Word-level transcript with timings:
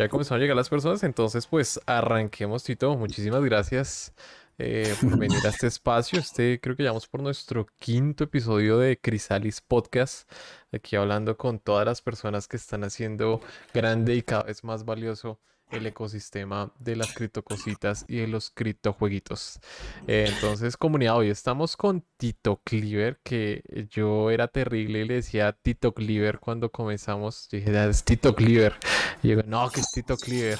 Ya 0.00 0.08
comenzaron 0.08 0.40
a 0.40 0.44
llegar 0.44 0.56
las 0.56 0.70
personas, 0.70 1.02
entonces 1.02 1.46
pues 1.46 1.78
arranquemos, 1.84 2.64
Tito. 2.64 2.96
Muchísimas 2.96 3.44
gracias 3.44 4.14
eh, 4.56 4.94
por 4.98 5.18
venir 5.18 5.44
a 5.44 5.50
este 5.50 5.66
espacio. 5.66 6.18
Este 6.18 6.58
creo 6.58 6.74
que 6.74 6.84
llamamos 6.84 7.06
por 7.06 7.22
nuestro 7.22 7.66
quinto 7.78 8.24
episodio 8.24 8.78
de 8.78 8.98
Crisalis 8.98 9.60
Podcast, 9.60 10.26
aquí 10.72 10.96
hablando 10.96 11.36
con 11.36 11.58
todas 11.58 11.84
las 11.84 12.00
personas 12.00 12.48
que 12.48 12.56
están 12.56 12.82
haciendo 12.82 13.42
grande 13.74 14.14
y 14.14 14.22
cada 14.22 14.44
vez 14.44 14.64
más 14.64 14.86
valioso 14.86 15.38
el 15.70 15.86
ecosistema 15.86 16.72
de 16.78 16.96
las 16.96 17.12
criptocositas 17.12 18.04
y 18.08 18.16
de 18.16 18.26
los 18.26 18.50
criptojueguitos. 18.50 19.60
Eh, 20.06 20.26
entonces, 20.28 20.76
comunidad, 20.78 21.16
hoy 21.16 21.28
estamos 21.28 21.76
con 21.76 22.04
Tito 22.16 22.60
Cleaver, 22.64 23.20
que 23.22 23.62
yo 23.90 24.30
era 24.30 24.48
terrible 24.48 25.00
y 25.00 25.04
le 25.04 25.14
decía 25.14 25.52
Tito 25.52 25.92
Cleaver 25.92 26.38
cuando 26.38 26.70
comenzamos. 26.70 27.48
Yo 27.50 27.58
dije, 27.58 27.88
es 27.88 28.02
Tito 28.02 28.34
Cleaver. 28.34 28.74
Y 29.22 29.28
yo, 29.28 29.42
no, 29.44 29.68
que 29.70 29.80
es 29.80 29.90
Tito 29.90 30.16
Cleaver. 30.16 30.58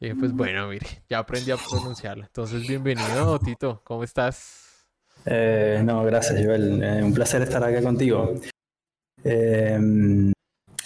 Y 0.00 0.14
pues 0.14 0.32
bueno, 0.32 0.68
mire, 0.68 0.86
ya 1.08 1.18
aprendí 1.18 1.50
a 1.50 1.56
pronunciarlo. 1.56 2.24
Entonces, 2.24 2.66
bienvenido, 2.66 3.38
Tito, 3.38 3.82
¿cómo 3.84 4.02
estás? 4.02 4.86
Eh, 5.26 5.82
no, 5.84 6.02
gracias, 6.04 6.44
Joel. 6.44 6.82
Eh, 6.82 7.02
un 7.04 7.12
placer 7.12 7.42
estar 7.42 7.62
acá 7.62 7.82
contigo. 7.82 8.34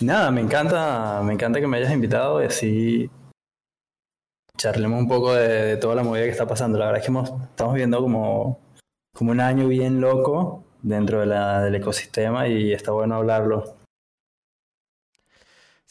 nada, 0.00 0.30
me 0.30 0.40
encanta, 0.40 1.22
me 1.22 1.32
encanta 1.32 1.60
que 1.60 1.66
me 1.66 1.78
hayas 1.78 1.92
invitado 1.92 2.42
y 2.42 2.46
así 2.46 3.10
charlemos 4.56 5.00
un 5.00 5.08
poco 5.08 5.34
de, 5.34 5.76
toda 5.76 5.94
la 5.94 6.02
movida 6.02 6.24
que 6.24 6.30
está 6.30 6.46
pasando. 6.46 6.78
La 6.78 6.86
verdad 6.86 7.00
es 7.00 7.06
que 7.06 7.18
estamos 7.50 7.74
viendo 7.74 8.00
como, 8.00 8.60
como 9.14 9.30
un 9.30 9.40
año 9.40 9.68
bien 9.68 10.00
loco 10.00 10.64
dentro 10.82 11.20
de 11.20 11.26
la, 11.26 11.62
del 11.62 11.76
ecosistema 11.76 12.48
y 12.48 12.72
está 12.72 12.92
bueno 12.92 13.14
hablarlo. 13.16 13.76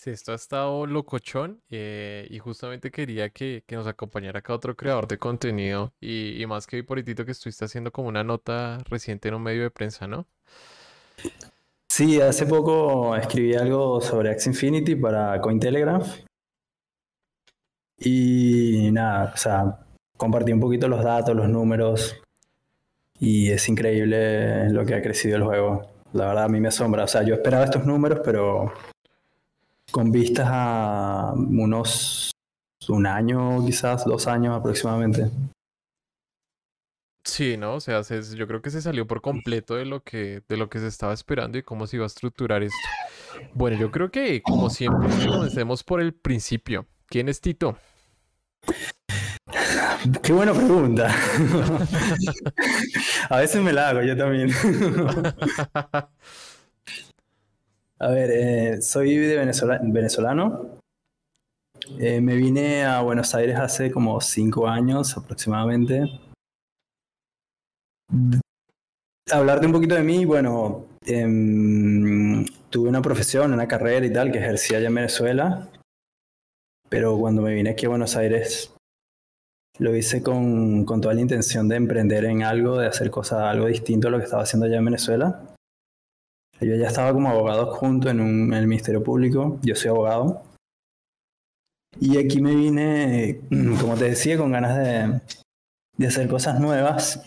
Sí, 0.03 0.09
esto 0.09 0.33
ha 0.33 0.35
estado 0.35 0.85
locochón 0.85 1.61
eh, 1.69 2.27
y 2.29 2.37
justamente 2.37 2.91
quería 2.91 3.29
que, 3.29 3.63
nos 3.71 3.87
acompañara 3.87 4.39
acá 4.39 4.53
otro 4.53 4.75
creador 4.75 5.07
de 5.07 5.17
contenido 5.17 5.93
y, 6.01 6.43
más 6.45 6.67
que 6.67 6.83
por 6.83 7.01
que 7.01 7.31
estuviste 7.31 7.63
haciendo 7.63 7.89
como 7.89 8.09
una 8.09 8.21
nota 8.21 8.79
reciente 8.89 9.29
en 9.29 9.35
un 9.35 9.43
medio 9.43 9.63
de 9.63 9.71
prensa, 9.71 10.05
¿no? 10.05 10.27
Sí, 11.87 12.19
hace 12.19 12.45
poco 12.45 13.15
escribí 13.15 13.55
algo 13.55 14.01
sobre 14.01 14.31
Axie 14.31 14.49
Infinity 14.49 14.97
para 14.97 15.39
Cointelegraph 15.39 16.19
y 17.97 18.89
nada, 18.91 19.31
o 19.33 19.37
sea, 19.37 19.85
compartí 20.17 20.51
un 20.51 20.59
poquito 20.59 20.89
los 20.89 21.01
datos, 21.01 21.33
los 21.33 21.47
números. 21.47 22.21
Y 23.21 23.51
es 23.51 23.69
increíble 23.69 24.69
lo 24.69 24.85
que 24.85 24.95
ha 24.95 25.01
crecido 25.01 25.37
el 25.37 25.43
juego. 25.43 25.93
La 26.11 26.27
verdad 26.27 26.43
a 26.43 26.49
mí 26.49 26.59
me 26.59 26.67
asombra. 26.67 27.05
O 27.05 27.07
sea, 27.07 27.23
yo 27.23 27.35
esperaba 27.35 27.63
estos 27.63 27.85
números, 27.85 28.19
pero 28.21 28.73
con 29.93 30.11
vistas 30.11 30.47
a 30.49 31.33
unos 31.35 32.31
un 32.89 33.05
año, 33.05 33.63
quizás 33.63 34.05
dos 34.05 34.27
años 34.27 34.57
aproximadamente. 34.57 35.29
Sí, 37.23 37.55
¿no? 37.57 37.75
O 37.75 37.79
sea, 37.79 38.01
yo 38.01 38.47
creo 38.47 38.61
que 38.61 38.71
se 38.71 38.81
salió 38.81 39.07
por 39.07 39.21
completo 39.21 39.75
de 39.75 39.85
lo 39.85 40.03
que 40.03 40.41
de 40.49 40.57
lo 40.57 40.69
que 40.69 40.79
se 40.79 40.87
estaba 40.87 41.13
esperando 41.13 41.57
y 41.57 41.63
cómo 41.63 41.87
se 41.87 41.97
iba 41.97 42.05
a 42.05 42.07
estructurar 42.07 42.63
esto. 42.63 42.77
Bueno, 43.53 43.77
yo 43.77 43.91
creo 43.91 44.11
que 44.11 44.41
como 44.41 44.69
siempre 44.69 45.09
comencemos 45.27 45.83
por 45.83 46.01
el 46.01 46.13
principio. 46.13 46.87
¿Quién 47.05 47.29
es 47.29 47.39
Tito? 47.39 47.77
Qué 50.23 50.33
buena 50.33 50.53
pregunta. 50.53 51.15
a 53.29 53.37
veces 53.37 53.61
me 53.61 53.71
la 53.71 53.89
hago 53.89 54.01
yo 54.01 54.17
también. 54.17 54.51
a 58.03 58.09
ver, 58.09 58.31
eh, 58.31 58.81
soy 58.81 59.15
de 59.17 59.37
venezolano. 59.37 60.79
Eh, 61.99 62.21
me 62.21 62.35
vine 62.35 62.85
a 62.85 63.01
Buenos 63.01 63.33
Aires 63.35 63.57
hace 63.57 63.91
como 63.91 64.19
cinco 64.21 64.67
años 64.67 65.17
aproximadamente. 65.17 66.05
Hablarte 69.31 69.65
un 69.65 69.71
poquito 69.73 69.95
de 69.95 70.03
mí, 70.03 70.25
bueno, 70.25 70.85
em, 71.05 72.45
tuve 72.69 72.89
una 72.89 73.01
profesión, 73.01 73.53
una 73.53 73.67
carrera 73.67 74.05
y 74.05 74.13
tal 74.13 74.31
que 74.31 74.39
ejercía 74.39 74.77
allá 74.77 74.87
en 74.87 74.95
Venezuela 74.95 75.69
pero 76.93 77.17
cuando 77.17 77.41
me 77.41 77.55
vine 77.55 77.71
aquí 77.71 77.87
a 77.87 77.89
Buenos 77.89 78.15
Aires 78.15 78.71
lo 79.79 79.95
hice 79.95 80.21
con, 80.21 80.85
con, 80.85 81.01
toda 81.01 81.15
la 81.15 81.21
intención 81.21 81.67
de 81.67 81.75
emprender 81.75 82.23
en 82.25 82.43
algo, 82.43 82.77
de 82.77 82.85
hacer 82.85 83.09
cosas, 83.09 83.39
algo 83.39 83.65
distinto 83.65 84.09
a 84.09 84.11
lo 84.11 84.19
que 84.19 84.25
estaba 84.25 84.43
haciendo 84.43 84.67
allá 84.67 84.77
en 84.77 84.85
Venezuela. 84.85 85.52
Yo 86.63 86.75
ya 86.75 86.87
estaba 86.87 87.13
como 87.13 87.29
abogado 87.29 87.73
junto 87.73 88.09
en, 88.09 88.19
un, 88.19 88.53
el 88.53 88.67
Ministerio 88.67 89.03
Público, 89.03 89.59
yo 89.61 89.75
soy 89.75 89.89
abogado. 89.89 90.43
Y 91.99 92.17
aquí 92.17 92.41
me 92.41 92.55
vine, 92.55 93.41
como 93.79 93.95
te 93.95 94.05
decía, 94.05 94.37
con 94.37 94.51
ganas 94.51 94.77
de, 94.77 95.21
de 95.97 96.07
hacer 96.07 96.27
cosas 96.27 96.59
nuevas. 96.59 97.21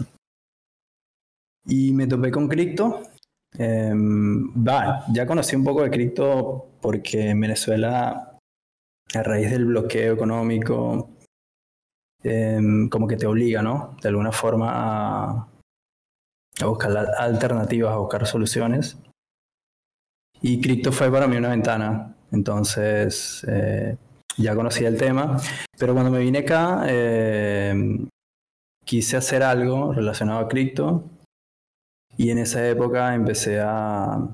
Y 1.66 1.92
me 1.92 2.06
topé 2.06 2.30
con 2.30 2.48
cripto. 2.48 3.02
Eh, 3.58 3.92
ya 5.12 5.26
conocí 5.26 5.56
un 5.56 5.64
poco 5.64 5.82
de 5.82 5.90
cripto 5.90 6.68
porque 6.80 7.30
en 7.30 7.40
Venezuela 7.40 8.36
a 9.14 9.22
raíz 9.22 9.50
del 9.50 9.66
bloqueo 9.66 10.14
económico, 10.14 11.10
em, 12.22 12.88
como 12.88 13.06
que 13.06 13.16
te 13.16 13.26
obliga, 13.26 13.62
¿no? 13.62 13.96
De 14.02 14.08
alguna 14.08 14.32
forma 14.32 14.68
a, 14.70 15.48
buscar 16.64 16.96
alternativas, 17.18 17.92
a 17.92 17.98
buscar 17.98 18.26
soluciones. 18.26 18.98
Y 20.42 20.60
cripto 20.60 20.92
fue 20.92 21.10
para 21.10 21.26
mí 21.26 21.36
una 21.36 21.50
ventana. 21.50 22.14
Entonces, 22.32 23.44
eh, 23.48 23.96
ya 24.36 24.54
conocía 24.54 24.88
el 24.88 24.96
tema. 24.96 25.38
Pero 25.78 25.94
cuando 25.94 26.10
me 26.10 26.20
vine 26.20 26.40
acá, 26.40 26.84
em, 26.88 28.08
quise 28.84 29.16
hacer 29.16 29.42
algo 29.42 29.92
relacionado 29.92 30.40
a 30.40 30.48
cripto. 30.48 31.04
Y 32.16 32.30
en 32.30 32.38
esa 32.38 32.66
época 32.66 33.14
empecé 33.14 33.60
a, 33.60 34.28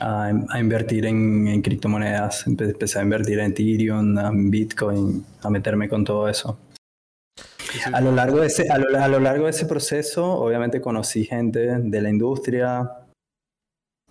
a, 0.00 0.60
invertir 0.60 1.06
en, 1.06 1.62
criptomonedas. 1.62 2.46
Empecé 2.46 2.98
a 2.98 3.02
invertir 3.02 3.38
en 3.38 3.52
Ethereum, 3.52 4.18
en 4.18 4.50
Bitcoin, 4.50 5.24
a 5.42 5.50
meterme 5.50 5.88
con 5.88 6.04
todo 6.04 6.28
eso. 6.28 6.58
A 7.92 8.00
lo, 8.00 8.12
largo 8.12 8.40
de 8.40 8.46
ese, 8.46 8.70
a, 8.70 8.78
lo, 8.78 9.20
largo 9.20 9.44
de 9.44 9.50
ese 9.50 9.66
proceso, 9.66 10.24
obviamente 10.24 10.80
conocí 10.80 11.24
gente 11.24 11.78
de 11.78 12.00
la 12.00 12.08
industria, 12.08 12.90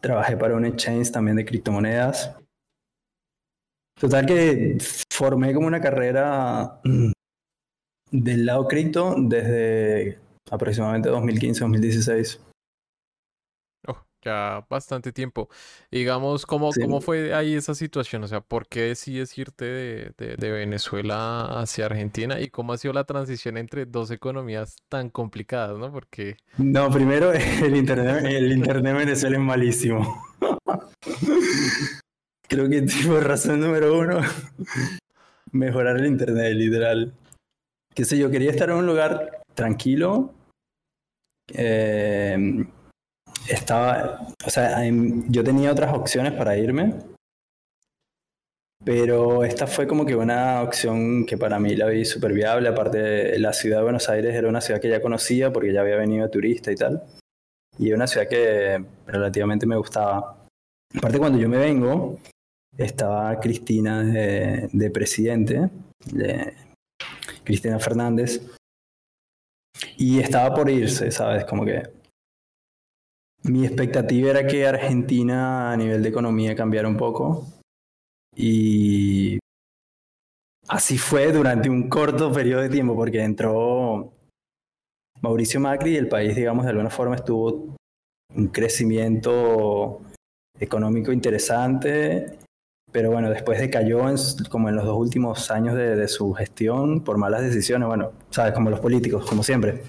trabajé 0.05 0.37
para 0.37 0.55
un 0.55 0.65
exchange 0.65 1.11
también 1.11 1.35
de 1.35 1.45
criptomonedas. 1.45 2.35
Total 3.99 4.25
que 4.25 4.77
formé 5.11 5.51
como 5.53 5.65
una 5.65 5.81
carrera 5.81 6.79
mm, 6.83 7.11
del 8.11 8.45
lado 8.45 8.67
cripto 8.67 9.15
desde 9.17 10.19
aproximadamente 10.51 11.09
2015-2016 11.09 12.39
ya 14.25 14.65
bastante 14.69 15.11
tiempo. 15.11 15.49
Digamos, 15.91 16.45
¿cómo, 16.45 16.71
¿cómo 16.81 17.01
fue 17.01 17.33
ahí 17.33 17.55
esa 17.55 17.75
situación? 17.75 18.23
O 18.23 18.27
sea, 18.27 18.41
¿por 18.41 18.67
qué 18.67 18.81
decides 18.81 19.37
irte 19.37 19.65
de, 19.65 20.35
de, 20.37 20.51
Venezuela 20.51 21.59
hacia 21.59 21.85
Argentina? 21.85 22.39
¿Y 22.41 22.49
cómo 22.49 22.73
ha 22.73 22.77
sido 22.77 22.93
la 22.93 23.03
transición 23.05 23.57
entre 23.57 23.85
dos 23.85 24.11
economías 24.11 24.75
tan 24.89 25.09
complicadas, 25.09 25.77
no? 25.77 25.91
Porque... 25.91 26.37
No, 26.57 26.89
primero 26.91 27.31
el 27.31 27.75
internet, 27.75 28.25
el 28.25 28.51
internet 28.51 28.91
en 28.91 28.97
Venezuela 28.97 29.37
es 29.37 29.43
malísimo. 29.43 30.25
Creo 32.47 32.69
que 32.69 32.81
tipo 32.83 33.19
razón 33.19 33.59
número 33.59 33.97
uno, 33.97 34.19
mejorar 35.51 35.97
el 35.97 36.05
internet, 36.05 36.53
literal. 36.53 37.13
Qué 37.93 38.05
sé 38.05 38.17
yo, 38.17 38.29
quería 38.29 38.51
estar 38.51 38.69
en 38.69 38.75
un 38.75 38.85
lugar 38.85 39.41
tranquilo. 39.53 40.33
Eh, 41.53 42.65
estaba, 43.47 44.27
o 44.45 44.49
sea, 44.49 44.81
yo 45.27 45.43
tenía 45.43 45.71
otras 45.71 45.93
opciones 45.93 46.33
para 46.33 46.57
irme, 46.57 46.95
pero 48.83 49.43
esta 49.43 49.65
fue 49.65 49.87
como 49.87 50.05
que 50.05 50.15
una 50.15 50.61
opción 50.61 51.25
que 51.25 51.37
para 51.37 51.59
mí 51.59 51.75
la 51.75 51.87
vi 51.87 52.05
súper 52.05 52.33
viable. 52.33 52.69
Aparte, 52.69 53.37
la 53.39 53.51
ciudad 53.53 53.77
de 53.77 53.83
Buenos 53.83 54.09
Aires 54.09 54.35
era 54.35 54.47
una 54.47 54.61
ciudad 54.61 54.79
que 54.79 54.89
ya 54.89 55.01
conocía 55.01 55.51
porque 55.51 55.73
ya 55.73 55.81
había 55.81 55.95
venido 55.95 56.29
turista 56.29 56.71
y 56.71 56.75
tal. 56.75 57.03
Y 57.79 57.91
una 57.93 58.07
ciudad 58.07 58.27
que 58.27 58.83
relativamente 59.07 59.65
me 59.65 59.75
gustaba. 59.75 60.45
Aparte, 60.95 61.17
cuando 61.17 61.39
yo 61.39 61.49
me 61.49 61.57
vengo, 61.57 62.19
estaba 62.77 63.39
Cristina 63.39 64.03
de, 64.03 64.69
de 64.71 64.89
presidente, 64.91 65.69
de 66.11 66.53
Cristina 67.43 67.79
Fernández, 67.79 68.41
y 69.97 70.19
estaba 70.19 70.53
por 70.53 70.69
irse, 70.69 71.11
¿sabes? 71.11 71.45
Como 71.45 71.65
que 71.65 71.83
mi 73.47 73.65
expectativa 73.65 74.31
era 74.31 74.47
que 74.47 74.67
Argentina 74.67 75.71
a 75.71 75.77
nivel 75.77 76.01
de 76.01 76.09
economía 76.09 76.55
cambiara 76.55 76.87
un 76.87 76.97
poco 76.97 77.47
y 78.35 79.39
así 80.67 80.97
fue 80.97 81.31
durante 81.31 81.69
un 81.69 81.89
corto 81.89 82.31
periodo 82.31 82.61
de 82.61 82.69
tiempo 82.69 82.95
porque 82.95 83.23
entró 83.23 84.13
Mauricio 85.21 85.59
Macri 85.59 85.93
y 85.93 85.97
el 85.97 86.07
país, 86.07 86.35
digamos, 86.35 86.65
de 86.65 86.71
alguna 86.71 86.89
forma 86.89 87.15
estuvo 87.15 87.75
un 88.35 88.47
crecimiento 88.47 90.01
económico 90.59 91.11
interesante, 91.11 92.37
pero 92.91 93.11
bueno, 93.11 93.29
después 93.29 93.59
decayó 93.59 94.01
como 94.49 94.69
en 94.69 94.75
los 94.75 94.85
dos 94.85 94.97
últimos 94.97 95.51
años 95.51 95.75
de, 95.75 96.07
su 96.07 96.33
gestión 96.33 97.03
por 97.03 97.17
malas 97.17 97.41
decisiones, 97.41 97.87
bueno, 97.87 98.11
sabes, 98.29 98.53
como 98.53 98.69
los 98.69 98.79
políticos, 98.79 99.25
como 99.25 99.43
siempre. 99.43 99.83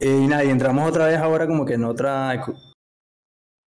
Y 0.00 0.26
nada, 0.26 0.44
y 0.44 0.50
entramos 0.50 0.88
otra 0.88 1.06
vez 1.06 1.18
ahora 1.18 1.46
como 1.46 1.64
que 1.64 1.74
en 1.74 1.84
otra 1.84 2.44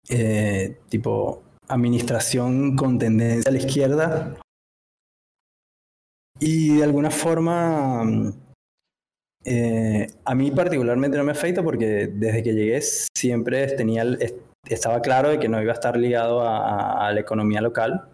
eh, 0.09 0.79
tipo 0.89 1.43
administración 1.69 2.77
con 2.77 2.99
tendencia 2.99 3.49
a 3.49 3.53
la 3.53 3.59
izquierda. 3.59 4.37
Y 6.39 6.77
de 6.77 6.85
alguna 6.85 7.11
forma, 7.11 8.33
eh, 9.45 10.07
a 10.25 10.35
mí 10.35 10.51
particularmente 10.51 11.17
no 11.17 11.25
me 11.25 11.33
afecta 11.33 11.63
porque 11.63 12.09
desde 12.13 12.43
que 12.43 12.55
llegué 12.55 12.81
siempre 12.83 13.67
tenía, 13.69 14.05
estaba 14.69 15.01
claro 15.01 15.31
de 15.31 15.39
que 15.39 15.49
no 15.49 15.61
iba 15.63 15.73
a 15.73 15.75
estar 15.75 15.97
ligado 15.97 16.43
a, 16.43 17.11
la 17.13 17.21
economía 17.21 17.61
local, 17.61 18.09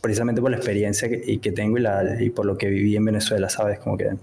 precisamente 0.00 0.40
por 0.40 0.50
la 0.50 0.56
experiencia 0.56 1.08
que, 1.08 1.22
y 1.24 1.38
que 1.38 1.52
tengo 1.52 1.78
y, 1.78 1.82
la, 1.82 2.22
y 2.22 2.30
por 2.30 2.46
lo 2.46 2.56
que 2.56 2.68
viví 2.68 2.96
en 2.96 3.04
Venezuela, 3.04 3.48
¿sabes? 3.48 3.78
Como 3.78 3.96
que 3.96 4.16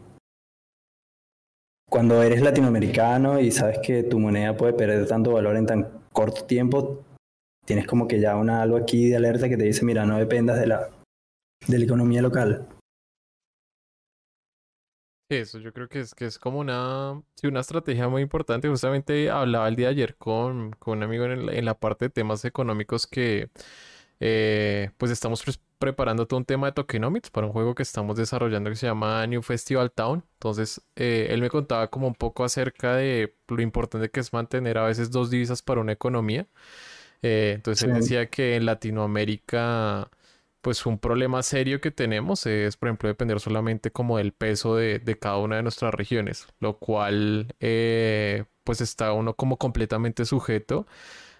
cuando 1.91 2.23
eres 2.23 2.41
latinoamericano 2.41 3.41
y 3.41 3.51
sabes 3.51 3.79
que 3.79 4.03
tu 4.03 4.17
moneda 4.17 4.55
puede 4.55 4.71
perder 4.71 5.05
tanto 5.07 5.33
valor 5.33 5.57
en 5.57 5.65
tan 5.65 6.07
corto 6.13 6.45
tiempo, 6.45 7.03
tienes 7.65 7.85
como 7.85 8.07
que 8.07 8.21
ya 8.21 8.38
una 8.38 8.61
algo 8.61 8.77
aquí 8.77 9.09
de 9.09 9.17
alerta 9.17 9.49
que 9.49 9.57
te 9.57 9.65
dice, 9.65 9.83
mira, 9.83 10.05
no 10.05 10.17
dependas 10.17 10.57
de 10.57 10.67
la, 10.67 10.89
de 11.67 11.77
la 11.77 11.83
economía 11.83 12.21
local. 12.21 12.65
Eso 15.29 15.59
yo 15.59 15.73
creo 15.73 15.89
que 15.89 15.99
es, 15.99 16.15
que 16.15 16.25
es 16.25 16.39
como 16.39 16.59
una, 16.59 17.21
sí, 17.35 17.47
una 17.47 17.59
estrategia 17.59 18.07
muy 18.07 18.21
importante. 18.21 18.69
Justamente 18.69 19.29
hablaba 19.29 19.67
el 19.67 19.75
día 19.75 19.88
de 19.88 19.91
ayer 19.91 20.15
con, 20.15 20.71
con 20.79 20.99
un 20.99 21.03
amigo 21.03 21.25
en, 21.25 21.49
en 21.49 21.65
la 21.65 21.73
parte 21.73 22.05
de 22.05 22.09
temas 22.09 22.45
económicos 22.45 23.05
que 23.05 23.49
eh, 24.23 24.91
pues 24.97 25.12
estamos 25.12 25.44
preparando 25.79 26.27
todo 26.27 26.38
un 26.38 26.45
tema 26.45 26.68
de 26.68 26.73
tokenomics 26.73 27.31
para 27.31 27.47
un 27.47 27.53
juego 27.53 27.73
que 27.73 27.81
estamos 27.81 28.15
desarrollando 28.15 28.69
que 28.69 28.75
se 28.75 28.85
llama 28.85 29.25
New 29.25 29.41
Festival 29.41 29.91
Town. 29.91 30.23
Entonces 30.33 30.81
eh, 30.95 31.27
él 31.31 31.41
me 31.41 31.50
contaba 31.50 31.89
como 31.89 32.07
un 32.07 32.13
poco 32.13 32.44
acerca 32.44 32.95
de 32.95 33.35
lo 33.47 33.62
importante 33.63 34.12
que 34.12 34.19
es 34.19 34.31
mantener 34.31 34.77
a 34.77 34.85
veces 34.85 35.09
dos 35.09 35.31
divisas 35.31 35.63
para 35.63 35.81
una 35.81 35.94
economía. 35.94 36.47
Eh, 37.23 37.53
entonces 37.56 37.83
él 37.89 37.95
decía 37.95 38.29
que 38.29 38.56
en 38.56 38.65
Latinoamérica 38.68 40.12
pues 40.62 40.85
un 40.85 41.00
problema 41.00 41.41
serio 41.44 41.81
que 41.81 41.91
tenemos 41.91 42.45
es, 42.45 42.77
por 42.77 42.89
ejemplo, 42.89 43.09
depender 43.09 43.39
solamente 43.39 43.91
como 43.91 44.17
del 44.19 44.33
peso 44.33 44.75
de, 44.75 45.01
cada 45.19 45.38
una 45.38 45.56
de 45.57 45.63
nuestras 45.63 45.94
regiones, 45.94 46.47
lo 46.59 46.77
cual 46.77 47.56
eh, 47.59 48.45
pues 48.63 48.81
está 48.81 49.13
uno 49.13 49.35
como 49.35 49.57
completamente 49.57 50.25
sujeto 50.25 50.85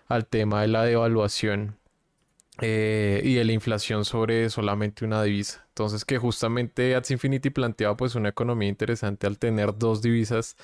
al 0.07 0.27
tema 0.27 0.62
de 0.62 0.69
la 0.69 0.84
devaluación 0.84 1.77
eh, 2.62 3.22
y 3.24 3.34
de 3.36 3.44
la 3.46 3.52
inflación 3.52 4.06
sobre 4.06 4.50
solamente 4.50 5.04
una 5.06 5.24
divisa. 5.24 5.68
Entonces 5.72 6.04
que 6.04 6.18
justamente 6.18 6.96
Ads 6.96 7.12
Infinity 7.12 7.50
planteaba 7.50 7.96
pues 7.96 8.16
una 8.16 8.28
economía 8.30 8.68
interesante 8.68 9.26
al 9.26 9.38
tener 9.40 9.78
dos 9.78 10.02
divisas 10.02 10.58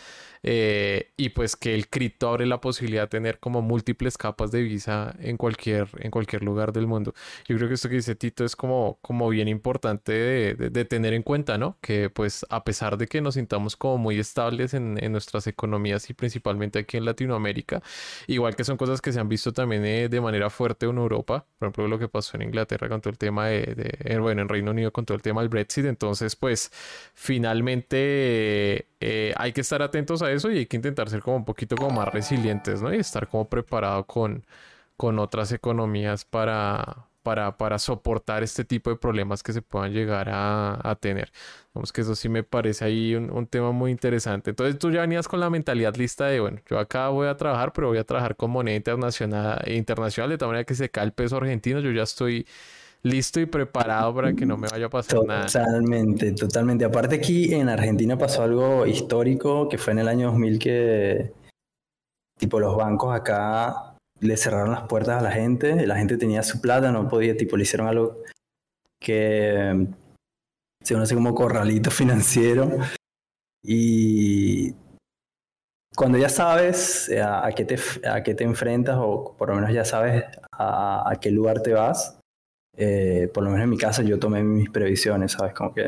eh, 0.44 1.14
y 1.16 1.30
pues 1.30 1.56
que 1.56 1.74
el 1.76 1.88
cripto 1.88 2.28
abre 2.28 2.46
la 2.46 2.60
posibilidad 2.60 3.04
de 3.04 3.08
tener 3.08 3.40
como 3.40 3.62
múltiples 3.62 4.18
capas 4.18 4.52
de 4.52 4.60
divisa 4.60 5.16
en 5.20 5.38
cualquier, 5.38 5.88
en 6.00 6.12
cualquier 6.12 6.44
lugar 6.44 6.74
del 6.74 6.88
mundo. 6.88 7.14
Yo 7.48 7.56
creo 7.56 7.70
que 7.70 7.76
esto 7.76 7.88
que 7.88 7.96
dice 7.96 8.16
Tito 8.16 8.44
es 8.44 8.58
como, 8.58 9.00
como 9.02 9.30
bien 9.30 9.48
importante 9.48 10.12
de, 10.12 10.86
tener 10.86 11.14
en 11.14 11.24
cuenta, 11.24 11.58
¿no? 11.58 11.78
Que 11.82 12.10
pues 12.10 12.46
a 12.50 12.64
pesar 12.66 12.98
de 12.98 13.08
que 13.08 13.22
nos 13.22 13.36
sintamos 13.36 13.78
como 13.78 13.98
muy 13.98 14.20
estables 14.20 14.74
en, 14.74 15.02
en, 15.02 15.12
nuestras 15.14 15.48
economías 15.48 16.10
y 16.10 16.14
principalmente 16.14 16.80
aquí 16.80 16.98
en 16.98 17.06
Latinoamérica, 17.06 17.82
igual 18.28 18.56
que 18.58 18.64
son 18.66 18.76
cosas 18.78 19.02
que 19.02 19.14
se 19.14 19.20
han 19.22 19.30
visto 19.30 19.54
también 19.54 19.86
eh, 19.86 20.10
de 20.10 20.22
manera 20.22 20.50
fuerte 20.50 20.86
en 20.86 20.98
Europa, 20.98 21.46
por 21.60 21.68
ejemplo 21.68 21.88
lo 21.88 21.98
que 21.98 22.10
pasó 22.10 22.36
en 22.38 22.44
Inglaterra 22.44 22.90
con 22.90 23.02
todo 23.02 23.12
el 23.12 23.18
tema 23.18 23.48
de, 23.48 23.76
de 23.76 24.20
bueno, 24.20 24.42
en 24.42 24.50
Reino 24.50 24.72
Unido 24.72 24.92
con 24.98 25.06
todo 25.06 25.16
el 25.16 25.22
tema 25.22 25.42
del 25.42 25.50
Brexit. 25.50 25.86
Entonces, 25.86 26.36
pues 26.36 26.72
finalmente 27.14 28.88
eh, 29.00 29.32
hay 29.38 29.54
que 29.54 29.62
estar 29.62 29.84
atentos 29.84 30.24
a 30.24 30.32
eso 30.32 30.50
y 30.50 30.58
hay 30.58 30.66
que 30.66 30.76
intentar 30.76 31.08
ser 31.08 31.22
como 31.22 31.38
un 31.38 31.46
poquito 31.46 31.76
como 31.76 31.92
más 31.92 32.08
resilientes, 32.08 32.82
¿no? 32.82 32.92
Y 32.92 32.98
estar 32.98 33.28
como 33.28 33.48
preparado 33.48 34.06
con, 34.08 34.44
con 34.98 35.20
otras 35.20 35.52
economías 35.52 36.26
para, 36.26 37.06
para, 37.22 37.58
para, 37.58 37.78
soportar 37.78 38.42
este 38.42 38.66
tipo 38.66 38.90
de 38.90 38.96
problemas 38.96 39.44
que 39.44 39.54
se 39.54 39.62
puedan 39.62 39.94
llegar 39.94 40.30
a, 40.32 40.98
tener. 41.00 41.32
Vamos 41.76 41.94
que 41.94 42.02
eso 42.02 42.16
sí 42.16 42.28
me 42.28 42.42
parece 42.42 42.84
ahí 42.86 43.14
un, 43.14 43.30
un, 43.30 43.46
tema 43.46 43.72
muy 43.72 43.92
interesante. 43.92 44.50
Entonces 44.50 44.80
tú 44.80 44.90
ya 44.90 45.02
venías 45.02 45.28
con 45.28 45.40
la 45.40 45.52
mentalidad 45.52 45.96
lista 45.96 46.26
de, 46.26 46.40
bueno, 46.40 46.60
yo 46.68 46.80
acá 46.80 47.10
voy 47.10 47.28
a 47.28 47.38
trabajar, 47.38 47.72
pero 47.72 47.90
voy 47.90 48.00
a 48.00 48.04
trabajar 48.04 48.36
con 48.36 48.50
moneda 48.50 48.76
internacional, 48.76 49.62
internacional 49.68 50.32
de 50.32 50.38
tal 50.40 50.48
manera 50.48 50.66
que 50.66 50.74
se 50.74 50.90
cae 50.90 51.06
el 51.06 51.12
peso 51.14 51.38
argentino, 51.38 51.80
yo 51.82 51.92
ya 51.92 52.02
estoy 52.04 52.48
listo 53.10 53.40
y 53.40 53.46
preparado 53.46 54.14
para 54.14 54.34
que 54.34 54.46
no 54.46 54.58
me 54.58 54.68
vaya 54.68 54.88
a 54.88 54.90
pasar 54.90 55.24
nada. 55.26 55.46
Totalmente, 55.46 56.32
totalmente. 56.34 56.86
Aparte 56.86 57.16
aquí 57.16 57.54
en 57.54 57.70
Argentina 57.70 58.18
pasó 58.18 58.44
algo 58.44 58.86
histórico 58.86 59.68
que 59.70 59.78
fue 59.78 59.94
en 59.94 60.00
el 60.00 60.08
año 60.08 60.28
2000 60.28 60.60
que 60.60 61.34
tipo 62.38 62.60
los 62.60 62.76
bancos 62.76 63.16
acá 63.16 63.96
le 64.20 64.38
cerraron 64.38 64.72
las 64.72 64.88
puertas 64.88 65.20
a 65.20 65.24
la 65.24 65.32
gente, 65.32 65.86
la 65.86 65.98
gente 65.98 66.18
tenía 66.18 66.44
su 66.44 66.62
plata, 66.62 66.92
no 66.92 67.08
podía, 67.08 67.36
tipo 67.38 67.58
le 67.58 67.64
hicieron 67.64 67.88
algo 67.88 68.24
que 69.00 69.88
se 70.84 70.94
conoce 70.94 71.16
como 71.16 71.36
corralito 71.36 71.92
financiero 71.92 72.70
y 73.64 74.74
cuando 75.96 76.18
ya 76.18 76.30
sabes 76.30 77.12
a, 77.12 77.50
qué, 77.56 77.66
te, 77.66 77.78
a 78.08 78.22
qué 78.22 78.36
te 78.36 78.44
enfrentas 78.44 78.98
o 79.00 79.36
por 79.36 79.50
lo 79.50 79.56
menos 79.56 79.72
ya 79.74 79.84
sabes 79.84 80.24
a, 80.52 81.10
a 81.10 81.16
qué 81.20 81.32
lugar 81.32 81.62
te 81.62 81.74
vas, 81.74 82.17
eh, 82.80 83.30
por 83.34 83.44
lo 83.44 83.50
menos 83.50 83.64
en 83.64 83.72
mi 83.72 83.78
caso, 83.78 84.04
yo 84.04 84.20
tomé 84.20 84.44
mis 84.44 84.70
previsiones, 84.70 85.32
¿sabes? 85.32 85.54
Como 85.54 85.74
que 85.74 85.86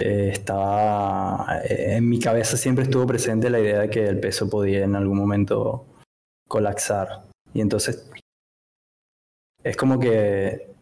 eh, 0.00 0.30
estaba, 0.32 1.60
eh, 1.64 1.96
en 1.96 2.08
mi 2.08 2.18
cabeza 2.18 2.56
siempre 2.56 2.84
estuvo 2.84 3.06
presente 3.06 3.48
la 3.48 3.60
idea 3.60 3.80
de 3.80 3.90
que 3.90 4.08
el 4.08 4.18
peso 4.18 4.50
podía 4.50 4.84
en 4.84 4.96
algún 4.96 5.16
momento 5.16 5.86
colapsar. 6.48 7.28
Y 7.54 7.60
entonces, 7.60 8.10
es 9.62 9.76
como 9.76 10.00
que 10.00 10.74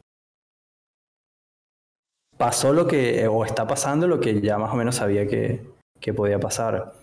pasó 2.39 2.73
lo 2.73 2.87
que, 2.87 3.29
o 3.29 3.45
está 3.45 3.67
pasando 3.67 4.09
lo 4.09 4.21
que 4.21 4.41
ya 4.41 4.57
más 4.57 4.73
o 4.73 4.77
menos 4.77 4.97
sabía 4.97 5.27
que, 5.27 5.67
que 6.01 6.15
podía 6.15 6.41
pasar, 6.41 6.95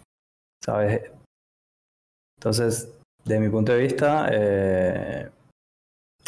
¿sabes? 0.63 1.11
Entonces, 2.37 2.91
de 3.25 3.39
mi 3.39 3.49
punto 3.49 3.73
de 3.73 3.79
vista, 3.79 4.29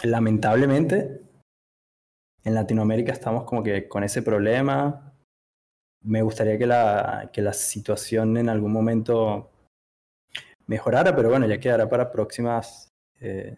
lamentablemente, 0.04 1.15
en 2.46 2.54
Latinoamérica 2.54 3.12
estamos 3.12 3.44
como 3.44 3.64
que 3.64 3.88
con 3.90 4.04
ese 4.04 4.22
problema. 4.22 5.14
Me 6.04 6.22
gustaría 6.22 6.58
que 6.58 6.68
la, 6.68 7.30
que 7.34 7.42
la 7.42 7.54
situación 7.54 8.38
en 8.38 8.50
algún 8.50 8.72
momento 8.72 9.52
mejorara, 10.68 11.16
pero 11.16 11.30
bueno, 11.30 11.48
ya 11.48 11.60
quedará 11.60 11.90
para 11.90 12.12
próximas 12.12 12.90
eh, 13.20 13.58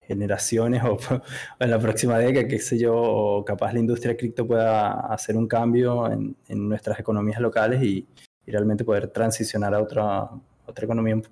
generaciones 0.00 0.82
o, 0.84 0.96
en 1.60 1.70
la 1.70 1.78
próxima 1.78 2.18
década, 2.18 2.48
qué 2.48 2.58
sé 2.58 2.78
yo, 2.78 2.94
o 2.96 3.44
capaz 3.44 3.74
la 3.74 3.80
industria 3.80 4.16
cripto 4.16 4.46
pueda 4.46 4.92
hacer 5.12 5.36
un 5.36 5.46
cambio 5.46 6.10
en, 6.10 6.36
nuestras 6.48 6.98
economías 6.98 7.40
locales 7.40 7.82
y, 7.82 8.06
y, 8.46 8.50
realmente 8.50 8.84
poder 8.84 9.08
transicionar 9.08 9.74
a 9.74 9.82
otra, 9.82 10.30
otra 10.66 10.84
economía 10.84 11.16
un 11.16 11.24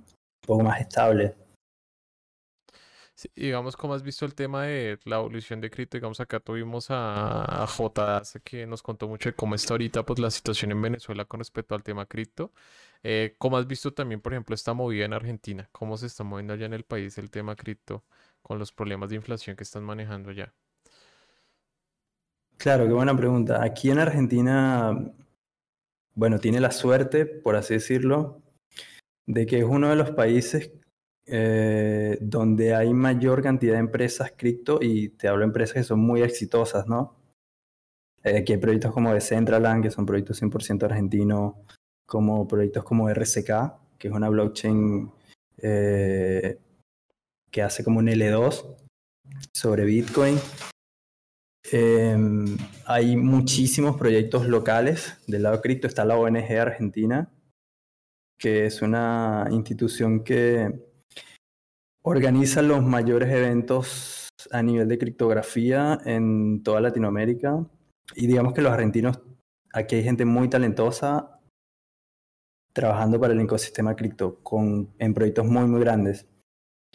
poco 0.46 0.62
más 0.62 0.80
estable 0.80 1.34
digamos, 3.34 3.76
¿cómo 3.76 3.94
has 3.94 4.02
visto 4.02 4.24
el 4.24 4.34
tema 4.34 4.64
de 4.64 4.98
la 5.04 5.16
evolución 5.16 5.60
de 5.60 5.70
cripto? 5.70 5.96
Digamos, 5.96 6.20
acá 6.20 6.40
tuvimos 6.40 6.90
a, 6.90 7.64
a 7.64 8.22
que 8.44 8.66
nos 8.66 8.82
contó 8.82 9.08
mucho 9.08 9.28
de 9.30 9.34
cómo 9.34 9.54
está 9.54 9.74
ahorita 9.74 10.04
pues, 10.04 10.18
la 10.18 10.30
situación 10.30 10.70
en 10.72 10.82
Venezuela 10.82 11.24
con 11.24 11.40
respecto 11.40 11.74
al 11.74 11.82
tema 11.82 12.06
cripto. 12.06 12.52
Eh, 13.02 13.34
¿Cómo 13.38 13.56
has 13.56 13.66
visto 13.66 13.92
también, 13.92 14.20
por 14.20 14.32
ejemplo, 14.32 14.54
esta 14.54 14.72
movida 14.74 15.04
en 15.04 15.12
Argentina? 15.12 15.68
¿Cómo 15.72 15.96
se 15.96 16.06
está 16.06 16.24
moviendo 16.24 16.52
allá 16.52 16.66
en 16.66 16.74
el 16.74 16.84
país 16.84 17.18
el 17.18 17.30
tema 17.30 17.56
cripto 17.56 18.04
con 18.42 18.58
los 18.58 18.72
problemas 18.72 19.10
de 19.10 19.16
inflación 19.16 19.56
que 19.56 19.64
están 19.64 19.84
manejando 19.84 20.30
allá? 20.30 20.54
Claro, 22.56 22.86
qué 22.86 22.92
buena 22.92 23.16
pregunta. 23.16 23.62
Aquí 23.62 23.90
en 23.90 24.00
Argentina, 24.00 25.12
bueno, 26.14 26.38
tiene 26.38 26.60
la 26.60 26.72
suerte, 26.72 27.24
por 27.24 27.54
así 27.54 27.74
decirlo, 27.74 28.42
de 29.26 29.46
que 29.46 29.58
es 29.58 29.64
uno 29.64 29.90
de 29.90 29.96
los 29.96 30.10
países 30.10 30.72
eh, 31.30 32.16
donde 32.20 32.74
hay 32.74 32.94
mayor 32.94 33.42
cantidad 33.42 33.74
de 33.74 33.80
empresas 33.80 34.32
cripto 34.36 34.78
y 34.80 35.10
te 35.10 35.28
hablo 35.28 35.40
de 35.40 35.46
empresas 35.46 35.74
que 35.74 35.84
son 35.84 36.00
muy 36.00 36.22
exitosas, 36.22 36.86
¿no? 36.86 37.16
Eh, 38.24 38.38
aquí 38.38 38.54
hay 38.54 38.58
proyectos 38.58 38.92
como 38.92 39.12
Decentraland, 39.12 39.82
que 39.82 39.90
son 39.90 40.06
proyectos 40.06 40.40
100% 40.40 40.84
argentinos, 40.84 41.54
como 42.06 42.48
proyectos 42.48 42.82
como 42.84 43.10
RCK, 43.10 43.98
que 43.98 44.08
es 44.08 44.14
una 44.14 44.30
blockchain 44.30 45.10
eh, 45.58 46.58
que 47.50 47.62
hace 47.62 47.84
como 47.84 47.98
un 47.98 48.08
L2 48.08 48.76
sobre 49.52 49.84
Bitcoin. 49.84 50.38
Em, 51.70 52.56
hay 52.86 53.16
muchísimos 53.16 53.96
proyectos 53.98 54.46
locales. 54.46 55.18
Del 55.26 55.42
lado 55.42 55.60
cripto 55.60 55.86
está 55.86 56.04
la 56.06 56.16
ONG 56.16 56.58
Argentina, 56.58 57.30
que 58.38 58.64
es 58.66 58.80
una 58.80 59.46
institución 59.50 60.24
que 60.24 60.87
organiza 62.02 62.62
los 62.62 62.82
mayores 62.82 63.30
eventos 63.30 64.28
a 64.50 64.62
nivel 64.62 64.88
de 64.88 64.98
criptografía 64.98 65.98
en 66.04 66.62
toda 66.62 66.80
Latinoamérica. 66.80 67.66
Y 68.14 68.26
digamos 68.26 68.54
que 68.54 68.62
los 68.62 68.72
argentinos, 68.72 69.20
aquí 69.72 69.96
hay 69.96 70.04
gente 70.04 70.24
muy 70.24 70.48
talentosa 70.48 71.40
trabajando 72.72 73.18
para 73.18 73.32
el 73.32 73.40
ecosistema 73.40 73.96
cripto 73.96 74.40
con, 74.42 74.94
en 74.98 75.12
proyectos 75.12 75.46
muy, 75.46 75.66
muy 75.66 75.80
grandes. 75.80 76.26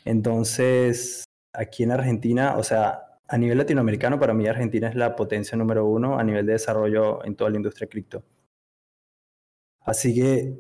Entonces, 0.06 1.26
aquí 1.54 1.84
en 1.84 1.92
Argentina, 1.92 2.58
o 2.58 2.64
sea, 2.64 3.20
a 3.28 3.38
nivel 3.38 3.58
latinoamericano, 3.58 4.20
para 4.20 4.34
mí 4.34 4.48
Argentina 4.48 4.88
es 4.88 4.96
la 4.96 5.16
potencia 5.16 5.58
número 5.58 5.86
uno 5.86 6.18
a 6.18 6.24
nivel 6.24 6.46
de 6.46 6.54
desarrollo 6.54 7.24
en 7.26 7.36
toda 7.36 7.50
la 7.50 7.58
industria 7.58 7.88
cripto. 7.88 8.24
Así 9.82 10.16
que 10.16 10.58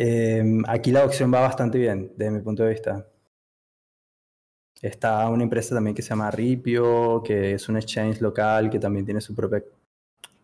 em, 0.00 0.62
aquí 0.66 0.90
la 0.90 1.04
opción 1.04 1.32
va 1.32 1.40
bastante 1.40 1.78
bien, 1.78 2.12
desde 2.16 2.30
mi 2.30 2.40
punto 2.40 2.62
de 2.62 2.70
vista. 2.70 3.06
Está 4.80 5.28
una 5.28 5.44
empresa 5.44 5.74
también 5.74 5.94
que 5.94 6.02
se 6.02 6.10
llama 6.10 6.30
Ripio, 6.30 7.22
que 7.22 7.52
es 7.52 7.68
un 7.68 7.76
exchange 7.76 8.20
local 8.20 8.70
que 8.70 8.78
también 8.78 9.04
tiene 9.04 9.20
su 9.20 9.34
propio 9.34 9.62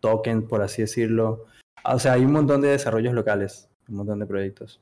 token, 0.00 0.46
por 0.46 0.62
así 0.62 0.82
decirlo. 0.82 1.46
O 1.84 1.98
sea, 1.98 2.12
hay 2.14 2.24
un 2.24 2.32
montón 2.32 2.60
de 2.60 2.68
desarrollos 2.68 3.14
locales, 3.14 3.70
un 3.88 3.96
montón 3.96 4.18
de 4.18 4.26
proyectos. 4.26 4.80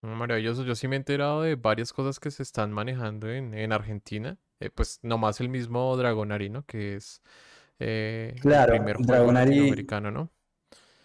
Maravilloso, 0.00 0.64
yo 0.64 0.74
sí 0.74 0.86
me 0.88 0.96
he 0.96 0.98
enterado 0.98 1.42
de 1.42 1.56
varias 1.56 1.92
cosas 1.92 2.20
que 2.20 2.30
se 2.30 2.42
están 2.42 2.72
manejando 2.72 3.28
en, 3.28 3.52
en 3.52 3.72
Argentina. 3.72 4.38
Eh, 4.60 4.70
pues 4.70 5.00
nomás 5.02 5.40
el 5.40 5.48
mismo 5.48 5.96
Dragonari, 5.96 6.50
¿no? 6.50 6.64
Que 6.64 6.96
es 6.96 7.20
eh, 7.78 8.34
claro, 8.40 8.72
el 8.72 8.78
primer 8.78 8.96
juego 8.96 9.32
latinoamericano, 9.32 10.10
¿no? 10.10 10.30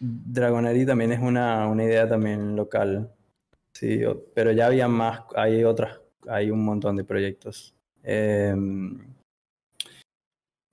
Dragonari 0.05 0.85
también 0.85 1.13
es 1.13 1.19
una, 1.21 1.65
una 1.67 1.85
idea 1.85 2.07
también 2.09 2.57
local. 2.57 3.09
Sí, 3.73 4.01
pero 4.35 4.51
ya 4.51 4.67
había 4.67 4.89
más, 4.89 5.21
hay 5.33 5.63
otras, 5.63 6.01
hay 6.27 6.51
un 6.51 6.63
montón 6.65 6.97
de 6.97 7.05
proyectos. 7.05 7.73
Em, 8.03 8.99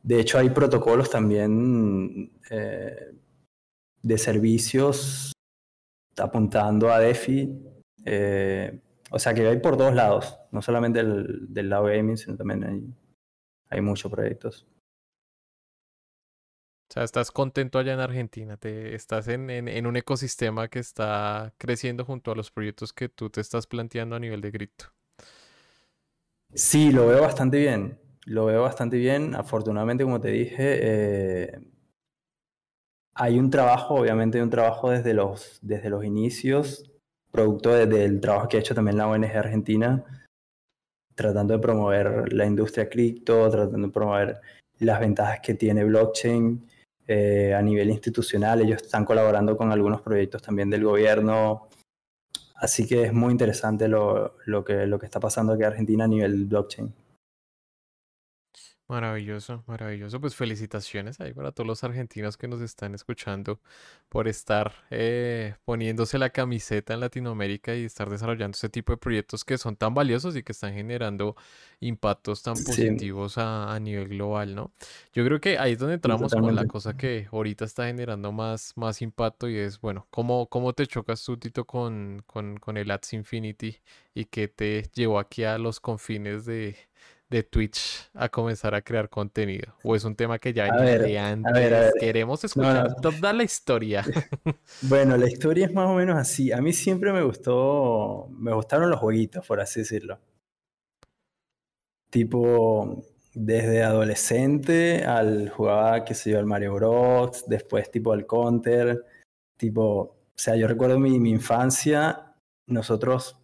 de 0.02 0.20
hecho, 0.20 0.38
hay 0.38 0.50
protocolos 0.50 1.10
también 1.10 2.32
eh, 2.50 3.12
de 4.02 4.18
servicios 4.18 5.32
apuntando 6.18 6.90
a 6.92 6.98
DeFi. 6.98 7.56
Eh, 8.04 8.80
o 9.12 9.18
sea 9.20 9.32
que 9.32 9.46
hay 9.46 9.58
por 9.58 9.76
todos 9.76 9.94
lados, 9.94 10.38
no 10.50 10.60
solamente 10.60 11.00
el, 11.00 11.52
del 11.54 11.68
lado 11.70 11.84
gaming, 11.84 12.16
sino 12.16 12.36
también 12.36 12.64
hay, 12.64 12.82
hay 13.68 13.80
muchos 13.80 14.10
proyectos. 14.10 14.66
O 16.90 16.92
sea, 16.92 17.04
estás 17.04 17.30
contento 17.30 17.78
allá 17.78 17.94
en 17.94 18.00
Argentina, 18.00 18.56
te, 18.56 18.96
estás 18.96 19.28
en, 19.28 19.48
en, 19.48 19.86
un 19.86 19.96
ecosistema 19.96 20.66
que 20.66 20.80
está 20.80 21.54
creciendo 21.56 22.04
junto 22.04 22.32
a 22.32 22.34
los 22.34 22.50
proyectos 22.50 22.92
que 22.92 23.08
tú 23.08 23.30
te 23.30 23.40
estás 23.40 23.68
planteando 23.68 24.16
a 24.16 24.18
nivel 24.18 24.40
de 24.40 24.50
grito. 24.50 24.86
Sí, 26.52 26.90
lo 26.90 27.06
veo 27.06 27.22
bastante 27.22 27.58
bien, 27.58 27.96
lo 28.24 28.46
veo 28.46 28.62
bastante 28.62 28.96
bien. 28.96 29.36
Afortunadamente, 29.36 30.02
como 30.02 30.20
te 30.20 30.30
dije, 30.30 30.56
eh, 30.58 31.60
hay 33.14 33.38
un 33.38 33.50
trabajo, 33.50 33.94
obviamente 33.94 34.42
un 34.42 34.50
trabajo 34.50 34.90
desde 34.90 35.14
los, 35.14 35.60
desde 35.62 35.90
los 35.90 36.04
inicios, 36.04 36.90
producto 37.30 37.70
del 37.70 38.20
trabajo 38.20 38.48
que 38.48 38.56
ha 38.56 38.60
hecho 38.60 38.74
también 38.74 38.96
la 38.96 39.06
ONG 39.06 39.36
Argentina, 39.36 40.04
tratando 41.14 41.54
de 41.54 41.60
promover 41.60 42.32
la 42.32 42.46
industria 42.46 42.88
cripto, 42.88 43.48
tratando 43.48 43.86
de 43.86 43.92
promover 43.92 44.40
las 44.80 44.98
ventajas 44.98 45.38
que 45.40 45.54
tiene 45.54 45.84
blockchain 45.84 46.68
eh, 47.12 47.52
a 47.54 47.60
nivel 47.60 47.90
institucional. 47.90 48.60
Ellos 48.60 48.82
están 48.82 49.04
colaborando 49.04 49.56
con 49.56 49.72
algunos 49.72 50.00
proyectos 50.00 50.42
también 50.42 50.70
del 50.70 50.84
gobierno. 50.84 51.68
Así 52.54 52.86
que 52.86 53.02
es 53.02 53.12
muy 53.12 53.32
interesante 53.32 53.88
lo, 53.88 54.36
lo, 54.46 54.64
que, 54.64 54.86
lo 54.86 54.96
que 54.96 55.06
está 55.06 55.18
pasando 55.18 55.54
aquí 55.54 55.62
en 55.62 55.68
Argentina 55.70 56.04
a 56.04 56.06
nivel 56.06 56.44
blockchain. 56.44 56.94
Maravilloso, 58.90 59.62
maravilloso. 59.68 60.20
Pues 60.20 60.34
felicitaciones 60.34 61.20
ahí 61.20 61.32
para 61.32 61.52
todos 61.52 61.64
los 61.64 61.84
argentinos 61.84 62.36
que 62.36 62.48
nos 62.48 62.60
están 62.60 62.92
escuchando 62.92 63.60
por 64.08 64.26
estar 64.26 64.72
eh, 64.90 65.54
poniéndose 65.64 66.18
la 66.18 66.30
camiseta 66.30 66.94
en 66.94 66.98
Latinoamérica 66.98 67.76
y 67.76 67.84
estar 67.84 68.10
desarrollando 68.10 68.56
ese 68.56 68.68
tipo 68.68 68.92
de 68.92 68.96
proyectos 68.96 69.44
que 69.44 69.58
son 69.58 69.76
tan 69.76 69.94
valiosos 69.94 70.34
y 70.34 70.42
que 70.42 70.50
están 70.50 70.74
generando 70.74 71.36
impactos 71.78 72.42
tan 72.42 72.54
positivos 72.54 73.38
a, 73.38 73.78
nivel 73.78 74.08
global, 74.08 74.56
¿no? 74.56 74.72
Yo 75.12 75.24
creo 75.24 75.40
que 75.40 75.56
ahí 75.56 75.74
es 75.74 75.78
donde 75.78 75.94
entramos 75.94 76.32
con 76.32 76.52
la 76.56 76.66
cosa 76.66 76.96
que 76.96 77.28
ahorita 77.30 77.66
está 77.66 77.86
generando 77.86 78.32
más, 78.32 78.72
más 78.74 79.02
impacto 79.02 79.48
y 79.48 79.56
es, 79.56 79.80
bueno, 79.80 80.08
¿cómo, 80.10 80.48
cómo 80.48 80.72
te 80.72 80.88
chocas 80.88 81.22
tú, 81.22 81.36
Tito, 81.36 81.64
con, 81.64 82.24
con, 82.26 82.56
con 82.56 82.76
el 82.76 82.90
Ads 82.90 83.12
Infinity 83.12 83.78
y 84.14 84.24
qué 84.24 84.48
te 84.48 84.90
llevó 84.94 85.20
aquí 85.20 85.44
a 85.44 85.58
los 85.58 85.78
confines 85.78 86.44
de 86.44 86.89
de 87.30 87.44
Twitch 87.44 88.10
a 88.12 88.28
comenzar 88.28 88.74
a 88.74 88.82
crear 88.82 89.08
contenido? 89.08 89.72
¿O 89.82 89.94
es 89.94 90.04
un 90.04 90.16
tema 90.16 90.38
que 90.38 90.52
ya 90.52 90.64
venía 90.64 90.98
de 90.98 91.18
antes? 91.18 91.92
Queremos 91.98 92.44
escuchar 92.44 92.96
toda 93.00 93.32
la 93.32 93.44
historia. 93.44 94.04
bueno, 94.82 95.16
la 95.16 95.28
historia 95.28 95.66
es 95.66 95.72
más 95.72 95.88
o 95.88 95.94
menos 95.94 96.18
así. 96.18 96.52
A 96.52 96.60
mí 96.60 96.72
siempre 96.72 97.12
me 97.12 97.22
gustó, 97.22 98.28
me 98.32 98.52
gustaron 98.52 98.90
los 98.90 98.98
jueguitos, 98.98 99.46
por 99.46 99.60
así 99.60 99.80
decirlo. 99.80 100.18
Tipo, 102.10 103.04
desde 103.32 103.84
adolescente 103.84 105.04
al 105.04 105.48
jugaba, 105.50 106.04
qué 106.04 106.14
sé 106.14 106.30
yo, 106.30 106.38
al 106.40 106.46
Mario 106.46 106.74
Bros, 106.74 107.44
después 107.46 107.90
tipo 107.90 108.12
al 108.12 108.26
Counter, 108.26 109.06
tipo, 109.56 109.84
o 109.84 110.16
sea, 110.34 110.56
yo 110.56 110.66
recuerdo 110.66 110.98
mi, 110.98 111.20
mi 111.20 111.30
infancia, 111.30 112.34
nosotros 112.66 113.40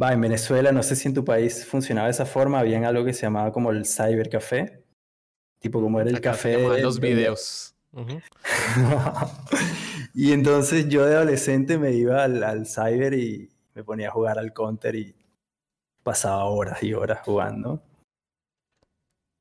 Va, 0.00 0.12
en 0.12 0.20
Venezuela, 0.20 0.72
no 0.72 0.82
sé 0.82 0.96
si 0.96 1.08
en 1.08 1.14
tu 1.14 1.24
país 1.24 1.66
funcionaba 1.66 2.06
de 2.06 2.12
esa 2.12 2.24
forma, 2.24 2.58
había 2.58 2.86
algo 2.86 3.04
que 3.04 3.12
se 3.12 3.22
llamaba 3.22 3.52
como 3.52 3.70
el 3.70 3.84
cybercafé, 3.84 4.82
tipo 5.58 5.80
como 5.80 6.00
era 6.00 6.10
el 6.10 6.20
café 6.20 6.56
de 6.56 6.80
los 6.80 6.98
videos. 6.98 7.74
y 10.14 10.32
entonces 10.32 10.88
yo 10.88 11.04
de 11.04 11.16
adolescente 11.16 11.76
me 11.76 11.92
iba 11.92 12.24
al, 12.24 12.42
al, 12.42 12.66
cyber 12.66 13.12
y 13.12 13.50
me 13.74 13.84
ponía 13.84 14.08
a 14.08 14.12
jugar 14.12 14.38
al 14.38 14.54
counter 14.54 14.94
y 14.94 15.14
pasaba 16.02 16.44
horas 16.44 16.82
y 16.82 16.94
horas 16.94 17.20
jugando. 17.22 17.82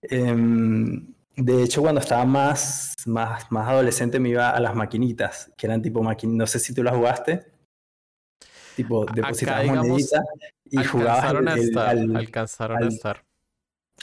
Em, 0.01 1.13
de 1.35 1.63
hecho, 1.63 1.81
cuando 1.81 2.01
estaba 2.01 2.25
más, 2.25 2.93
más, 3.05 3.51
más 3.51 3.69
adolescente 3.69 4.19
me 4.19 4.29
iba 4.29 4.49
a 4.49 4.59
las 4.59 4.75
maquinitas, 4.75 5.51
que 5.57 5.67
eran 5.67 5.81
tipo 5.81 6.03
maquinitas, 6.03 6.37
no 6.37 6.47
sé 6.47 6.59
si 6.59 6.73
tú 6.73 6.83
las 6.83 6.95
jugaste. 6.95 7.50
Tipo, 8.75 9.05
depositabas 9.05 9.65
moneditas 9.67 10.23
y 10.65 10.83
jugabas 10.83 11.25
al, 11.25 11.59
estar, 11.59 11.89
al, 11.89 12.15
alcanzaron 12.15 12.77
al, 12.77 12.83
a 12.83 12.87
estar. 12.87 13.25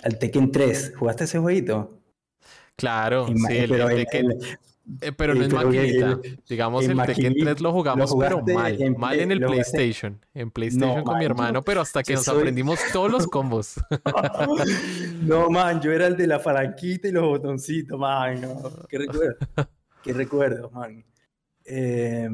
Al 0.02 0.18
Tekken 0.18 0.52
3. 0.52 0.94
¿Jugaste 0.96 1.24
ese 1.24 1.38
jueguito? 1.38 2.00
Claro, 2.76 3.26
sí, 3.26 3.56
el, 3.56 3.68
pero, 3.68 3.88
el 3.88 3.96
Tekken, 3.96 4.38
eh, 5.00 5.12
pero 5.12 5.34
no 5.34 5.42
es 5.42 5.52
maquinita. 5.52 6.20
Digamos, 6.48 6.84
el 6.86 6.96
Tekken 6.96 7.34
3 7.34 7.60
lo 7.60 7.72
jugamos, 7.72 8.14
pero 8.18 8.42
mal. 8.42 8.80
En, 8.80 8.96
mal 8.98 9.18
en 9.18 9.32
el 9.32 9.40
PlayStation. 9.40 10.18
En 10.32 10.50
PlayStation 10.50 11.02
con 11.02 11.18
mi 11.18 11.24
hermano, 11.24 11.62
pero 11.62 11.80
hasta 11.80 12.02
que 12.02 12.14
nos 12.14 12.28
aprendimos 12.28 12.78
todos 12.92 13.10
los 13.10 13.26
combos. 13.26 13.74
no, 15.22 15.50
man, 15.50 15.80
yo 15.80 15.92
era 15.92 16.06
el 16.06 16.16
de 16.16 16.26
la 16.26 16.38
falanquita 16.38 17.08
y 17.08 17.12
los 17.12 17.24
botoncitos, 17.24 17.98
man. 17.98 18.40
No. 18.40 18.70
Qué 18.88 18.98
recuerdo. 18.98 19.36
Qué 20.02 20.12
recuerdo, 20.12 20.70
man. 20.70 21.04
Eh, 21.64 22.28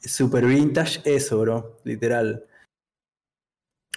Super 0.00 0.44
vintage 0.46 1.00
eso, 1.04 1.40
bro, 1.40 1.80
literal. 1.84 2.46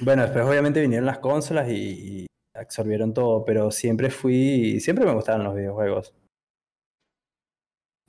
Bueno, 0.02 0.24
después 0.24 0.46
obviamente 0.46 0.82
vinieron 0.82 1.06
las 1.06 1.20
consolas 1.20 1.70
y, 1.70 2.26
absorbieron 2.56 3.14
todo, 3.14 3.46
pero 3.46 3.72
siempre 3.72 4.10
fui, 4.10 4.80
siempre 4.80 5.06
me 5.06 5.14
gustaron 5.14 5.44
los 5.44 5.56
videojuegos. 5.56 6.14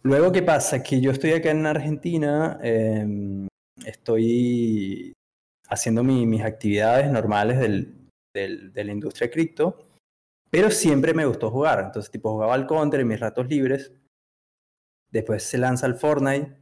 Luego, 0.03 0.33
¿qué 0.33 0.43
pasa? 0.43 0.83
Que 0.83 1.01
yo 1.01 1.11
estoy 1.11 1.33
acá 1.33 1.51
en 1.51 1.67
Argentina, 1.67 2.59
em, 2.63 3.47
estoy 3.87 5.13
haciendo 5.69 6.03
mis 6.03 6.43
actividades 6.43 7.11
normales 7.11 7.59
del, 7.61 8.09
de 8.35 8.85
la 8.85 8.93
industria 8.93 9.31
cripto, 9.31 9.79
pero 10.51 10.71
siempre 10.71 11.15
me 11.15 11.27
gustó 11.27 11.51
jugar. 11.51 11.81
Entonces, 11.85 12.11
tipo, 12.11 12.33
jugaba 12.33 12.55
al 12.55 12.67
Counter 12.67 13.01
en 13.01 13.09
mis 13.09 13.21
ratos 13.21 13.49
libres. 13.49 13.93
Después 15.11 15.43
se 15.43 15.59
lanza 15.59 15.87
el 15.87 15.95
Fortnite 15.95 16.62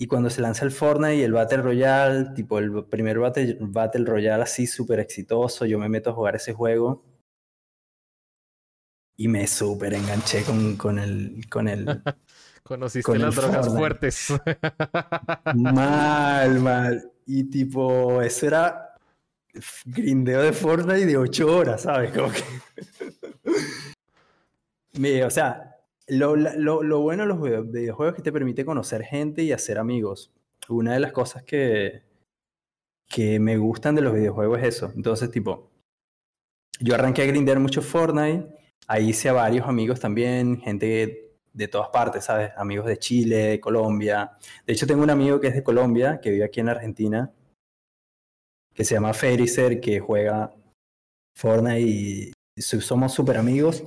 y 0.00 0.06
cuando 0.06 0.30
se 0.30 0.40
lanza 0.40 0.64
el 0.64 0.70
Fortnite 0.70 1.16
y 1.16 1.22
el 1.24 1.34
Battle 1.34 1.58
Royale, 1.58 2.30
tipo 2.34 2.58
el 2.58 2.86
primer 2.86 3.18
Battle, 3.18 3.58
Battle 3.60 4.06
Royale 4.06 4.42
así 4.42 4.66
súper 4.66 4.98
exitoso, 4.98 5.66
yo 5.66 5.78
me 5.78 5.90
meto 5.90 6.08
a 6.08 6.12
jugar 6.14 6.36
ese 6.36 6.54
juego 6.54 7.04
y 9.18 9.28
me 9.28 9.46
súper 9.46 9.92
enganché 9.92 10.42
con, 10.44 10.78
con 10.78 10.98
el... 10.98 11.44
Con 11.50 11.68
el 11.68 11.84
Conociste 12.62 13.18
las 13.18 13.36
drogas 13.36 13.68
fuertes. 13.68 14.28
mal, 15.54 16.60
mal. 16.60 17.12
Y 17.26 17.44
tipo, 17.50 18.22
eso 18.22 18.46
era 18.46 18.94
grindeo 19.84 20.40
de 20.40 20.54
Fortnite 20.54 21.04
de 21.04 21.18
8 21.18 21.56
horas, 21.56 21.82
¿sabes? 21.82 22.10
Como 22.12 22.32
que... 22.32 22.42
me, 24.98 25.24
o 25.24 25.30
sea, 25.30 25.69
lo, 26.10 26.36
lo, 26.36 27.00
bueno 27.00 27.22
de 27.22 27.28
los 27.28 27.40
videojuegos 27.70 28.12
es 28.12 28.16
que 28.16 28.22
te 28.22 28.32
permite 28.32 28.64
conocer 28.64 29.02
gente 29.02 29.42
y 29.42 29.52
hacer 29.52 29.78
amigos. 29.78 30.32
Una 30.68 30.94
de 30.94 31.00
las 31.00 31.12
cosas 31.12 31.42
que, 31.42 32.02
que 33.08 33.40
me 33.40 33.56
gustan 33.56 33.94
de 33.94 34.02
los 34.02 34.14
videojuegos 34.14 34.58
es 34.60 34.76
eso. 34.76 34.92
Entonces, 34.94 35.30
tipo, 35.30 35.70
yo 36.80 36.94
arranqué 36.94 37.22
a 37.22 37.26
grindear 37.26 37.58
mucho 37.60 37.82
Fortnite. 37.82 38.46
Ahí 38.86 39.10
hice 39.10 39.28
a 39.28 39.32
varios 39.32 39.68
amigos 39.68 40.00
también, 40.00 40.60
gente 40.60 41.36
de 41.52 41.68
todas 41.68 41.88
partes, 41.88 42.24
¿sabes? 42.24 42.52
Amigos 42.56 42.86
de 42.86 42.98
Chile, 42.98 43.36
de 43.36 43.60
Colombia. 43.60 44.32
De 44.66 44.72
hecho, 44.72 44.86
tengo 44.86 45.02
un 45.02 45.10
amigo 45.10 45.40
que 45.40 45.48
es 45.48 45.54
de 45.54 45.62
Colombia, 45.62 46.20
que 46.20 46.30
vive 46.30 46.44
aquí 46.44 46.60
en 46.60 46.68
Argentina, 46.68 47.32
que 48.74 48.84
se 48.84 48.94
llama 48.94 49.14
Fericer, 49.14 49.80
que 49.80 50.00
juega 50.00 50.54
Fortnite 51.36 51.80
y 51.80 52.32
somos 52.62 53.12
súper 53.12 53.36
amigos. 53.36 53.84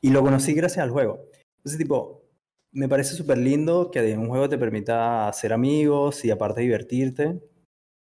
Y 0.00 0.10
lo 0.10 0.22
conocí 0.22 0.54
gracias 0.54 0.82
al 0.82 0.90
juego. 0.90 1.24
Entonces, 1.58 1.78
tipo, 1.78 2.24
me 2.72 2.88
parece 2.88 3.14
súper 3.14 3.38
lindo 3.38 3.90
que 3.90 4.16
un 4.16 4.28
juego 4.28 4.48
te 4.48 4.58
permita 4.58 5.28
hacer 5.28 5.52
amigos 5.52 6.24
y 6.24 6.30
aparte 6.30 6.60
divertirte. 6.60 7.40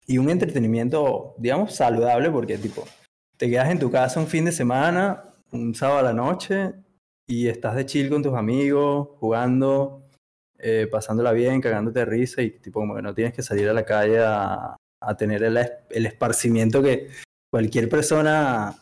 Y 0.07 0.17
un 0.17 0.29
entretenimiento, 0.29 1.35
digamos, 1.37 1.75
saludable, 1.75 2.31
porque, 2.31 2.57
tipo, 2.57 2.83
te 3.37 3.49
quedas 3.49 3.69
en 3.69 3.79
tu 3.79 3.91
casa 3.91 4.19
un 4.19 4.27
fin 4.27 4.45
de 4.45 4.51
semana, 4.51 5.35
un 5.51 5.75
sábado 5.75 5.99
a 5.99 6.03
la 6.03 6.13
noche, 6.13 6.73
y 7.27 7.47
estás 7.47 7.75
de 7.75 7.85
chill 7.85 8.09
con 8.09 8.23
tus 8.23 8.33
amigos, 8.33 9.09
jugando, 9.19 10.03
eh, 10.57 10.87
pasándola 10.91 11.31
bien, 11.31 11.61
cagándote 11.61 11.99
de 11.99 12.05
risa, 12.05 12.41
y, 12.41 12.51
tipo, 12.59 12.79
como 12.79 12.95
que 12.95 13.03
no 13.03 13.13
tienes 13.13 13.33
que 13.33 13.43
salir 13.43 13.69
a 13.69 13.73
la 13.73 13.85
calle 13.85 14.19
a, 14.19 14.75
a 15.01 15.17
tener 15.17 15.43
el, 15.43 15.57
el 15.91 16.05
esparcimiento 16.05 16.81
que 16.81 17.09
cualquier 17.51 17.87
persona 17.87 18.75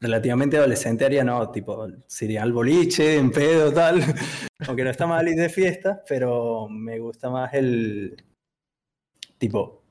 relativamente 0.00 0.56
adolescente 0.56 1.24
no, 1.24 1.50
tipo, 1.50 1.88
sería 2.06 2.42
al 2.42 2.52
boliche, 2.52 3.16
en 3.16 3.30
pedo, 3.30 3.72
tal. 3.72 4.02
Aunque 4.66 4.84
no 4.84 4.90
está 4.90 5.06
mal 5.06 5.28
ir 5.28 5.36
de 5.36 5.48
fiesta, 5.48 6.02
pero 6.08 6.68
me 6.68 6.98
gusta 6.98 7.30
más 7.30 7.52
el, 7.54 8.16
tipo, 9.38 9.82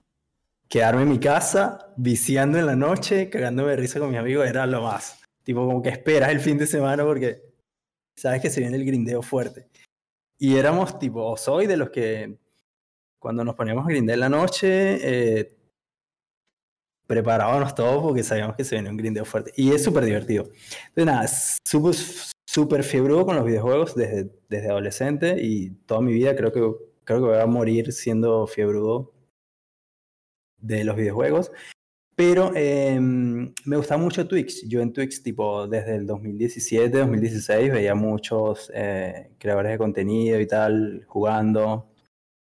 quedarme 0.67 1.03
en 1.03 1.09
mi 1.09 1.19
casa, 1.19 1.93
viciando 1.97 2.59
en 2.59 2.65
la 2.65 2.75
noche, 2.75 3.29
cagándome 3.29 3.71
de 3.71 3.77
risa 3.77 3.99
con 3.99 4.09
mis 4.09 4.19
amigos, 4.19 4.47
era 4.47 4.65
lo 4.65 4.81
más. 4.81 5.21
Tipo, 5.43 5.65
como 5.65 5.81
que 5.81 5.89
esperas 5.89 6.29
el 6.29 6.39
fin 6.39 6.57
de 6.57 6.67
semana 6.67 7.03
porque 7.03 7.41
sabes 8.15 8.41
que 8.41 8.49
se 8.49 8.59
viene 8.59 8.77
el 8.77 8.85
grindeo 8.85 9.21
fuerte. 9.21 9.69
Y 10.37 10.57
éramos, 10.57 10.99
tipo, 10.99 11.35
soy 11.37 11.67
de 11.67 11.77
los 11.77 11.89
que 11.89 12.37
cuando 13.19 13.43
nos 13.43 13.55
poníamos 13.55 13.85
a 13.85 13.89
grindear 13.89 14.17
en 14.17 14.19
la 14.19 14.29
noche, 14.29 14.69
eh, 15.01 15.56
preparábamos 17.07 17.73
todo 17.73 18.01
porque 18.01 18.23
sabíamos 18.23 18.55
que 18.55 18.63
se 18.63 18.75
venía 18.75 18.91
un 18.91 18.97
grindeo 18.97 19.25
fuerte. 19.25 19.51
Y 19.55 19.71
es 19.71 19.83
súper 19.83 20.05
divertido. 20.05 20.43
Entonces, 20.89 21.05
nada, 21.05 21.27
súper 21.27 21.95
super 22.47 22.83
fiebrudo 22.83 23.25
con 23.25 23.35
los 23.35 23.45
videojuegos 23.45 23.95
desde, 23.95 24.31
desde 24.49 24.69
adolescente 24.69 25.35
y 25.39 25.71
toda 25.85 26.01
mi 26.01 26.13
vida 26.13 26.35
creo 26.35 26.51
que, 26.51 26.59
creo 27.03 27.19
que 27.19 27.25
voy 27.27 27.37
a 27.37 27.45
morir 27.45 27.91
siendo 27.91 28.47
fiebrudo 28.47 29.13
de 30.57 30.83
los 30.83 30.95
videojuegos. 30.95 31.51
Pero 32.15 32.51
em, 32.55 33.53
me 33.65 33.77
gusta 33.77 33.95
mucho 33.97 34.27
Twix. 34.27 34.67
Yo 34.67 34.81
en 34.81 34.91
Twix, 34.91 35.21
tipo, 35.21 35.67
desde 35.67 35.97
el 35.97 36.07
2017, 36.07 36.97
2016, 36.97 37.71
veía 37.71 37.93
muchos 37.93 38.71
eh, 38.73 39.33
creadores 39.37 39.73
de 39.73 39.77
contenido 39.77 40.39
y 40.39 40.47
tal, 40.47 41.05
jugando. 41.07 41.91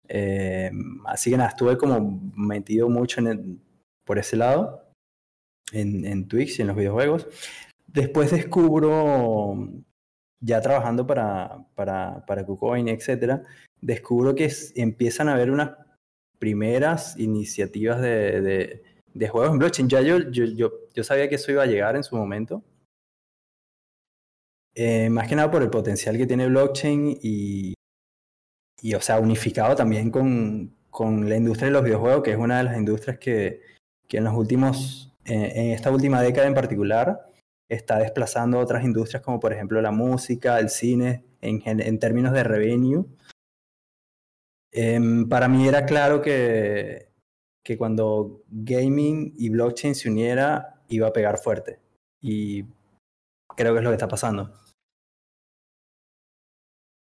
Em, 0.07 1.01
así 1.07 1.31
que 1.31 1.39
nada, 1.39 1.51
estuve 1.51 1.79
como 1.79 2.21
metido 2.37 2.91
mucho 2.91 3.21
en 3.21 3.27
el, 3.29 3.59
por 4.05 4.19
ese 4.19 4.37
lado, 4.37 4.85
en, 5.73 6.05
en 6.05 6.29
Twix 6.29 6.59
y 6.59 6.63
en 6.63 6.69
los 6.69 6.77
videojuegos. 6.77 7.27
Después 7.87 8.31
descubro, 8.31 9.69
ya 10.41 10.61
trabajando 10.61 11.07
para, 11.07 11.67
para, 11.75 12.25
para 12.27 12.45
KuCoin, 12.45 12.89
etc., 12.89 13.43
descubro 13.81 14.35
que 14.35 14.51
empiezan 14.77 15.29
a 15.29 15.35
haber 15.35 15.51
unas 15.51 15.73
primeras 16.39 17.19
iniciativas 17.19 18.01
de, 18.01 18.41
de, 18.41 18.83
de, 19.13 19.29
juegos 19.29 19.53
en 19.53 19.59
blockchain. 19.59 19.89
Ya 19.89 20.01
yo, 20.01 20.19
yo, 20.31 20.45
yo, 20.45 20.73
yo, 20.93 21.05
sabía 21.05 21.29
que 21.29 21.37
eso 21.37 21.53
iba 21.53 21.63
a 21.63 21.67
llegar 21.67 21.97
en 21.97 22.05
su 22.05 22.17
momento. 22.17 22.63
Eh, 24.75 25.09
más 25.09 25.29
que 25.29 25.37
nada 25.37 25.51
por 25.51 25.63
el 25.63 25.71
potencial 25.71 26.17
que 26.17 26.27
tiene 26.27 26.49
blockchain 26.49 27.19
y, 27.23 27.75
y 28.83 28.95
o 28.95 29.01
sea, 29.01 29.21
unificado 29.21 29.77
también 29.77 30.11
con, 30.11 30.75
con 30.91 31.29
la 31.29 31.37
industria 31.37 31.67
de 31.67 31.73
los 31.73 31.85
videojuegos, 31.85 32.25
que 32.25 32.33
es 32.33 32.39
una 32.39 32.59
de 32.59 32.65
las 32.65 32.77
industrias 32.77 33.19
que, 33.19 33.63
que 34.09 34.19
en 34.19 34.25
los 34.25 34.35
últimos, 34.35 35.13
en 35.25 35.71
esta 35.71 35.91
última 35.91 36.21
década 36.23 36.47
en 36.47 36.55
particular, 36.55 37.27
está 37.69 37.99
desplazando 37.99 38.59
otras 38.59 38.85
industrias 38.85 39.23
como 39.23 39.41
por 39.41 39.53
ejemplo 39.53 39.81
la 39.81 39.91
música, 39.91 40.59
el 40.59 40.69
cine, 40.71 41.25
en, 41.41 41.99
términos 41.99 42.33
de 42.33 42.45
revenue. 42.45 43.05
Eh, 44.73 45.01
para 45.29 45.49
mí 45.49 45.69
era 45.69 45.87
claro 45.87 46.21
que, 46.21 47.11
que 47.63 47.79
cuando 47.79 48.43
gaming 48.49 49.33
y 49.37 49.49
blockchain 49.49 49.95
se 49.95 50.11
uniera 50.11 50.83
iba 50.89 51.09
a 51.09 51.13
pegar 51.13 51.39
fuerte. 51.39 51.81
Y 52.21 52.65
creo 53.57 53.73
que 53.73 53.79
es 53.79 53.85
lo 53.85 53.91
que 53.91 53.97
está 53.97 54.09
pasando. 54.09 54.53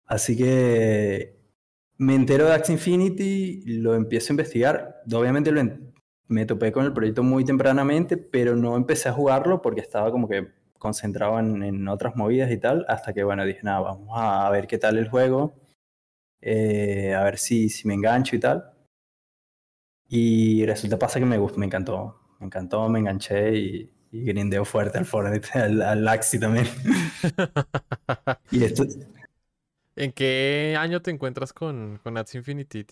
Así 0.05 0.37
que 0.37 1.37
me 1.97 2.15
entero 2.15 2.45
de 2.45 2.53
Axie 2.53 2.73
Infinity, 2.73 3.63
lo 3.79 3.95
empiezo 3.95 4.31
a 4.31 4.33
investigar. 4.33 5.01
Obviamente 5.11 5.51
lo, 5.51 5.61
me 6.27 6.45
topé 6.45 6.71
con 6.71 6.85
el 6.85 6.93
proyecto 6.93 7.23
muy 7.23 7.45
tempranamente, 7.45 8.17
pero 8.17 8.55
no 8.55 8.75
empecé 8.75 9.09
a 9.09 9.13
jugarlo 9.13 9.61
porque 9.61 9.81
estaba 9.81 10.11
como 10.11 10.27
que 10.27 10.51
concentrado 10.77 11.39
en, 11.39 11.87
otras 11.87 12.15
movidas 12.15 12.51
y 12.51 12.57
tal, 12.57 12.85
hasta 12.89 13.13
que 13.13 13.23
bueno, 13.23 13.45
dije, 13.45 13.61
nada, 13.63 13.79
vamos 13.79 14.09
a 14.13 14.49
ver 14.49 14.67
qué 14.67 14.77
tal 14.77 14.97
el 14.97 15.09
juego, 15.09 15.53
eh, 16.41 17.13
a 17.15 17.23
ver 17.23 17.37
si, 17.37 17.69
si 17.69 17.87
me 17.87 17.93
engancho 17.93 18.35
y 18.35 18.39
tal. 18.39 18.69
Y 20.09 20.65
resulta 20.65 20.99
pasa 20.99 21.19
que 21.19 21.25
me 21.25 21.37
gustó, 21.37 21.57
me 21.59 21.65
encantó, 21.65 22.19
me 22.39 22.47
encantó, 22.47 22.89
me 22.89 22.99
enganché 22.99 23.55
y, 23.55 23.93
y 24.11 24.23
grindeo 24.25 24.63
fuerte 24.63 24.99
al 24.99 25.05
Fortnite, 25.05 25.47
al, 25.59 25.81
al 25.81 26.07
Axi 26.07 26.39
también. 26.39 26.67
y 28.51 28.63
esto... 28.63 28.85
¿En 29.95 30.11
qué 30.11 30.75
año 30.77 31.01
te 31.01 31.11
encuentras 31.11 31.53
con, 31.53 31.99
con 32.03 32.17
Axie 32.17 32.39
Infinity, 32.39 32.85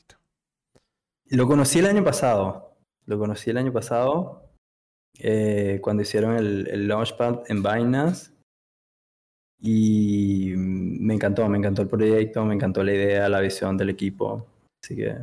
Lo 1.26 1.48
conocí 1.48 1.80
el 1.80 1.88
año 1.88 2.04
pasado. 2.04 2.71
Lo 3.06 3.18
conocí 3.18 3.50
el 3.50 3.58
año 3.58 3.74
pasado, 3.74 4.52
eh, 5.20 5.80
cuando 5.82 6.04
hicieron 6.04 6.36
el, 6.36 6.68
el, 6.68 6.88
Launchpad 6.88 7.44
en 7.48 7.64
Binance. 7.64 8.32
Y 9.60 10.54
me 10.56 11.14
encantó, 11.14 11.48
me 11.48 11.58
encantó 11.58 11.84
el 11.84 11.88
proyecto, 11.88 12.44
me 12.46 12.56
encantó 12.56 12.84
la 12.84 12.94
idea, 12.94 13.30
la 13.30 13.42
visión 13.42 13.78
del 13.78 13.90
equipo. 13.90 14.48
Así 14.84 14.96
que. 14.96 15.16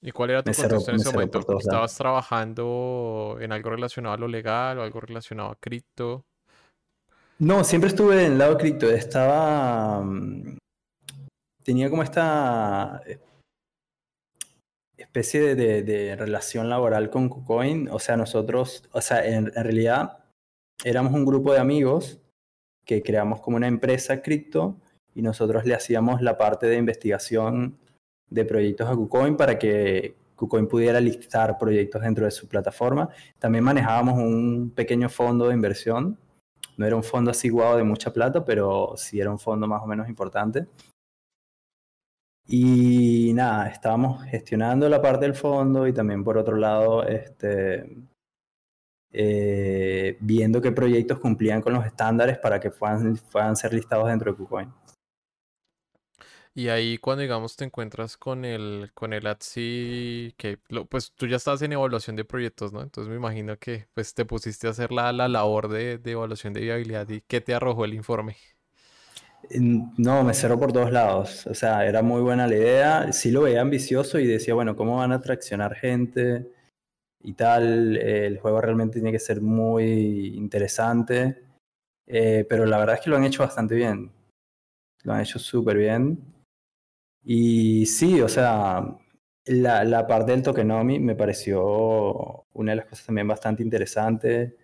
¿Y 0.00 0.10
cuál 0.10 0.30
era 0.30 0.42
tu 0.42 0.52
contexto 0.52 0.90
en 0.90 0.96
ese 0.96 1.12
momento? 1.12 1.58
¿Estabas 1.58 1.94
trabajando 1.96 3.36
en 3.40 3.52
algo 3.52 3.70
relacionado 3.70 4.14
a 4.14 4.18
lo 4.18 4.28
legal 4.28 4.78
o 4.78 4.82
algo 4.82 5.00
relacionado 5.00 5.50
a 5.50 5.56
cripto? 5.56 6.24
No, 7.38 7.64
siempre 7.64 7.88
estuve 7.88 8.24
en 8.24 8.32
el 8.32 8.38
lado 8.38 8.56
cripto. 8.56 8.88
Estaba. 8.90 10.00
Mm, 10.02 10.58
tenía 11.62 11.90
como 11.90 12.02
esta 12.02 13.02
especie 15.14 15.54
de, 15.54 16.16
relación 16.16 16.68
laboral 16.68 17.08
con 17.08 17.28
KuCoin. 17.28 17.88
O 17.88 18.00
sea, 18.00 18.16
nosotros, 18.16 18.82
o 18.90 19.00
sea, 19.00 19.24
en, 19.24 19.46
realidad 19.46 20.18
éramos 20.82 21.12
un 21.12 21.24
grupo 21.24 21.52
de 21.52 21.60
amigos 21.60 22.20
que 22.84 23.00
creamos 23.00 23.40
como 23.40 23.56
una 23.56 23.68
empresa 23.68 24.22
cripto 24.22 24.76
y 25.14 25.22
nosotros 25.22 25.66
le 25.66 25.74
hacíamos 25.74 26.20
la 26.20 26.36
parte 26.36 26.66
de 26.66 26.78
investigación 26.78 27.78
de 28.28 28.44
proyectos 28.44 28.88
a 28.88 28.96
KuCoin 28.96 29.36
para 29.36 29.56
que 29.56 30.16
KuCoin 30.34 30.66
pudiera 30.66 31.00
listar 31.00 31.58
proyectos 31.58 32.02
dentro 32.02 32.24
de 32.24 32.32
su 32.32 32.48
plataforma. 32.48 33.08
También 33.38 33.62
manejábamos 33.62 34.18
un 34.18 34.72
pequeño 34.74 35.08
fondo 35.08 35.46
de 35.46 35.54
inversión. 35.54 36.18
No 36.76 36.86
era 36.86 36.96
un 36.96 37.04
fondo 37.04 37.30
así 37.30 37.50
de 37.50 37.84
mucha 37.84 38.12
plata, 38.12 38.44
pero 38.44 38.94
sí 38.96 39.20
era 39.20 39.30
un 39.30 39.38
fondo 39.38 39.68
más 39.68 39.80
o 39.80 39.86
menos 39.86 40.08
importante. 40.08 40.66
Y 42.46 43.32
nada, 43.34 43.68
estábamos 43.68 44.22
gestionando 44.24 44.88
la 44.88 45.00
parte 45.00 45.24
del 45.24 45.34
fondo 45.34 45.86
y 45.86 45.92
también 45.94 46.22
por 46.22 46.36
otro 46.36 46.56
lado, 46.56 47.02
este, 47.06 47.86
eh, 49.12 50.16
viendo 50.20 50.60
qué 50.60 50.72
proyectos 50.72 51.20
cumplían 51.20 51.62
con 51.62 51.72
los 51.72 51.86
estándares 51.86 52.38
para 52.38 52.60
que 52.60 52.70
puedan, 52.70 53.16
puedan 53.32 53.56
ser 53.56 53.72
listados 53.72 54.08
dentro 54.08 54.32
de 54.32 54.36
KuCoin. 54.38 54.72
Y 56.56 56.68
ahí 56.68 56.98
cuando 56.98 57.22
digamos 57.22 57.56
te 57.56 57.64
encuentras 57.64 58.16
con 58.16 58.44
el 58.44 58.90
con 58.94 59.12
el 59.12 59.26
ATSI, 59.26 60.34
que 60.36 60.58
pues 60.88 61.12
tú 61.14 61.26
ya 61.26 61.36
estás 61.36 61.62
en 61.62 61.72
evaluación 61.72 62.14
de 62.16 62.24
proyectos, 62.24 62.72
¿no? 62.72 62.80
Entonces 62.82 63.10
me 63.10 63.16
imagino 63.16 63.58
que 63.58 63.88
pues 63.94 64.14
te 64.14 64.24
pusiste 64.24 64.68
a 64.68 64.70
hacer 64.70 64.92
la, 64.92 65.12
la 65.12 65.26
labor 65.28 65.68
de, 65.68 65.98
de 65.98 66.12
evaluación 66.12 66.52
de 66.52 66.60
viabilidad 66.60 67.08
y 67.08 67.22
¿qué 67.22 67.40
te 67.40 67.54
arrojó 67.54 67.84
el 67.84 67.94
informe? 67.94 68.36
No, 69.98 70.24
me 70.24 70.34
cerró 70.34 70.58
por 70.58 70.72
todos 70.72 70.92
lados. 70.92 71.46
O 71.46 71.54
sea, 71.54 71.86
era 71.86 72.02
muy 72.02 72.20
buena 72.20 72.46
la 72.46 72.56
idea. 72.56 73.12
Sí 73.12 73.30
lo 73.30 73.42
veía 73.42 73.60
ambicioso 73.60 74.18
y 74.18 74.26
decía, 74.26 74.54
bueno, 74.54 74.76
¿cómo 74.76 74.96
van 74.96 75.12
a 75.12 75.16
atraccionar 75.16 75.74
gente 75.74 76.50
y 77.22 77.34
tal? 77.34 77.96
el 77.96 78.38
juego 78.38 78.60
realmente 78.60 78.94
tiene 78.94 79.12
que 79.12 79.18
ser 79.18 79.40
muy 79.40 80.36
interesante. 80.36 81.42
Eh, 82.06 82.46
pero 82.48 82.66
la 82.66 82.78
verdad 82.78 82.96
es 82.96 83.02
que 83.02 83.10
lo 83.10 83.16
han 83.16 83.24
hecho 83.24 83.42
bastante 83.42 83.74
bien. 83.74 84.12
Lo 85.04 85.12
han 85.14 85.20
hecho 85.22 85.38
súper 85.38 85.76
bien. 85.78 86.18
Y 87.24 87.86
sí, 87.86 88.20
o 88.20 88.28
sea, 88.28 88.96
la, 89.46 89.84
la 89.84 90.06
parte 90.06 90.32
del 90.32 90.42
tokenomics 90.42 91.02
me 91.02 91.16
pareció 91.16 92.46
una 92.52 92.72
de 92.72 92.76
las 92.76 92.86
cosas 92.86 93.06
también 93.06 93.28
bastante 93.28 93.62
interesante. 93.62 94.56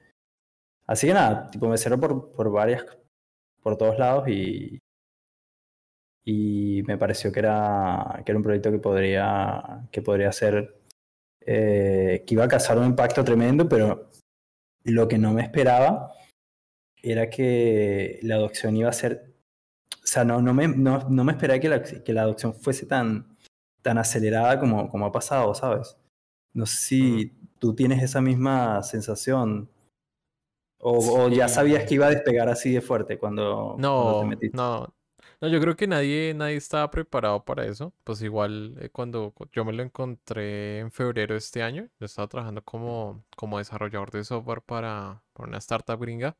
Así 0.87 1.07
que 1.07 1.15
nada, 1.15 1.49
tipo 1.51 1.69
me 1.69 1.79
cerró 1.79 2.01
por, 2.01 2.33
por 2.33 2.51
varias, 2.51 2.85
por 3.63 3.77
todos 3.77 3.99
lados 3.99 4.29
y, 4.29 4.81
y 6.25 6.83
me 6.87 6.99
pareció 6.99 7.33
que 7.33 7.41
era, 7.41 8.23
que 8.25 8.33
era 8.33 8.39
un 8.39 8.43
proyecto 8.43 8.71
que 8.71 8.79
podría, 8.79 9.89
que 9.91 10.03
podría 10.03 10.33
ser, 10.33 10.81
eh, 11.41 12.25
que 12.27 12.35
iba 12.35 12.45
a 12.45 12.49
causar 12.49 12.79
un 12.79 12.87
impacto 12.87 13.25
tremendo, 13.25 13.69
pero 13.69 14.11
lo 14.85 15.09
que 15.09 15.19
no 15.19 15.33
me 15.33 15.43
esperaba 15.43 16.13
era 17.03 17.31
que 17.31 18.19
la 18.23 18.37
adopción 18.37 18.77
iba 18.77 18.91
a 18.91 18.93
ser, 18.93 19.35
o 20.03 20.07
sea, 20.07 20.25
no, 20.25 20.43
no, 20.43 20.55
me, 20.55 20.69
no, 20.69 21.09
no 21.09 21.25
me 21.25 21.33
esperaba 21.33 21.61
que 21.61 21.69
la, 21.69 21.83
que 21.83 22.13
la 22.13 22.23
adopción 22.23 22.55
fuese 22.55 22.87
tan, 22.87 23.37
tan 23.83 23.99
acelerada 23.99 24.61
como, 24.61 24.89
como 24.91 25.07
ha 25.07 25.13
pasado, 25.13 25.55
¿sabes? 25.55 25.97
No 26.53 26.67
sé 26.67 26.77
si 26.77 27.33
tú 27.59 27.75
tienes 27.75 28.03
esa 28.03 28.21
misma 28.21 28.83
sensación 28.83 29.71
o, 30.81 31.29
ya 31.29 31.49
sabías 31.49 31.85
que 31.85 31.95
iba 31.95 32.07
a 32.07 32.11
despegar 32.11 32.49
así 32.49 32.73
de 32.73 32.81
fuerte 32.81 33.19
cuando, 33.19 33.77
no, 33.79 34.21
te 34.21 34.27
metiste. 34.27 34.57
No, 34.57 34.93
no, 35.41 35.49
yo 35.49 35.61
creo 35.61 35.77
que 35.77 35.87
nadie, 35.87 36.35
nadie 36.35 36.57
estaba 36.57 36.91
preparado 36.91 37.45
para 37.45 37.65
eso. 37.67 37.93
Pues 38.05 38.23
igual 38.23 38.77
eh, 38.81 38.91
cuando 38.91 39.35
yo 39.53 39.65
me 39.65 39.73
lo 39.73 39.83
encontré 39.83 40.79
en 40.81 40.91
febrero 40.91 41.35
de 41.35 41.39
este 41.39 41.63
año, 41.63 41.89
yo 41.99 42.07
estaba 42.07 42.29
trabajando 42.29 42.63
como, 42.63 43.25
como 43.37 43.59
desarrollador 43.59 44.11
de 44.11 44.25
software 44.25 44.63
para, 44.63 45.23
para 45.33 45.49
una 45.49 45.59
startup 45.59 46.01
gringa. 46.01 46.37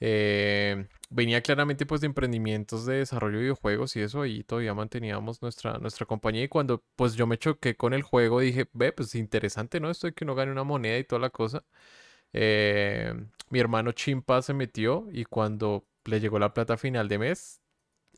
Eh, 0.00 0.86
venía 1.10 1.40
claramente 1.40 1.86
pues 1.86 2.00
de 2.00 2.06
emprendimientos 2.08 2.84
de 2.84 2.96
desarrollo 2.96 3.36
de 3.38 3.42
videojuegos 3.44 3.96
y 3.96 4.00
eso, 4.00 4.26
y 4.26 4.42
todavía 4.44 4.74
manteníamos 4.74 5.40
nuestra, 5.42 5.78
nuestra 5.78 6.06
compañía. 6.06 6.44
Y 6.44 6.48
cuando 6.48 6.84
pues 6.96 7.14
yo 7.14 7.26
me 7.26 7.38
choqué 7.38 7.76
con 7.76 7.94
el 7.94 8.02
juego, 8.02 8.40
dije, 8.40 8.68
ve, 8.72 8.92
pues 8.92 9.14
interesante, 9.14 9.80
¿no? 9.80 9.90
Esto 9.90 10.06
de 10.08 10.14
que 10.14 10.24
uno 10.24 10.34
gane 10.34 10.52
una 10.52 10.64
moneda 10.64 10.98
y 10.98 11.04
toda 11.04 11.20
la 11.20 11.30
cosa. 11.30 11.64
Eh, 12.32 13.14
mi 13.54 13.60
hermano 13.60 13.92
Chimpa 13.92 14.42
se 14.42 14.52
metió 14.52 15.06
y 15.12 15.26
cuando 15.26 15.86
le 16.06 16.18
llegó 16.18 16.40
la 16.40 16.52
plata 16.52 16.76
final 16.76 17.06
de 17.06 17.18
mes, 17.18 17.60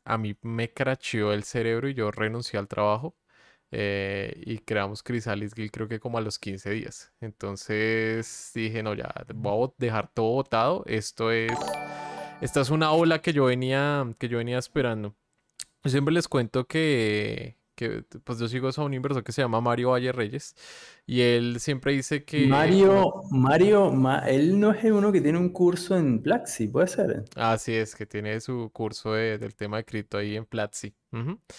a 0.03 0.17
mí 0.17 0.35
me 0.41 0.73
cracheó 0.73 1.31
el 1.31 1.43
cerebro 1.43 1.87
y 1.87 1.93
yo 1.93 2.09
renuncié 2.09 2.57
al 2.57 2.67
trabajo. 2.67 3.15
Eh, 3.69 4.41
y 4.47 4.57
creamos 4.59 5.03
Chrysalis 5.03 5.53
Guild 5.53 5.71
creo 5.71 5.87
que 5.87 5.99
como 5.99 6.17
a 6.17 6.21
los 6.21 6.39
15 6.39 6.71
días. 6.71 7.13
Entonces 7.21 8.51
dije, 8.55 8.81
no, 8.81 8.95
ya 8.95 9.13
voy 9.35 9.67
a 9.67 9.73
dejar 9.77 10.11
todo 10.11 10.31
botado. 10.31 10.83
Esto 10.87 11.31
es, 11.31 11.53
esta 12.41 12.61
es 12.61 12.71
una 12.71 12.91
ola 12.91 13.21
que 13.21 13.31
yo 13.31 13.45
venía, 13.45 14.11
que 14.17 14.29
yo 14.29 14.39
venía 14.39 14.57
esperando. 14.57 15.15
Yo 15.83 15.91
siempre 15.91 16.15
les 16.15 16.27
cuento 16.27 16.65
que, 16.65 17.59
que 17.77 18.03
pues 18.23 18.39
yo 18.39 18.47
sigo 18.47 18.69
a 18.75 18.83
un 18.83 18.95
inversor 18.95 19.23
que 19.23 19.31
se 19.31 19.43
llama 19.43 19.61
Mario 19.61 19.91
Valle 19.91 20.11
Reyes 20.11 20.55
y 21.05 21.21
él 21.21 21.59
siempre 21.59 21.93
dice 21.93 22.25
que... 22.25 22.47
Mario, 22.47 23.21
Mario, 23.29 23.93
él 24.25 24.59
no 24.59 24.71
es 24.71 24.83
uno 24.85 25.11
que 25.11 25.21
tiene 25.21 25.37
un 25.37 25.49
curso 25.49 25.95
en 25.95 26.19
Platzi, 26.19 26.67
¿puede 26.67 26.87
ser? 26.87 27.25
Así 27.35 27.75
es, 27.75 27.95
que 27.95 28.07
tiene 28.07 28.41
su 28.41 28.71
curso 28.73 29.13
del 29.13 29.53
tema 29.55 29.77
de 29.77 29.85
cripto 29.85 30.17
ahí 30.17 30.35
en 30.35 30.45
Platzi. 30.45 30.95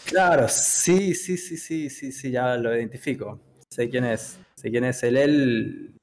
Claro, 0.06 0.48
sí, 0.48 1.14
sí, 1.14 1.36
sí, 1.36 1.56
sí, 1.56 1.88
sí, 1.88 2.10
sí, 2.10 2.30
ya 2.32 2.56
lo 2.56 2.76
identifico. 2.76 3.40
Sé 3.70 3.88
quién 3.88 4.04
es, 4.04 4.40
sé 4.56 4.70
quién 4.70 4.84
es 4.84 5.00
él. 5.04 5.16
Él, 5.16 5.94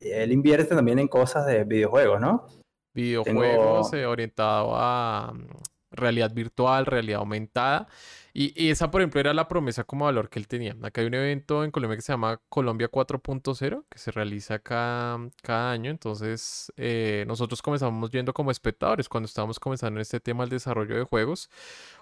él 0.00 0.32
invierte 0.32 0.74
también 0.74 0.98
en 0.98 1.06
cosas 1.06 1.46
de 1.46 1.62
videojuegos, 1.62 2.20
¿no? 2.20 2.48
Videojuegos 2.92 3.92
eh, 3.92 4.04
orientado 4.04 4.72
a 4.74 5.32
mm, 5.32 5.46
realidad 5.92 6.32
virtual, 6.34 6.86
realidad 6.86 7.20
aumentada. 7.20 7.86
Y, 8.32 8.68
esa, 8.70 8.90
por 8.90 9.00
ejemplo, 9.00 9.20
era 9.20 9.34
la 9.34 9.48
promesa 9.48 9.84
como 9.84 10.04
valor 10.04 10.28
que 10.28 10.38
él 10.38 10.46
tenía. 10.48 10.76
Acá 10.82 11.00
hay 11.00 11.08
un 11.08 11.14
evento 11.14 11.64
en 11.64 11.70
Colombia 11.70 11.96
que 11.96 12.02
se 12.02 12.12
llama 12.12 12.40
Colombia 12.48 12.90
4.0, 12.90 13.84
que 13.88 13.98
se 13.98 14.10
realiza 14.12 14.58
cada, 14.60 15.18
cada 15.42 15.72
año. 15.72 15.90
Entonces, 15.90 16.72
eh, 16.76 17.24
nosotros 17.26 17.60
comenzamos 17.62 18.10
yendo 18.10 18.32
como 18.32 18.50
espectadores 18.50 19.08
cuando 19.08 19.26
estábamos 19.26 19.58
comenzando 19.58 19.98
en 19.98 20.02
este 20.02 20.20
tema 20.20 20.44
del 20.44 20.50
desarrollo 20.50 20.96
de 20.96 21.04
juegos. 21.04 21.50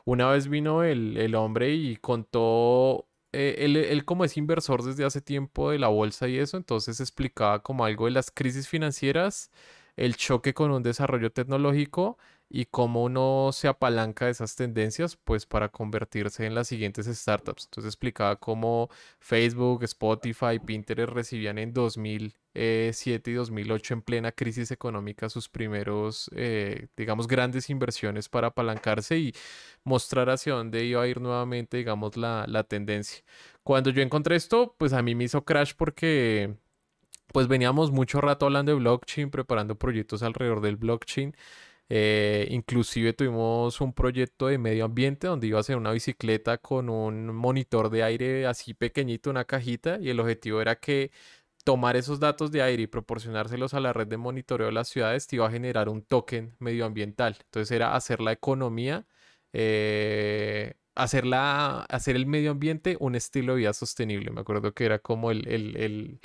Una 0.05 0.29
vez 0.31 0.49
vino 0.49 0.83
el, 0.83 1.17
el 1.17 1.35
hombre 1.35 1.75
y 1.75 1.97
contó 1.97 3.09
eh, 3.33 3.57
él, 3.59 3.77
él, 3.77 4.05
como 4.05 4.25
es 4.25 4.37
inversor 4.37 4.83
desde 4.83 5.05
hace 5.05 5.21
tiempo 5.21 5.71
de 5.71 5.79
la 5.79 5.89
bolsa 5.89 6.29
y 6.29 6.39
eso, 6.39 6.57
entonces 6.57 6.99
explicaba 7.01 7.63
como 7.63 7.85
algo 7.85 8.07
de 8.07 8.13
las 8.13 8.31
crisis 8.31 8.69
financieras, 8.69 9.51
el 9.97 10.17
choque 10.17 10.55
con 10.55 10.71
un 10.71 10.83
desarrollo 10.83 11.31
tecnológico 11.31 12.19
y 12.51 12.67
cómo 12.67 13.05
uno 13.05 13.51
se 13.53 13.69
apalanca 13.69 14.25
de 14.25 14.31
esas 14.31 14.57
tendencias 14.57 15.17
pues 15.17 15.45
para 15.47 15.69
convertirse 15.69 16.47
en 16.47 16.55
las 16.55 16.69
siguientes 16.69 17.07
startups. 17.07 17.65
Entonces 17.67 17.89
explicaba 17.91 18.37
cómo 18.37 18.89
Facebook, 19.21 19.85
Spotify, 19.85 20.59
Pinterest 20.65 21.13
recibían 21.13 21.59
en 21.59 21.75
2007 21.75 23.31
y 23.31 23.35
2008 23.35 23.95
en 23.95 24.03
plena 24.03 24.33
crisis 24.33 24.71
económica 24.71 25.29
sus 25.29 25.49
primeros, 25.49 26.31
eh, 26.35 26.89
digamos, 26.97 27.29
grandes 27.29 27.69
inversiones 27.71 28.29
para 28.29 28.49
apalancarse 28.49 29.19
y 29.19 29.35
mostrar 29.85 30.31
hacia 30.31 30.55
dónde 30.55 30.85
iba 30.85 31.03
a 31.03 31.07
ir 31.07 31.21
nuevamente, 31.21 31.77
digamos, 31.77 32.17
la, 32.17 32.47
la 32.49 32.65
tendencia. 32.65 33.23
Cuando 33.63 33.91
yo 33.91 34.03
encontré 34.03 34.37
esto, 34.37 34.75
pues 34.79 34.95
a 34.95 35.03
mí 35.03 35.15
me 35.15 35.25
hizo 35.25 35.45
crash 35.45 35.73
porque 35.77 36.55
pues 37.33 37.47
veníamos 37.47 37.91
mucho 37.91 38.21
rato 38.21 38.47
hablando 38.47 38.73
de 38.73 38.79
blockchain, 38.79 39.31
preparando 39.31 39.77
proyectos 39.79 40.23
alrededor 40.23 40.63
del 40.63 40.77
blockchain. 40.77 41.35
Eh, 41.91 42.47
inclusive 42.51 43.15
tuvimos 43.15 43.81
un 43.81 43.95
proyecto 43.95 44.49
de 44.49 44.59
medio 44.59 44.85
ambiente 44.85 45.27
donde 45.27 45.47
iba 45.47 45.59
a 45.59 45.63
ser 45.63 45.77
una 45.77 45.93
bicicleta 45.93 46.59
con 46.59 46.91
un 46.91 47.35
monitor 47.35 47.89
de 47.91 48.03
aire 48.03 48.47
así 48.47 48.75
pequeñito, 48.75 49.31
una 49.31 49.45
cajita, 49.45 49.99
y 50.01 50.11
el 50.11 50.21
objetivo 50.21 50.61
era 50.61 50.77
que 50.81 51.11
tomar 51.65 51.97
esos 51.97 52.21
datos 52.21 52.51
de 52.51 52.63
aire 52.63 52.83
y 52.85 52.87
proporcionárselos 52.87 53.75
a 53.75 53.81
la 53.81 53.93
red 53.93 54.07
de 54.07 54.17
monitoreo 54.17 54.67
de 54.69 54.73
las 54.73 54.89
ciudades 54.89 55.27
te 55.27 55.37
iba 55.37 55.47
a 55.47 55.51
generar 55.51 55.89
un 55.89 56.03
token 56.03 56.55
medioambiental. 56.59 57.37
Entonces 57.41 57.71
era 57.73 57.95
hacer 57.97 58.21
la 58.21 58.33
economía, 58.33 59.07
eh, 59.53 60.75
hacer, 60.95 61.25
hacer 61.35 62.17
el 62.17 62.27
medio 62.27 62.51
ambiente 62.53 62.97
un 63.01 63.15
estilo 63.15 63.55
de 63.55 63.61
vida 63.61 63.73
sostenible. 63.75 64.31
Me 64.31 64.41
acuerdo 64.41 64.75
que 64.75 64.85
era 64.85 64.99
como 64.99 65.31
el 65.31 65.47
el 65.49 66.21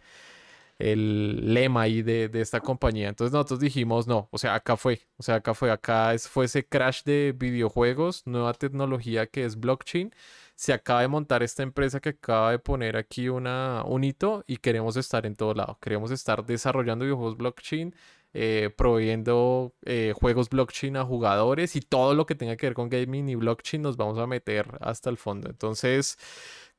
lema 0.79 1.81
ahí 1.83 2.01
de, 2.01 2.29
esta 2.33 2.59
compañía. 2.61 3.09
Entonces 3.09 3.33
nosotros 3.33 3.59
dijimos, 3.59 4.07
no, 4.07 4.27
o 4.31 4.37
sea, 4.37 4.55
acá 4.55 4.77
fue, 4.77 5.01
o 5.17 5.23
sea, 5.23 5.35
acá 5.35 5.53
fue, 5.53 5.71
acá 5.71 6.13
es, 6.13 6.27
fue 6.27 6.45
ese 6.45 6.65
crash 6.65 7.03
de 7.03 7.33
videojuegos, 7.37 8.23
nueva 8.25 8.53
tecnología 8.53 9.27
que 9.27 9.45
es 9.45 9.59
blockchain. 9.59 10.13
Se 10.55 10.73
acaba 10.73 11.01
de 11.01 11.07
montar 11.07 11.43
esta 11.43 11.63
empresa 11.63 11.99
que 11.99 12.09
acaba 12.09 12.51
de 12.51 12.59
poner 12.59 12.95
aquí 12.97 13.29
una, 13.29 13.83
un 13.85 14.03
hito 14.03 14.43
y 14.47 14.57
queremos 14.57 14.97
estar 14.97 15.25
en 15.25 15.35
todo 15.35 15.53
lado. 15.53 15.77
Queremos 15.81 16.11
estar 16.11 16.45
desarrollando 16.45 17.05
videojuegos 17.05 17.37
blockchain, 17.37 17.95
eh, 18.35 18.71
proveyendo 18.75 19.73
eh, 19.85 20.13
juegos 20.15 20.49
blockchain 20.49 20.97
a 20.97 21.05
jugadores 21.05 21.75
y 21.75 21.81
todo 21.81 22.15
lo 22.15 22.25
que 22.25 22.33
tenga 22.35 22.55
que 22.55 22.65
ver 22.65 22.73
con 22.73 22.89
gaming 22.89 23.29
y 23.29 23.35
blockchain 23.35 23.81
nos 23.83 23.95
vamos 23.95 24.17
a 24.17 24.27
meter 24.27 24.77
hasta 24.81 25.09
el 25.09 25.17
fondo. 25.17 25.49
Entonces, 25.49 26.17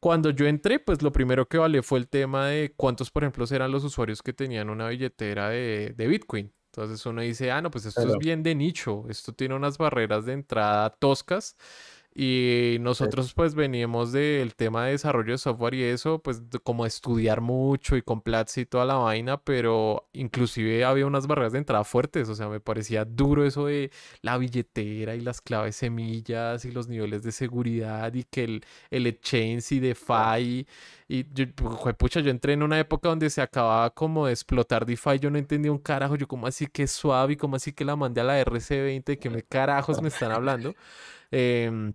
cuando 0.04 0.28
yo 0.28 0.46
entré, 0.46 0.80
pues 0.80 1.00
lo 1.00 1.12
primero 1.12 1.48
que 1.48 1.56
vale 1.56 1.82
fue 1.82 1.98
el 1.98 2.08
tema 2.10 2.48
de 2.48 2.74
cuántos, 2.76 3.10
por 3.10 3.22
ejemplo, 3.22 3.46
eran 3.50 3.72
los 3.72 3.84
usuarios 3.84 4.20
que 4.22 4.34
tenían 4.34 4.68
una 4.68 4.86
billetera 4.88 5.48
de, 5.48 5.94
de 5.96 6.06
Bitcoin. 6.06 6.52
Entonces 6.66 7.06
uno 7.06 7.22
dice, 7.22 7.50
ah, 7.50 7.62
no, 7.62 7.70
pues 7.70 7.86
esto 7.86 8.02
es 8.02 8.18
bien 8.18 8.42
de 8.42 8.54
nicho, 8.54 9.06
esto 9.08 9.32
tiene 9.32 9.54
unas 9.54 9.78
barreras 9.78 10.26
de 10.26 10.34
entrada 10.34 10.90
toscas 10.90 11.56
y 12.16 12.76
nosotros 12.80 13.34
pues 13.34 13.56
veníamos 13.56 14.12
del 14.12 14.54
tema 14.54 14.84
de 14.84 14.92
desarrollo 14.92 15.32
de 15.32 15.38
software 15.38 15.74
y 15.74 15.82
eso, 15.82 16.20
pues 16.20 16.42
como 16.62 16.86
estudiar 16.86 17.40
mucho 17.40 17.96
y 17.96 18.02
con 18.02 18.20
Platzi 18.20 18.60
y 18.62 18.66
toda 18.66 18.84
la 18.84 18.94
vaina, 18.94 19.38
pero 19.38 20.08
inclusive 20.12 20.84
había 20.84 21.06
unas 21.06 21.26
barreras 21.26 21.52
de 21.52 21.58
entrada 21.58 21.82
fuertes, 21.82 22.28
o 22.28 22.36
sea, 22.36 22.48
me 22.48 22.60
parecía 22.60 23.04
duro 23.04 23.44
eso 23.44 23.66
de 23.66 23.90
la 24.22 24.38
billetera 24.38 25.16
y 25.16 25.20
las 25.22 25.40
claves 25.40 25.74
semillas 25.74 26.64
y 26.64 26.70
los 26.70 26.86
niveles 26.86 27.24
de 27.24 27.32
seguridad 27.32 28.14
y 28.14 28.22
que 28.22 28.44
el, 28.44 28.64
el 28.90 29.08
exchange 29.08 29.72
y 29.72 29.80
DeFi 29.80 30.66
y 31.06 31.26
yo, 31.34 31.46
pucha, 31.98 32.20
yo 32.20 32.30
entré 32.30 32.54
en 32.54 32.62
una 32.62 32.78
época 32.78 33.08
donde 33.08 33.28
se 33.28 33.42
acababa 33.42 33.90
como 33.90 34.26
de 34.26 34.32
explotar 34.32 34.86
DeFi, 34.86 35.18
yo 35.18 35.30
no 35.30 35.38
entendía 35.38 35.70
un 35.70 35.78
carajo, 35.78 36.16
yo 36.16 36.26
como 36.26 36.46
así 36.46 36.66
que 36.66 36.86
suave 36.86 37.34
y 37.34 37.36
como 37.36 37.56
así 37.56 37.72
que 37.72 37.84
la 37.84 37.96
mandé 37.96 38.22
a 38.22 38.24
la 38.24 38.40
RC20, 38.40 39.18
que 39.18 39.30
me 39.30 39.42
carajos 39.42 40.00
me 40.00 40.08
están 40.08 40.32
hablando. 40.32 40.74
Em, 41.36 41.92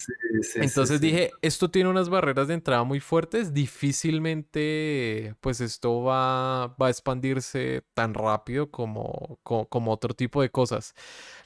entonces 0.56 1.00
dije, 1.00 1.32
esto 1.42 1.72
tiene 1.72 1.90
unas 1.90 2.10
barreras 2.10 2.50
de 2.50 2.56
entrada 2.56 2.84
muy 2.84 3.00
fuertes, 3.00 3.54
difícilmente 3.54 5.34
pues 5.40 5.62
esto 5.62 6.04
va, 6.04 6.76
va 6.76 6.88
a 6.88 6.90
expandirse 6.90 7.84
tan 7.94 8.14
rápido 8.14 8.70
como, 8.70 9.40
como, 9.44 9.94
otro 9.94 10.14
tipo 10.14 10.42
de 10.42 10.50
cosas. 10.50 10.94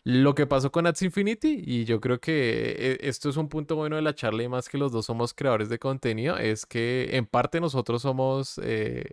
Lo 0.03 0.33
que 0.33 0.47
pasó 0.47 0.71
con 0.71 0.87
Ads 0.87 1.03
Infinity, 1.03 1.61
y 1.63 1.85
yo 1.85 2.01
creo 2.01 2.19
que 2.19 2.75
eh, 2.79 2.97
esto 3.01 3.29
es 3.29 3.37
un 3.37 3.47
punto 3.47 3.75
bueno 3.75 3.95
de 3.95 4.01
la 4.01 4.15
charla 4.15 4.41
y 4.41 4.47
más 4.49 4.69
que 4.69 4.79
los 4.79 4.91
dos 4.91 5.05
somos 5.05 5.35
creadores 5.35 5.69
de 5.69 5.77
contenido, 5.77 6.39
es 6.39 6.65
que 6.65 7.09
en 7.11 7.27
parte 7.27 7.61
nosotros 7.61 8.01
somos 8.01 8.59
eh, 8.63 9.11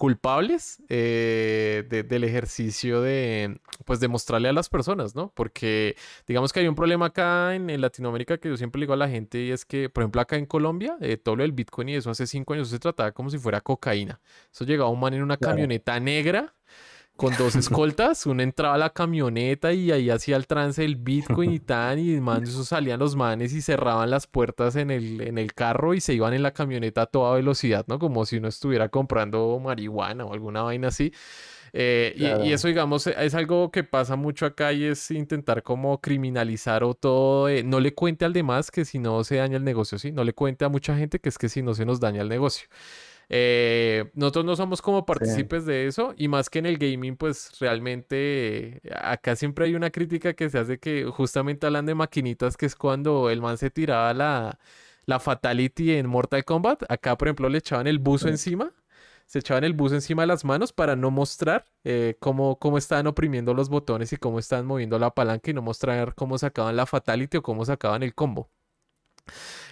culpables 0.00 0.82
eh, 0.88 1.84
del 2.08 2.24
ejercicio 2.24 3.02
de, 3.02 3.60
pues, 3.84 4.00
demostrarle 4.00 4.48
a 4.48 4.52
las 4.54 4.70
personas, 4.70 5.14
¿no? 5.14 5.30
Porque 5.34 5.94
digamos 6.26 6.54
que 6.54 6.60
hay 6.60 6.68
un 6.68 6.74
problema 6.74 7.06
acá 7.06 7.54
en, 7.54 7.78
Latinoamérica 7.78 8.38
que 8.38 8.48
yo 8.48 8.56
siempre 8.56 8.78
le 8.78 8.84
digo 8.84 8.94
a 8.94 8.96
la 8.96 9.10
gente 9.10 9.42
y 9.42 9.50
es 9.50 9.66
que, 9.66 9.90
por 9.90 10.02
ejemplo, 10.02 10.22
acá 10.22 10.36
en 10.36 10.46
Colombia, 10.46 10.96
eh, 11.02 11.18
todo 11.18 11.36
lo 11.36 11.42
del 11.42 11.52
Bitcoin 11.52 11.90
y 11.90 11.96
eso 11.96 12.08
hace 12.08 12.26
cinco 12.26 12.54
años 12.54 12.70
se 12.70 12.78
trataba 12.78 13.12
como 13.12 13.28
si 13.28 13.36
fuera 13.36 13.60
cocaína. 13.60 14.22
Eso 14.50 14.64
llegaba 14.64 14.88
un 14.88 15.00
man 15.00 15.12
en 15.12 15.22
una 15.22 15.36
camioneta 15.36 16.00
negra 16.00 16.54
con 17.20 17.36
dos 17.36 17.54
escoltas. 17.56 18.24
Uno 18.24 18.42
entraba 18.42 18.76
a 18.76 18.78
la 18.78 18.90
camioneta 18.90 19.74
y 19.74 19.92
ahí 19.92 20.08
hacía 20.08 20.36
el 20.36 20.46
trance 20.46 20.80
del 20.80 20.96
Bitcoin 20.96 21.52
y 21.52 21.60
tan. 21.60 21.98
Y 21.98 22.18
man, 22.18 22.44
eso 22.44 22.64
salían 22.64 22.98
los 22.98 23.14
manes 23.14 23.52
y 23.52 23.60
cerraban 23.60 24.08
las 24.08 24.26
puertas 24.26 24.74
en 24.76 24.90
el, 24.90 25.20
en 25.20 25.36
el 25.36 25.52
carro 25.52 25.92
y 25.92 26.00
se 26.00 26.14
iban 26.14 26.32
en 26.32 26.42
la 26.42 26.52
camioneta 26.52 27.02
a 27.02 27.06
toda 27.06 27.34
velocidad, 27.34 27.84
¿no? 27.88 27.98
Como 27.98 28.24
si 28.24 28.38
uno 28.38 28.48
estuviera 28.48 28.88
comprando 28.88 29.60
marihuana 29.62 30.24
o 30.24 30.32
alguna 30.32 30.62
vaina 30.62 30.88
así. 30.88 31.12
Eh, 31.72 32.14
y, 32.16 32.52
eso, 32.52 32.66
digamos, 32.66 33.06
es 33.06 33.34
algo 33.34 33.70
que 33.70 33.84
pasa 33.84 34.16
mucho 34.16 34.44
acá 34.44 34.72
y 34.72 34.84
es 34.84 35.10
intentar 35.12 35.62
como 35.62 36.00
criminalizar 36.00 36.82
o 36.82 36.94
todo. 36.94 37.48
no 37.64 37.80
le 37.80 37.94
cuente 37.94 38.24
al 38.24 38.32
demás 38.32 38.70
que 38.70 38.84
si 38.84 38.98
no 38.98 39.22
se 39.24 39.36
daña 39.36 39.58
el 39.58 39.64
negocio, 39.64 39.98
¿sí? 39.98 40.10
No 40.10 40.24
le 40.24 40.32
cuente 40.32 40.64
a 40.64 40.68
mucha 40.68 40.96
gente 40.96 41.20
que 41.20 41.28
es 41.28 41.38
que 41.38 41.48
si 41.48 41.62
no 41.62 41.74
se 41.74 41.84
nos 41.84 42.00
daña 42.00 42.22
el 42.22 42.28
negocio. 42.28 42.66
Eh, 43.32 44.10
nosotros 44.14 44.44
no 44.44 44.56
somos 44.56 44.82
como 44.82 45.06
partícipes 45.06 45.64
de 45.64 45.86
eso 45.86 46.14
y 46.16 46.26
más 46.26 46.50
que 46.50 46.58
en 46.58 46.66
el 46.66 46.78
gaming, 46.78 47.16
pues 47.16 47.52
realmente 47.60 48.80
acá 48.92 49.36
siempre 49.36 49.66
hay 49.66 49.76
una 49.76 49.90
crítica 49.90 50.34
que 50.34 50.50
se 50.50 50.58
hace 50.58 50.78
que 50.80 51.04
justamente 51.04 51.66
hablan 51.66 51.86
de 51.86 51.94
maquinitas, 51.94 52.56
que 52.56 52.66
es 52.66 52.74
cuando 52.74 53.30
el 53.30 53.40
man 53.40 53.56
se 53.56 53.70
tiraba 53.70 54.12
la, 54.14 54.58
la 55.06 55.20
fatality 55.20 55.92
en 55.92 56.08
Mortal 56.08 56.44
Kombat. 56.44 56.82
Acá, 56.90 57.16
por 57.16 57.28
ejemplo, 57.28 57.48
le 57.48 57.58
echaban 57.58 57.86
el 57.86 58.00
buzo 58.00 58.28
encima 58.28 58.72
se 59.30 59.38
echaban 59.38 59.62
el 59.62 59.74
bus 59.74 59.92
encima 59.92 60.24
de 60.24 60.26
las 60.26 60.44
manos 60.44 60.72
para 60.72 60.96
no 60.96 61.12
mostrar 61.12 61.64
eh, 61.84 62.16
cómo, 62.18 62.58
cómo 62.58 62.78
estaban 62.78 63.06
oprimiendo 63.06 63.54
los 63.54 63.68
botones 63.68 64.12
y 64.12 64.16
cómo 64.16 64.40
estaban 64.40 64.66
moviendo 64.66 64.98
la 64.98 65.14
palanca 65.14 65.52
y 65.52 65.54
no 65.54 65.62
mostrar 65.62 66.16
cómo 66.16 66.36
sacaban 66.36 66.74
la 66.74 66.84
fatality 66.84 67.36
o 67.36 67.42
cómo 67.42 67.64
sacaban 67.64 68.02
el 68.02 68.12
combo. 68.12 68.50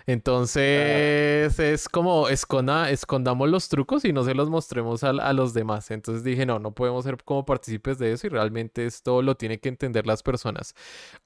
Entonces 0.09 1.59
es 1.59 1.87
como 1.87 2.31
esconda, 2.31 2.91
escondamos 2.91 3.47
los 3.51 3.69
trucos 3.69 4.07
y 4.07 4.15
no 4.15 4.25
se 4.25 4.33
los 4.33 4.49
mostremos 4.49 5.05
a, 5.05 5.13
los 5.35 5.53
demás. 5.53 5.91
Entonces 5.91 6.25
dije, 6.25 6.47
no, 6.47 6.59
no 6.59 6.73
podemos 6.73 7.05
ser 7.05 7.23
como 7.23 7.45
partícipes 7.45 7.99
de 7.99 8.13
eso 8.13 8.27
y 8.27 8.31
realmente 8.31 8.87
esto 8.87 9.21
lo 9.21 9.37
tienen 9.37 9.59
que 9.59 9.69
entender 9.69 10.07
las 10.07 10.23
personas. 10.23 10.75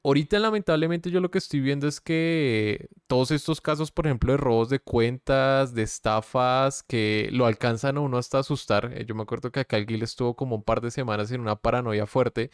Ahorita 0.02 0.40
lamentablemente 0.40 1.12
yo 1.12 1.20
lo 1.20 1.30
que 1.30 1.38
estoy 1.38 1.60
viendo 1.60 1.86
es 1.86 2.00
que 2.00 2.88
todos 3.06 3.30
estos 3.30 3.60
casos, 3.60 3.92
por 3.92 4.08
ejemplo, 4.08 4.32
de 4.32 4.38
robos 4.38 4.68
de 4.68 4.80
cuentas, 4.80 5.74
de 5.74 5.82
estafas, 5.82 6.82
que 6.82 7.28
lo 7.30 7.46
alcanzan 7.46 7.98
a 7.98 8.00
uno 8.00 8.18
hasta 8.18 8.40
asustar. 8.40 8.92
Eh, 8.94 9.04
yo 9.06 9.14
me 9.14 9.22
acuerdo 9.22 9.52
que 9.52 9.60
acá 9.60 9.76
el 9.76 9.86
Gil 9.86 10.02
estuvo 10.02 10.34
como 10.34 10.56
un 10.56 10.64
par 10.64 10.80
de 10.80 10.90
semanas 10.90 11.30
en 11.30 11.40
una 11.40 11.54
paranoia 11.54 12.06
fuerte 12.06 12.50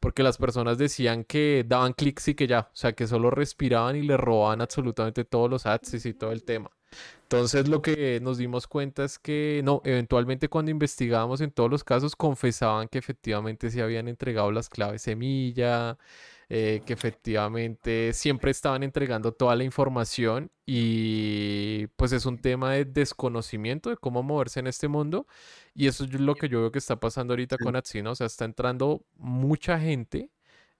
porque 0.00 0.24
las 0.24 0.38
personas 0.38 0.76
decían 0.76 1.22
que 1.22 1.64
daban 1.66 1.92
clics 1.92 2.26
y 2.28 2.34
que 2.34 2.48
ya, 2.48 2.68
o 2.72 2.76
sea, 2.76 2.94
que 2.94 3.06
solo 3.06 3.30
respiraban 3.30 3.94
y 3.94 4.02
le 4.02 4.16
robaban 4.16 4.60
absolutamente 4.60 5.24
todos 5.24 5.48
los 5.48 5.67
y 6.04 6.14
todo 6.14 6.32
el 6.32 6.44
tema. 6.44 6.70
Entonces 7.22 7.68
lo 7.68 7.82
que 7.82 8.20
nos 8.22 8.38
dimos 8.38 8.66
cuenta 8.66 9.04
es 9.04 9.18
que 9.18 9.60
no, 9.62 9.82
eventualmente 9.84 10.48
cuando 10.48 10.70
investigábamos 10.70 11.42
en 11.42 11.50
todos 11.50 11.70
los 11.70 11.84
casos 11.84 12.16
confesaban 12.16 12.88
que 12.88 12.98
efectivamente 12.98 13.70
se 13.70 13.82
habían 13.82 14.08
entregado 14.08 14.50
las 14.50 14.70
claves 14.70 15.02
semilla, 15.02 15.98
eh, 16.48 16.80
que 16.86 16.94
efectivamente 16.94 18.14
siempre 18.14 18.50
estaban 18.50 18.82
entregando 18.82 19.32
toda 19.32 19.54
la 19.56 19.64
información 19.64 20.50
y 20.64 21.88
pues 21.96 22.12
es 22.12 22.24
un 22.24 22.38
tema 22.38 22.72
de 22.72 22.86
desconocimiento 22.86 23.90
de 23.90 23.98
cómo 23.98 24.22
moverse 24.22 24.60
en 24.60 24.66
este 24.66 24.88
mundo 24.88 25.26
y 25.74 25.88
eso 25.88 26.04
es 26.04 26.18
lo 26.18 26.34
que 26.34 26.48
yo 26.48 26.60
veo 26.62 26.72
que 26.72 26.78
está 26.78 26.98
pasando 26.98 27.34
ahorita 27.34 27.58
con 27.58 27.76
Atsino, 27.76 28.12
o 28.12 28.14
sea, 28.14 28.26
está 28.26 28.46
entrando 28.46 29.04
mucha 29.18 29.78
gente 29.78 30.30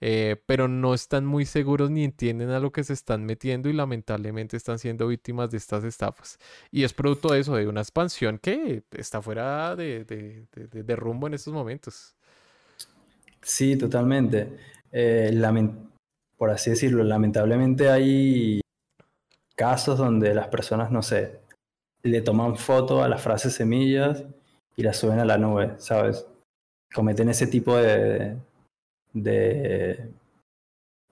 eh, 0.01 0.37
pero 0.47 0.69
no 0.69 0.95
están 0.95 1.27
muy 1.27 1.45
seguros 1.45 1.91
ni 1.91 2.05
entienden 2.05 2.51
a 2.51 2.61
lo 2.61 2.71
que 2.71 2.85
se 2.85 2.93
están 2.93 3.25
metiendo 3.25 3.69
y 3.69 3.73
lamentablemente 3.73 4.57
están 4.57 4.79
siendo 4.79 5.09
víctimas 5.09 5.51
de 5.51 5.57
estas 5.59 5.85
estafas. 5.85 6.39
Y 6.71 6.85
es 6.85 6.93
producto 6.93 7.33
de 7.33 7.41
eso, 7.41 7.57
de 7.57 7.67
una 7.67 7.81
expansión 7.81 8.39
que 8.39 8.85
está 8.93 9.21
fuera 9.21 9.75
de, 9.75 10.05
de, 10.05 10.97
rumbo 10.97 11.27
en 11.27 11.35
estos 11.35 11.53
momentos. 11.53 12.15
Sí, 13.43 13.77
totalmente. 13.77 14.49
Eh, 14.93 15.33
por 16.37 16.51
así 16.51 16.71
decirlo, 16.71 17.03
lamentablemente 17.03 17.91
hay 17.91 18.61
casos 19.57 19.99
donde 19.99 20.35
las 20.35 20.49
personas, 20.49 20.93
no 20.93 21.03
sé, 21.03 21.41
le 22.03 22.21
toman 22.21 22.57
foto 22.57 23.03
a 23.03 23.09
las 23.09 23.21
frases 23.21 23.55
semillas 23.55 24.25
y 24.77 24.83
las 24.83 24.97
suben 24.97 25.19
a 25.19 25.25
la 25.25 25.37
nube, 25.37 25.75
¿sabes? 25.79 26.25
Cometen 26.95 27.29
ese 27.29 27.49
tipo 27.49 27.77
de, 27.77 28.37
de, 29.12 30.11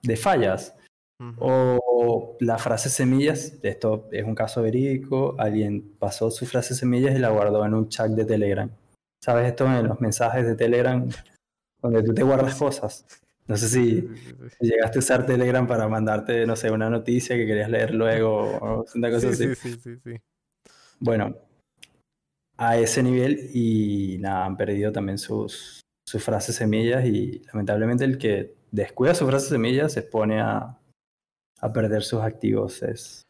de 0.01 0.15
fallas. 0.17 0.75
O 1.39 2.37
la 2.39 2.59
frase 2.59 2.89
semillas, 2.89 3.57
esto 3.63 4.07
es 4.11 4.23
un 4.23 4.35
caso 4.35 4.61
verídico, 4.61 5.35
alguien 5.39 5.95
pasó 5.97 6.29
su 6.29 6.45
frase 6.45 6.75
semillas 6.75 7.15
y 7.15 7.19
la 7.19 7.29
guardó 7.29 7.65
en 7.65 7.73
un 7.73 7.89
chat 7.89 8.11
de 8.11 8.23
Telegram. 8.23 8.69
¿Sabes 9.19 9.47
esto 9.47 9.65
en 9.65 9.87
los 9.87 9.99
mensajes 9.99 10.45
de 10.45 10.55
Telegram? 10.55 11.09
Donde 11.81 12.03
tú 12.03 12.13
te 12.13 12.21
guardas 12.21 12.55
cosas. 12.55 13.05
No 13.47 13.57
sé 13.57 13.67
si 13.69 14.07
llegaste 14.59 14.97
a 14.97 14.99
usar 14.99 15.25
Telegram 15.25 15.65
para 15.65 15.87
mandarte, 15.87 16.45
no 16.45 16.55
sé, 16.55 16.69
una 16.69 16.89
noticia 16.89 17.35
que 17.35 17.47
querías 17.47 17.69
leer 17.69 17.95
luego 17.95 18.41
o 18.41 18.85
una 18.93 19.09
cosa 19.09 19.29
así. 19.29 19.55
Sí, 19.55 19.77
sí, 19.81 19.95
sí, 20.03 20.15
Bueno, 20.99 21.35
a 22.57 22.77
ese 22.77 23.01
nivel 23.01 23.49
y 23.53 24.17
nada, 24.19 24.45
han 24.45 24.57
perdido 24.57 24.91
también 24.91 25.17
sus, 25.17 25.79
sus 26.07 26.23
frases 26.23 26.55
semillas 26.55 27.05
y 27.05 27.41
lamentablemente 27.51 28.05
el 28.05 28.17
que 28.17 28.55
descuida 28.71 29.13
sus 29.13 29.27
frases 29.27 29.49
semillas 29.49 29.91
se 29.91 29.99
expone 29.99 30.39
a, 30.39 30.79
a 31.59 31.73
perder 31.73 32.01
sus 32.03 32.21
activos. 32.21 32.81
Es 32.81 33.23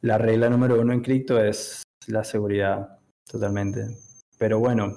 la 0.00 0.16
regla 0.16 0.48
número 0.48 0.80
uno 0.80 0.92
en 0.92 1.00
cripto 1.00 1.42
es 1.42 1.82
la 2.06 2.22
seguridad 2.22 3.00
totalmente. 3.28 3.88
Pero 4.38 4.60
bueno, 4.60 4.92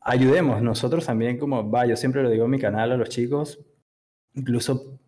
ayudemos 0.00 0.62
nosotros 0.62 1.04
también 1.04 1.38
como, 1.38 1.68
va, 1.68 1.86
yo 1.86 1.96
siempre 1.96 2.22
lo 2.22 2.30
digo 2.30 2.44
en 2.44 2.52
mi 2.52 2.60
canal 2.60 2.92
a 2.92 2.96
los 2.96 3.08
chicos, 3.08 3.58
incluso 4.34 5.00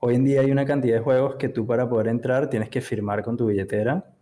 hoy 0.00 0.16
en 0.16 0.24
día 0.24 0.40
hay 0.40 0.50
una 0.50 0.66
cantidad 0.66 0.96
de 0.96 1.04
juegos 1.04 1.36
que 1.36 1.48
tú 1.48 1.64
para 1.64 1.88
poder 1.88 2.08
entrar 2.08 2.50
tienes 2.50 2.70
que 2.70 2.80
firmar 2.80 3.22
con 3.22 3.36
tu 3.36 3.46
billetera 3.46 4.15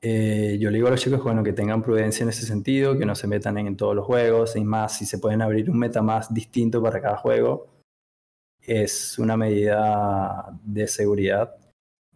eh, 0.00 0.58
yo 0.60 0.70
le 0.70 0.76
digo 0.76 0.88
a 0.88 0.92
los 0.92 1.00
chicos 1.00 1.22
bueno, 1.22 1.42
que 1.42 1.52
tengan 1.52 1.82
prudencia 1.82 2.22
en 2.22 2.28
ese 2.28 2.46
sentido, 2.46 2.96
que 2.96 3.06
no 3.06 3.14
se 3.14 3.26
metan 3.26 3.58
en, 3.58 3.76
todos 3.76 3.96
los 3.96 4.06
juegos, 4.06 4.54
y 4.56 4.64
más 4.64 4.96
si 4.96 5.06
se 5.06 5.18
pueden 5.18 5.42
abrir 5.42 5.70
un 5.70 5.78
meta 5.78 6.02
más 6.02 6.32
distinto 6.32 6.82
para 6.82 7.00
cada 7.00 7.16
juego, 7.16 7.66
es 8.60 9.18
una 9.18 9.36
medida 9.36 10.58
de 10.62 10.86
seguridad 10.86 11.56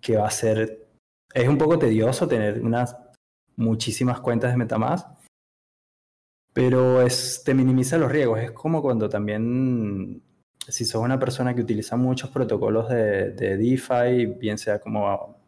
que 0.01 0.17
va 0.17 0.29
a 0.29 0.31
ser, 0.31 0.87
es 1.35 1.49
un 1.49 1.59
poco 1.59 1.79
tedioso 1.79 2.29
tener 2.29 2.61
unas 2.61 2.97
muchísimas 3.57 4.21
cuentas 4.21 4.53
de 4.53 4.59
MetaMask, 4.59 5.09
pero 6.53 7.03
es, 7.03 7.43
te 7.45 7.55
minimiza 7.55 7.99
los 7.99 8.13
riesgos. 8.13 8.41
Es 8.41 8.53
como 8.53 8.83
cuando 8.83 9.09
también, 9.09 10.23
si 10.69 10.85
sos 10.85 11.03
una 11.03 11.19
persona 11.19 11.55
que 11.55 11.63
utiliza 11.63 11.97
muchos 11.97 12.31
protocolos 12.31 12.89
de, 12.91 13.31
de 13.33 13.57
DeFi, 13.57 14.27
bien 14.39 14.59
sea 14.59 14.79
como 14.79 15.42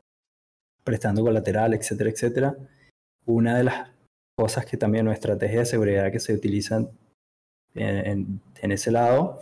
prestando 0.84 1.22
colateral, 1.22 1.74
etcétera, 1.74 2.10
etcétera. 2.10 2.56
Una 3.26 3.56
de 3.56 3.64
las 3.64 3.90
cosas 4.38 4.66
que 4.66 4.76
también 4.76 5.06
nuestra 5.06 5.32
estrategia 5.32 5.60
de 5.60 5.66
seguridad 5.66 6.12
que 6.12 6.20
se 6.20 6.34
utilizan 6.34 6.90
en, 7.74 8.40
ese 8.60 8.90
lado 8.90 9.40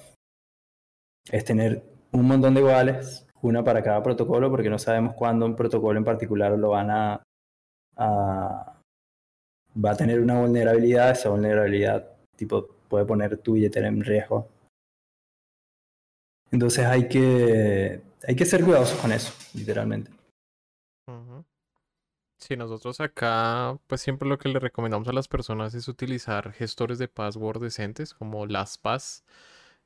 es 1.31 1.45
tener 1.45 1.83
un 2.13 2.27
montón 2.27 2.55
de 2.55 2.61
iguales, 2.61 3.27
una 3.41 3.65
para 3.65 3.83
cada 3.83 4.03
protocolo, 4.03 4.51
porque 4.51 4.71
no 4.71 4.79
sabemos 4.79 5.15
cuándo 5.15 5.47
un 5.47 5.57
protocolo 5.57 5.99
en 5.99 6.05
particular 6.05 6.53
lo 6.53 6.71
van 6.71 6.91
a, 6.91 7.23
va 7.99 9.91
a 9.91 9.97
tener 9.97 10.21
una 10.21 10.41
vulnerabilidad, 10.41 11.11
esa 11.11 11.31
vulnerabilidad 11.31 12.09
tipo 12.37 12.69
puede 12.89 13.05
poner 13.05 13.39
tu 13.39 13.55
billetera 13.55 13.89
en 13.89 14.03
riesgo. 14.03 14.49
Entonces 16.51 16.85
hay 16.85 17.09
que, 17.09 18.03
hay 18.27 18.37
que 18.37 18.45
ser 18.45 18.63
cuidadosos 18.63 18.99
con 18.99 19.13
eso, 19.13 19.33
literalmente. 19.55 20.11
Sí, 22.43 22.57
nosotros 22.57 23.01
acá, 23.01 23.79
pues 23.87 24.01
siempre 24.01 24.29
lo 24.29 24.37
que 24.37 24.49
le 24.49 24.59
recomendamos 24.59 25.07
a 25.07 25.13
las 25.13 25.29
personas 25.29 25.75
es 25.75 25.87
utilizar 25.87 26.53
gestores 26.53 26.99
de 26.99 27.07
password 27.07 27.61
decentes 27.63 28.15
como 28.15 28.47
LastPass 28.47 29.23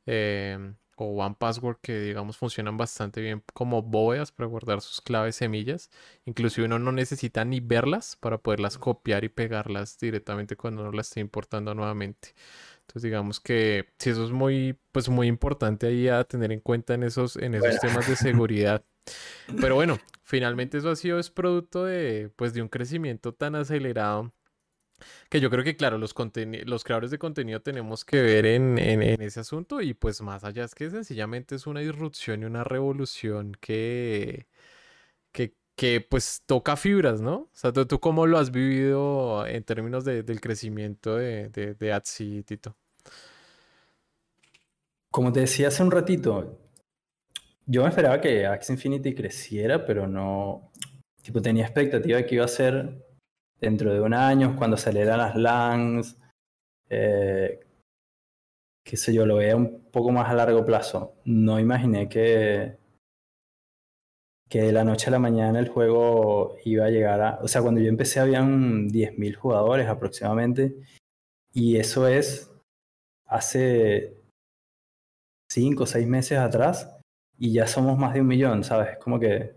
em, 0.06 0.76
o 0.96 1.06
OnePassword 1.22 1.78
que 1.82 2.00
digamos 2.00 2.38
funcionan 2.38 2.78
bastante 2.78 3.20
bien 3.20 3.42
como 3.52 3.82
bóvedas 3.82 4.32
para 4.32 4.48
guardar 4.48 4.80
sus 4.80 5.02
claves 5.02 5.36
semillas. 5.36 5.90
Inclusive 6.24 6.66
uno 6.66 6.78
no 6.78 6.92
necesita 6.92 7.44
ni 7.44 7.60
verlas 7.60 8.16
para 8.16 8.38
poderlas 8.38 8.78
copiar 8.78 9.24
y 9.24 9.28
pegarlas 9.28 9.98
directamente 9.98 10.56
cuando 10.56 10.80
uno 10.82 10.92
las 10.92 11.08
esté 11.08 11.20
importando 11.20 11.74
nuevamente. 11.74 12.34
Entonces 12.82 13.02
digamos 13.02 13.38
que 13.40 13.88
sí, 13.98 14.10
eso 14.10 14.24
es 14.24 14.30
muy, 14.32 14.78
pues 14.92 15.10
muy 15.10 15.26
importante 15.28 15.88
ahí 15.88 16.08
a 16.08 16.24
tener 16.24 16.52
en 16.52 16.60
cuenta 16.60 16.94
en 16.94 17.02
esos, 17.02 17.36
en 17.36 17.54
esos 17.54 17.78
temas 17.80 18.06
de 18.06 18.16
seguridad. 18.16 18.82
Pero 19.60 19.74
bueno, 19.74 19.98
finalmente 20.24 20.78
eso 20.78 20.90
ha 20.90 20.96
sido 20.96 21.18
es 21.18 21.30
producto 21.30 21.84
de, 21.84 22.30
pues, 22.36 22.54
de 22.54 22.62
un 22.62 22.68
crecimiento 22.68 23.32
tan 23.32 23.54
acelerado 23.54 24.32
que 25.28 25.40
yo 25.40 25.50
creo 25.50 25.62
que, 25.62 25.76
claro, 25.76 25.98
los, 25.98 26.14
los 26.64 26.84
creadores 26.84 27.10
de 27.10 27.18
contenido 27.18 27.60
tenemos 27.60 28.04
que 28.04 28.22
ver 28.22 28.46
en, 28.46 28.78
en, 28.78 29.02
ese 29.20 29.40
asunto 29.40 29.82
y 29.82 29.92
pues 29.92 30.22
más 30.22 30.42
allá 30.44 30.64
es 30.64 30.74
que 30.74 30.88
sencillamente 30.90 31.54
es 31.54 31.66
una 31.66 31.80
disrupción 31.80 32.42
y 32.42 32.46
una 32.46 32.64
revolución 32.64 33.52
que, 33.60 34.46
que 35.32 35.54
que 35.76 36.00
pues 36.00 36.42
toca 36.46 36.74
fibras, 36.76 37.20
¿no? 37.20 37.34
O 37.34 37.50
sea, 37.52 37.72
¿tú, 37.72 38.00
cómo 38.00 38.26
lo 38.26 38.38
has 38.38 38.50
vivido 38.50 39.46
en 39.46 39.62
términos 39.62 40.04
del 40.04 40.40
crecimiento 40.40 41.16
de, 41.16 41.50
de, 41.50 41.74
de 41.74 42.42
Tito? 42.44 42.74
Como 45.10 45.32
te 45.32 45.40
decía 45.40 45.68
hace 45.68 45.82
un 45.82 45.90
ratito, 45.90 46.58
yo 47.66 47.82
me 47.82 47.88
esperaba 47.88 48.20
que 48.20 48.46
Axie 48.46 48.74
Infinity 48.74 49.14
creciera, 49.14 49.84
pero 49.84 50.06
no, 50.06 50.70
tipo, 51.22 51.42
tenía 51.42 51.64
expectativa 51.64 52.18
de 52.18 52.26
que 52.26 52.36
iba 52.36 52.44
a 52.44 52.48
ser 52.48 53.04
dentro 53.60 53.92
de 53.92 54.00
un 54.00 54.14
año, 54.14 54.56
cuando 54.56 54.76
salieran 54.76 55.18
las 55.18 55.36
LANs, 55.36 56.16
eh, 56.88 57.60
qué 58.84 58.96
sé 58.96 59.12
yo, 59.12 59.26
lo 59.26 59.36
veía 59.36 59.56
un 59.56 59.90
poco 59.90 60.12
más 60.12 60.28
a 60.28 60.34
largo 60.34 60.64
plazo. 60.64 61.14
No 61.24 61.58
imaginé 61.58 62.08
que, 62.08 62.78
que 64.48 64.62
de 64.62 64.72
la 64.72 64.84
noche 64.84 65.08
a 65.08 65.10
la 65.10 65.18
mañana 65.18 65.58
el 65.58 65.68
juego 65.68 66.56
iba 66.64 66.84
a 66.86 66.90
llegar 66.90 67.20
a... 67.20 67.38
O 67.42 67.48
sea, 67.48 67.62
cuando 67.62 67.80
yo 67.80 67.88
empecé 67.88 68.20
habían 68.20 68.88
10.000 68.90 69.34
jugadores 69.34 69.88
aproximadamente, 69.88 70.76
y 71.52 71.78
eso 71.78 72.06
es 72.06 72.52
hace 73.26 74.14
5 75.50 75.82
o 75.82 75.86
6 75.86 76.06
meses 76.06 76.38
atrás, 76.38 76.95
y 77.38 77.52
ya 77.52 77.66
somos 77.66 77.98
más 77.98 78.14
de 78.14 78.20
un 78.20 78.26
millón, 78.26 78.64
¿sabes? 78.64 78.98
Como 78.98 79.20
que, 79.20 79.54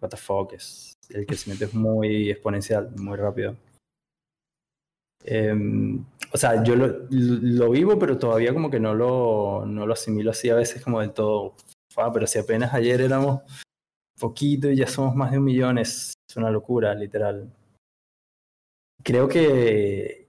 what 0.00 0.10
the 0.10 0.16
fuck, 0.16 0.52
es, 0.52 0.94
el 1.10 1.26
crecimiento 1.26 1.64
es 1.64 1.74
muy 1.74 2.30
exponencial, 2.30 2.90
muy 2.96 3.16
rápido. 3.16 3.56
Em, 5.24 6.04
o 6.32 6.36
sea, 6.36 6.62
yo 6.64 6.74
lo, 6.74 7.06
lo, 7.10 7.70
vivo, 7.70 7.98
pero 7.98 8.18
todavía 8.18 8.52
como 8.52 8.70
que 8.70 8.80
no 8.80 8.94
lo, 8.94 9.64
no 9.66 9.86
lo 9.86 9.92
asimilo 9.92 10.30
así 10.30 10.50
a 10.50 10.56
veces 10.56 10.82
como 10.82 11.00
del 11.00 11.12
todo. 11.12 11.54
pero 12.12 12.26
si 12.26 12.38
apenas 12.38 12.74
ayer 12.74 13.00
éramos 13.00 13.42
poquito 14.18 14.70
y 14.70 14.76
ya 14.76 14.86
somos 14.86 15.14
más 15.14 15.30
de 15.30 15.38
un 15.38 15.44
millón, 15.44 15.78
es 15.78 16.14
una 16.36 16.50
locura, 16.50 16.94
literal. 16.94 17.50
Creo 19.04 19.28
que, 19.28 20.28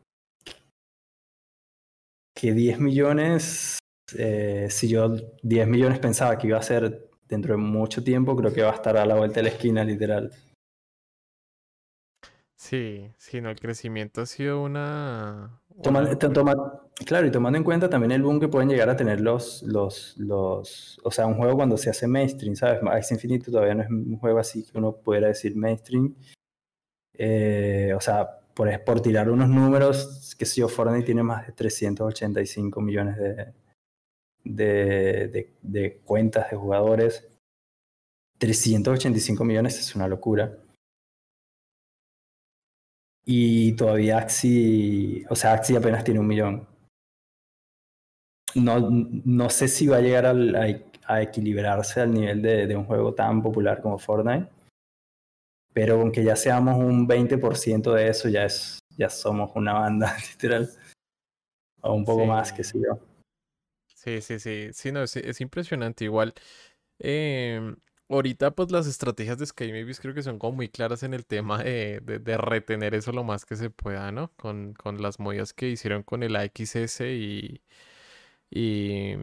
que 2.36 2.54
10 2.54 2.80
millones 2.80 3.78
eh, 4.18 4.68
si 4.70 4.88
yo 4.90 5.16
10 5.42 5.68
millones 5.68 6.00
pensaba 6.00 6.38
que 6.38 6.48
iba 6.48 6.58
a 6.58 6.64
ser 6.64 7.10
dentro 7.28 7.54
de 7.54 7.58
mucho 7.58 8.04
tiempo, 8.04 8.36
creo 8.36 8.54
que 8.54 8.62
va 8.62 8.72
a 8.72 8.76
estar 8.76 8.98
a 8.98 9.06
la 9.06 9.16
vuelta 9.16 9.36
de 9.36 9.44
la 9.44 9.50
esquina, 9.50 9.84
literal. 9.84 10.32
Sí, 12.56 13.12
sí, 13.18 13.42
no, 13.42 13.50
el 13.50 13.60
crecimiento 13.60 14.22
ha 14.22 14.26
sido 14.26 14.64
una... 14.64 15.60
claro, 17.06 17.28
y 17.28 17.32
tomando 17.32 17.58
en 17.58 17.64
cuenta 17.64 17.90
también 17.90 18.12
el 18.12 18.24
boom 18.24 18.40
que 18.40 18.48
pueden 18.48 18.70
llegar 18.70 18.90
a 18.90 18.96
tener 18.96 19.20
los, 19.20 19.64
los, 19.64 20.16
los... 20.18 21.00
O 21.04 21.12
sea, 21.12 21.26
un 21.26 21.36
juego 21.36 21.56
cuando 21.56 21.76
se 21.78 21.90
hace 21.90 22.08
mainstream, 22.08 22.56
¿sabes? 22.56 22.80
Ice 23.00 23.14
Infinite 23.16 23.52
todavía 23.52 23.76
no 23.76 23.84
es 23.84 23.90
un 23.90 24.18
juego 24.18 24.40
así 24.40 24.64
que 24.64 24.78
uno 24.78 24.94
pudiera 24.96 25.28
decir 25.28 25.56
mainstream. 25.58 26.16
Eh, 27.16 27.94
o 27.96 28.00
sea, 28.00 28.30
por, 28.54 28.84
por 28.86 29.02
tirar 29.02 29.30
unos 29.30 29.50
números, 29.50 30.34
que 30.38 30.46
si 30.46 30.62
yo, 30.62 30.70
Fortnite 30.70 31.06
tiene 31.06 31.24
más 31.24 31.48
de 31.48 31.54
385 31.54 32.82
millones 32.82 33.18
de, 33.18 33.54
de, 34.44 36.02
cuentas 36.06 36.50
de 36.52 36.58
jugadores. 36.58 37.28
385 38.38 39.44
millones 39.44 39.80
es 39.80 39.96
una 39.96 40.08
locura. 40.08 40.58
Y 43.26 43.74
todavía 43.74 44.18
Axi, 44.18 45.24
o 45.30 45.36
sea, 45.36 45.54
Axi 45.54 45.76
apenas 45.76 46.04
tiene 46.04 46.20
un 46.20 46.28
millón. 46.28 46.68
No, 48.56 48.90
no 48.90 49.50
sé 49.50 49.68
si 49.68 49.88
va 49.88 49.98
a 49.98 50.02
llegar 50.02 50.26
a, 50.26 51.22
equilibrarse 51.22 52.02
al 52.02 52.12
nivel 52.14 52.42
de, 52.42 52.68
de, 52.68 52.76
un 52.76 52.86
juego 52.86 53.14
tan 53.14 53.42
popular 53.42 53.82
como 53.82 53.98
Fortnite. 53.98 54.50
Pero 55.74 56.00
aunque 56.02 56.24
ya 56.24 56.36
seamos 56.36 56.78
un 56.78 57.08
20% 57.08 57.94
de 57.94 58.10
eso, 58.10 58.30
ya, 58.30 58.46
es, 58.46 58.80
ya 58.98 59.10
somos 59.10 59.52
una 59.56 59.74
banda, 59.74 60.16
literal. 60.32 60.70
O 61.82 61.94
un 61.94 62.06
poco 62.06 62.26
más, 62.26 62.54
que 62.54 62.64
sé 62.64 62.80
yo. 62.80 63.13
Sí, 64.04 64.22
sí, 64.22 64.40
sí. 64.40 64.70
Sí, 64.74 64.92
no, 64.92 65.04
es, 65.04 65.42
impresionante. 65.42 66.04
Igual, 66.04 66.34
em, 67.00 67.76
ahorita 68.10 68.52
pues 68.52 68.72
las 68.72 68.88
estrategias 68.88 69.38
de 69.38 69.46
Sky 69.46 69.72
Mavis 69.72 70.00
creo 70.02 70.14
que 70.14 70.24
son 70.24 70.40
como 70.40 70.58
muy 70.58 70.70
claras 70.70 71.04
en 71.04 71.14
el 71.14 71.26
tema 71.26 71.64
de, 71.64 72.02
retener 72.38 72.96
eso 72.96 73.12
lo 73.14 73.24
más 73.24 73.46
que 73.46 73.56
se 73.56 73.70
pueda, 73.70 74.12
¿no? 74.12 74.34
Con, 74.36 74.74
con 74.74 75.02
las 75.02 75.20
movidas 75.20 75.54
que 75.54 75.70
hicieron 75.70 76.04
con 76.04 76.24
el 76.24 76.36
AXS 76.36 77.02
y, 77.02 77.62
y, 78.52 79.16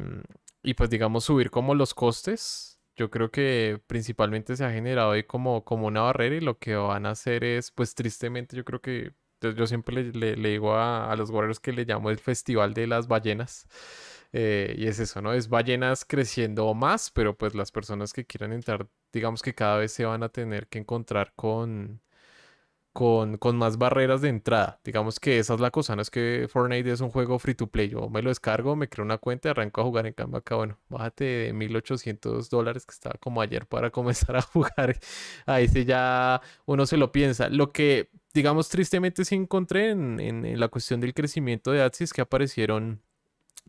y 0.62 0.74
pues 0.74 0.90
digamos 0.90 1.24
subir 1.24 1.50
como 1.50 1.74
los 1.74 1.94
costes. 1.94 2.80
Yo 2.96 3.10
creo 3.10 3.30
que 3.30 3.80
principalmente 3.86 4.56
se 4.56 4.64
ha 4.64 4.72
generado 4.72 5.12
ahí 5.12 5.24
como, 5.24 5.64
como 5.64 5.86
una 5.88 6.02
barrera 6.02 6.36
y 6.36 6.40
lo 6.40 6.58
que 6.58 6.74
van 6.76 7.06
a 7.06 7.10
hacer 7.12 7.44
es, 7.44 7.70
pues 7.70 7.94
tristemente 7.94 8.56
yo 8.56 8.64
creo 8.64 8.80
que 8.82 9.14
yo, 9.40 9.66
siempre 9.66 10.04
le, 10.04 10.36
le, 10.36 10.50
digo 10.50 10.74
a, 10.74 11.10
a 11.10 11.16
los 11.16 11.30
guerreros 11.30 11.60
que 11.60 11.72
le 11.72 11.84
llamo 11.86 12.10
el 12.10 12.18
Festival 12.18 12.74
de 12.74 12.86
las 12.86 13.08
Ballenas. 13.08 13.66
Eh, 14.32 14.74
y 14.78 14.86
es 14.86 15.00
eso, 15.00 15.20
¿no? 15.22 15.32
Es 15.32 15.48
ballenas 15.48 16.04
creciendo 16.04 16.72
más, 16.74 17.10
pero 17.10 17.36
pues 17.36 17.54
las 17.54 17.72
personas 17.72 18.12
que 18.12 18.24
quieran 18.26 18.52
entrar, 18.52 18.88
digamos 19.12 19.42
que 19.42 19.54
cada 19.54 19.78
vez 19.78 19.92
se 19.92 20.04
van 20.04 20.22
a 20.22 20.28
tener 20.28 20.68
que 20.68 20.78
encontrar 20.78 21.32
con, 21.34 22.00
con, 22.92 23.38
con, 23.38 23.56
más 23.56 23.78
barreras 23.78 24.20
de 24.20 24.28
entrada. 24.28 24.80
Digamos 24.84 25.20
que 25.20 25.38
esa 25.38 25.54
es 25.54 25.60
la 25.60 25.70
cosa, 25.70 25.96
no 25.96 26.02
es 26.02 26.10
que 26.10 26.46
Fortnite 26.50 26.90
es 26.92 27.00
un 27.00 27.10
juego 27.10 27.38
free 27.38 27.54
to 27.54 27.68
play. 27.68 27.88
Yo 27.88 28.08
me 28.08 28.22
lo 28.22 28.30
descargo, 28.30 28.76
me 28.76 28.88
creo 28.88 29.04
una 29.04 29.18
cuenta 29.18 29.48
y 29.48 29.50
arranco 29.50 29.80
a 29.80 29.84
jugar 29.84 30.06
en 30.06 30.12
cambio 30.14 30.38
acá. 30.38 30.56
Bueno, 30.56 30.78
bájate 30.88 31.24
de 31.24 31.52
1800 31.52 32.50
dólares 32.50 32.86
que 32.86 32.92
estaba 32.92 33.16
como 33.20 33.40
ayer 33.40 33.66
para 33.66 33.90
comenzar 33.90 34.36
a 34.36 34.42
jugar. 34.42 34.98
Ahí 35.46 35.68
sí 35.68 35.84
ya 35.84 36.40
uno 36.66 36.86
se 36.86 36.96
lo 36.96 37.12
piensa. 37.12 37.48
Lo 37.48 37.72
que, 37.72 38.10
digamos, 38.34 38.68
tristemente 38.68 39.24
sí 39.24 39.34
encontré 39.34 39.90
en, 39.90 40.20
en, 40.20 40.60
la 40.60 40.68
cuestión 40.68 41.00
del 41.00 41.14
crecimiento 41.14 41.72
de 41.72 41.82
Axis 41.82 42.12
que 42.12 42.20
aparecieron 42.22 43.02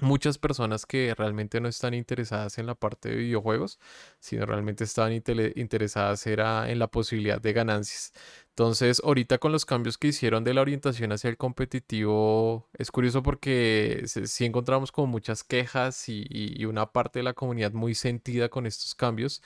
muchas 0.01 0.37
personas 0.37 0.85
que 0.85 1.13
realmente 1.15 1.61
no 1.61 1.67
están 1.69 1.93
interesadas 1.93 2.57
en 2.57 2.65
la 2.65 2.75
parte 2.75 3.09
de 3.09 3.15
videojuegos, 3.15 3.79
sino 4.19 4.45
realmente 4.45 4.83
estaban 4.83 5.13
interesadas 5.13 6.27
era 6.27 6.69
en 6.69 6.79
la 6.79 6.87
posibilidad 6.87 7.39
de 7.41 7.53
ganancias. 7.53 8.13
Entonces, 8.49 9.01
ahorita 9.03 9.37
con 9.37 9.53
los 9.53 9.65
cambios 9.65 9.97
que 9.97 10.09
hicieron 10.09 10.43
de 10.43 10.53
la 10.53 10.61
orientación 10.61 11.13
hacia 11.13 11.29
el 11.29 11.37
competitivo, 11.37 12.69
es 12.77 12.91
curioso 12.91 13.23
porque 13.23 14.03
sí 14.05 14.45
encontramos 14.45 14.91
como 14.91 15.07
muchas 15.07 15.43
quejas 15.45 16.09
y, 16.09 16.65
una 16.65 16.91
parte 16.91 17.19
de 17.19 17.23
la 17.23 17.33
comunidad 17.33 17.71
muy 17.71 17.95
sentida 17.95 18.49
con 18.49 18.65
estos 18.65 18.93
cambios, 18.93 19.41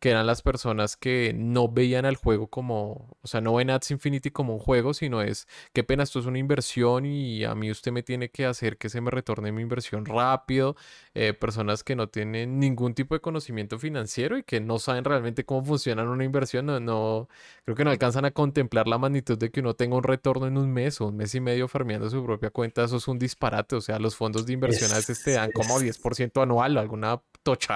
que 0.00 0.10
eran 0.10 0.26
las 0.26 0.42
personas 0.42 0.96
que 0.96 1.32
no 1.34 1.68
veían 1.68 2.04
al 2.04 2.16
juego 2.16 2.48
como, 2.48 3.16
o 3.20 3.26
sea, 3.26 3.40
no 3.40 3.54
ven 3.54 3.70
Ads 3.70 3.92
Infinity 3.92 4.30
como 4.30 4.54
un 4.54 4.60
juego, 4.60 4.94
sino 4.94 5.22
es, 5.22 5.46
qué 5.72 5.84
pena, 5.84 6.02
esto 6.02 6.18
es 6.18 6.26
una 6.26 6.38
inversión 6.38 7.06
y 7.06 7.44
a 7.44 7.54
mí 7.54 7.70
usted 7.70 7.92
me 7.92 8.02
tiene 8.02 8.30
que 8.30 8.46
hacer 8.46 8.78
que 8.78 8.88
se 8.88 9.00
me 9.00 9.10
retorne 9.10 9.52
mi 9.52 9.62
inversión 9.62 10.04
rápido. 10.04 10.76
Eh, 11.14 11.34
personas 11.34 11.82
que 11.82 11.96
no 11.96 12.08
tienen 12.08 12.60
ningún 12.60 12.94
tipo 12.94 13.14
de 13.14 13.20
conocimiento 13.20 13.78
financiero 13.78 14.38
y 14.38 14.42
que 14.44 14.60
no 14.60 14.78
saben 14.78 15.04
realmente 15.04 15.44
cómo 15.44 15.64
funciona 15.64 16.04
una 16.04 16.24
inversión, 16.24 16.66
no, 16.66 16.80
no 16.80 17.28
creo 17.64 17.76
que 17.76 17.84
no 17.84 17.90
alcanzan 17.90 18.24
a 18.24 18.30
contemplar 18.30 18.86
la 18.88 18.98
magnitud 18.98 19.38
de 19.38 19.50
que 19.50 19.60
uno 19.60 19.74
tenga 19.74 19.96
un 19.96 20.02
retorno 20.02 20.46
en 20.46 20.56
un 20.56 20.72
mes 20.72 21.00
o 21.00 21.08
un 21.08 21.16
mes 21.16 21.34
y 21.34 21.40
medio 21.40 21.68
farmeando 21.68 22.08
su 22.10 22.24
propia 22.24 22.50
cuenta, 22.50 22.84
eso 22.84 22.96
es 22.96 23.08
un 23.08 23.18
disparate, 23.18 23.76
o 23.76 23.80
sea, 23.80 23.98
los 23.98 24.16
fondos 24.16 24.46
de 24.46 24.52
inversión 24.52 24.92
a 24.92 24.96
veces 24.96 25.22
te 25.22 25.32
dan 25.32 25.50
como 25.52 25.80
10% 25.80 26.42
anual 26.42 26.76
o 26.76 26.80
alguna 26.80 27.20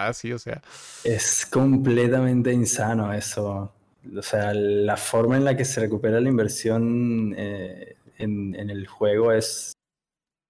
así, 0.08 0.32
o 0.32 0.38
sea. 0.38 0.62
Es 1.04 1.46
completamente 1.46 2.52
insano 2.52 3.12
eso. 3.12 3.72
O 4.16 4.22
sea, 4.22 4.52
la 4.52 4.96
forma 4.96 5.36
en 5.36 5.44
la 5.44 5.56
que 5.56 5.64
se 5.64 5.80
recupera 5.80 6.20
la 6.20 6.28
inversión 6.28 7.34
eh, 7.36 7.96
en, 8.18 8.54
en 8.54 8.70
el 8.70 8.86
juego 8.86 9.32
es 9.32 9.72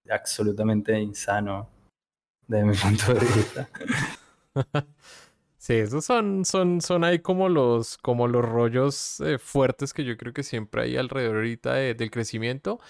absolutamente 0.08 0.98
insano 0.98 1.68
desde 2.46 2.64
mi 2.64 2.74
punto 2.76 3.14
de 3.14 3.20
vista. 3.20 3.68
Sí, 5.62 5.74
esos 5.74 6.04
son, 6.04 6.44
son, 6.44 6.80
son 6.80 7.04
ahí 7.04 7.20
como 7.20 7.48
los, 7.48 7.96
como 7.98 8.26
los 8.26 8.44
rollos 8.44 9.20
eh, 9.20 9.38
fuertes 9.38 9.94
que 9.94 10.04
yo 10.04 10.16
creo 10.16 10.32
que 10.32 10.42
siempre 10.42 10.82
hay 10.82 10.96
alrededor 10.96 11.36
ahorita 11.36 11.74
del 11.74 12.10
crecimiento. 12.10 12.80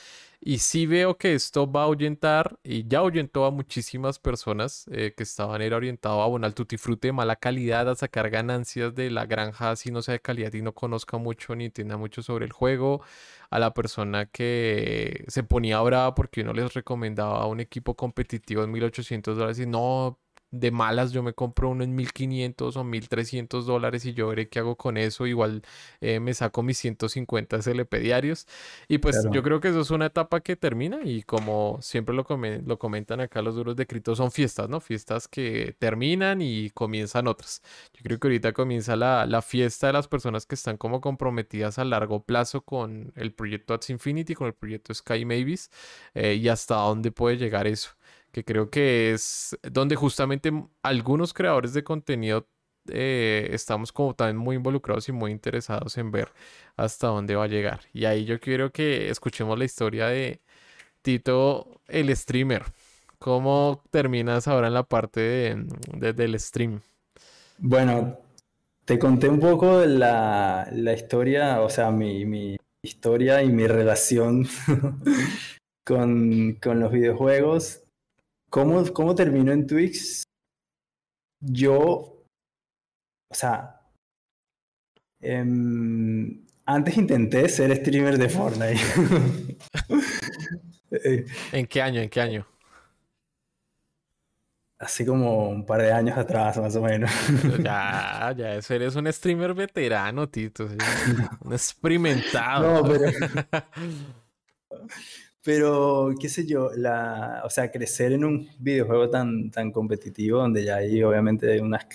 Y 0.44 0.58
sí 0.58 0.86
veo 0.86 1.16
que 1.18 1.34
esto 1.34 1.70
va 1.70 1.82
a 1.82 1.84
ahuyentar 1.84 2.58
y 2.64 2.88
ya 2.88 2.98
ahuyentó 2.98 3.44
a 3.44 3.52
muchísimas 3.52 4.18
personas 4.18 4.86
eh, 4.90 5.14
que 5.16 5.22
estaban 5.22 5.62
era 5.62 5.76
orientado 5.76 6.20
a 6.20 6.26
bueno, 6.26 6.46
al 6.46 6.54
tutti 6.54 6.76
de 7.00 7.12
mala 7.12 7.36
calidad, 7.36 7.88
a 7.88 7.94
sacar 7.94 8.28
ganancias 8.28 8.92
de 8.92 9.08
la 9.10 9.26
granja 9.26 9.76
si 9.76 9.92
no 9.92 10.02
sea 10.02 10.14
de 10.14 10.20
calidad 10.20 10.52
y 10.52 10.60
no 10.62 10.74
conozca 10.74 11.16
mucho 11.16 11.54
ni 11.54 11.66
entienda 11.66 11.96
mucho 11.96 12.22
sobre 12.22 12.44
el 12.44 12.52
juego, 12.52 13.02
a 13.50 13.60
la 13.60 13.72
persona 13.72 14.26
que 14.26 15.24
se 15.28 15.44
ponía 15.44 15.80
brava 15.80 16.16
porque 16.16 16.40
uno 16.40 16.52
les 16.54 16.74
recomendaba 16.74 17.46
un 17.46 17.60
equipo 17.60 17.94
competitivo 17.94 18.64
en 18.64 18.72
1800 18.72 19.36
dólares 19.36 19.60
y 19.60 19.66
no, 19.66 20.18
de 20.52 20.70
malas 20.70 21.12
yo 21.12 21.22
me 21.22 21.32
compro 21.32 21.70
uno 21.70 21.82
en 21.82 21.94
1500 21.96 22.76
o 22.76 22.84
1300 22.84 23.66
dólares 23.66 24.04
y 24.04 24.12
yo 24.12 24.28
veré 24.28 24.48
qué 24.48 24.58
hago 24.60 24.76
con 24.76 24.98
eso. 24.98 25.26
Igual 25.26 25.62
eh, 26.00 26.20
me 26.20 26.34
saco 26.34 26.62
mis 26.62 26.78
150 26.78 27.62
SLP 27.62 27.94
diarios. 27.94 28.46
Y 28.86 28.98
pues 28.98 29.26
yo 29.32 29.42
creo 29.42 29.60
que 29.60 29.68
eso 29.68 29.80
es 29.80 29.90
una 29.90 30.06
etapa 30.06 30.40
que 30.40 30.54
termina 30.54 31.00
y 31.02 31.22
como 31.22 31.78
siempre 31.80 32.14
lo, 32.14 32.26
lo 32.66 32.78
comentan 32.78 33.20
acá 33.20 33.40
los 33.42 33.54
duros 33.54 33.76
de 33.76 33.86
cripto, 33.86 34.14
son 34.14 34.30
fiestas, 34.30 34.68
¿no? 34.68 34.80
Fiestas 34.80 35.26
que 35.26 35.74
terminan 35.78 36.42
y 36.42 36.70
comienzan 36.70 37.26
otras. 37.26 37.62
Yo 37.94 38.02
creo 38.02 38.18
que 38.20 38.28
ahorita 38.28 38.52
comienza 38.52 38.94
la, 38.94 39.26
la 39.26 39.40
fiesta 39.40 39.86
de 39.86 39.94
las 39.94 40.06
personas 40.06 40.44
que 40.44 40.54
están 40.54 40.76
como 40.76 41.00
comprometidas 41.00 41.78
a 41.78 41.84
largo 41.84 42.24
plazo 42.24 42.60
con 42.62 43.12
el 43.16 43.32
proyecto 43.32 43.72
Ads 43.72 43.90
Infinity, 43.90 44.34
con 44.34 44.48
el 44.48 44.54
proyecto 44.54 44.92
Sky 44.92 45.24
Mavis 45.24 45.70
eh, 46.14 46.34
y 46.34 46.48
hasta 46.48 46.74
dónde 46.76 47.10
puede 47.10 47.38
llegar 47.38 47.66
eso 47.66 47.90
que 48.32 48.44
creo 48.44 48.70
que 48.70 49.12
es 49.12 49.56
donde 49.62 49.94
justamente 49.94 50.50
algunos 50.82 51.34
creadores 51.34 51.74
de 51.74 51.84
contenido 51.84 52.48
eh, 52.88 53.48
estamos 53.52 53.92
como 53.92 54.14
también 54.14 54.38
muy 54.38 54.56
involucrados 54.56 55.08
y 55.08 55.12
muy 55.12 55.30
interesados 55.30 55.96
en 55.98 56.10
ver 56.10 56.30
hasta 56.76 57.08
dónde 57.08 57.36
va 57.36 57.44
a 57.44 57.48
llegar. 57.48 57.80
Y 57.92 58.06
ahí 58.06 58.24
yo 58.24 58.40
quiero 58.40 58.72
que 58.72 59.10
escuchemos 59.10 59.58
la 59.58 59.64
historia 59.64 60.08
de 60.08 60.40
Tito, 61.02 61.80
el 61.86 62.14
streamer. 62.16 62.64
¿Cómo 63.18 63.82
terminas 63.90 64.48
ahora 64.48 64.66
en 64.66 64.74
la 64.74 64.82
parte 64.82 65.20
de, 65.20 66.12
del 66.12 66.40
stream? 66.40 66.80
Bueno, 67.58 68.18
te 68.84 68.98
conté 68.98 69.28
un 69.28 69.38
poco 69.38 69.84
la, 69.84 70.68
la 70.72 70.92
historia, 70.92 71.60
o 71.60 71.68
sea, 71.68 71.92
mi, 71.92 72.24
mi 72.24 72.56
historia 72.82 73.42
y 73.44 73.48
mi 73.48 73.68
relación 73.68 74.48
con, 75.84 76.58
con 76.60 76.80
los 76.80 76.90
videojuegos 76.90 77.82
¿Cómo, 78.52 78.84
cómo 78.92 79.14
terminó 79.14 79.50
en 79.50 79.66
Twix? 79.66 80.24
Yo, 81.40 82.22
o 83.30 83.34
sea, 83.34 83.80
em, 85.20 86.44
antes 86.66 86.98
intenté 86.98 87.48
ser 87.48 87.74
streamer 87.74 88.18
de 88.18 88.28
Fortnite. 88.28 88.76
Eh, 91.04 91.24
¿En 91.52 91.66
qué 91.66 91.80
año? 91.80 92.02
¿En 92.02 92.10
qué 92.10 92.20
año? 92.20 92.46
Así 94.78 95.06
como 95.06 95.48
un 95.48 95.64
par 95.64 95.80
de 95.80 95.90
años 95.90 96.18
atrás, 96.18 96.58
más 96.58 96.76
o 96.76 96.82
menos. 96.82 97.10
Ya, 97.62 98.30
ya, 98.36 98.56
eso 98.56 98.74
eres 98.74 98.94
un 98.94 99.10
streamer 99.10 99.54
veterano, 99.54 100.28
Tito. 100.28 100.68
Un 101.40 101.54
experimentado. 101.54 102.82
No, 102.82 102.86
pero... 102.86 103.10
Pero, 105.44 106.10
qué 106.20 106.28
sé 106.28 106.46
yo, 106.46 106.70
la, 106.76 107.42
o 107.44 107.50
sea, 107.50 107.70
crecer 107.70 108.12
en 108.12 108.24
un 108.24 108.48
videojuego 108.58 109.10
tan, 109.10 109.50
tan 109.50 109.72
competitivo, 109.72 110.38
donde 110.38 110.64
ya 110.64 110.76
hay 110.76 111.02
obviamente 111.02 111.60
unas 111.60 111.86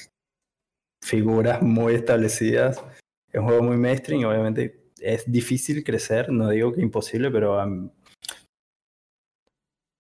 figuras 1.01 1.61
muy 1.61 1.95
establecidas, 1.95 2.83
es 3.31 3.39
un 3.39 3.45
juego 3.45 3.63
muy 3.63 3.77
mainstream, 3.77 4.25
obviamente 4.25 4.91
es 4.99 5.31
difícil 5.31 5.83
crecer, 5.83 6.29
no 6.31 6.49
digo 6.49 6.73
que 6.73 6.81
imposible, 6.81 7.31
pero 7.31 7.59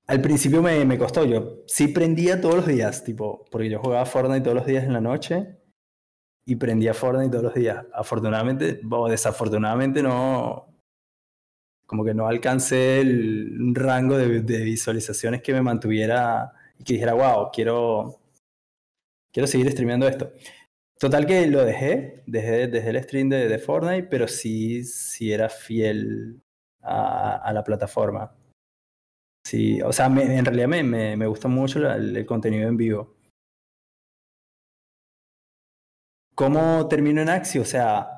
al 0.07 0.21
principio 0.21 0.61
me, 0.61 0.83
me, 0.85 0.97
costó, 0.97 1.25
yo 1.25 1.63
sí 1.67 1.87
prendía 1.89 2.41
todos 2.41 2.55
los 2.55 2.67
días, 2.67 3.03
tipo, 3.03 3.45
porque 3.51 3.69
yo 3.69 3.79
jugaba 3.79 4.05
Fortnite 4.05 4.41
todos 4.41 4.55
los 4.55 4.65
días 4.65 4.83
en 4.83 4.93
la 4.93 5.01
noche 5.01 5.57
y 6.45 6.55
prendía 6.55 6.93
Fortnite 6.93 7.29
todos 7.29 7.43
los 7.43 7.53
días. 7.53 7.85
Afortunadamente, 7.93 8.81
o 8.89 9.09
desafortunadamente 9.09 10.01
no, 10.01 10.76
como 11.87 12.03
que 12.03 12.13
no 12.13 12.27
alcancé 12.27 12.99
el 12.99 13.73
rango 13.73 14.17
de, 14.17 14.41
visualizaciones 14.41 15.41
que 15.41 15.53
me 15.53 15.61
mantuviera 15.61 16.51
y 16.77 16.83
que 16.83 16.93
dijera, 16.93 17.13
wow, 17.13 17.49
quiero, 17.51 18.19
quiero 19.31 19.47
seguir 19.47 19.71
streameando 19.71 20.07
esto. 20.07 20.33
Total 20.99 21.25
que 21.25 21.47
lo 21.47 21.63
dejé, 21.63 22.23
dejé, 22.27 22.67
dejé 22.67 22.89
el 22.89 23.03
stream 23.03 23.29
de, 23.29 23.47
de, 23.47 23.57
Fortnite, 23.59 24.07
pero 24.09 24.27
sí, 24.27 24.83
sí 24.83 25.31
era 25.31 25.47
fiel 25.47 26.41
a, 26.81 27.51
la 27.53 27.63
plataforma. 27.63 28.35
Sí, 29.45 29.81
o 29.81 29.93
sea, 29.93 30.07
en 30.07 30.43
realidad 30.43 30.67
me, 30.67 30.83
me, 30.83 31.15
me 31.15 31.27
gusta 31.27 31.47
mucho 31.47 31.79
el, 31.79 32.17
el, 32.17 32.25
contenido 32.25 32.67
en 32.67 32.75
vivo. 32.75 33.15
¿Cómo 36.35 36.87
termino 36.87 37.21
en 37.21 37.29
Axi? 37.29 37.59
O 37.59 37.65
sea, 37.65 38.16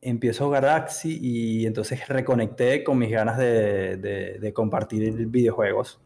empiezo 0.00 0.54
Axi 0.54 1.18
y 1.20 1.66
entonces 1.66 2.06
reconecté 2.08 2.84
con 2.84 2.98
mis 2.98 3.10
ganas 3.10 3.38
de, 3.38 3.96
de, 3.96 4.52
compartir 4.52 5.26
videojuegos. 5.26 6.00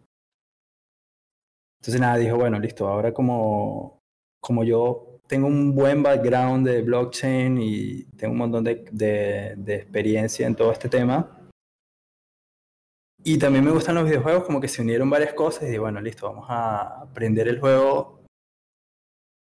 Entonces 1.80 2.01
nada, 2.01 2.16
dijo, 2.16 2.36
bueno, 2.36 2.59
listo, 2.59 2.86
ahora 2.88 3.12
como, 3.12 4.01
como 4.41 4.64
yo 4.64 5.20
tengo 5.26 5.47
un 5.47 5.74
buen 5.74 6.03
background 6.03 6.66
de 6.66 6.82
blockchain 6.82 7.59
y 7.59 8.05
tengo 8.16 8.32
un 8.32 8.38
montón 8.38 8.64
de, 8.64 8.84
de, 8.91 9.74
experiencia 9.74 10.47
en 10.47 10.55
todo 10.55 10.72
este 10.72 10.88
tema, 10.88 11.36
y 13.22 13.38
también 13.38 13.64
me 13.64 13.70
gustan 13.70 13.97
los 13.97 14.05
videojuegos, 14.05 14.45
como 14.45 14.61
que 14.61 14.68
se 14.68 14.80
unieron 14.80 15.11
varias 15.11 15.34
cosas 15.34 15.68
y 15.68 15.76
bueno, 15.76 16.01
listo, 16.01 16.26
vamos 16.26 16.47
a 16.49 17.03
aprender 17.03 17.49
el 17.49 17.61
juego, 17.61 18.24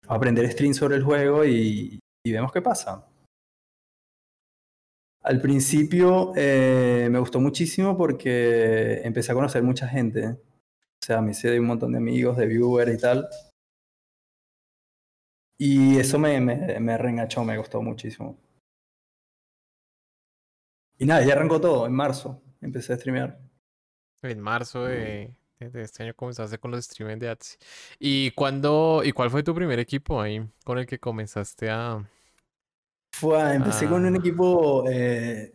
a 0.08 0.16
aprender 0.16 0.50
stream 0.50 0.74
sobre 0.74 0.96
el 0.96 1.04
juego 1.04 1.44
y, 1.44 2.00
y 2.26 2.32
vemos 2.32 2.54
qué 2.54 2.62
pasa. 2.62 3.06
Al 5.26 5.42
principio 5.42 6.34
eh, 6.36 7.08
me 7.10 7.18
gustó 7.18 7.40
muchísimo 7.40 7.98
porque 7.98 9.02
empecé 9.04 9.32
a 9.32 9.36
conocer 9.36 9.64
mucha 9.64 9.88
gente. 9.88 10.28
O 10.28 10.38
sea, 11.02 11.20
me 11.20 11.32
hice 11.32 11.60
un 11.60 11.66
montón 11.66 11.94
de 11.94 11.98
amigos, 11.98 12.38
de 12.38 12.46
viewers 12.46 12.94
y 12.94 12.98
tal. 13.00 13.28
Y 15.58 15.98
eso 15.98 16.20
me, 16.20 16.40
me, 16.40 16.80
me 16.80 16.98
reenganchó, 16.98 17.44
me 17.44 17.58
gustó 17.58 17.82
muchísimo. 17.82 18.38
Y 21.00 21.08
nada, 21.08 21.26
ya 21.26 21.34
arrancó 21.34 21.60
todo, 21.60 21.88
en 21.88 21.94
marzo. 21.94 22.44
Empecé 22.62 22.94
a 22.94 22.98
streamear. 22.98 23.40
En 24.22 24.40
marzo 24.40 24.86
de, 24.86 25.34
este 25.60 26.04
año 26.04 26.14
comenzaste 26.14 26.60
con 26.60 26.70
los 26.70 26.86
streamers 26.86 27.20
de 27.20 27.30
Atsi. 27.30 27.58
¿Y 27.98 28.30
cuándo, 28.32 29.02
y 29.04 29.12
cuál 29.12 29.32
fue 29.32 29.42
tu 29.42 29.56
primer 29.56 29.80
equipo 29.80 30.22
ahí 30.22 30.48
con 30.64 30.78
el 30.78 30.86
que 30.86 31.00
comenzaste 31.00 31.72
a, 31.72 32.08
fue, 33.16 33.56
empecé 33.56 33.88
con 33.88 34.06
un 34.06 34.16
ah. 34.16 34.18
equipo. 34.18 34.84
Eh, 34.90 35.54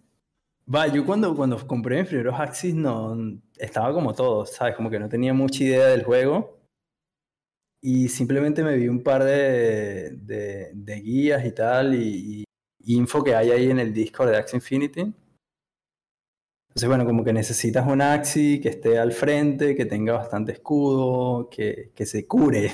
va, 0.72 0.86
yo 0.86 1.04
cuando, 1.04 1.36
cuando 1.36 1.66
compré 1.66 2.00
mis 2.00 2.08
primeros 2.08 2.38
Axis 2.38 2.74
no 2.74 3.16
estaba 3.58 3.92
como 3.92 4.14
todo, 4.14 4.46
¿sabes? 4.46 4.74
Como 4.74 4.88
que 4.88 4.98
no 4.98 5.08
tenía 5.08 5.34
mucha 5.34 5.64
idea 5.64 5.86
del 5.88 6.04
juego. 6.04 6.58
Y 7.82 8.08
simplemente 8.08 8.62
me 8.62 8.76
vi 8.76 8.88
un 8.88 9.02
par 9.02 9.24
de, 9.24 10.10
de, 10.72 11.00
guías 11.00 11.44
y 11.46 11.52
tal, 11.52 11.94
y, 11.94 12.44
info 12.84 13.22
que 13.22 13.34
hay 13.34 13.50
ahí 13.50 13.70
en 13.70 13.78
el 13.78 13.92
Discord 13.92 14.30
de 14.30 14.36
Axie 14.36 14.56
Infinity. 14.56 15.00
Entonces, 16.68 16.88
bueno, 16.88 17.04
como 17.04 17.24
que 17.24 17.32
necesitas 17.32 17.86
un 17.86 18.00
Axi 18.00 18.60
que 18.60 18.70
esté 18.70 18.98
al 18.98 19.12
frente, 19.12 19.74
que 19.74 19.86
tenga 19.86 20.14
bastante 20.14 20.52
escudo, 20.52 21.48
que, 21.50 21.92
que 21.94 22.06
se 22.06 22.26
cure. 22.26 22.72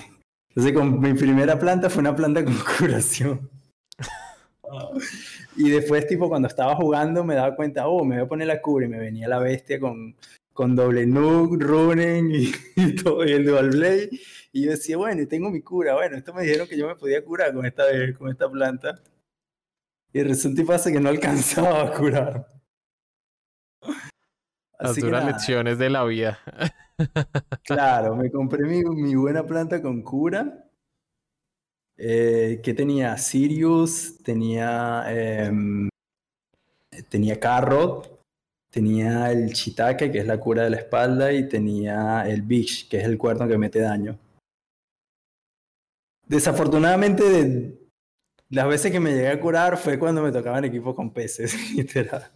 Entonces, 0.48 0.72
con 0.72 1.00
mi 1.00 1.14
primera 1.14 1.58
planta 1.58 1.90
fue 1.90 2.00
una 2.00 2.14
planta 2.14 2.44
con 2.44 2.54
curación. 2.78 3.55
Y 5.56 5.70
después, 5.70 6.06
tipo, 6.06 6.28
cuando 6.28 6.48
estaba 6.48 6.76
jugando, 6.76 7.24
me 7.24 7.34
daba 7.34 7.56
cuenta, 7.56 7.86
oh, 7.88 8.04
me 8.04 8.16
voy 8.16 8.24
a 8.24 8.28
poner 8.28 8.46
la 8.46 8.60
cura 8.60 8.86
y 8.86 8.88
me 8.88 8.98
venía 8.98 9.28
la 9.28 9.38
bestia 9.38 9.80
con, 9.80 10.14
con 10.52 10.76
doble 10.76 11.06
nuke, 11.06 11.62
running 11.62 12.52
y, 12.76 12.94
todo, 12.96 13.24
y 13.24 13.32
el 13.32 13.46
dual 13.46 13.70
blade. 13.70 14.10
Y 14.52 14.64
yo 14.64 14.70
decía, 14.70 14.96
bueno, 14.96 15.22
y 15.22 15.26
tengo 15.26 15.50
mi 15.50 15.62
cura. 15.62 15.94
Bueno, 15.94 16.16
esto 16.16 16.32
me 16.34 16.42
dijeron 16.42 16.66
que 16.68 16.76
yo 16.76 16.86
me 16.86 16.96
podía 16.96 17.24
curar 17.24 17.54
con 17.54 17.64
esta, 17.64 17.84
con 18.18 18.30
esta 18.30 18.50
planta. 18.50 19.00
Y 20.12 20.22
resulta 20.22 20.62
y 20.62 20.64
pasa 20.64 20.90
que 20.90 21.00
no 21.00 21.08
alcanzaba 21.08 21.82
a 21.82 21.92
curar. 21.92 22.46
Las 24.78 24.96
duras 24.96 25.24
lecciones 25.24 25.78
de 25.78 25.90
la 25.90 26.04
vida. 26.04 26.38
claro, 27.64 28.16
me 28.16 28.30
compré 28.30 28.66
mi, 28.66 28.82
mi 28.82 29.14
buena 29.14 29.46
planta 29.46 29.80
con 29.82 30.02
cura 30.02 30.65
eh, 31.98 32.60
que 32.62 32.74
tenía 32.74 33.16
Sirius, 33.16 34.18
tenía, 34.22 35.04
em, 35.08 35.88
tenía 37.08 37.40
Carrot, 37.40 38.20
tenía 38.70 39.32
el 39.32 39.52
Chitake, 39.52 40.10
que 40.12 40.18
es 40.18 40.26
la 40.26 40.38
cura 40.38 40.64
de 40.64 40.70
la 40.70 40.76
espalda, 40.76 41.32
y 41.32 41.48
tenía 41.48 42.28
el 42.28 42.42
Bish, 42.42 42.88
que 42.88 42.98
es 42.98 43.04
el 43.04 43.16
cuerno 43.16 43.48
que 43.48 43.58
mete 43.58 43.80
daño. 43.80 44.18
Desafortunadamente, 46.26 47.78
las 48.50 48.68
veces 48.68 48.92
que 48.92 49.00
me 49.00 49.12
llegué 49.12 49.28
a 49.28 49.40
curar 49.40 49.76
fue 49.78 49.98
cuando 49.98 50.22
me 50.22 50.32
tocaban 50.32 50.64
equipos 50.64 50.94
con 50.94 51.12
peces, 51.12 51.54
literal. 51.74 52.30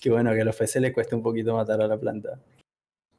Que 0.00 0.10
bueno, 0.10 0.32
que 0.32 0.42
a 0.42 0.44
los 0.44 0.56
peces 0.56 0.82
les 0.82 0.92
cuesta 0.92 1.16
un 1.16 1.22
poquito 1.22 1.54
matar 1.56 1.80
a 1.80 1.88
la 1.88 1.98
planta. 1.98 2.40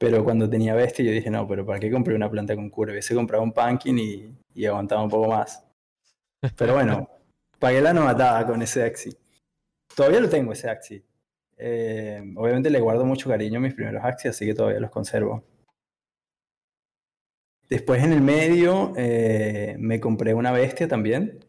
Pero 0.03 0.21
cuando 0.21 0.49
tenía 0.49 0.75
bestia, 0.75 1.05
yo 1.05 1.11
dije, 1.11 1.29
no, 1.29 1.47
pero 1.47 1.65
¿para 1.65 1.79
qué 1.79 1.89
compré 1.89 2.13
una 2.13 2.29
planta 2.29 2.55
con 2.55 2.69
cura? 2.69 2.91
Hubiese 2.91 3.15
comprado 3.15 3.41
un 3.41 3.53
pumpkin 3.53 3.97
y, 3.97 4.35
y 4.53 4.65
aguantaba 4.65 5.01
un 5.01 5.09
poco 5.09 5.29
más. 5.29 5.63
Pero 6.57 6.73
bueno, 6.73 7.09
pagué 7.57 7.79
la 7.79 7.93
novatada 7.93 8.45
con 8.45 8.61
ese 8.61 8.83
Axi. 8.83 9.15
Todavía 9.95 10.19
lo 10.19 10.27
tengo, 10.27 10.51
ese 10.51 10.69
Axi. 10.69 11.01
Eh, 11.55 12.21
obviamente 12.35 12.69
le 12.69 12.81
guardo 12.81 13.05
mucho 13.05 13.29
cariño 13.29 13.59
a 13.59 13.61
mis 13.61 13.75
primeros 13.75 14.03
Axi, 14.03 14.27
así 14.27 14.45
que 14.45 14.53
todavía 14.53 14.81
los 14.81 14.91
conservo. 14.91 15.41
Después 17.69 18.03
en 18.03 18.11
el 18.11 18.19
medio 18.19 18.91
eh, 18.97 19.77
me 19.79 20.01
compré 20.01 20.33
una 20.33 20.51
bestia 20.51 20.85
también, 20.85 21.45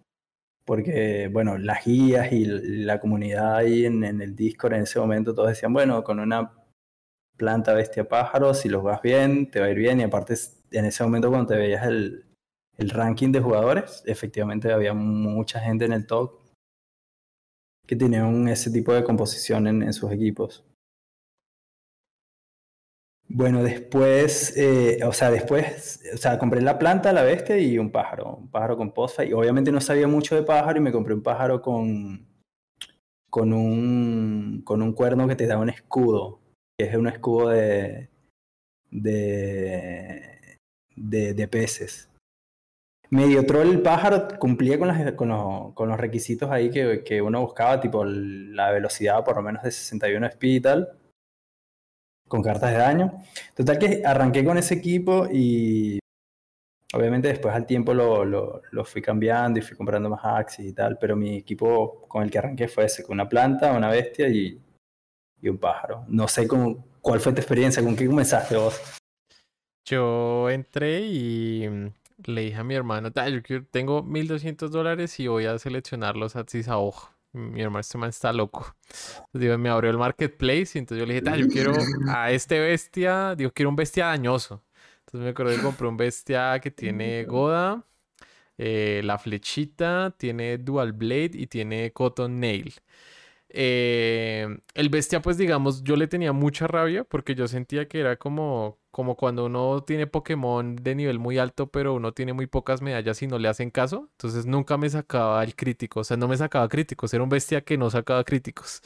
porque, 0.64 1.28
bueno, 1.32 1.58
las 1.58 1.84
guías 1.84 2.30
y 2.30 2.44
la 2.44 3.00
comunidad 3.00 3.56
ahí 3.56 3.84
en, 3.84 4.04
en, 4.04 4.20
el 4.20 4.36
Discord 4.36 4.74
en 4.74 4.82
ese 4.82 5.00
momento 5.00 5.34
todos 5.34 5.48
decían, 5.48 5.72
bueno, 5.72 6.04
con 6.04 6.20
una 6.20 6.52
planta 7.36 7.74
bestia 7.74 8.08
pájaro, 8.08 8.54
si 8.54 8.68
los 8.68 8.82
vas 8.82 9.02
bien, 9.02 9.50
te 9.50 9.60
va 9.60 9.66
a 9.66 9.70
ir 9.70 9.78
bien, 9.78 10.00
y 10.00 10.04
aparte 10.04 10.34
en 10.70 10.84
ese 10.84 11.04
momento 11.04 11.28
cuando 11.30 11.48
te 11.48 11.56
veías 11.56 11.86
el, 11.86 12.24
el 12.76 12.90
ranking 12.90 13.32
de 13.32 13.40
jugadores, 13.40 14.02
efectivamente 14.06 14.72
había 14.72 14.94
mucha 14.94 15.60
gente 15.60 15.84
en 15.84 15.92
el 15.92 16.06
top 16.06 16.40
que 17.86 17.96
tenía 17.96 18.26
ese 18.50 18.70
tipo 18.70 18.92
de 18.92 19.04
composición 19.04 19.66
en, 19.66 19.92
sus 19.92 20.10
equipos. 20.10 20.64
Bueno, 23.28 23.62
después, 23.62 24.56
eh, 24.56 25.00
o 25.04 25.12
sea, 25.12 25.30
después, 25.30 26.00
o 26.12 26.16
sea, 26.16 26.38
compré 26.38 26.60
la 26.60 26.78
planta, 26.78 27.12
la 27.12 27.22
bestia 27.22 27.58
y 27.58 27.78
un 27.78 27.90
pájaro, 27.90 28.36
un 28.36 28.50
pájaro 28.50 28.76
con 28.76 28.92
posfa. 28.92 29.24
Y 29.24 29.32
obviamente 29.32 29.72
no 29.72 29.80
sabía 29.80 30.06
mucho 30.06 30.34
de 30.34 30.42
pájaro 30.42 30.78
y 30.78 30.82
me 30.82 30.92
compré 30.92 31.14
un 31.14 31.22
pájaro 31.22 31.60
con, 31.60 32.26
con, 33.30 33.52
un, 33.52 34.62
con 34.64 34.82
un 34.82 34.92
cuerno 34.92 35.26
que 35.26 35.36
te 35.36 35.46
da 35.46 35.58
un 35.58 35.70
escudo, 35.70 36.40
que 36.78 36.86
es 36.86 36.94
un 36.94 37.08
escudo 37.08 37.48
de, 37.50 38.08
de, 38.90 40.38
de 40.96 41.48
peces 41.48 42.08
medio 43.14 43.46
troll 43.46 43.70
el 43.70 43.82
pájaro 43.82 44.26
cumplía 44.38 44.78
con, 44.78 44.88
las, 44.88 45.12
con, 45.12 45.28
los, 45.28 46.00
requisitos 46.00 46.50
ahí 46.50 46.70
que, 46.70 47.04
que, 47.04 47.22
uno 47.22 47.40
buscaba, 47.40 47.80
tipo 47.80 48.04
la 48.04 48.72
velocidad 48.72 49.24
por 49.24 49.36
lo 49.36 49.42
menos 49.42 49.62
de 49.62 49.70
61 49.70 50.26
speed 50.26 50.54
y 50.54 50.60
tal, 50.60 50.88
con 52.28 52.42
cartas 52.42 52.72
de 52.72 52.78
daño. 52.78 53.12
Total 53.54 53.78
que 53.78 54.02
arranqué 54.04 54.44
con 54.44 54.58
ese 54.58 54.74
equipo 54.74 55.28
y 55.30 55.98
obviamente 56.92 57.28
después 57.28 57.54
al 57.54 57.66
tiempo 57.66 57.94
lo, 57.94 58.24
lo, 58.24 58.84
fui 58.84 59.00
cambiando 59.00 59.58
y 59.58 59.62
fui 59.62 59.76
comprando 59.76 60.10
más 60.10 60.20
axis 60.24 60.66
y 60.66 60.72
tal, 60.72 60.98
pero 60.98 61.14
mi 61.14 61.36
equipo 61.36 62.06
con 62.08 62.22
el 62.24 62.30
que 62.30 62.38
arranqué 62.38 62.68
fue 62.68 62.86
ese, 62.86 63.04
con 63.04 63.14
una 63.14 63.28
planta, 63.28 63.76
una 63.76 63.90
bestia 63.90 64.28
y, 64.28 64.60
y 65.44 65.50
un 65.50 65.58
pájaro. 65.58 66.04
No 66.08 66.26
sé 66.26 66.48
cómo, 66.48 66.86
cuál 67.00 67.20
fue 67.20 67.32
tu 67.32 67.40
experiencia, 67.40 67.82
con 67.82 67.94
qué 67.94 68.06
comenzaste 68.06 68.56
vos. 68.56 68.80
Yo 69.84 70.48
entré 70.48 71.02
y 71.02 71.68
le 72.24 72.40
dije 72.40 72.56
a 72.56 72.64
mi 72.64 72.74
hermano, 72.74 73.10
yo 73.46 73.64
tengo 73.66 74.02
1200 74.02 74.70
dólares 74.70 75.20
y 75.20 75.28
voy 75.28 75.44
a 75.44 75.58
seleccionar 75.58 76.16
los 76.16 76.34
Atsis 76.34 76.68
a 76.68 76.78
ojo. 76.78 77.10
Mi 77.32 77.60
hermano, 77.60 77.80
este 77.80 77.98
man 77.98 78.10
está 78.10 78.32
loco. 78.32 78.74
Entonces, 79.32 79.58
me 79.58 79.68
abrió 79.68 79.90
el 79.90 79.98
marketplace 79.98 80.70
y 80.74 80.78
entonces 80.78 80.98
yo 80.98 81.06
le 81.06 81.20
dije, 81.20 81.38
yo 81.38 81.48
quiero 81.48 81.72
a 82.08 82.30
este 82.30 82.60
bestia, 82.60 83.34
digo, 83.34 83.50
quiero 83.52 83.68
un 83.68 83.76
bestia 83.76 84.06
dañoso. 84.06 84.62
Entonces 85.00 85.20
me 85.20 85.30
acuerdo 85.30 85.54
que 85.54 85.62
compré 85.62 85.88
un 85.88 85.96
bestia 85.96 86.58
que 86.60 86.70
tiene 86.70 87.24
Goda, 87.24 87.84
eh, 88.56 89.02
la 89.04 89.18
flechita, 89.18 90.14
tiene 90.16 90.58
Dual 90.58 90.92
Blade 90.92 91.32
y 91.34 91.48
tiene 91.48 91.92
Cotton 91.92 92.40
Nail. 92.40 92.72
Eh, 93.56 94.48
el 94.74 94.88
bestia, 94.88 95.22
pues 95.22 95.38
digamos, 95.38 95.84
yo 95.84 95.94
le 95.94 96.08
tenía 96.08 96.32
mucha 96.32 96.66
rabia 96.66 97.04
porque 97.04 97.36
yo 97.36 97.46
sentía 97.46 97.86
que 97.86 98.00
era 98.00 98.16
como, 98.16 98.80
como 98.90 99.16
cuando 99.16 99.44
uno 99.44 99.84
tiene 99.84 100.08
Pokémon 100.08 100.74
de 100.74 100.96
nivel 100.96 101.20
muy 101.20 101.38
alto, 101.38 101.70
pero 101.70 101.94
uno 101.94 102.12
tiene 102.12 102.32
muy 102.32 102.48
pocas 102.48 102.82
medallas 102.82 103.22
y 103.22 103.28
no 103.28 103.38
le 103.38 103.46
hacen 103.46 103.70
caso. 103.70 104.08
Entonces 104.10 104.44
nunca 104.44 104.76
me 104.76 104.90
sacaba 104.90 105.44
el 105.44 105.54
crítico, 105.54 106.00
o 106.00 106.04
sea, 106.04 106.16
no 106.16 106.26
me 106.26 106.36
sacaba 106.36 106.68
críticos, 106.68 107.14
era 107.14 107.22
un 107.22 107.28
bestia 107.28 107.60
que 107.60 107.78
no 107.78 107.90
sacaba 107.90 108.24
críticos. 108.24 108.82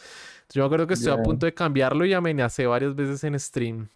yo 0.53 0.63
me 0.63 0.67
acuerdo 0.67 0.87
que 0.87 0.95
estoy 0.95 1.15
a 1.15 1.23
punto 1.23 1.47
de 1.47 1.55
cambiarlo 1.55 2.05
y 2.05 2.13
amenacé 2.13 2.67
varias 2.67 2.95
veces 2.95 3.25
en 3.25 3.41
stream 3.41 3.89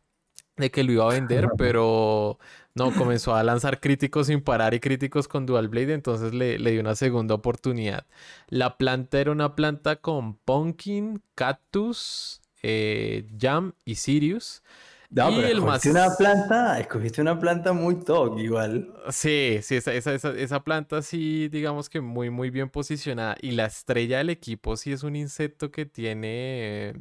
de 0.56 0.70
que 0.70 0.84
lo 0.84 0.92
iba 0.92 1.04
a 1.04 1.14
vender, 1.14 1.48
pero 1.58 2.38
no, 2.74 2.92
comenzó 2.92 3.34
a 3.34 3.42
lanzar 3.42 3.80
críticos 3.80 4.28
sin 4.28 4.40
parar 4.40 4.74
y 4.74 4.80
críticos 4.80 5.28
con 5.28 5.46
Dual 5.46 5.68
Blade, 5.68 5.92
entonces 5.92 6.32
le, 6.32 6.58
le 6.58 6.72
di 6.72 6.78
una 6.78 6.94
segunda 6.94 7.34
oportunidad. 7.34 8.06
La 8.48 8.78
planta 8.78 9.20
era 9.20 9.30
una 9.30 9.54
planta 9.54 9.96
con 9.96 10.36
Pumpkin, 10.36 11.22
Cactus, 11.34 12.40
eh, 12.62 13.26
Jam 13.38 13.74
y 13.84 13.96
Sirius. 13.96 14.62
No, 15.10 15.30
y 15.30 15.44
el 15.44 15.58
escogiste 15.58 15.90
una 15.90 16.16
planta, 16.16 16.80
escogiste 16.80 17.20
una 17.20 17.38
planta 17.38 17.74
muy 17.74 18.02
top 18.02 18.38
igual. 18.38 18.94
Sí, 19.10 19.58
sí, 19.60 19.76
esa, 19.76 19.92
esa, 19.92 20.14
esa, 20.14 20.30
esa, 20.30 20.64
planta 20.64 21.02
sí, 21.02 21.48
digamos 21.48 21.90
que 21.90 22.00
muy, 22.00 22.30
muy 22.30 22.48
bien 22.48 22.70
posicionada. 22.70 23.36
Y 23.42 23.50
la 23.50 23.66
estrella 23.66 24.18
del 24.18 24.30
equipo 24.30 24.74
sí 24.76 24.90
es 24.90 25.02
un 25.02 25.14
insecto 25.14 25.70
que 25.70 25.84
tiene 25.84 26.88
eh, 26.88 26.94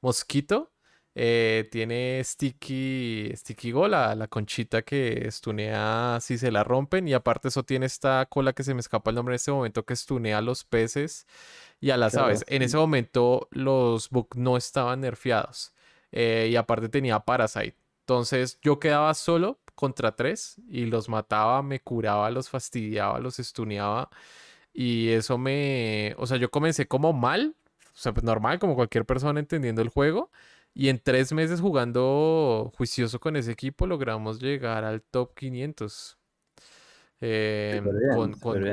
mosquito. 0.00 0.72
Eh, 1.14 1.68
tiene 1.72 2.22
Sticky, 2.22 3.32
Sticky 3.34 3.72
Gola, 3.72 4.14
la 4.14 4.28
conchita 4.28 4.82
que 4.82 5.26
estunea 5.26 6.18
si 6.20 6.38
se 6.38 6.50
la 6.50 6.64
rompen. 6.64 7.08
Y 7.08 7.14
aparte 7.14 7.48
eso 7.48 7.64
tiene 7.64 7.86
esta 7.86 8.26
cola 8.26 8.52
que 8.52 8.62
se 8.62 8.74
me 8.74 8.80
escapa 8.80 9.10
el 9.10 9.16
nombre 9.16 9.34
en 9.34 9.36
este 9.36 9.50
momento 9.50 9.84
que 9.84 9.94
estunea 9.94 10.38
a 10.38 10.42
los 10.42 10.64
peces 10.64 11.26
y 11.80 11.90
a 11.90 11.96
las 11.96 12.16
aves. 12.16 12.44
En 12.48 12.62
ese 12.62 12.76
momento 12.76 13.48
los 13.50 14.10
Bug 14.10 14.36
no 14.36 14.56
estaban 14.56 15.00
nerfeados. 15.00 15.74
Eh, 16.12 16.48
y 16.50 16.56
aparte 16.56 16.88
tenía 16.88 17.20
Parasite. 17.20 17.76
Entonces 18.00 18.58
yo 18.62 18.78
quedaba 18.80 19.14
solo 19.14 19.60
contra 19.74 20.14
tres 20.16 20.56
y 20.68 20.86
los 20.86 21.08
mataba, 21.08 21.62
me 21.62 21.80
curaba, 21.80 22.30
los 22.30 22.48
fastidiaba, 22.48 23.18
los 23.20 23.38
estuneaba. 23.38 24.10
Y 24.72 25.08
eso 25.10 25.38
me... 25.38 26.14
O 26.18 26.26
sea, 26.26 26.36
yo 26.36 26.50
comencé 26.50 26.86
como 26.86 27.12
mal. 27.12 27.56
O 27.94 27.98
sea, 28.02 28.12
pues 28.12 28.24
normal, 28.24 28.58
como 28.58 28.74
cualquier 28.76 29.04
persona 29.04 29.40
entendiendo 29.40 29.82
el 29.82 29.88
juego. 29.88 30.30
Y 30.74 30.88
en 30.88 31.00
tres 31.02 31.32
meses 31.32 31.60
jugando 31.60 32.72
juicioso 32.76 33.18
con 33.20 33.36
ese 33.36 33.52
equipo 33.52 33.86
logramos 33.86 34.40
llegar 34.40 34.84
al 34.84 35.02
top 35.02 35.34
500. 35.34 36.16
Em, 37.22 37.84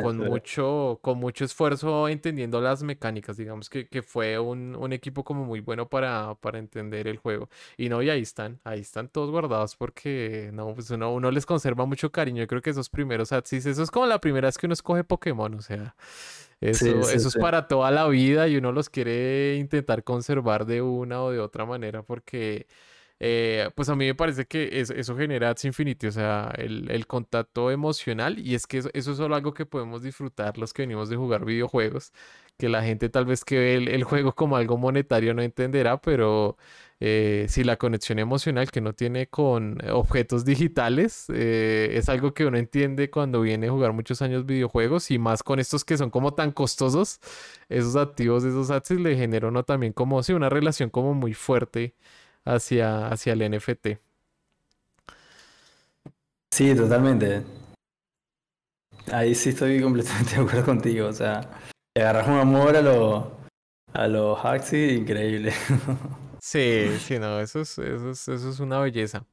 con, 0.01 0.17
mucho, 0.19 0.99
con 1.01 1.17
mucho 1.17 1.43
esfuerzo 1.43 2.07
entendiendo 2.07 2.61
las 2.61 2.81
mecánicas, 2.81 3.35
digamos 3.35 3.69
que, 3.69 4.01
fue 4.01 4.39
un, 4.39 4.93
equipo 4.93 5.25
como 5.25 5.43
muy 5.43 5.59
bueno 5.59 5.89
para, 5.89 6.33
para, 6.35 6.57
entender 6.57 7.09
el 7.09 7.17
juego. 7.17 7.49
Y 7.75 7.89
no, 7.89 8.01
y 8.01 8.09
ahí 8.09 8.21
están, 8.21 8.61
ahí 8.63 8.79
están 8.79 9.09
todos 9.09 9.31
guardados 9.31 9.75
porque 9.75 10.49
no, 10.53 10.73
pues 10.73 10.89
uno, 10.91 11.13
uno 11.13 11.29
les 11.29 11.45
conserva 11.45 11.85
mucho 11.85 12.09
cariño. 12.13 12.41
Yo 12.43 12.47
creo 12.47 12.61
que 12.61 12.69
esos 12.69 12.89
primeros 12.89 13.33
Atsis, 13.33 13.65
eso 13.65 13.83
es 13.83 13.91
como 13.91 14.05
la 14.05 14.21
primera 14.21 14.47
vez 14.47 14.57
que 14.57 14.65
uno 14.65 14.73
escoge 14.73 15.03
Pokémon, 15.03 15.53
o 15.53 15.61
sea, 15.61 15.95
eso, 16.61 16.87
eso 17.11 17.27
es 17.27 17.35
para 17.35 17.67
toda 17.67 17.91
la 17.91 18.07
vida 18.07 18.47
y 18.47 18.57
uno 18.57 18.71
los 18.71 18.89
quiere 18.89 19.55
intentar 19.57 20.03
conservar 20.03 20.65
de 20.65 20.81
una 20.81 21.21
o 21.21 21.31
de 21.31 21.39
otra 21.39 21.65
manera 21.65 22.03
porque 22.03 22.67
eh, 23.19 23.71
pues 23.75 23.89
a 23.89 23.95
mí 23.95 24.05
me 24.05 24.13
parece 24.15 24.45
que 24.45 24.79
eso, 24.79 25.17
genera 25.17 25.49
Ads 25.49 25.65
Infinity, 25.65 26.07
o 26.07 26.11
sea, 26.11 26.53
el, 26.57 27.07
contacto 27.07 27.71
emocional, 27.71 28.37
y 28.37 28.53
es 28.53 28.67
que 28.67 28.77
eso, 28.77 28.89
es 28.93 29.05
solo 29.05 29.35
algo 29.35 29.53
que 29.53 29.65
podemos 29.65 30.03
disfrutar 30.03 30.57
los 30.59 30.71
que 30.71 30.83
venimos 30.83 31.09
de 31.09 31.15
jugar 31.15 31.43
videojuegos, 31.43 32.13
que 32.57 32.69
la 32.69 32.83
gente 32.83 33.09
tal 33.09 33.25
vez 33.25 33.43
que 33.43 33.57
ve 33.57 33.75
el, 33.75 34.03
juego 34.03 34.33
como 34.35 34.55
algo 34.55 34.77
monetario 34.77 35.33
no 35.33 35.41
entenderá, 35.41 35.99
pero 35.99 36.57
eh, 36.99 37.45
si 37.47 37.63
la 37.63 37.77
conexión 37.77 38.17
emocional 38.17 38.71
que 38.71 38.81
no 38.81 38.93
tiene 38.93 39.27
con 39.27 39.77
objetos 39.91 40.45
digitales 40.45 41.25
eh, 41.29 41.89
es 41.93 42.09
algo 42.09 42.33
que 42.33 42.45
uno 42.45 42.57
entiende 42.57 43.11
cuando 43.11 43.41
viene 43.41 43.67
a 43.67 43.71
jugar 43.71 43.93
muchos 43.93 44.21
años 44.23 44.47
videojuegos 44.47 45.11
y 45.11 45.19
más 45.19 45.43
con 45.43 45.59
estos 45.59 45.85
que 45.85 45.97
son 45.97 46.09
como 46.09 46.33
tan 46.33 46.51
costosos, 46.51 47.19
esos 47.69 47.95
activos, 47.95 48.43
esos 48.43 48.71
ads 48.71 48.91
le 48.91 49.15
generan 49.15 49.49
uno 49.51 49.63
también 49.63 49.93
como, 49.93 50.23
sí, 50.23 50.33
una 50.33 50.49
relación 50.49 50.89
como 50.89 51.13
muy 51.13 51.33
fuerte 51.33 51.93
hacia, 52.45 53.07
hacia 53.07 53.33
el 53.33 53.51
NFT. 53.51 53.87
Sí, 56.51 56.73
totalmente. 56.73 57.43
Ahí 59.11 59.35
sí 59.35 59.49
estoy 59.49 59.81
completamente 59.81 60.31
de 60.35 60.41
acuerdo 60.41 60.65
contigo. 60.65 61.07
O 61.07 61.13
sea, 61.13 61.41
agarras 61.95 62.27
un 62.27 62.39
amor 62.39 62.75
a 62.75 62.81
los 62.81 63.25
a 63.93 64.07
los 64.07 64.39
increíble. 64.73 65.53
Sí, 66.47 66.87
sí, 66.99 67.19
no, 67.19 67.41
eso 67.41 67.59
es, 67.59 67.77
eso 67.77 68.09
es, 68.09 68.25
eso 68.25 68.49
es 68.49 68.59
una 68.61 68.79
belleza. 68.79 69.25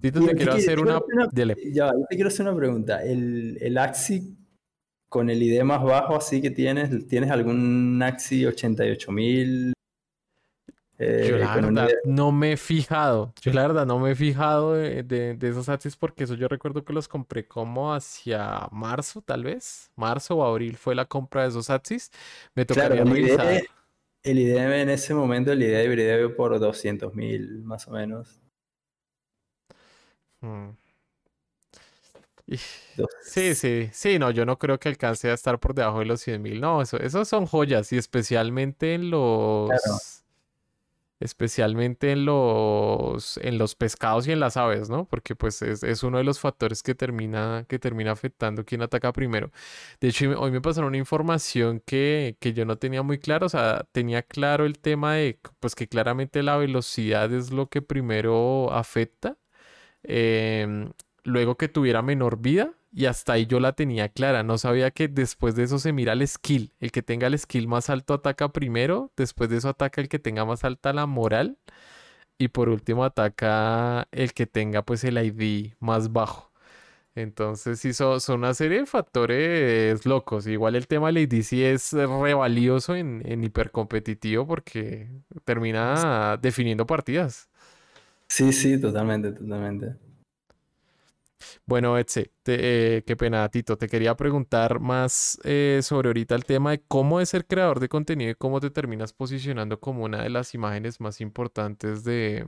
Tito, 0.00 0.24
te 0.24 0.34
quiero 0.34 0.54
hacer 0.54 0.80
una... 0.80 0.98
Ya, 1.30 1.92
yo 1.92 2.06
te 2.08 2.16
quiero 2.16 2.28
hacer 2.28 2.46
una 2.48 2.56
pregunta. 2.56 3.02
¿El, 3.02 3.58
el 3.60 3.76
Axi 3.76 4.34
con 5.10 5.28
el 5.28 5.42
ID 5.42 5.62
más 5.62 5.82
bajo 5.82 6.16
así 6.16 6.40
que 6.40 6.50
tienes, 6.50 7.06
¿tienes 7.06 7.30
algún 7.30 8.02
Axi 8.02 8.46
88000 8.46 9.74
yo 10.98 11.06
eh, 11.06 11.38
la 11.38 11.54
verdad 11.54 11.88
no 12.06 12.32
me 12.32 12.52
he 12.52 12.56
fijado. 12.56 13.32
Yo 13.40 13.52
la 13.52 13.62
verdad 13.62 13.86
no 13.86 14.00
me 14.00 14.10
he 14.10 14.14
fijado 14.16 14.72
de, 14.72 15.38
esos 15.40 15.68
ads 15.68 15.96
porque 15.96 16.24
eso 16.24 16.34
yo 16.34 16.48
recuerdo 16.48 16.84
que 16.84 16.92
los 16.92 17.06
compré 17.06 17.46
como 17.46 17.94
hacia 17.94 18.66
marzo, 18.72 19.22
tal 19.22 19.44
vez. 19.44 19.92
Marzo 19.94 20.38
o 20.38 20.44
abril 20.44 20.76
fue 20.76 20.96
la 20.96 21.04
compra 21.04 21.42
de 21.42 21.50
esos 21.50 21.70
ads. 21.70 22.10
Me 22.54 22.64
tocaría 22.64 23.02
claro, 23.02 23.14
revisar. 23.14 23.62
El 24.22 24.38
IDM 24.38 24.82
en 24.82 24.90
ese 24.90 25.14
momento, 25.14 25.52
el 25.52 25.62
IDM 25.62 25.96
debería 25.96 26.36
por 26.36 26.58
200 26.58 27.14
mil 27.14 27.62
más 27.62 27.86
o 27.88 27.92
menos. 27.92 28.40
Hmm. 30.40 30.70
Sí, 33.22 33.54
sí, 33.54 33.90
sí, 33.92 34.18
no, 34.18 34.30
yo 34.30 34.46
no 34.46 34.58
creo 34.58 34.78
que 34.78 34.88
alcance 34.88 35.30
a 35.30 35.34
estar 35.34 35.58
por 35.60 35.74
debajo 35.74 35.98
de 35.98 36.06
los 36.06 36.20
100 36.22 36.40
mil. 36.40 36.60
No, 36.60 36.80
eso, 36.80 36.98
esos 36.98 37.28
son 37.28 37.46
joyas 37.46 37.92
y 37.92 37.98
especialmente 37.98 38.94
en 38.94 39.10
los 39.10 40.17
especialmente 41.20 42.12
en 42.12 42.24
los, 42.24 43.38
en 43.38 43.58
los 43.58 43.74
pescados 43.74 44.26
y 44.28 44.32
en 44.32 44.40
las 44.40 44.56
aves, 44.56 44.88
¿no? 44.88 45.06
Porque 45.06 45.34
pues 45.34 45.62
es, 45.62 46.02
uno 46.02 46.18
de 46.18 46.24
los 46.24 46.40
factores 46.40 46.82
que 46.82 46.94
termina, 46.94 47.64
que 47.68 47.78
termina 47.78 48.12
afectando 48.12 48.64
quién 48.64 48.82
ataca 48.82 49.12
primero. 49.12 49.50
De 50.00 50.08
hecho, 50.08 50.38
hoy 50.38 50.50
me 50.50 50.60
pasaron 50.60 50.88
una 50.88 50.98
información 50.98 51.82
que, 51.84 52.36
que 52.40 52.52
yo 52.52 52.64
no 52.64 52.76
tenía 52.78 53.02
muy 53.02 53.18
claro, 53.18 53.46
o 53.46 53.48
sea, 53.48 53.86
tenía 53.92 54.22
claro 54.22 54.64
el 54.66 54.78
tema 54.78 55.14
de, 55.14 55.40
pues 55.60 55.74
que 55.74 55.88
claramente 55.88 56.42
la 56.42 56.56
velocidad 56.56 57.32
es 57.32 57.50
lo 57.50 57.68
que 57.68 57.82
primero 57.82 58.72
afecta, 58.72 59.38
em, 60.02 60.92
luego 61.24 61.56
que 61.56 61.68
tuviera 61.68 62.02
menor 62.02 62.38
vida, 62.40 62.74
y 62.92 63.06
hasta 63.06 63.34
ahí 63.34 63.46
yo 63.46 63.60
la 63.60 63.72
tenía 63.72 64.08
clara. 64.08 64.42
No 64.42 64.58
sabía 64.58 64.90
que 64.90 65.08
después 65.08 65.54
de 65.54 65.64
eso 65.64 65.78
se 65.78 65.92
mira 65.92 66.14
el 66.14 66.26
skill. 66.26 66.72
El 66.80 66.90
que 66.92 67.02
tenga 67.02 67.26
el 67.26 67.38
skill 67.38 67.68
más 67.68 67.90
alto 67.90 68.14
ataca 68.14 68.52
primero. 68.52 69.12
Después 69.16 69.50
de 69.50 69.58
eso 69.58 69.68
ataca 69.68 70.00
el 70.00 70.08
que 70.08 70.18
tenga 70.18 70.44
más 70.44 70.64
alta 70.64 70.92
la 70.92 71.06
moral. 71.06 71.58
Y 72.38 72.48
por 72.48 72.68
último 72.68 73.04
ataca 73.04 74.08
el 74.12 74.32
que 74.32 74.46
tenga 74.46 74.82
pues 74.82 75.04
el 75.04 75.18
ID 75.18 75.74
más 75.80 76.12
bajo. 76.12 76.52
Entonces 77.14 77.80
sí 77.80 77.92
son, 77.92 78.20
una 78.28 78.54
serie 78.54 78.80
de 78.80 78.86
factores 78.86 80.06
locos. 80.06 80.46
Igual 80.46 80.76
el 80.76 80.86
tema 80.86 81.08
del 81.08 81.18
ID 81.18 81.52
es 81.72 81.92
re 81.92 82.34
valioso 82.34 82.94
en, 82.96 83.22
en 83.26 83.44
hipercompetitivo 83.44 84.46
porque 84.46 85.08
termina 85.44 86.38
definiendo 86.40 86.86
partidas. 86.86 87.48
Sí, 88.28 88.52
sí, 88.52 88.80
totalmente, 88.80 89.32
totalmente. 89.32 90.07
Bueno, 91.66 91.98
Etze, 91.98 92.32
eh, 92.46 93.02
qué 93.06 93.16
pena, 93.16 93.48
Tito. 93.48 93.76
Te 93.78 93.88
quería 93.88 94.16
preguntar 94.16 94.80
más 94.80 95.38
eh, 95.44 95.80
sobre 95.82 96.08
ahorita 96.08 96.34
el 96.34 96.44
tema 96.44 96.70
de 96.72 96.82
cómo 96.88 97.20
es 97.20 97.28
ser 97.30 97.46
creador 97.46 97.80
de 97.80 97.88
contenido 97.88 98.30
y 98.30 98.34
cómo 98.34 98.60
te 98.60 98.70
terminas 98.70 99.12
posicionando 99.12 99.78
como 99.80 100.04
una 100.04 100.22
de 100.22 100.30
las 100.30 100.54
imágenes 100.54 101.00
más 101.00 101.20
importantes 101.20 102.04
de, 102.04 102.46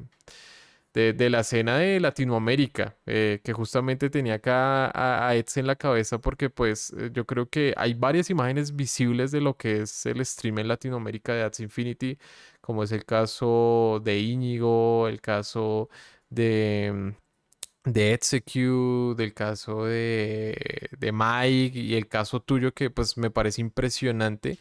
de, 0.94 1.30
la 1.30 1.40
escena 1.40 1.78
de 1.78 2.00
Latinoamérica, 2.00 2.96
eh, 3.06 3.40
que 3.44 3.52
justamente 3.52 4.10
tenía 4.10 4.34
acá 4.34 4.86
a, 4.86 5.28
a 5.28 5.36
en 5.36 5.66
la 5.66 5.76
cabeza 5.76 6.18
porque 6.20 6.50
pues 6.50 6.94
yo 7.12 7.26
creo 7.26 7.48
que 7.48 7.74
hay 7.76 7.94
varias 7.94 8.30
imágenes 8.30 8.74
visibles 8.74 9.30
de 9.32 9.40
lo 9.40 9.56
que 9.56 9.82
es 9.82 10.06
el 10.06 10.24
stream 10.24 10.58
en 10.58 10.68
Latinoamérica 10.68 11.34
de 11.34 11.42
Ads 11.42 11.60
Infinity, 11.60 12.18
como 12.60 12.82
es 12.84 12.92
el 12.92 13.04
caso 13.04 14.00
de 14.04 14.18
Íñigo, 14.20 15.08
el 15.08 15.20
caso 15.20 15.88
de 16.30 17.14
de 17.84 18.12
Execute, 18.14 19.22
del 19.22 19.34
caso 19.34 19.84
de, 19.84 20.88
de 20.98 21.12
Mike 21.12 21.78
y 21.78 21.94
el 21.94 22.08
caso 22.08 22.40
tuyo 22.40 22.72
que 22.74 22.90
pues 22.90 23.16
me 23.16 23.30
parece 23.30 23.60
impresionante 23.62 24.58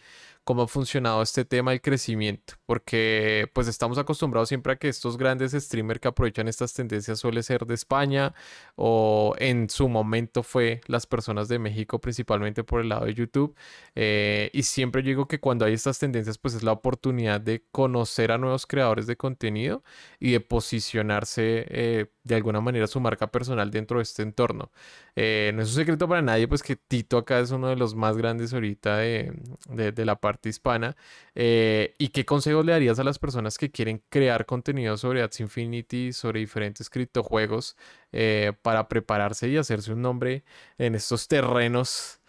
cómo 0.49 0.63
ha 0.63 0.67
funcionado 0.67 1.21
este 1.21 1.45
tema 1.45 1.69
del 1.69 1.81
crecimiento, 1.81 2.55
porque 2.65 3.47
pues 3.53 3.67
estamos 3.67 3.99
acostumbrados 3.99 4.49
siempre 4.49 4.73
a 4.73 4.77
que 4.77 4.89
estos 4.89 5.15
grandes 5.15 5.51
streamers 5.51 5.99
que 5.99 6.07
aprovechan 6.07 6.47
estas 6.47 6.73
tendencias 6.73 7.19
suele 7.19 7.43
ser 7.43 7.67
de 7.67 7.75
España 7.75 8.33
o 8.75 9.35
en 9.37 9.69
su 9.69 9.87
momento 9.89 10.41
fue 10.41 10.81
las 10.87 11.05
personas 11.05 11.49
de 11.49 11.59
México 11.59 12.01
principalmente 12.01 12.63
por 12.63 12.81
el 12.81 12.89
lado 12.89 13.05
de 13.05 13.13
YouTube 13.13 13.55
eh, 13.93 14.49
y 14.51 14.63
siempre 14.63 15.03
digo 15.03 15.27
que 15.27 15.39
cuando 15.39 15.65
hay 15.65 15.73
estas 15.73 15.99
tendencias 15.99 16.39
pues 16.39 16.55
es 16.55 16.63
la 16.63 16.71
oportunidad 16.71 17.39
de 17.39 17.63
conocer 17.71 18.31
a 18.31 18.39
nuevos 18.39 18.65
creadores 18.65 19.05
de 19.05 19.17
contenido 19.17 19.83
y 20.19 20.31
de 20.31 20.39
posicionarse 20.39 21.65
eh, 21.69 22.07
de 22.29 22.35
alguna 22.35 22.61
manera 22.61 22.85
su 22.87 22.99
marca 22.99 23.27
personal 23.27 23.71
dentro 23.71 23.97
de 23.97 24.03
este 24.03 24.21
entorno. 24.21 24.71
Eh, 25.15 25.51
no 25.55 25.63
es 25.63 25.69
un 25.69 25.75
secreto 25.75 26.07
para 26.07 26.21
nadie, 26.21 26.47
pues 26.47 26.61
que 26.61 26.75
Tito 26.75 27.17
acá 27.17 27.39
es 27.39 27.51
uno 27.51 27.69
de 27.69 27.75
los 27.75 27.95
más 27.95 28.15
grandes 28.17 28.53
ahorita 28.53 28.97
de, 28.97 29.33
de, 29.67 30.05
la 30.05 30.15
parte 30.15 30.47
hispana. 30.47 30.95
Eh, 31.33 31.95
¿Y 31.97 32.09
qué 32.09 32.25
consejos 32.25 32.63
le 32.65 32.71
darías 32.73 32.99
a 32.99 33.03
las 33.03 33.17
personas 33.17 33.57
que 33.57 33.71
quieren 33.71 34.03
crear 34.09 34.45
contenido 34.45 34.95
sobre 34.97 35.23
Ads 35.23 35.39
Infinity, 35.41 36.13
sobre 36.13 36.39
diferentes 36.39 36.89
criptojuegos, 36.89 37.75
eh, 38.11 38.53
para 38.61 38.87
prepararse 38.87 39.49
y 39.49 39.57
hacerse 39.57 39.91
un 39.91 40.03
nombre 40.03 40.43
en 40.77 40.95
estos 40.95 41.27
terrenos 41.27 42.19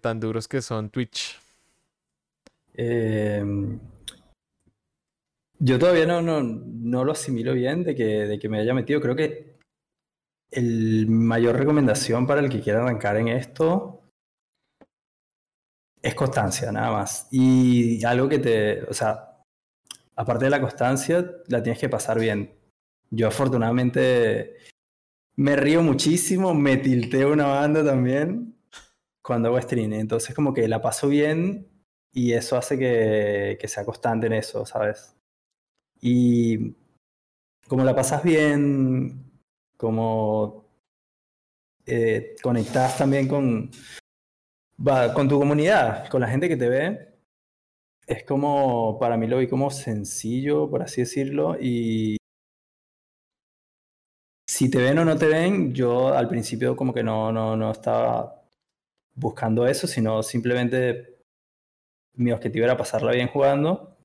tan 0.00 0.18
duros 0.18 0.48
que 0.48 0.62
son 0.62 0.90
Twitch? 0.90 1.38
Em, 2.74 3.78
yo 5.60 5.78
todavía 5.78 6.06
no, 6.06 6.22
no, 6.22 6.42
no, 6.42 7.04
lo 7.04 7.12
asimilo 7.12 7.52
bien 7.52 7.84
de 7.84 7.94
que, 7.94 8.26
de 8.26 8.38
que 8.38 8.48
me 8.48 8.58
haya 8.58 8.72
metido. 8.72 9.00
Creo 9.00 9.14
que 9.14 9.58
el 10.50 11.06
mayor 11.06 11.56
recomendación 11.56 12.26
para 12.26 12.40
el 12.40 12.48
que 12.48 12.60
quiera 12.60 12.82
arrancar 12.82 13.16
en 13.18 13.28
esto 13.28 14.10
es 16.02 16.14
constancia, 16.14 16.72
nada 16.72 16.92
más. 16.92 17.28
Y 17.30 18.02
algo 18.04 18.28
que 18.28 18.38
te, 18.38 18.82
o 18.84 18.94
sea, 18.94 19.44
aparte 20.16 20.46
de 20.46 20.50
la 20.50 20.62
constancia, 20.62 21.30
la 21.48 21.62
tienes 21.62 21.78
que 21.78 21.90
pasar 21.90 22.18
bien. 22.18 22.54
Yo 23.10 23.28
afortunadamente 23.28 24.56
me 25.36 25.56
río 25.56 25.82
muchísimo, 25.82 26.54
me 26.54 26.78
tilteo 26.78 27.32
una 27.32 27.46
banda 27.46 27.84
también 27.84 28.56
cuando 29.22 29.48
hago 29.48 29.58
streaming. 29.58 29.98
Entonces 29.98 30.34
como 30.34 30.54
que 30.54 30.66
la 30.68 30.80
paso 30.80 31.08
bien 31.08 31.68
y 32.12 32.32
eso 32.32 32.56
hace 32.56 32.78
que, 32.78 33.58
que 33.60 33.68
sea 33.68 33.84
constante 33.84 34.26
en 34.26 34.32
eso, 34.32 34.64
¿sabes? 34.64 35.19
Y 36.00 36.74
como 37.68 37.84
la 37.84 37.94
pasas 37.94 38.22
bien, 38.22 39.30
como 39.76 40.64
eh, 41.86 42.36
conectas 42.42 42.98
también 42.98 43.28
con, 43.28 43.70
con 45.14 45.28
tu 45.28 45.38
comunidad, 45.38 46.08
con 46.08 46.20
la 46.20 46.28
gente 46.28 46.48
que 46.48 46.56
te 46.56 46.68
ve. 46.68 47.08
Es 48.06 48.24
como, 48.24 48.98
para 48.98 49.16
mí 49.16 49.26
lo 49.26 49.38
vi 49.38 49.48
como 49.48 49.70
sencillo, 49.70 50.68
por 50.68 50.82
así 50.82 51.02
decirlo, 51.02 51.56
y 51.60 52.16
si 54.48 54.68
te 54.68 54.78
ven 54.78 54.98
o 54.98 55.04
no 55.04 55.16
te 55.16 55.26
ven, 55.26 55.72
yo 55.72 56.08
al 56.08 56.28
principio 56.28 56.74
como 56.74 56.92
que 56.92 57.04
no, 57.04 57.30
no, 57.30 57.56
no 57.56 57.70
estaba 57.70 58.42
buscando 59.14 59.66
eso, 59.66 59.86
sino 59.86 60.22
simplemente 60.22 61.20
mi 62.14 62.32
objetivo 62.32 62.64
era 62.64 62.76
pasarla 62.76 63.12
bien 63.12 63.28
jugando 63.28 63.96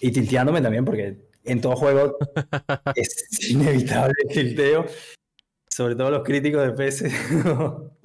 y 0.00 0.10
tilteándome 0.10 0.62
también, 0.62 0.84
porque 0.84 1.31
en 1.44 1.60
todo 1.60 1.76
juego 1.76 2.16
es 2.96 3.50
inevitable 3.50 4.14
el 4.24 4.28
tilteo, 4.28 4.86
sobre 5.68 5.94
todo 5.94 6.10
los 6.10 6.22
críticos 6.22 6.64
de 6.64 6.72
PC. 6.72 7.10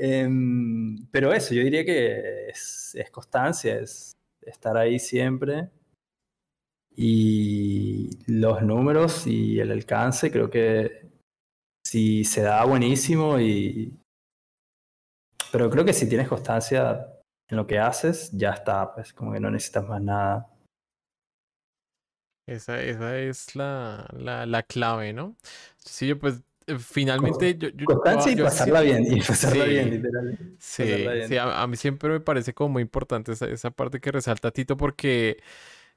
Em, 0.00 1.08
pero 1.10 1.32
eso, 1.32 1.54
yo 1.54 1.64
diría 1.64 1.84
que 1.84 2.50
es, 2.50 2.96
constancia, 3.10 3.80
es 3.80 4.16
estar 4.42 4.76
ahí 4.76 5.00
siempre. 5.00 5.70
Y 6.94 8.10
los 8.26 8.62
números 8.62 9.26
y 9.26 9.58
el 9.58 9.72
alcance, 9.72 10.30
creo 10.30 10.50
que 10.50 11.10
si 11.84 12.24
se 12.24 12.42
da 12.42 12.64
buenísimo 12.64 13.40
y... 13.40 13.92
Pero 15.50 15.68
creo 15.68 15.84
que 15.84 15.92
si 15.92 16.08
tienes 16.08 16.28
constancia 16.28 17.08
en 17.48 17.56
lo 17.56 17.66
que 17.66 17.78
haces, 17.78 18.30
ya 18.32 18.50
está, 18.50 18.94
pues 18.94 19.12
como 19.12 19.32
que 19.32 19.40
no 19.40 19.50
necesitas 19.50 19.86
más 19.88 20.02
nada. 20.02 20.57
Esa, 22.48 22.82
esa 22.82 23.18
es 23.18 23.54
la, 23.54 24.08
la, 24.16 24.46
la 24.46 24.62
clave, 24.62 25.12
¿no? 25.12 25.36
Sí, 25.76 26.14
pues 26.14 26.42
eh, 26.66 26.78
finalmente 26.78 27.58
yo, 27.58 27.68
Constancia 27.84 28.32
y 28.32 28.36
pasarla 28.36 28.80
bien, 28.80 29.04
y 29.06 29.20
pasarla 29.20 29.64
bien, 29.64 29.90
literalmente. 29.90 30.44
Sí, 30.58 30.84
sí 31.28 31.36
a, 31.36 31.66
mí 31.66 31.76
siempre 31.76 32.08
me 32.08 32.20
parece 32.20 32.54
como 32.54 32.70
muy 32.70 32.82
importante 32.82 33.32
esa, 33.32 33.46
esa 33.46 33.70
parte 33.70 34.00
que 34.00 34.10
resalta 34.12 34.50
Tito 34.50 34.78
porque 34.78 35.42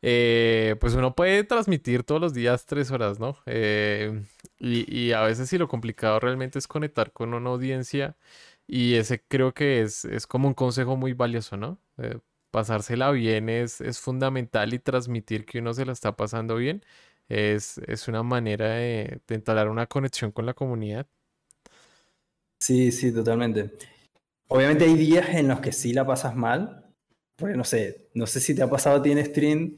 eh, 0.02 0.76
pues 0.82 0.94
uno 0.96 1.16
puede 1.16 1.46
transmitir 1.46 2.04
todos 2.04 2.20
los 2.20 2.34
días 2.34 2.66
tres 2.66 2.92
horas, 2.92 3.18
¿no? 3.18 3.38
Eh, 3.46 4.26
y, 4.60 4.94
y, 4.94 5.14
a 5.14 5.22
veces 5.22 5.48
sí 5.48 5.58
lo 5.58 5.70
complicado 5.70 6.20
realmente 6.20 6.60
es 6.60 6.68
conectar 6.68 7.14
con 7.14 7.34
una 7.34 7.50
audiencia 7.50 8.18
y 8.68 8.96
ese 8.96 9.24
creo 9.26 9.54
que 9.54 9.82
es, 9.82 10.04
es 10.04 10.28
como 10.28 10.50
un 10.50 10.54
consejo 10.54 10.98
muy 10.98 11.14
valioso, 11.14 11.56
¿no? 11.56 11.80
Pasársela 12.52 13.12
bien 13.12 13.50
es, 13.50 13.82
es 13.82 14.00
fundamental 14.00 14.74
y 14.74 14.80
transmitir 14.80 15.46
que 15.46 15.60
uno 15.60 15.74
se 15.74 15.86
la 15.86 15.94
está 15.94 16.16
pasando 16.16 16.58
bien 16.58 16.84
es, 17.32 17.78
es 17.88 18.08
una 18.08 18.24
manera 18.24 18.76
de, 18.76 19.22
de 19.28 19.36
instalar 19.36 19.70
una 19.70 19.88
conexión 19.88 20.32
con 20.32 20.46
la 20.46 20.54
comunidad. 20.54 21.08
Sí, 22.60 22.92
sí, 22.92 23.12
totalmente. 23.14 23.72
Obviamente 24.48 24.84
hay 24.84 24.96
días 24.96 25.30
en 25.30 25.48
los 25.48 25.62
que 25.62 25.72
sí 25.72 25.94
la 25.94 26.06
pasas 26.06 26.36
mal, 26.36 26.94
porque 27.38 27.56
no 27.56 27.64
sé, 27.64 28.10
no 28.14 28.28
sé 28.28 28.40
si 28.40 28.54
te 28.54 28.62
ha 28.62 28.70
pasado 28.70 28.98
a 28.98 29.02
ti 29.02 29.12
en 29.12 29.26
stream 29.26 29.78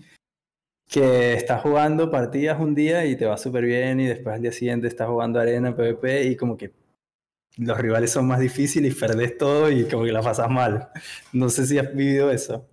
que 0.89 1.33
estás 1.33 1.61
jugando 1.61 2.11
partidas 2.11 2.59
un 2.59 2.75
día 2.75 3.05
y 3.05 3.15
te 3.15 3.25
va 3.25 3.37
súper 3.37 3.65
bien 3.65 3.99
y 3.99 4.07
después 4.07 4.35
al 4.35 4.41
día 4.41 4.51
siguiente 4.51 4.87
estás 4.87 5.07
jugando 5.07 5.39
arena, 5.39 5.75
PvP 5.75 6.25
y 6.25 6.35
como 6.35 6.57
que 6.57 6.71
los 7.57 7.77
rivales 7.77 8.11
son 8.11 8.27
más 8.27 8.39
difíciles 8.39 8.95
y 8.95 8.99
perdés 8.99 9.37
todo 9.37 9.69
y 9.71 9.85
como 9.85 10.05
que 10.05 10.11
la 10.11 10.21
pasas 10.21 10.49
mal. 10.49 10.89
No 11.31 11.49
sé 11.49 11.65
si 11.65 11.77
has 11.77 11.93
vivido 11.93 12.31
eso. 12.31 12.67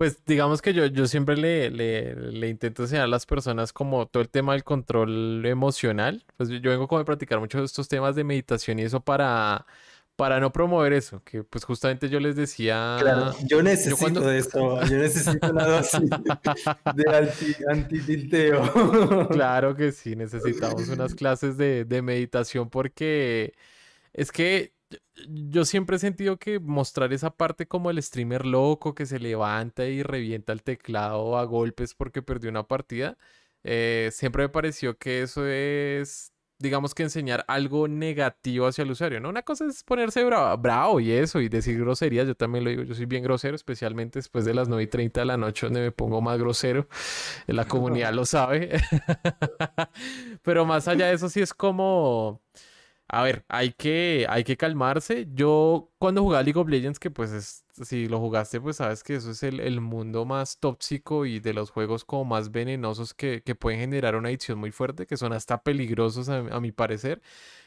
Pues 0.00 0.24
digamos 0.24 0.62
que 0.62 0.72
yo, 0.72 0.86
yo 0.86 1.06
siempre 1.06 1.36
le, 1.36 1.70
le, 1.70 2.14
le, 2.14 2.48
intento 2.48 2.84
enseñar 2.84 3.04
a 3.04 3.06
las 3.06 3.26
personas 3.26 3.70
como 3.74 4.06
todo 4.06 4.22
el 4.22 4.30
tema 4.30 4.54
del 4.54 4.64
control 4.64 5.44
emocional. 5.44 6.24
Pues 6.38 6.48
yo, 6.48 6.70
vengo 6.70 6.88
como 6.88 7.02
a 7.02 7.04
practicar 7.04 7.38
muchos 7.38 7.60
de 7.60 7.66
estos 7.66 7.86
temas 7.86 8.16
de 8.16 8.24
meditación 8.24 8.78
y 8.78 8.82
eso 8.84 9.00
para, 9.00 9.66
para 10.16 10.40
no 10.40 10.52
promover 10.52 10.94
eso, 10.94 11.22
que 11.22 11.44
pues 11.44 11.64
justamente 11.64 12.08
yo 12.08 12.18
les 12.18 12.34
decía... 12.34 12.96
Claro, 12.98 13.34
yo 13.46 13.62
necesito 13.62 14.20
de 14.22 14.38
eso, 14.38 14.82
yo 14.86 14.96
necesito 14.96 15.50
una 15.50 15.66
dosis 15.66 16.00
de 16.94 17.66
anti, 17.68 18.30
claro 19.28 19.76
que 19.76 19.92
sí, 19.92 20.16
necesitamos 20.16 20.88
unas 20.88 21.14
clases 21.14 21.58
de, 21.58 21.84
de 21.84 22.00
meditación 22.00 22.70
porque 22.70 23.52
es 24.12 24.32
que 24.32 24.74
yo 25.28 25.64
siempre 25.64 25.96
he 25.96 25.98
sentido 25.98 26.38
que 26.38 26.58
mostrar 26.58 27.12
esa 27.12 27.30
parte 27.30 27.66
como 27.66 27.90
el 27.90 28.02
streamer 28.02 28.46
loco 28.46 28.94
que 28.94 29.06
se 29.06 29.18
levanta 29.18 29.86
y 29.86 30.02
revienta 30.02 30.52
el 30.52 30.62
teclado 30.62 31.38
a 31.38 31.44
golpes 31.44 31.94
porque 31.94 32.22
perdió 32.22 32.50
una 32.50 32.66
partida, 32.66 33.16
eh, 33.64 34.10
siempre 34.12 34.44
me 34.44 34.48
pareció 34.48 34.98
que 34.98 35.22
eso 35.22 35.46
es 35.46 36.32
digamos 36.60 36.94
que 36.94 37.02
enseñar 37.02 37.44
algo 37.48 37.88
negativo 37.88 38.66
hacia 38.66 38.82
el 38.82 38.90
usuario, 38.90 39.18
¿no? 39.18 39.30
Una 39.30 39.42
cosa 39.42 39.64
es 39.64 39.82
ponerse 39.82 40.22
bravo, 40.22 41.00
y 41.00 41.10
eso, 41.10 41.40
y 41.40 41.48
decir 41.48 41.80
groserías, 41.80 42.26
yo 42.26 42.34
también 42.34 42.64
lo 42.64 42.70
digo, 42.70 42.82
yo 42.82 42.94
soy 42.94 43.06
bien 43.06 43.24
grosero, 43.24 43.56
especialmente 43.56 44.18
después 44.18 44.44
de 44.44 44.52
las 44.52 44.68
9 44.68 44.82
y 44.82 44.86
30 44.86 45.20
de 45.20 45.26
la 45.26 45.38
noche, 45.38 45.66
donde 45.66 45.80
me 45.80 45.90
pongo 45.90 46.20
más 46.20 46.38
grosero, 46.38 46.86
la 47.46 47.64
comunidad 47.66 48.12
lo 48.12 48.26
sabe, 48.26 48.78
pero 50.42 50.66
más 50.66 50.86
allá 50.86 51.06
de 51.06 51.14
eso 51.14 51.30
sí 51.30 51.40
es 51.40 51.54
como 51.54 52.42
a 53.12 53.22
ver, 53.24 53.44
hay 53.48 53.72
que, 53.72 54.24
hay 54.28 54.44
que 54.44 54.56
calmarse. 54.56 55.26
Yo 55.34 55.90
cuando 55.98 56.22
jugaba 56.22 56.44
League 56.44 56.58
of 56.60 56.68
Legends, 56.68 57.00
que 57.00 57.10
pues 57.10 57.32
es, 57.32 57.64
si 57.84 58.06
lo 58.06 58.20
jugaste, 58.20 58.60
pues 58.60 58.76
sabes 58.76 59.02
que 59.02 59.16
eso 59.16 59.32
es 59.32 59.42
el, 59.42 59.80
mundo 59.80 60.24
más 60.24 60.58
tóxico 60.60 61.26
y 61.26 61.40
de 61.40 61.52
los 61.52 61.70
juegos 61.70 62.04
como 62.04 62.24
más 62.24 62.52
venenosos 62.52 63.12
que, 63.12 63.42
pueden 63.58 63.80
generar 63.80 64.14
una 64.14 64.28
adicción 64.28 64.58
muy 64.58 64.70
fuerte, 64.70 65.06
que 65.06 65.16
son 65.16 65.32
hasta 65.32 65.62
peligrosos 65.62 66.28
a, 66.28 66.60
mi 66.60 66.70
parecer. 66.70 67.20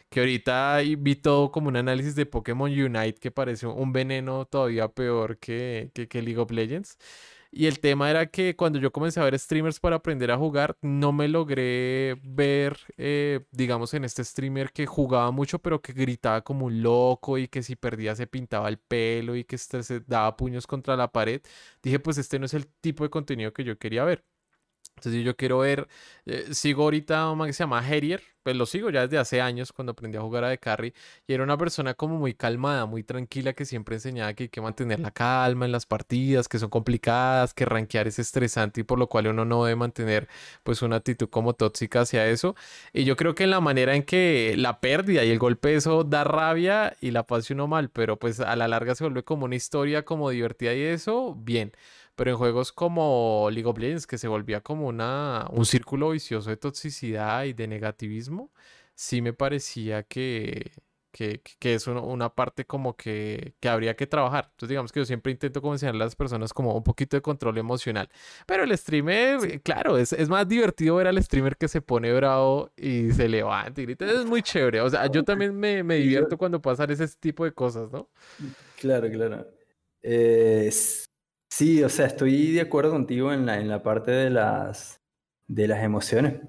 Que 0.10 0.22
ahorita 0.22 0.80
vi 0.98 1.16
todo 1.16 1.52
como 1.52 1.68
un 1.70 1.76
análisis 1.78 2.16
de 2.16 2.26
Pokémon 2.26 2.72
Unite 2.72 3.16
que 3.20 3.32
parece 3.32 3.68
un 3.68 3.92
veneno 3.92 4.46
todavía 4.46 4.88
peor 4.90 5.38
que, 5.40 5.92
que, 5.94 6.08
que 6.08 6.22
League 6.22 6.40
of 6.40 6.52
Legends. 6.52 6.98
Y 7.56 7.68
el 7.68 7.80
tema 7.80 8.10
era 8.10 8.26
que 8.26 8.56
cuando 8.56 8.80
yo 8.80 8.92
comencé 8.92 9.20
a 9.20 9.26
ver 9.26 9.38
streamers 9.38 9.80
para 9.80 9.98
aprender 9.98 10.32
a 10.32 10.38
jugar, 10.38 10.76
no 10.82 11.12
me 11.12 11.28
logré 11.28 12.16
ver, 12.24 12.80
eh, 12.98 13.42
digamos, 13.52 13.94
en 13.94 14.04
este 14.06 14.24
streamer 14.24 14.72
que 14.72 14.88
jugaba 14.88 15.30
mucho, 15.30 15.60
pero 15.60 15.80
que 15.80 15.94
gritaba 15.94 16.42
como 16.44 16.66
un 16.66 16.82
loco 16.82 17.38
y 17.38 17.48
que 17.48 17.62
si 17.62 17.76
perdía 17.76 18.16
se 18.16 18.26
pintaba 18.26 18.70
el 18.70 18.80
pelo 18.80 19.36
y 19.36 19.44
que 19.44 19.56
este 19.56 19.84
se 19.84 20.00
daba 20.00 20.36
puños 20.36 20.66
contra 20.66 20.98
la 20.98 21.12
pared. 21.12 21.42
Dije, 21.84 22.00
pues 22.00 22.18
este 22.18 22.40
no 22.40 22.48
es 22.48 22.56
el 22.56 22.66
tipo 22.68 23.04
de 23.04 23.12
contenido 23.12 23.54
que 23.54 23.64
yo 23.64 23.78
quería 23.78 24.04
ver. 24.04 24.26
Entonces 24.96 25.24
yo 25.24 25.36
quiero 25.36 25.60
ver, 25.60 25.88
eh, 26.26 26.48
sigo 26.54 26.84
ahorita 26.84 27.30
un 27.30 27.38
man 27.38 27.48
que 27.48 27.54
se 27.54 27.64
llama 27.64 27.80
Harrier, 27.80 28.22
pues 28.44 28.56
lo 28.56 28.66
sigo 28.66 28.90
ya 28.90 29.02
desde 29.02 29.18
hace 29.18 29.42
años 29.42 29.72
cuando 29.72 29.92
aprendí 29.94 30.18
a 30.18 30.22
jugar 30.22 30.44
a 30.44 30.50
de 30.50 30.58
carry 30.58 30.94
y 31.28 31.34
era 31.34 31.44
una 31.44 31.58
persona 31.58 31.94
como 31.94 32.18
muy 32.18 32.34
calmada, 32.34 32.86
muy 32.86 33.04
tranquila 33.04 33.54
que 33.54 33.66
siempre 33.66 33.96
enseñaba 33.96 34.34
que 34.34 34.44
hay 34.44 34.50
que 34.50 34.62
mantener 34.62 35.00
la 35.00 35.12
calma 35.12 35.66
en 35.66 35.72
las 35.72 35.86
partidas, 35.86 36.48
que 36.48 36.60
son 36.60 36.70
complicadas, 36.70 37.54
que 37.54 37.66
rankear 37.66 38.08
es 38.08 38.20
estresante 38.20 38.82
y 38.82 38.84
por 38.84 39.00
lo 39.00 39.08
cual 39.08 39.28
uno 39.28 39.46
no 39.46 39.64
debe 39.64 39.78
mantener 39.78 40.28
pues 40.64 40.82
una 40.82 40.98
actitud 40.98 41.30
como 41.30 41.54
tóxica 41.54 42.02
hacia 42.02 42.28
eso. 42.28 42.56
Y 42.92 43.06
yo 43.06 43.16
creo 43.16 43.34
que 43.34 43.46
en 43.46 43.52
la 43.52 43.62
manera 43.62 43.96
en 43.96 44.04
que 44.04 44.56
la 44.58 44.80
pérdida 44.82 45.24
y 45.24 45.32
el 45.32 45.40
golpe 45.40 45.76
eso 45.76 46.04
da 46.04 46.24
rabia 46.24 46.96
y 47.02 47.12
la 47.12 47.26
pase 47.26 47.54
uno 47.54 47.68
mal, 47.68 47.90
pero 47.90 48.20
pues 48.20 48.40
a 48.42 48.56
la 48.56 48.68
larga 48.68 48.96
se 48.96 49.04
vuelve 49.06 49.24
como 49.24 49.46
una 49.46 49.56
historia 49.56 50.04
como 50.04 50.30
divertida 50.30 50.74
y 50.74 50.82
eso, 50.82 51.36
bien. 51.36 51.72
Pero 52.16 52.32
en 52.32 52.38
juegos 52.38 52.72
como 52.72 53.50
League 53.52 53.68
of 53.68 53.78
Legends, 53.78 54.08
que 54.08 54.18
se 54.18 54.28
volvía 54.28 54.62
como 54.62 54.88
una, 54.88 55.48
un 55.52 55.66
círculo 55.66 56.12
vicioso 56.12 56.50
de 56.50 56.58
toxicidad 56.58 57.46
y 57.46 57.54
de 57.54 57.68
negativismo, 57.68 58.52
sí 58.96 59.22
me 59.22 59.34
parecía 59.34 60.04
que, 60.04 60.72
que, 61.14 61.42
que 61.60 61.76
es 61.76 61.88
una 61.88 62.34
parte 62.34 62.66
como 62.66 62.96
que, 62.96 63.54
que, 63.60 63.70
habría 63.70 63.96
que 63.96 64.08
trabajar. 64.08 64.46
Entonces, 64.52 64.70
digamos 64.70 64.92
que 64.92 65.00
yo 65.00 65.06
siempre 65.06 65.32
intento 65.32 65.62
como 65.62 65.74
enseñar 65.74 65.96
a 65.96 66.00
las 66.00 66.16
personas 66.16 66.54
como 66.54 66.76
un 66.76 66.84
poquito 66.84 67.16
de 67.16 67.22
control 67.22 67.58
emocional. 67.60 68.10
Pero 68.48 68.64
el 68.64 68.78
streamer, 68.78 69.62
claro, 69.62 69.98
es, 69.98 70.12
es, 70.14 70.28
más 70.28 70.48
divertido 70.48 70.96
ver 70.96 71.08
al 71.08 71.22
streamer 71.24 71.56
que 71.56 71.68
se 71.68 71.82
pone 71.82 72.12
bravo 72.14 72.72
y 72.76 73.12
se 73.12 73.30
levanta 73.30 73.82
y 73.82 73.86
grita. 73.86 74.06
Es 74.06 74.26
muy 74.26 74.42
chévere. 74.42 74.82
O 74.82 74.90
sea, 74.90 75.08
yo 75.08 75.24
también 75.24 75.56
me, 75.56 75.84
me 75.84 75.98
divierto 75.98 76.38
cuando 76.38 76.62
pasan 76.62 76.90
ese 76.90 77.08
tipo 77.20 77.46
de 77.46 77.54
cosas, 77.54 77.92
¿no? 77.92 78.10
Claro, 78.80 79.10
claro. 79.10 79.48
Eh, 80.02 80.70
Sí, 81.56 81.84
o 81.84 81.90
sea, 81.90 82.08
estoy 82.08 82.52
de 82.52 82.62
acuerdo 82.62 82.90
contigo 82.90 83.32
en 83.32 83.46
la, 83.46 83.60
en 83.60 83.68
la 83.70 83.84
parte 83.84 84.10
de 84.10 84.32
las, 84.32 85.00
de 85.48 85.68
las 85.68 85.84
emociones. 85.84 86.42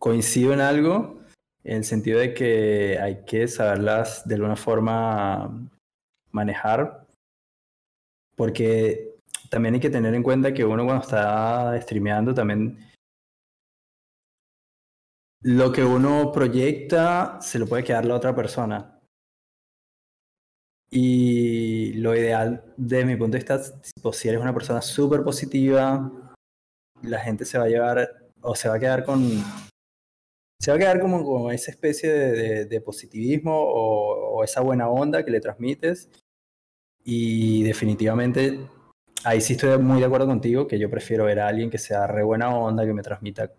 Coincido 0.00 0.52
en 0.52 0.60
algo, 0.60 1.20
en 1.62 1.76
el 1.76 1.84
sentido 1.84 2.18
de 2.18 2.34
que 2.34 2.98
hay 3.00 3.24
que 3.24 3.46
saberlas 3.46 4.26
de 4.26 4.34
alguna 4.34 4.56
forma 4.56 5.70
manejar, 6.32 7.06
porque 8.34 9.14
también 9.48 9.74
hay 9.74 9.80
que 9.80 9.90
tener 9.90 10.12
en 10.12 10.24
cuenta 10.24 10.52
que 10.52 10.64
uno 10.64 10.84
cuando 10.84 11.04
está 11.04 11.80
streameando 11.80 12.34
también 12.34 12.80
lo 15.42 15.70
que 15.70 15.84
uno 15.84 16.32
proyecta 16.32 17.40
se 17.40 17.60
lo 17.60 17.68
puede 17.68 17.84
quedar 17.84 18.04
la 18.04 18.16
otra 18.16 18.34
persona. 18.34 18.95
Y 20.90 21.94
lo 21.94 22.14
ideal, 22.14 22.64
desde 22.76 23.04
mi 23.04 23.16
punto 23.16 23.32
de 23.32 23.38
vista, 23.38 23.60
si 24.12 24.28
eres 24.28 24.40
una 24.40 24.54
persona 24.54 24.80
súper 24.80 25.22
positiva, 25.22 26.10
la 27.02 27.18
gente 27.20 27.44
se 27.44 27.58
va 27.58 27.64
a 27.64 27.68
llevar 27.68 28.26
o 28.40 28.54
se 28.54 28.68
va 28.68 28.76
a 28.76 28.78
quedar 28.78 29.04
con. 29.04 29.22
Se 30.60 30.70
va 30.70 30.76
a 30.76 30.80
quedar 30.80 31.00
como 31.00 31.24
con 31.24 31.52
esa 31.52 31.70
especie 31.70 32.10
de, 32.10 32.80
positivismo 32.80 33.52
o, 33.54 34.42
esa 34.44 34.60
buena 34.60 34.88
onda 34.88 35.24
que 35.24 35.30
le 35.30 35.40
transmites. 35.40 36.08
Y 37.04 37.62
definitivamente, 37.62 38.60
ahí 39.24 39.40
sí 39.40 39.52
estoy 39.54 39.78
muy 39.78 40.00
de 40.00 40.06
acuerdo 40.06 40.26
contigo, 40.26 40.66
que 40.66 40.78
yo 40.78 40.90
prefiero 40.90 41.24
ver 41.24 41.40
a 41.40 41.48
alguien 41.48 41.70
que 41.70 41.78
sea 41.78 42.06
re 42.06 42.22
buena 42.22 42.56
onda, 42.56 42.84
que 42.84 42.94
me 42.94 43.02
transmita 43.02 43.52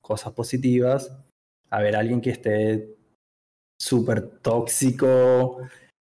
cosas 0.00 0.32
positivas, 0.34 1.16
a 1.70 1.80
ver 1.80 1.96
a 1.96 2.00
alguien 2.00 2.20
que 2.20 2.30
esté 2.30 2.96
súper 3.80 4.38
tóxico, 4.40 5.58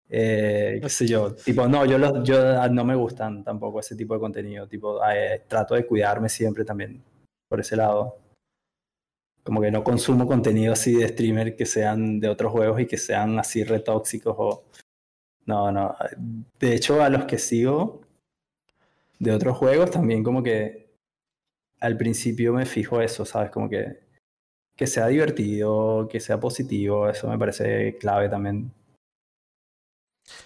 eh, 0.10 0.80
qué 0.82 0.89
sé 0.89 1.08
yo, 1.08 1.34
tipo, 1.34 1.68
no, 1.68 1.86
yo, 1.86 1.97
los, 1.97 2.24
yo 2.24 2.62
ah, 2.62 2.70
no 2.70 2.86
me 2.86 2.95
gustan 2.95 3.43
tampoco 3.43 3.80
ese 3.80 3.95
tipo 3.95 4.14
de 4.14 4.20
contenido, 4.20 4.68
tipo, 4.68 4.99
eh, 5.08 5.43
trato 5.47 5.76
de 5.76 5.86
cuidarme 5.86 6.30
siempre 6.30 6.64
también 6.66 7.03
por 7.47 7.60
ese 7.60 7.76
lado. 7.76 8.18
Como 9.43 9.62
que 9.62 9.72
no 9.72 9.84
consumo 9.84 10.26
contenido 10.28 10.74
así 10.74 10.95
de 10.95 11.08
streamer 11.08 11.56
que 11.56 11.66
sean 11.66 12.20
de 12.20 12.30
otros 12.30 12.51
juegos 12.51 12.82
y 12.82 12.88
que 12.88 12.97
sean 12.97 13.38
así 13.39 13.64
retóxicos 13.64 14.36
o... 14.38 14.64
No, 15.45 15.72
no. 15.72 15.95
De 16.60 16.74
hecho, 16.74 17.03
a 17.03 17.10
los 17.10 17.26
que 17.26 17.38
sigo 17.38 18.01
de 19.20 19.32
otros 19.32 19.58
juegos 19.58 19.91
también 19.91 20.24
como 20.24 20.41
que 20.41 20.89
al 21.80 21.97
principio 21.97 22.53
me 22.53 22.66
fijo 22.66 23.01
eso, 23.01 23.26
¿sabes? 23.26 23.51
Como 23.51 23.70
que 23.70 24.06
que 24.76 24.88
sea 24.88 25.08
divertido, 25.08 26.08
que 26.10 26.20
sea 26.20 26.39
positivo, 26.39 27.10
eso 27.10 27.28
me 27.30 27.38
parece 27.38 27.97
clave 27.97 28.30
también. 28.30 28.72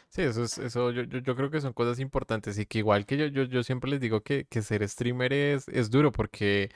Sí, 0.09 0.21
eso 0.23 0.43
es, 0.43 0.57
eso 0.57 0.91
yo, 0.91 1.03
yo, 1.03 1.35
creo 1.35 1.49
que 1.49 1.61
son 1.61 1.73
cosas 1.73 1.99
importantes 1.99 2.57
y 2.59 2.65
que 2.65 2.79
igual 2.79 3.05
que 3.05 3.17
yo, 3.17 3.27
yo, 3.27 3.43
yo 3.43 3.63
siempre 3.63 3.89
les 3.89 4.01
digo 4.01 4.21
que, 4.21 4.45
que 4.45 4.61
ser 4.61 4.87
streamer 4.87 5.33
es, 5.33 5.67
es 5.69 5.89
duro 5.89 6.11
porque 6.11 6.71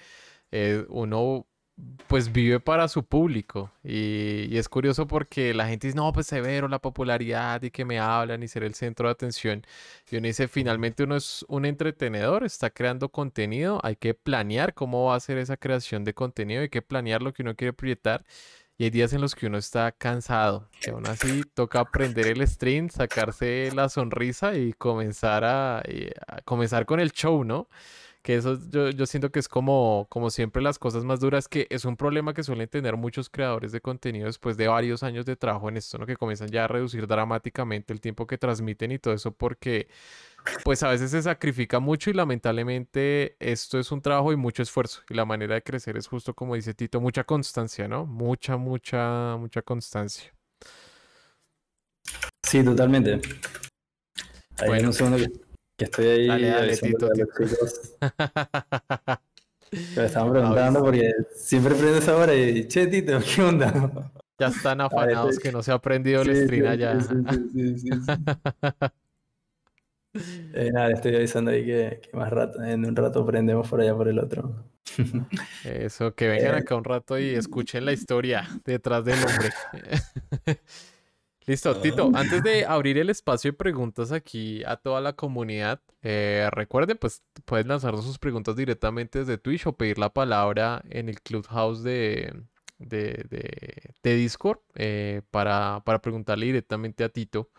eh, 0.52 0.86
uno 0.90 1.48
pues 2.08 2.32
vive 2.32 2.60
para 2.60 2.88
su 2.88 3.04
público 3.06 3.72
y, 3.84 4.46
y, 4.50 4.58
es 4.58 4.70
curioso 4.70 5.08
porque 5.08 5.54
la 5.54 5.68
gente 5.68 5.88
dice, 5.88 5.98
no, 5.98 6.14
pues 6.14 6.28
severo 6.28 6.68
la 6.68 6.80
popularidad 6.80 7.62
y 7.64 7.72
que 7.72 7.84
me 7.86 8.00
hablan 8.00 8.44
y 8.44 8.48
ser 8.48 8.64
el 8.64 8.76
centro 8.76 9.08
de 9.08 9.14
atención. 9.14 9.66
Y 10.12 10.18
uno 10.18 10.28
dice, 10.28 10.48
finalmente 10.48 11.04
uno 11.04 11.16
es 11.16 11.44
un 11.50 11.66
entretenedor, 11.66 12.44
está 12.44 12.70
creando 12.70 13.10
contenido, 13.10 13.80
hay 13.84 13.96
que 13.96 14.14
planear 14.14 14.74
cómo 14.76 15.06
va 15.06 15.16
a 15.16 15.20
ser 15.20 15.38
esa 15.40 15.58
creación 15.58 16.04
de 16.04 16.14
contenido, 16.14 16.62
hay 16.62 16.70
que 16.70 16.84
planear 16.84 17.22
lo 17.24 17.34
que 17.34 17.42
uno 17.42 17.56
quiere 17.56 17.74
proyectar 17.74 18.24
y 18.78 18.86
hay 18.86 18.90
días 18.90 19.14
en 19.14 19.22
los 19.22 19.36
que 19.36 19.48
uno 19.48 19.58
está 19.58 19.92
cansado, 19.92 20.70
que 20.82 20.92
aún 20.92 21.08
así 21.08 21.44
toca 21.54 21.80
aprender 21.80 22.28
el 22.28 22.46
stream, 22.48 22.90
sacarse 22.90 23.72
la 23.74 23.88
sonrisa 23.88 24.56
y 24.56 24.74
comenzar 24.74 25.44
a, 25.46 25.84
comenzar 26.46 26.86
con 26.86 27.00
el 27.00 27.12
show, 27.12 27.44
¿no? 27.44 27.70
Que 28.24 28.36
eso 28.36 28.58
yo, 28.70 28.90
yo, 28.90 29.06
siento 29.06 29.32
que 29.32 29.40
es 29.40 29.50
como, 29.50 30.08
como 30.10 30.30
siempre 30.30 30.62
las 30.62 30.80
cosas 30.80 31.04
más 31.04 31.20
duras, 31.20 31.50
que 31.50 31.68
es 31.70 31.84
un 31.84 31.98
problema 31.98 32.34
que 32.34 32.42
suelen 32.42 32.70
tener 32.70 32.96
muchos 32.96 33.30
creadores 33.30 33.74
de 33.74 33.82
contenido 33.82 34.28
después 34.28 34.56
de 34.56 34.70
varios 34.70 35.04
años 35.04 35.26
de 35.26 35.36
trabajo 35.36 35.68
en 35.68 35.76
esto, 35.76 35.98
¿no? 35.98 36.06
Que 36.06 36.16
comienzan 36.16 36.48
ya 36.48 36.64
a 36.64 36.68
reducir 36.70 37.06
dramáticamente 37.06 37.92
el 37.92 38.00
tiempo 38.00 38.26
que 38.26 38.38
transmiten 38.38 38.94
y 38.94 38.98
todo 38.98 39.14
eso 39.14 39.34
porque 39.34 39.90
pues 40.64 40.84
a 40.84 40.90
veces 40.90 41.12
se 41.12 41.22
sacrifica 41.22 41.80
mucho 41.80 42.10
y 42.10 42.14
lamentablemente 42.14 43.36
esto 43.40 43.78
es 43.78 43.92
un 43.92 44.02
trabajo 44.02 44.32
y 44.32 44.38
mucho 44.38 44.64
esfuerzo. 44.64 45.02
Y 45.10 45.14
la 45.16 45.26
manera 45.26 45.56
de 45.56 45.62
crecer 45.62 45.98
es 45.98 46.08
justo 46.08 46.34
como 46.34 46.56
dice 46.56 46.74
Tito, 46.74 47.02
mucha 47.02 47.26
constancia, 47.26 47.88
¿no? 47.90 48.06
Mucha, 48.06 48.56
mucha, 48.56 49.36
mucha 49.38 49.62
constancia. 49.62 50.34
Sí, 52.42 52.64
totalmente. 52.64 53.20
Ahí 54.60 54.68
bueno. 54.68 54.88
un 54.88 54.94
segundo 54.94 55.18
que, 55.18 55.53
estoy 55.78 56.06
ahí. 56.06 56.28
Dale, 56.28 56.48
dale, 56.48 56.78
Tito. 56.78 57.10
Me 59.96 60.06
estaban 60.06 60.32
preguntando 60.32 60.82
porque 60.82 61.12
siempre 61.36 61.76
prendo 61.76 61.98
esa 61.98 62.16
hora 62.16 62.36
y, 62.36 62.68
che, 62.68 62.88
Tito, 62.88 63.20
¿qué 63.20 63.42
onda? 63.42 64.12
Ya 64.40 64.48
están 64.48 64.82
afanados 64.82 65.40
que 65.40 65.52
no 65.52 65.64
se 65.64 65.72
ha 65.72 65.76
aprendido 65.76 66.22
el 66.22 66.36
stream 66.44 66.68
allá. 66.68 67.00
Sí, 67.02 67.78
sí, 67.80 67.90
eh, 70.54 70.70
nada, 70.72 70.92
estoy 70.92 71.16
avisando 71.16 71.52
ahí 71.52 71.66
que, 71.66 72.02
más 72.14 72.30
rato, 72.30 72.64
en 72.64 72.86
un 72.86 72.96
rato 72.96 73.22
aprendemos 73.22 73.68
por 73.68 73.82
allá 73.82 73.96
por 73.96 74.08
el 74.08 74.20
otro. 74.20 74.72
Eso, 75.64 76.14
que 76.14 76.28
vengan 76.28 76.56
eh, 76.56 76.60
acá 76.60 76.76
un 76.76 76.84
rato 76.84 77.18
y 77.18 77.30
escuchen 77.30 77.86
la 77.86 77.94
historia 77.94 78.48
detrás 78.64 79.04
del 79.06 79.18
hombre. 79.18 79.50
Listo, 81.46 81.76
Tito, 81.82 82.10
antes 82.14 82.42
de 82.42 82.66
abrir 82.66 82.98
el 82.98 83.10
espacio 83.10 83.52
de 83.52 83.58
preguntas 83.58 84.14
aquí 84.14 84.64
a 84.64 84.78
toda 84.78 85.02
la 85.02 85.14
comunidad, 85.14 85.82
eh, 86.02 86.48
recuerden, 86.52 86.98
pues 86.98 87.22
pueden 87.44 87.68
lanzar 87.68 87.98
sus 87.98 88.18
preguntas 88.18 88.56
directamente 88.56 89.20
desde 89.20 89.38
Twitch 89.38 89.68
o 89.68 89.76
pedir 89.76 89.98
la 89.98 90.14
palabra 90.14 90.82
en 90.90 91.10
el 91.10 91.22
Clubhouse 91.22 91.84
de, 91.84 92.34
de, 92.80 93.26
de, 94.04 94.16
Discord 94.16 94.60
eh, 94.76 95.22
para, 95.32 95.82
para, 95.86 96.02
preguntarle 96.02 96.46
directamente 96.46 97.04
a 97.04 97.10
Tito 97.10 97.50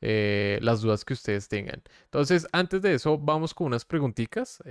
eh, 0.00 0.58
las 0.62 0.80
dudas 0.80 1.04
que 1.04 1.12
ustedes 1.12 1.48
tengan. 1.48 1.82
Entonces, 2.04 2.46
antes 2.52 2.80
de 2.80 2.94
eso, 2.94 3.18
vamos 3.18 3.52
con 3.52 3.66
unas 3.66 3.84
preguntitas. 3.84 4.62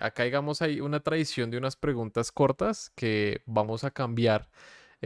acá 0.00 0.24
digamos 0.24 0.60
hay 0.60 0.80
una 0.82 1.00
tradición 1.00 1.50
de 1.50 1.56
unas 1.56 1.76
preguntas 1.76 2.32
cortas 2.32 2.90
que 2.94 3.42
vamos 3.46 3.82
a 3.82 3.90
cambiar 3.90 4.50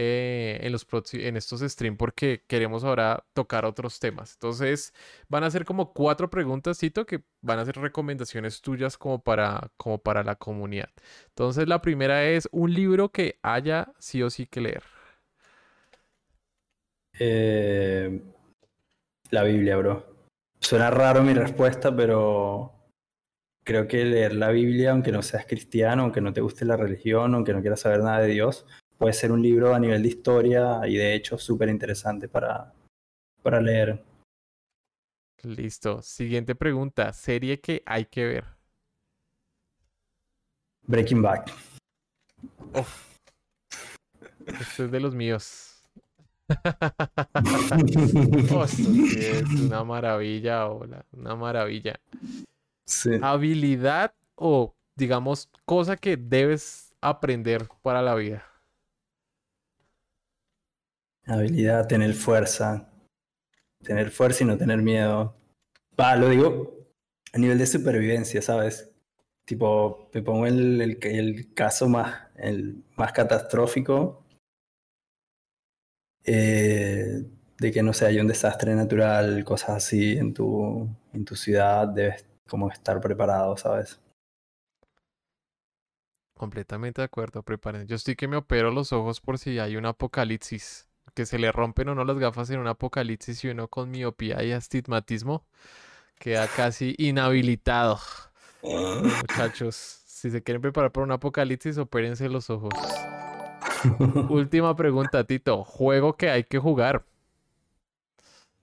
eh, 0.00 0.60
en, 0.62 0.70
los 0.70 0.86
en 1.14 1.36
estos 1.36 1.60
streams 1.60 1.98
porque 1.98 2.44
queremos 2.46 2.84
ahora 2.84 3.24
tocar 3.32 3.64
otros 3.64 3.98
temas. 3.98 4.34
Entonces, 4.34 4.94
van 5.28 5.42
a 5.42 5.50
ser 5.50 5.64
como 5.64 5.92
cuatro 5.92 6.30
preguntas, 6.30 6.78
que 6.78 7.24
van 7.40 7.58
a 7.58 7.64
ser 7.64 7.78
recomendaciones 7.78 8.60
tuyas 8.60 8.96
como 8.96 9.20
para, 9.20 9.72
como 9.76 9.98
para 9.98 10.22
la 10.22 10.36
comunidad. 10.36 10.90
Entonces, 11.30 11.66
la 11.66 11.82
primera 11.82 12.24
es 12.24 12.48
un 12.52 12.72
libro 12.72 13.08
que 13.08 13.40
haya 13.42 13.92
sí 13.98 14.22
o 14.22 14.30
sí 14.30 14.46
que 14.46 14.60
leer. 14.60 14.84
Eh, 17.18 18.22
la 19.30 19.42
Biblia, 19.42 19.78
bro. 19.78 20.06
Suena 20.60 20.90
raro 20.90 21.24
mi 21.24 21.34
respuesta, 21.34 21.94
pero 21.96 22.72
creo 23.64 23.88
que 23.88 24.04
leer 24.04 24.36
la 24.36 24.50
Biblia, 24.50 24.92
aunque 24.92 25.10
no 25.10 25.22
seas 25.22 25.44
cristiano, 25.44 26.04
aunque 26.04 26.20
no 26.20 26.32
te 26.32 26.40
guste 26.40 26.64
la 26.64 26.76
religión, 26.76 27.34
aunque 27.34 27.52
no 27.52 27.62
quieras 27.62 27.80
saber 27.80 28.04
nada 28.04 28.20
de 28.20 28.28
Dios, 28.28 28.64
puede 28.98 29.12
ser 29.12 29.32
un 29.32 29.40
libro 29.40 29.74
a 29.74 29.78
nivel 29.78 30.02
de 30.02 30.08
historia 30.08 30.80
y 30.86 30.96
de 30.96 31.14
hecho 31.14 31.38
súper 31.38 31.68
interesante 31.68 32.28
para, 32.28 32.74
para 33.42 33.60
leer. 33.60 34.02
Listo. 35.42 36.02
Siguiente 36.02 36.54
pregunta. 36.56 37.12
Serie 37.12 37.60
que 37.60 37.82
hay 37.86 38.04
que 38.06 38.26
ver. 38.26 38.44
Breaking 40.82 41.22
Bad. 41.22 41.46
Este 44.46 44.84
es 44.84 44.90
de 44.90 45.00
los 45.00 45.14
míos. 45.14 45.74
es 48.58 49.50
una 49.60 49.84
maravilla, 49.84 50.66
hola, 50.66 51.04
una 51.12 51.36
maravilla. 51.36 52.00
Habilidad 53.20 54.14
o, 54.34 54.74
digamos, 54.96 55.50
cosa 55.66 55.96
que 55.96 56.16
debes 56.16 56.94
aprender 57.02 57.68
para 57.82 58.00
la 58.00 58.14
vida. 58.14 58.47
Habilidad, 61.28 61.86
tener 61.86 62.14
fuerza. 62.14 62.90
Tener 63.84 64.10
fuerza 64.10 64.44
y 64.44 64.46
no 64.46 64.56
tener 64.56 64.80
miedo. 64.80 65.36
Va, 65.98 66.16
lo 66.16 66.30
digo 66.30 66.88
a 67.32 67.38
nivel 67.38 67.58
de 67.58 67.66
supervivencia, 67.66 68.40
¿sabes? 68.40 68.90
Tipo, 69.44 70.10
me 70.14 70.22
pongo 70.22 70.46
el, 70.46 70.98
el, 71.02 71.54
caso 71.54 71.88
más, 71.88 72.28
el 72.36 72.82
más 72.96 73.12
catastrófico 73.12 74.24
eh, 76.24 77.24
de 77.58 77.72
que 77.72 77.82
no 77.82 77.92
sé, 77.92 78.06
hay 78.06 78.20
un 78.20 78.26
desastre 78.26 78.74
natural, 78.74 79.44
cosas 79.44 79.70
así 79.70 80.16
en 80.16 80.32
tu, 80.32 80.88
en 81.12 81.24
tu 81.24 81.36
ciudad, 81.36 81.88
debes 81.88 82.26
como 82.48 82.70
estar 82.70 83.00
preparado, 83.00 83.56
¿sabes? 83.56 84.00
Completamente 86.34 87.02
de 87.02 87.06
acuerdo, 87.06 87.42
preparen. 87.42 87.86
Yo 87.86 87.96
estoy 87.96 88.14
que 88.16 88.28
me 88.28 88.36
opero 88.36 88.70
los 88.70 88.92
ojos 88.92 89.20
por 89.20 89.38
si 89.38 89.58
hay 89.58 89.76
un 89.76 89.86
apocalipsis 89.86 90.87
que 91.18 91.26
se 91.26 91.36
le 91.36 91.50
rompen 91.50 91.88
o 91.88 91.96
no 91.96 92.04
las 92.04 92.16
gafas 92.16 92.48
en 92.50 92.60
un 92.60 92.68
apocalipsis 92.68 93.42
y 93.42 93.48
uno 93.48 93.66
con 93.66 93.90
miopía 93.90 94.40
y 94.44 94.52
astigmatismo 94.52 95.44
queda 96.16 96.46
casi 96.46 96.94
inhabilitado. 96.96 97.98
Muchachos, 98.62 99.74
si 100.06 100.30
se 100.30 100.44
quieren 100.44 100.62
preparar 100.62 100.92
para 100.92 101.02
un 101.02 101.10
apocalipsis, 101.10 101.76
opérense 101.76 102.28
los 102.28 102.50
ojos. 102.50 102.72
Última 104.28 104.76
pregunta, 104.76 105.24
Tito. 105.24 105.64
Juego 105.64 106.16
que 106.16 106.30
hay 106.30 106.44
que 106.44 106.60
jugar. 106.60 107.04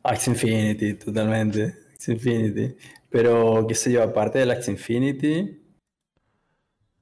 Axie 0.03 0.31
Infinity, 0.31 0.93
totalmente. 0.93 1.75
Axie 1.93 2.13
Infinity. 2.13 2.77
Pero, 3.09 3.65
qué 3.67 3.75
sé 3.75 3.91
yo, 3.91 4.01
aparte 4.01 4.39
del 4.39 4.51
Axie 4.51 4.71
Infinity, 4.71 5.61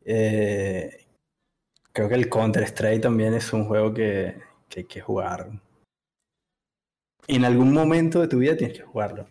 eh, 0.04 1.06
creo 1.92 2.10
que 2.10 2.16
el 2.16 2.28
Counter-Strike 2.28 3.02
también 3.02 3.36
es 3.36 3.54
un 3.54 3.66
juego 3.66 3.94
que, 3.94 4.53
que 4.74 4.80
hay 4.80 4.86
que 4.86 5.02
jugar. 5.02 5.52
En 7.28 7.46
algún 7.46 7.72
momento 7.72 8.22
de 8.22 8.28
tu 8.28 8.40
vida 8.40 8.58
tienes 8.58 8.78
que 8.78 8.84
jugarlo. 8.84 9.28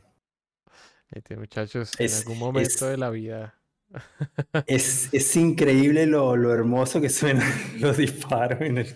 Este 1.10 1.36
muchachos, 1.36 1.92
en 1.98 2.10
algún 2.12 2.38
momento 2.38 2.86
de 2.86 2.96
la 2.96 3.10
vida. 3.10 3.58
es, 4.66 5.12
es 5.12 5.36
increíble 5.36 6.06
lo, 6.06 6.36
lo, 6.36 6.54
hermoso 6.54 7.00
que 7.00 7.10
suenan 7.10 7.52
los 7.80 7.98
disparos 7.98 8.62
en 8.62 8.78
el 8.78 8.94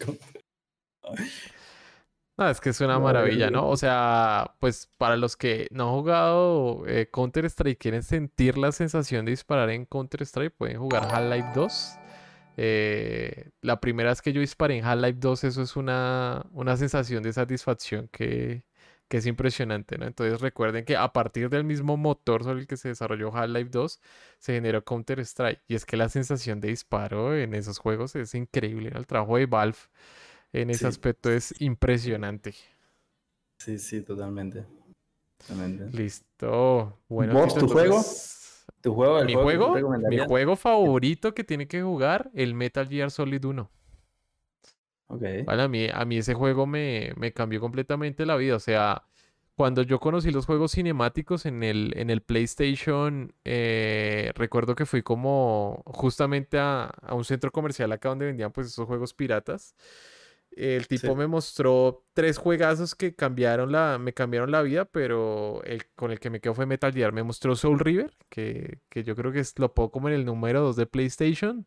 no, 2.38 2.51
es 2.51 2.61
que 2.61 2.68
es 2.68 2.80
una 2.82 2.99
maravilla, 2.99 3.51
¿no? 3.51 3.66
O 3.68 3.78
sea, 3.78 4.57
pues 4.61 4.90
para 4.99 5.16
los 5.16 5.36
que 5.36 5.68
no 5.70 5.88
han 5.88 5.94
jugado 6.01 6.86
eh, 6.86 7.09
Counter-Strike, 7.11 7.78
quieren 7.78 8.03
sentir 8.03 8.59
la 8.59 8.72
sensación 8.72 9.24
de 9.24 9.30
disparar 9.30 9.70
en 9.70 9.86
Counter-Strike, 9.86 10.55
pueden 10.55 10.78
jugar 10.78 11.09
Half-Life 11.11 11.49
2. 11.55 11.99
Eh, 12.57 13.50
la 13.61 13.80
primera 13.80 14.11
vez 14.11 14.22
que 14.22 14.32
yo 14.32 14.40
disparé 14.40 14.78
en 14.78 14.84
Half-Life 14.84 15.18
2, 15.20 15.44
eso 15.44 15.62
es 15.62 15.76
una, 15.76 16.46
una 16.52 16.76
sensación 16.76 17.22
de 17.22 17.32
satisfacción 17.32 18.09
que, 18.11 18.64
que, 19.09 19.18
es 19.18 19.26
impresionante, 19.26 19.98
¿no? 19.98 20.07
Entonces 20.07 20.40
recuerden 20.40 20.84
que 20.84 20.96
a 20.96 21.12
partir 21.12 21.50
del 21.50 21.64
mismo 21.64 21.96
motor 21.96 22.44
sobre 22.44 22.61
el 22.61 22.66
que 22.66 22.76
se 22.76 22.88
desarrolló 22.88 23.34
Half-Life 23.34 23.70
2, 23.70 24.00
se 24.38 24.54
generó 24.54 24.84
Counter-Strike. 24.84 25.61
Y 25.68 25.74
es 25.74 25.84
que 25.84 25.96
la 25.96 26.09
sensación 26.09 26.61
de 26.61 26.68
disparo 26.68 27.36
en 27.36 27.54
esos 27.54 27.78
juegos 27.78 28.16
es 28.16 28.34
increíble. 28.34 28.90
El 28.94 29.07
trabajo 29.07 29.36
de 29.36 29.46
Valve 29.46 29.78
en 30.52 30.70
ese 30.70 30.86
aspecto 30.86 31.30
es 31.30 31.54
impresionante. 31.61 32.54
Sí, 33.59 33.78
sí, 33.78 34.00
totalmente. 34.02 34.64
Listo. 35.92 36.98
Bueno, 37.09 37.34
¿Vos, 37.34 37.54
tu 37.54 37.68
juego? 37.68 38.02
¿Tu 38.81 38.95
juego? 38.95 39.24
¿Mi 39.24 39.35
juego? 39.35 39.74
Mi 40.09 40.18
juego 40.18 40.57
favorito 40.57 41.35
que 41.35 41.45
tiene 41.45 41.66
que 41.66 41.83
jugar, 41.83 42.31
el 42.35 42.55
Metal 42.55 42.89
Gear 42.89 43.11
Solid 43.11 43.45
1. 43.45 43.70
Ok. 45.09 45.22
a, 45.47 45.68
mí, 45.68 45.89
a 45.93 46.05
mí 46.05 46.18
ese 46.18 46.35
juego 46.35 46.66
me, 46.66 47.12
me, 47.16 47.33
cambió 47.33 47.61
completamente 47.61 48.27
la 48.27 48.37
vida. 48.37 48.57
O 48.57 48.61
sea, 48.61 49.05
cuando 49.55 49.83
yo 49.83 50.01
conocí 50.01 50.31
los 50.31 50.47
juegos 50.47 50.72
cinemáticos 50.72 51.47
en 51.47 51.62
el, 51.62 51.93
en 51.97 52.11
el 52.11 52.22
PlayStation, 52.22 53.33
eh, 53.45 54.33
recuerdo 54.35 54.74
que 54.74 54.85
fui 54.85 55.03
como 55.03 55.83
justamente 55.87 56.59
a, 56.59 56.85
a, 56.85 57.14
un 57.14 57.24
centro 57.24 57.53
comercial 57.53 57.93
acá 57.93 58.09
donde 58.09 58.27
vendían 58.27 58.53
pues 58.53 58.68
esos 58.68 58.87
juegos 58.87 59.14
piratas. 59.14 59.74
El 60.57 60.88
tipo 60.88 61.14
me 61.14 61.26
mostró 61.26 62.07
tres 62.14 62.38
juegazos 62.38 62.94
que 62.94 63.14
cambiaron 63.14 63.70
la, 63.72 63.98
me 63.98 64.14
cambiaron 64.14 64.50
la 64.50 64.62
vida, 64.62 64.86
pero 64.86 65.62
el 65.64 65.86
con 65.94 66.11
el 66.11 66.18
que 66.18 66.30
me 66.30 66.40
quedo 66.40 66.54
fue 66.54 66.64
Metal 66.64 66.92
Gear. 66.92 67.12
Me 67.12 67.22
mostró 67.22 67.54
Soul 67.54 67.78
River, 67.78 68.16
que, 68.30 68.80
que 68.88 69.04
yo 69.04 69.14
creo 69.14 69.32
que 69.32 69.40
es, 69.40 69.59
lo 69.59 69.74
pongo 69.74 69.90
como 69.90 70.09
en 70.09 70.14
el 70.14 70.24
número 70.24 70.62
2 70.62 70.76
de 70.76 70.86
PlayStation. 70.86 71.66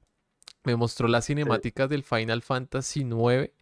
Me 0.64 0.76
mostró 0.76 1.08
las 1.08 1.28
cinemáticas 1.28 1.88
del 1.88 2.04
Final 2.04 2.42
Fantasy 2.42 3.04
9. 3.04 3.54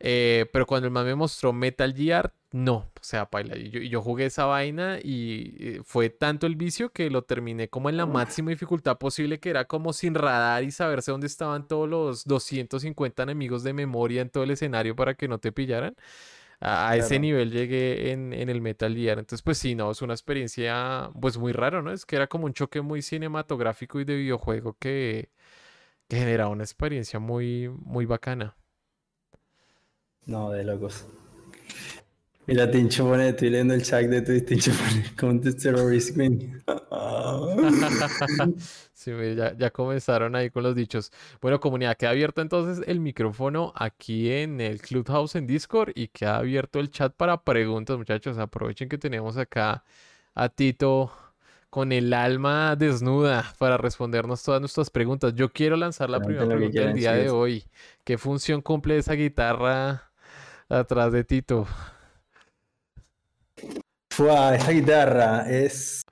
Eh, 0.00 0.46
pero 0.52 0.66
cuando 0.66 0.86
el 0.86 0.92
man 0.92 1.06
me 1.06 1.14
mostró 1.14 1.52
Metal 1.52 1.94
Gear, 1.94 2.34
no, 2.52 2.74
o 2.74 3.02
sea, 3.02 3.28
paila. 3.28 3.56
Yo, 3.56 3.80
yo 3.80 4.00
jugué 4.00 4.26
esa 4.26 4.44
vaina 4.44 4.98
y 5.02 5.56
eh, 5.58 5.80
fue 5.84 6.08
tanto 6.08 6.46
el 6.46 6.54
vicio 6.54 6.92
que 6.92 7.10
lo 7.10 7.22
terminé 7.22 7.68
como 7.68 7.88
en 7.88 7.96
la 7.96 8.06
máxima 8.06 8.50
dificultad 8.50 8.96
posible, 8.96 9.40
que 9.40 9.50
era 9.50 9.64
como 9.64 9.92
sin 9.92 10.14
radar 10.14 10.62
y 10.62 10.70
saberse 10.70 11.10
dónde 11.10 11.26
estaban 11.26 11.66
todos 11.66 11.88
los 11.88 12.24
250 12.24 13.24
enemigos 13.24 13.64
de 13.64 13.72
memoria 13.72 14.22
en 14.22 14.30
todo 14.30 14.44
el 14.44 14.52
escenario 14.52 14.94
para 14.94 15.14
que 15.14 15.26
no 15.26 15.38
te 15.38 15.50
pillaran. 15.50 15.96
A, 16.60 16.96
ese 16.96 17.18
nivel 17.18 17.50
llegué 17.50 18.12
en, 18.12 18.32
en, 18.32 18.48
el 18.48 18.60
Metal 18.60 18.94
Gear. 18.94 19.18
Entonces, 19.18 19.42
pues 19.42 19.58
sí, 19.58 19.74
no, 19.74 19.90
es 19.90 20.00
una 20.00 20.14
experiencia 20.14 21.10
pues 21.20 21.36
muy 21.36 21.52
raro, 21.52 21.82
¿no? 21.82 21.92
Es 21.92 22.06
que 22.06 22.16
era 22.16 22.26
como 22.26 22.46
un 22.46 22.54
choque 22.54 22.80
muy 22.80 23.02
cinematográfico 23.02 24.00
y 24.00 24.04
de 24.04 24.16
videojuego 24.16 24.76
que, 24.78 25.30
que 26.08 26.18
generaba 26.18 26.50
una 26.50 26.64
experiencia 26.64 27.18
muy, 27.18 27.68
muy 27.68 28.06
bacana. 28.06 28.56
No, 30.26 30.50
de 30.50 30.64
locos. 30.64 31.06
Mira, 32.46 32.70
Tincho 32.70 33.04
pone, 33.04 33.30
estoy 33.30 33.48
leyendo 33.48 33.72
el 33.72 33.82
chat 33.82 34.04
de 34.04 34.20
Twitch, 34.20 34.44
Tincho 34.44 34.72
pone 34.72 35.04
Counter 35.16 35.54
Terrorist 35.54 36.14
sí, 38.92 39.12
ya, 39.34 39.56
ya, 39.56 39.70
comenzaron 39.70 40.36
ahí 40.36 40.50
con 40.50 40.62
los 40.62 40.74
dichos. 40.74 41.10
Bueno, 41.40 41.58
comunidad, 41.58 41.96
queda 41.96 42.10
abierto 42.10 42.42
entonces 42.42 42.84
el 42.86 43.00
micrófono 43.00 43.72
aquí 43.74 44.30
en 44.30 44.60
el 44.60 44.82
Clubhouse 44.82 45.36
en 45.36 45.46
Discord 45.46 45.92
y 45.94 46.08
queda 46.08 46.36
abierto 46.36 46.80
el 46.80 46.90
chat 46.90 47.14
para 47.14 47.42
preguntas, 47.42 47.96
muchachos. 47.96 48.36
Aprovechen 48.36 48.90
que 48.90 48.98
tenemos 48.98 49.38
acá 49.38 49.82
a 50.34 50.48
Tito 50.50 51.12
con 51.70 51.92
el 51.92 52.12
alma 52.12 52.76
desnuda 52.76 53.54
para 53.58 53.78
respondernos 53.78 54.42
todas 54.42 54.60
nuestras 54.60 54.90
preguntas. 54.90 55.34
Yo 55.34 55.50
quiero 55.50 55.76
lanzar 55.76 56.10
la 56.10 56.20
primera 56.20 56.46
pregunta 56.46 56.80
del 56.80 56.94
día 56.94 57.12
de 57.14 57.30
hoy. 57.30 57.64
¿Qué 58.04 58.18
función 58.18 58.60
cumple 58.60 58.98
esa 58.98 59.14
guitarra 59.14 60.10
atrás 60.68 61.12
de 61.12 61.24
Tito? 61.24 61.66
Fua, 64.10 64.54
esta 64.54 64.70
guitarra 64.70 65.50
es 65.50 66.04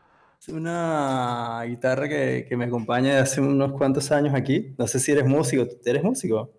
una 0.48 1.62
guitarra 1.66 2.08
que, 2.08 2.48
me 2.56 2.64
acompaña 2.64 3.14
de 3.14 3.20
hace 3.20 3.40
unos 3.40 3.72
cuantos 3.72 4.10
años 4.10 4.34
aquí. 4.34 4.74
No 4.78 4.86
sé 4.86 4.98
si 4.98 5.12
eres 5.12 5.24
músico. 5.24 5.66
¿Eres 5.84 6.02
músico? 6.02 6.52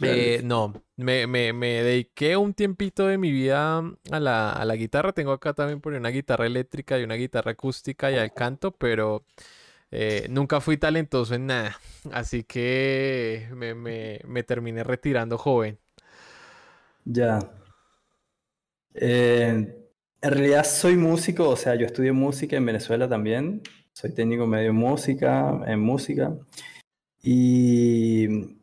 Eh, 0.00 0.42
no, 0.44 0.74
me, 0.96 1.26
me, 1.26 1.52
me, 1.52 1.82
dediqué 1.82 2.36
un 2.36 2.54
tiempito 2.54 3.06
de 3.06 3.18
mi 3.18 3.32
vida 3.32 3.78
a 4.10 4.20
la, 4.20 4.52
a 4.52 4.64
la 4.64 4.76
guitarra. 4.76 5.12
Tengo 5.12 5.32
acá 5.32 5.54
también 5.54 5.80
por 5.80 5.92
una 5.92 6.10
guitarra 6.10 6.46
eléctrica 6.46 6.98
y 6.98 7.04
una 7.04 7.14
guitarra 7.14 7.52
acústica 7.52 8.10
y 8.10 8.16
al 8.16 8.32
canto, 8.32 8.72
pero 8.72 9.24
eh, 9.90 10.26
nunca 10.30 10.60
fui 10.60 10.76
talentoso 10.76 11.34
en 11.34 11.46
nada. 11.46 11.80
Así 12.12 12.44
que 12.44 13.48
me, 13.54 13.74
me, 13.74 14.20
me 14.24 14.42
terminé 14.42 14.84
retirando 14.84 15.38
joven. 15.38 15.78
Ya. 17.10 17.38
Eh, 18.92 19.48
en 20.20 20.30
realidad 20.30 20.64
soy 20.64 20.96
músico, 20.96 21.48
o 21.48 21.56
sea, 21.56 21.74
yo 21.74 21.86
estudié 21.86 22.12
música 22.12 22.56
en 22.56 22.66
Venezuela 22.66 23.08
también. 23.08 23.62
Soy 23.94 24.12
técnico 24.12 24.46
medio 24.46 24.74
música, 24.74 25.58
en 25.66 25.80
música. 25.80 26.36
Y 27.22 28.58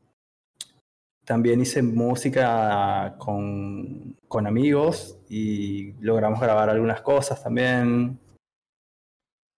también 1.25 1.61
hice 1.61 1.81
música 1.81 3.15
con, 3.17 4.15
con 4.27 4.45
amigos 4.45 5.17
y 5.27 5.93
logramos 5.93 6.39
grabar 6.39 6.69
algunas 6.69 7.01
cosas 7.01 7.43
también. 7.43 8.19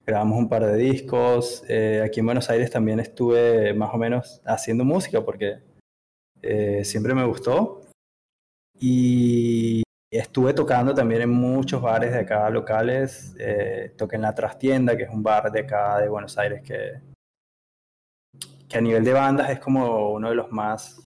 Grabamos 0.06 0.40
un 0.40 0.48
par 0.48 0.66
de 0.66 0.78
discos. 0.78 1.66
Eh, 1.68 2.02
aquí 2.06 2.22
en 2.22 2.28
Buenos 2.28 2.50
Aires 2.50 2.72
también 2.72 3.02
estuve 3.02 3.74
más 3.74 3.94
o 3.94 3.98
menos 3.98 4.42
haciendo 4.46 4.86
música 4.86 5.26
porque 5.26 5.60
eh, 6.42 6.86
siempre 6.86 7.14
me 7.14 7.26
gustó. 7.26 7.77
Y 8.80 9.84
Estuve 10.10 10.54
tocando 10.54 10.94
también 10.96 11.24
en 11.24 11.30
muchos 11.30 11.82
bares 11.82 12.14
de 12.14 12.20
acá 12.20 12.50
locales. 12.50 13.36
Eh, 13.40 13.94
toqué 13.98 14.16
en 14.16 14.22
La 14.22 14.34
Trastienda, 14.34 14.96
que 14.96 15.04
es 15.04 15.10
un 15.10 15.22
bar 15.22 15.52
de 15.52 15.62
acá 15.62 16.00
de 16.00 16.08
Buenos 16.08 16.38
Aires 16.38 16.62
que, 16.64 17.02
que 18.70 18.78
a 18.78 18.82
nivel 18.82 19.04
de 19.04 19.12
bandas 19.12 19.50
es 19.50 19.60
como 19.60 20.12
uno 20.14 20.30
de 20.30 20.36
los 20.36 20.50
más 20.52 21.04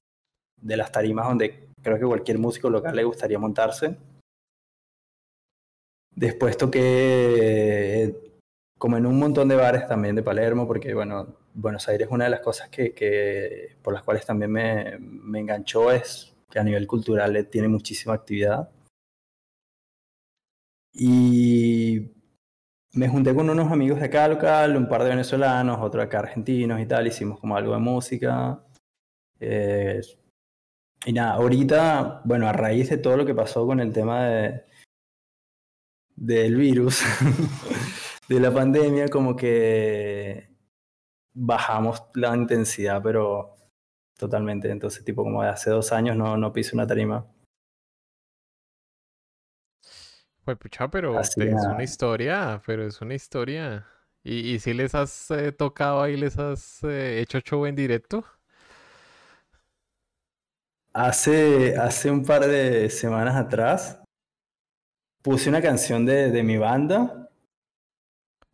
de 0.55 0.77
las 0.77 0.91
tarimas 0.91 1.27
donde 1.27 1.69
creo 1.81 1.97
que 1.97 2.05
cualquier 2.05 2.37
músico 2.37 2.69
local 2.69 2.95
le 2.95 3.03
gustaría 3.03 3.39
montarse. 3.39 3.97
Después 6.15 6.55
toqué 6.55 8.15
como 8.77 8.97
en 8.97 9.07
un 9.07 9.17
montón 9.17 9.47
de 9.47 9.55
bares 9.55 9.87
también 9.87 10.15
de 10.15 10.21
Palermo, 10.21 10.67
porque 10.67 10.93
bueno, 10.93 11.35
Buenos 11.55 11.87
Aires 11.89 12.07
una 12.11 12.25
de 12.25 12.31
las 12.31 12.41
cosas 12.41 12.69
que, 12.69 12.93
que 12.93 13.77
por 13.81 13.93
las 13.93 14.03
cuales 14.03 14.25
también 14.27 14.51
me, 14.51 14.97
me 14.99 15.39
enganchó 15.39 15.91
es 15.91 16.30
que 16.51 16.59
a 16.59 16.63
nivel 16.63 16.85
cultural 16.87 17.47
tiene 17.49 17.67
muchísima 17.67 18.13
actividad. 18.13 18.69
Y 20.93 22.11
me 22.93 23.07
junté 23.07 23.33
con 23.33 23.49
unos 23.49 23.71
amigos 23.71 23.99
de 23.99 24.05
acá 24.05 24.27
local, 24.27 24.75
un 24.75 24.87
par 24.87 25.03
de 25.03 25.09
venezolanos, 25.11 25.79
otro 25.81 26.01
acá 26.01 26.19
argentinos 26.19 26.79
y 26.81 26.85
tal, 26.85 27.07
hicimos 27.07 27.39
como 27.39 27.55
algo 27.55 27.73
de 27.73 27.79
música. 27.79 28.63
Eh, 29.39 30.01
y 31.05 31.13
nada, 31.13 31.33
ahorita, 31.33 32.21
bueno, 32.25 32.47
a 32.47 32.53
raíz 32.53 32.89
de 32.89 32.97
todo 32.97 33.17
lo 33.17 33.25
que 33.25 33.33
pasó 33.33 33.65
con 33.65 33.79
el 33.79 33.91
tema 33.93 34.25
de, 34.25 34.65
del 36.15 36.55
virus, 36.55 37.01
de 38.29 38.39
la 38.39 38.53
pandemia, 38.53 39.07
como 39.07 39.35
que 39.35 40.49
bajamos 41.33 42.03
la 42.15 42.35
intensidad, 42.35 43.01
pero 43.01 43.50
totalmente. 44.21 44.69
Entonces, 44.69 45.03
tipo, 45.03 45.23
como 45.23 45.41
de 45.41 45.49
hace 45.49 45.71
dos 45.71 45.91
años 45.91 46.15
no, 46.15 46.37
no 46.37 46.53
piso 46.53 46.75
una 46.75 46.85
tarima. 46.85 47.25
Pues 50.45 50.57
pucha, 50.57 50.89
pero 50.89 51.19
es 51.19 51.35
una 51.35 51.83
historia, 51.83 52.61
pero 52.65 52.85
es 52.85 53.01
una 53.01 53.15
historia. 53.15 53.87
¿Y, 54.23 54.53
y 54.53 54.59
si 54.59 54.73
les 54.75 54.93
has 54.93 55.31
eh, 55.31 55.51
tocado 55.51 56.03
ahí, 56.03 56.17
les 56.17 56.37
has 56.37 56.83
eh, 56.83 57.19
hecho 57.19 57.39
show 57.39 57.65
en 57.65 57.75
directo? 57.75 58.23
Hace, 60.93 61.75
hace 61.77 62.11
un 62.11 62.23
par 62.23 62.45
de 62.45 62.89
semanas 62.91 63.35
atrás 63.35 63.99
puse 65.23 65.49
una 65.49 65.61
canción 65.61 66.05
de, 66.05 66.29
de 66.29 66.43
mi 66.43 66.57
banda 66.57 67.29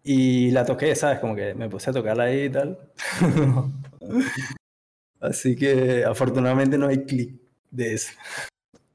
y 0.03 0.51
la 0.51 0.63
toqué, 0.63 0.95
¿sabes? 0.95 1.20
Como 1.20 1.36
que 1.36 1.53
me 1.55 1.68
puse 1.68 1.89
a 1.89 1.93
tocarla 1.93 2.26
ahí 2.26 2.45
y 2.45 2.49
tal. 2.49 2.78
Así 5.20 5.55
que 5.55 6.05
afortunadamente 6.05 6.78
no 6.78 6.88
hay 6.88 7.03
clic 7.05 7.34
de 7.72 7.93
eso. 7.93 8.11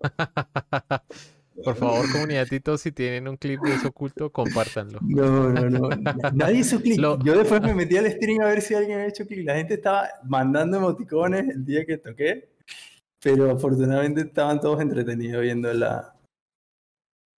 Por 1.65 1.77
favor, 1.77 2.11
comunidad 2.11 2.47
Tito, 2.49 2.77
si 2.79 2.93
tienen 2.93 3.29
un 3.29 3.37
clip 3.37 3.61
de 3.61 3.75
eso 3.75 3.89
oculto, 3.89 4.31
compártanlo. 4.31 4.99
No, 5.03 5.51
no, 5.51 5.71
no. 5.71 5.89
Nadie 6.33 6.61
hizo 6.61 6.81
clic. 6.81 6.99
Yo 6.99 7.37
después 7.37 7.61
me 7.63 7.75
metí 7.75 7.97
al 7.97 8.11
stream 8.11 8.41
a 8.41 8.47
ver 8.47 8.63
si 8.63 8.75
alguien 8.75 8.99
había 8.99 9.09
hecho 9.09 9.27
clic. 9.27 9.47
La 9.47 9.57
gente 9.57 9.75
estaba 9.75 10.09
mandando 10.25 10.79
emoticones 10.79 11.49
el 11.51 11.65
día 11.65 11.85
que 11.85 11.99
toqué, 11.99 12.49
pero 13.23 13.51
afortunadamente 13.51 14.23
estaban 14.23 14.61
todos 14.61 14.81
entretenidos 14.81 15.43
viendo 15.43 15.73
la, 15.73 16.15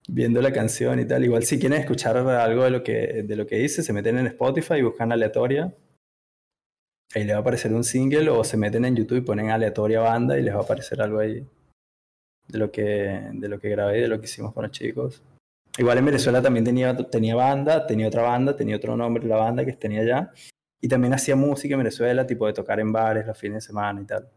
viendo 0.09 0.41
la 0.41 0.53
canción 0.53 1.01
y 1.01 1.07
tal. 1.07 1.25
Igual 1.25 1.45
si 1.45 1.59
quieren 1.59 1.81
escuchar 1.81 2.17
algo 2.17 2.65
de 2.65 2.71
lo 2.71 2.83
que, 2.83 3.25
de 3.25 3.37
lo 3.37 3.47
que 3.47 3.63
hice, 3.63 3.83
se 3.83 3.93
meten 3.93 4.19
en 4.19 4.29
Spotify 4.29 4.75
y 4.75 4.83
buscan 4.83 5.13
aleatoria. 5.13 5.75
Ahí 7.15 7.25
les 7.25 7.35
va 7.35 7.39
a 7.39 7.41
aparecer 7.41 7.73
un 7.73 7.85
single 7.85 8.29
o 8.31 8.43
se 8.43 8.57
meten 8.57 8.85
en 8.85 8.97
YouTube 8.97 9.19
y 9.19 9.21
ponen 9.21 9.51
aleatoria 9.51 10.01
banda 10.01 10.37
y 10.37 10.43
les 10.43 10.55
va 10.55 10.61
a 10.61 10.63
aparecer 10.63 11.01
algo 11.01 11.21
ahí 11.21 11.47
de 12.49 12.59
lo 12.59 12.73
que, 12.73 13.31
de 13.33 13.49
lo 13.49 13.61
que 13.61 13.69
grabé, 13.69 14.01
de 14.01 14.09
lo 14.09 14.19
que 14.19 14.27
hicimos 14.27 14.53
con 14.53 14.65
los 14.65 14.73
chicos. 14.73 15.23
Igual 15.79 15.99
en 15.99 16.05
Venezuela 16.07 16.43
también 16.43 16.65
tenía, 16.65 16.97
tenía 16.97 17.35
banda, 17.35 17.87
tenía 17.87 18.09
otra 18.09 18.23
banda, 18.23 18.57
tenía 18.57 18.77
otro 18.77 18.97
nombre 18.97 19.27
la 19.27 19.37
banda 19.37 19.65
que 19.65 19.73
tenía 19.73 20.01
allá. 20.01 20.33
Y 20.81 20.89
también 20.89 21.15
hacía 21.15 21.35
música 21.35 21.75
en 21.75 21.79
Venezuela, 21.79 22.27
tipo 22.27 22.47
de 22.47 22.53
tocar 22.53 22.79
en 22.79 22.93
bares 22.93 23.27
los 23.27 23.39
fines 23.39 23.57
de 23.57 23.61
semana 23.69 24.01
y 24.01 24.05
tal. 24.05 24.29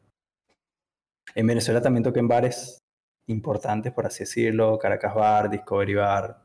En 1.35 1.45
Venezuela 1.45 1.81
también 1.81 2.03
toqué 2.03 2.19
en 2.19 2.27
bares 2.27 2.79
importantes, 3.27 3.91
por 3.91 4.05
así 4.05 4.19
decirlo, 4.19 4.79
Caracas 4.79 5.13
Bar, 5.13 5.49
Discovery 5.49 5.95
Bar, 5.95 6.41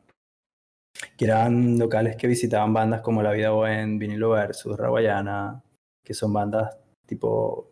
que 1.16 1.24
eran 1.24 1.78
locales 1.78 2.16
que 2.16 2.26
visitaban 2.26 2.72
bandas 2.72 3.00
como 3.00 3.22
La 3.22 3.32
Vida 3.32 3.50
Buen, 3.50 3.98
Vinilo 3.98 4.30
Versus, 4.30 4.76
Raguayana, 4.76 5.62
que 6.02 6.14
son 6.14 6.32
bandas 6.32 6.76
tipo 7.06 7.70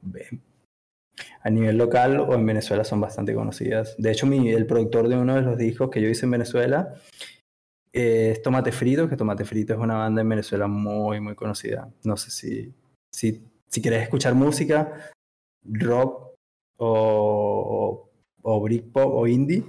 a 1.43 1.51
nivel 1.51 1.76
local 1.76 2.20
o 2.20 2.35
en 2.35 2.47
Venezuela 2.47 2.85
son 2.85 3.01
bastante 3.01 3.35
conocidas. 3.35 3.95
De 3.99 4.11
hecho, 4.11 4.26
mi, 4.26 4.51
el 4.51 4.66
productor 4.66 5.09
de 5.09 5.16
uno 5.16 5.35
de 5.35 5.43
los 5.43 5.59
discos 5.59 5.91
que 5.91 6.01
yo 6.01 6.09
hice 6.09 6.26
en 6.26 6.33
Venezuela 6.33 6.95
eh, 7.93 8.33
es 8.33 8.43
Tomate 8.43 8.72
Frito, 8.72 9.09
que 9.09 9.16
Tomate 9.16 9.45
Frito 9.45 9.74
es 9.74 9.78
una 9.78 9.97
banda 9.97 10.22
en 10.22 10.28
Venezuela 10.28 10.66
muy, 10.66 11.20
muy 11.20 11.35
conocida. 11.35 11.93
No 12.05 12.16
sé 12.16 12.31
si, 12.31 12.74
si, 13.12 13.43
si 13.68 13.83
querés 13.83 14.03
escuchar 14.03 14.35
música, 14.35 15.11
rock 15.64 16.35
o, 16.76 18.11
o, 18.43 18.68
Pop 18.93 19.14
o 19.14 19.26
indie, 19.26 19.64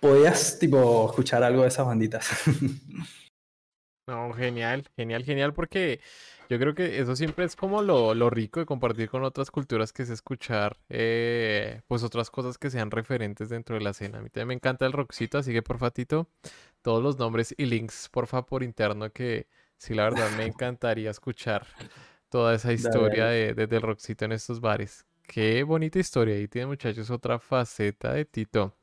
podías 0.00 0.58
tipo 0.58 1.06
escuchar 1.06 1.42
algo 1.42 1.62
de 1.62 1.68
esas 1.68 1.86
banditas. 1.86 2.28
no, 4.08 4.32
genial, 4.32 4.84
genial, 4.96 5.24
genial, 5.24 5.54
porque 5.54 6.00
yo 6.48 6.58
creo 6.58 6.74
que 6.74 7.00
eso 7.00 7.16
siempre 7.16 7.44
es 7.44 7.56
como 7.56 7.82
lo, 7.82 8.14
lo 8.14 8.30
rico 8.30 8.60
de 8.60 8.66
compartir 8.66 9.08
con 9.08 9.24
otras 9.24 9.50
culturas, 9.50 9.92
que 9.92 10.02
es 10.02 10.10
escuchar 10.10 10.76
eh, 10.88 11.80
pues 11.86 12.02
otras 12.02 12.30
cosas 12.30 12.58
que 12.58 12.70
sean 12.70 12.90
referentes 12.90 13.48
dentro 13.48 13.76
de 13.76 13.82
la 13.82 13.90
escena. 13.90 14.18
A 14.18 14.22
mí 14.22 14.28
también 14.28 14.48
me 14.48 14.54
encanta 14.54 14.86
el 14.86 14.92
rockcito, 14.92 15.38
así 15.38 15.52
que 15.52 15.62
porfa, 15.62 15.90
Tito, 15.90 16.28
todos 16.82 17.02
los 17.02 17.18
nombres 17.18 17.54
y 17.56 17.66
links, 17.66 18.08
porfa, 18.10 18.44
por 18.44 18.62
interno, 18.62 19.10
que 19.10 19.46
sí, 19.78 19.94
la 19.94 20.04
verdad 20.04 20.30
me 20.36 20.44
encantaría 20.46 21.10
escuchar 21.10 21.66
toda 22.28 22.54
esa 22.54 22.72
historia 22.72 23.26
de, 23.26 23.54
del 23.54 23.82
rockcito 23.82 24.24
en 24.24 24.32
estos 24.32 24.60
bares. 24.60 25.06
Qué 25.22 25.62
bonita 25.62 25.98
historia. 25.98 26.38
Y 26.38 26.48
tiene, 26.48 26.66
muchachos, 26.66 27.10
otra 27.10 27.38
faceta 27.38 28.12
de 28.12 28.26
Tito. 28.26 28.76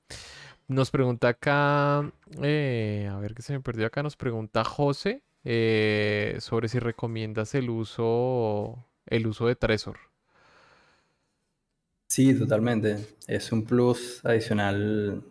Nos 0.67 0.89
pregunta 0.89 1.29
acá, 1.29 2.11
eh, 2.41 3.09
a 3.11 3.17
ver 3.17 3.35
qué 3.35 3.41
se 3.41 3.53
me 3.53 3.59
perdió 3.59 3.85
acá, 3.85 4.01
nos 4.01 4.15
pregunta 4.15 4.63
José 4.63 5.21
eh, 5.43 6.37
sobre 6.39 6.67
si 6.67 6.79
recomiendas 6.79 7.55
el 7.55 7.69
uso, 7.69 8.85
el 9.05 9.27
uso 9.27 9.47
de 9.47 9.55
Trezor. 9.55 9.97
Sí, 12.09 12.37
totalmente. 12.37 12.97
Es 13.27 13.51
un 13.51 13.63
plus 13.63 14.23
adicional 14.25 15.23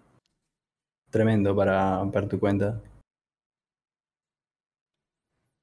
tremendo 1.11 1.55
para, 1.55 2.03
para 2.11 2.29
tu 2.29 2.41
cuenta. 2.41 2.81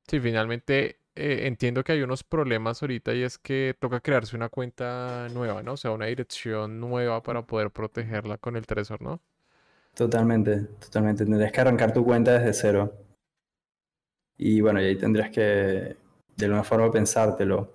Sí, 0.07 0.19
finalmente 0.19 0.99
eh, 1.15 1.47
entiendo 1.47 1.83
que 1.83 1.93
hay 1.93 2.01
unos 2.03 2.23
problemas 2.23 2.81
ahorita 2.81 3.13
y 3.13 3.23
es 3.23 3.37
que 3.39 3.75
toca 3.79 3.99
crearse 3.99 4.35
una 4.35 4.49
cuenta 4.49 5.27
nueva, 5.33 5.63
¿no? 5.63 5.73
O 5.73 5.77
sea, 5.77 5.91
una 5.91 6.05
dirección 6.05 6.79
nueva 6.79 7.23
para 7.23 7.45
poder 7.47 7.71
protegerla 7.71 8.37
con 8.37 8.55
el 8.55 8.67
Trezor, 8.67 9.01
¿no? 9.01 9.21
Totalmente, 9.95 10.61
totalmente. 10.79 11.25
Tendrías 11.25 11.51
que 11.51 11.61
arrancar 11.61 11.91
tu 11.91 12.05
cuenta 12.05 12.37
desde 12.37 12.53
cero. 12.53 13.06
Y 14.37 14.61
bueno, 14.61 14.81
y 14.81 14.85
ahí 14.85 14.95
tendrías 14.95 15.29
que, 15.31 15.41
de 16.35 16.45
alguna 16.45 16.63
forma, 16.63 16.91
pensártelo. 16.91 17.73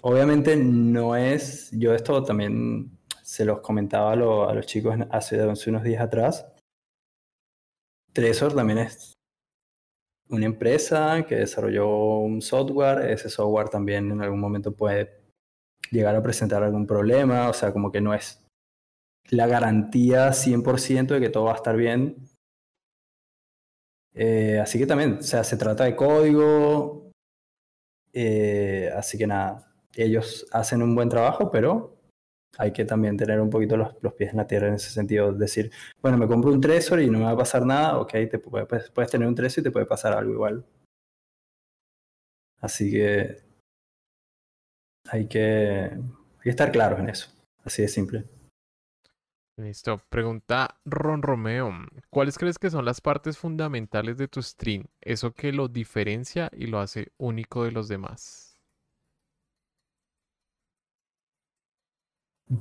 Obviamente 0.00 0.56
no 0.56 1.16
es, 1.16 1.70
yo 1.72 1.92
esto 1.94 2.22
también 2.22 2.98
se 3.22 3.44
los 3.44 3.60
comentaba 3.60 4.12
a, 4.12 4.16
los 4.16 4.66
chicos 4.66 4.96
hace, 5.10 5.40
hace 5.40 5.70
unos 5.70 5.82
días 5.82 6.02
atrás. 6.02 6.46
Trezor 8.12 8.54
también 8.54 8.78
es 8.78 9.14
una 10.30 10.46
empresa 10.46 11.24
que 11.26 11.36
desarrolló 11.36 12.18
un 12.18 12.42
software, 12.42 13.10
ese 13.10 13.28
software 13.28 13.68
también 13.68 14.10
en 14.10 14.22
algún 14.22 14.40
momento 14.40 14.74
puede 14.74 15.18
llegar 15.90 16.14
a 16.14 16.22
presentar 16.22 16.62
algún 16.62 16.86
problema, 16.86 17.48
o 17.48 17.52
sea, 17.52 17.72
como 17.72 17.90
que 17.90 18.00
no 18.00 18.14
es 18.14 18.44
la 19.30 19.46
garantía 19.46 20.32
100% 20.32 21.14
de 21.14 21.20
que 21.20 21.30
todo 21.30 21.44
va 21.44 21.52
a 21.52 21.56
estar 21.56 21.76
bien. 21.76 22.27
Eh, 24.20 24.58
así 24.60 24.80
que 24.80 24.86
también, 24.86 25.18
o 25.18 25.22
sea, 25.22 25.44
se 25.44 25.56
trata 25.56 25.84
de 25.84 25.94
código, 25.94 27.12
eh, 28.12 28.90
así 28.96 29.16
que 29.16 29.28
nada, 29.28 29.72
ellos 29.94 30.44
hacen 30.50 30.82
un 30.82 30.96
buen 30.96 31.08
trabajo, 31.08 31.52
pero 31.52 31.96
hay 32.58 32.72
que 32.72 32.84
también 32.84 33.16
tener 33.16 33.40
un 33.40 33.48
poquito 33.48 33.76
los, 33.76 33.94
pies 34.14 34.32
en 34.32 34.38
la 34.38 34.46
tierra 34.48 34.66
en 34.68 34.74
ese 34.74 34.90
sentido. 34.90 35.32
Decir, 35.32 35.70
bueno, 36.02 36.18
me 36.18 36.26
compro 36.26 36.50
un 36.52 36.60
Trezor 36.60 37.00
y 37.00 37.08
no 37.08 37.18
me 37.18 37.26
va 37.26 37.30
a 37.32 37.36
pasar 37.36 37.64
nada, 37.64 37.98
ok, 38.00 38.10
te 38.28 38.38
puedes, 38.40 38.90
puedes 38.90 39.10
tener 39.10 39.28
un 39.28 39.36
Trezor 39.36 39.60
y 39.62 39.64
te 39.64 39.70
puede 39.70 39.86
pasar 39.86 40.12
algo 40.14 40.32
igual. 40.32 40.66
Así 42.60 42.90
que 42.90 43.36
hay 45.10 45.28
que, 45.28 45.40
hay 45.92 46.42
que 46.42 46.50
estar 46.50 46.72
claros 46.72 46.98
en 46.98 47.08
eso. 47.10 47.30
Así 47.64 47.82
de 47.82 47.88
simple. 47.88 48.24
Listo. 49.58 50.00
Pregunta 50.08 50.78
Ron 50.84 51.20
Romeo. 51.20 51.72
¿Cuáles 52.10 52.38
crees 52.38 52.60
que 52.60 52.70
son 52.70 52.84
las 52.84 53.00
partes 53.00 53.36
fundamentales 53.36 54.16
de 54.16 54.28
tu 54.28 54.40
stream? 54.40 54.84
Eso 55.00 55.32
que 55.34 55.52
lo 55.52 55.66
diferencia 55.66 56.48
y 56.56 56.68
lo 56.68 56.78
hace 56.78 57.08
único 57.18 57.64
de 57.64 57.72
los 57.72 57.88
demás. 57.88 58.56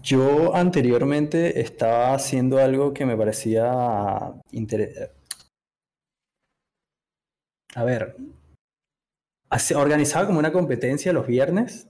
Yo 0.02 0.56
anteriormente 0.56 1.62
estaba 1.62 2.16
haciendo 2.16 2.58
algo 2.58 2.96
que 2.96 3.06
me 3.06 3.16
parecía 3.16 4.34
interesante. 4.52 5.14
A 7.76 7.84
ver, 7.84 8.16
organizaba 9.76 10.26
como 10.26 10.40
una 10.40 10.52
competencia 10.52 11.14
los 11.14 11.28
viernes. 11.28 11.88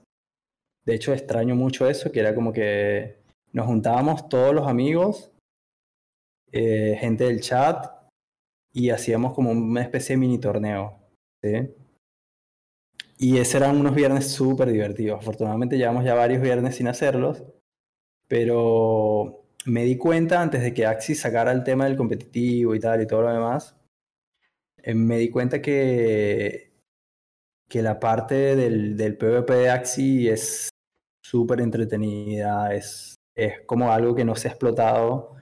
De 0.84 0.94
hecho, 0.94 1.14
extraño 1.14 1.54
mucho 1.56 1.88
eso, 1.88 2.12
que 2.12 2.20
era 2.20 2.34
como 2.34 2.52
que 2.52 3.16
nos 3.52 3.66
juntábamos 3.66 4.28
todos 4.28 4.54
los 4.54 4.66
amigos, 4.66 5.32
eh, 6.52 6.96
gente 7.00 7.24
del 7.24 7.40
chat, 7.40 7.86
y 8.72 8.90
hacíamos 8.90 9.34
como 9.34 9.50
una 9.50 9.82
especie 9.82 10.14
de 10.14 10.20
mini 10.20 10.38
torneo. 10.38 10.98
Y 13.18 13.38
esos 13.38 13.56
eran 13.56 13.76
unos 13.76 13.94
viernes 13.94 14.30
súper 14.30 14.70
divertidos. 14.70 15.20
Afortunadamente 15.20 15.76
llevamos 15.76 16.04
ya 16.04 16.14
varios 16.14 16.40
viernes 16.40 16.76
sin 16.76 16.88
hacerlos 16.88 17.42
pero 18.28 19.46
me 19.64 19.84
di 19.84 19.96
cuenta 19.96 20.40
antes 20.40 20.62
de 20.62 20.72
que 20.72 20.86
Axis 20.86 21.20
sacara 21.20 21.50
el 21.50 21.64
tema 21.64 21.86
del 21.86 21.96
competitivo 21.96 22.74
y 22.74 22.80
tal 22.80 23.02
y 23.02 23.06
todo 23.06 23.22
lo 23.22 23.32
demás, 23.32 23.74
eh, 24.76 24.94
me 24.94 25.18
di 25.18 25.30
cuenta 25.30 25.60
que, 25.60 26.70
que 27.68 27.82
la 27.82 27.98
parte 27.98 28.54
del, 28.54 28.96
del 28.96 29.16
PvP 29.16 29.54
de 29.54 29.70
Axis 29.70 30.30
es 30.30 30.68
súper 31.24 31.60
entretenida, 31.60 32.74
es, 32.74 33.14
es 33.38 33.60
como 33.66 33.92
algo 33.92 34.14
que 34.14 34.24
no 34.24 34.34
se 34.36 34.48
ha 34.48 34.50
explotado 34.50 35.36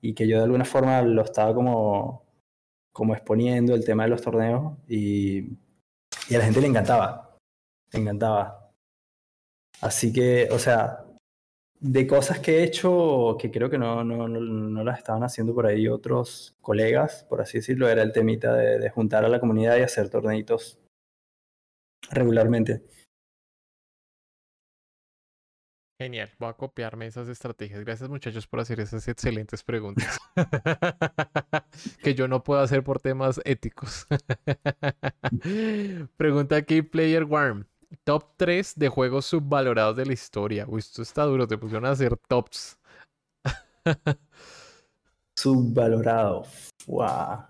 y 0.00 0.14
que 0.14 0.26
yo 0.26 0.38
de 0.38 0.44
alguna 0.44 0.64
forma 0.64 1.02
lo 1.02 1.22
estaba 1.22 1.54
como, 1.54 2.24
como 2.92 3.14
exponiendo 3.14 3.74
el 3.74 3.84
tema 3.84 4.04
de 4.04 4.10
los 4.10 4.22
torneos 4.22 4.78
y, 4.88 5.40
y 6.28 6.34
a 6.34 6.38
la 6.38 6.44
gente 6.44 6.60
le 6.60 6.68
encantaba, 6.68 7.36
le 7.92 8.00
encantaba. 8.00 8.70
Así 9.80 10.12
que, 10.12 10.48
o 10.50 10.58
sea, 10.58 11.04
de 11.82 12.06
cosas 12.06 12.38
que 12.38 12.58
he 12.58 12.62
hecho 12.62 13.36
que 13.38 13.50
creo 13.50 13.68
que 13.68 13.76
no, 13.76 14.04
no, 14.04 14.28
no, 14.28 14.84
las 14.84 14.98
estaban 14.98 15.24
haciendo 15.24 15.52
por 15.52 15.66
ahí 15.66 15.88
otros 15.88 16.56
colegas, 16.60 17.24
por 17.28 17.40
así 17.40 17.58
decirlo, 17.58 17.88
era 17.88 18.02
el 18.02 18.12
temita 18.12 18.54
de, 18.54 18.88
juntar 18.90 19.24
a 19.24 19.28
la 19.28 19.40
comunidad 19.40 19.76
y 19.76 19.82
hacer 19.82 20.08
torneitos 20.08 20.78
regularmente. 22.10 22.84
Genial, 26.02 26.28
voy 26.40 26.48
a 26.48 26.54
copiarme 26.54 27.06
esas 27.06 27.28
estrategias. 27.28 27.84
Gracias 27.84 28.10
muchachos 28.10 28.48
por 28.48 28.58
hacer 28.58 28.80
esas 28.80 29.06
excelentes 29.06 29.62
preguntas 29.62 30.18
que 32.02 32.16
yo 32.16 32.26
no 32.26 32.42
puedo 32.42 32.60
hacer 32.60 32.82
por 32.82 32.98
temas 32.98 33.40
éticos. 33.44 34.08
Pregunta 36.16 36.56
aquí 36.56 36.82
Player 36.82 37.22
Worm. 37.22 37.66
Top 38.02 38.32
3 38.36 38.72
de 38.76 38.88
juegos 38.88 39.26
subvalorados 39.26 39.96
de 39.96 40.06
la 40.06 40.12
historia. 40.12 40.66
Uy, 40.66 40.80
esto 40.80 41.02
está 41.02 41.22
duro, 41.22 41.46
te 41.46 41.56
pusieron 41.56 41.84
a 41.84 41.90
hacer 41.90 42.16
tops. 42.16 42.76
Subvalorado. 45.36 46.42
Wow. 46.88 47.44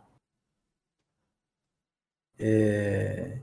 Eh, 2.37 3.41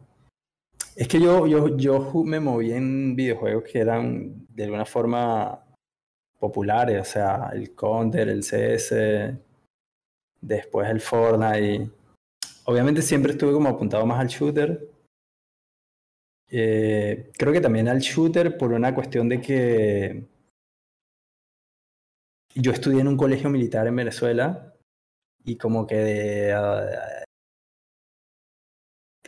es 0.96 1.08
que 1.08 1.20
yo, 1.20 1.48
yo, 1.48 1.78
yo 1.78 2.12
me 2.26 2.40
moví 2.40 2.72
en 2.72 3.16
videojuegos 3.16 3.64
que 3.64 3.80
eran 3.80 4.48
de 4.50 4.64
alguna 4.66 4.86
forma 4.86 5.64
populares, 6.40 7.02
o 7.02 7.06
sea, 7.06 7.50
el 7.54 7.76
Counter, 7.76 8.30
el 8.30 8.44
CS, 8.44 8.94
después 10.42 10.90
el 10.90 11.02
Fortnite. 11.02 11.92
Obviamente 12.66 13.02
siempre 13.02 13.34
estuve 13.34 13.54
como 13.54 13.70
apuntado 13.70 14.06
más 14.06 14.20
al 14.20 14.28
shooter, 14.28 14.90
eh, 16.52 17.32
creo 17.38 17.54
que 17.54 17.62
también 17.62 17.88
al 17.88 18.00
shooter 18.00 18.58
por 18.58 18.74
una 18.74 18.96
cuestión 18.96 19.30
de 19.30 19.40
que 19.40 20.26
yo 22.56 22.72
estudié 22.72 23.02
en 23.02 23.08
un 23.08 23.18
colegio 23.18 23.50
militar 23.50 23.86
en 23.86 23.96
Venezuela 23.96 24.74
y 25.44 25.58
como 25.58 25.86
que 25.86 26.52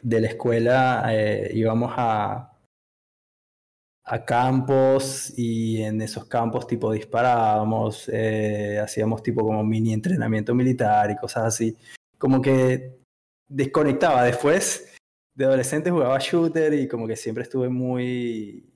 de 0.01 0.21
la 0.21 0.27
escuela 0.27 1.05
eh, 1.09 1.51
íbamos 1.53 1.91
a, 1.95 2.51
a 4.03 4.25
campos 4.25 5.33
y 5.37 5.81
en 5.83 6.01
esos 6.01 6.25
campos 6.25 6.67
tipo 6.67 6.91
disparábamos, 6.91 8.09
eh, 8.11 8.79
hacíamos 8.83 9.23
tipo 9.23 9.41
como 9.41 9.63
mini 9.63 9.93
entrenamiento 9.93 10.53
militar 10.53 11.11
y 11.11 11.15
cosas 11.15 11.45
así. 11.45 11.77
Como 12.17 12.41
que 12.41 12.99
desconectaba 13.47 14.23
después 14.23 14.91
de 15.33 15.45
adolescente 15.45 15.91
jugaba 15.91 16.19
shooter 16.19 16.73
y 16.73 16.87
como 16.87 17.07
que 17.07 17.15
siempre 17.15 17.43
estuve 17.43 17.69
muy, 17.69 18.69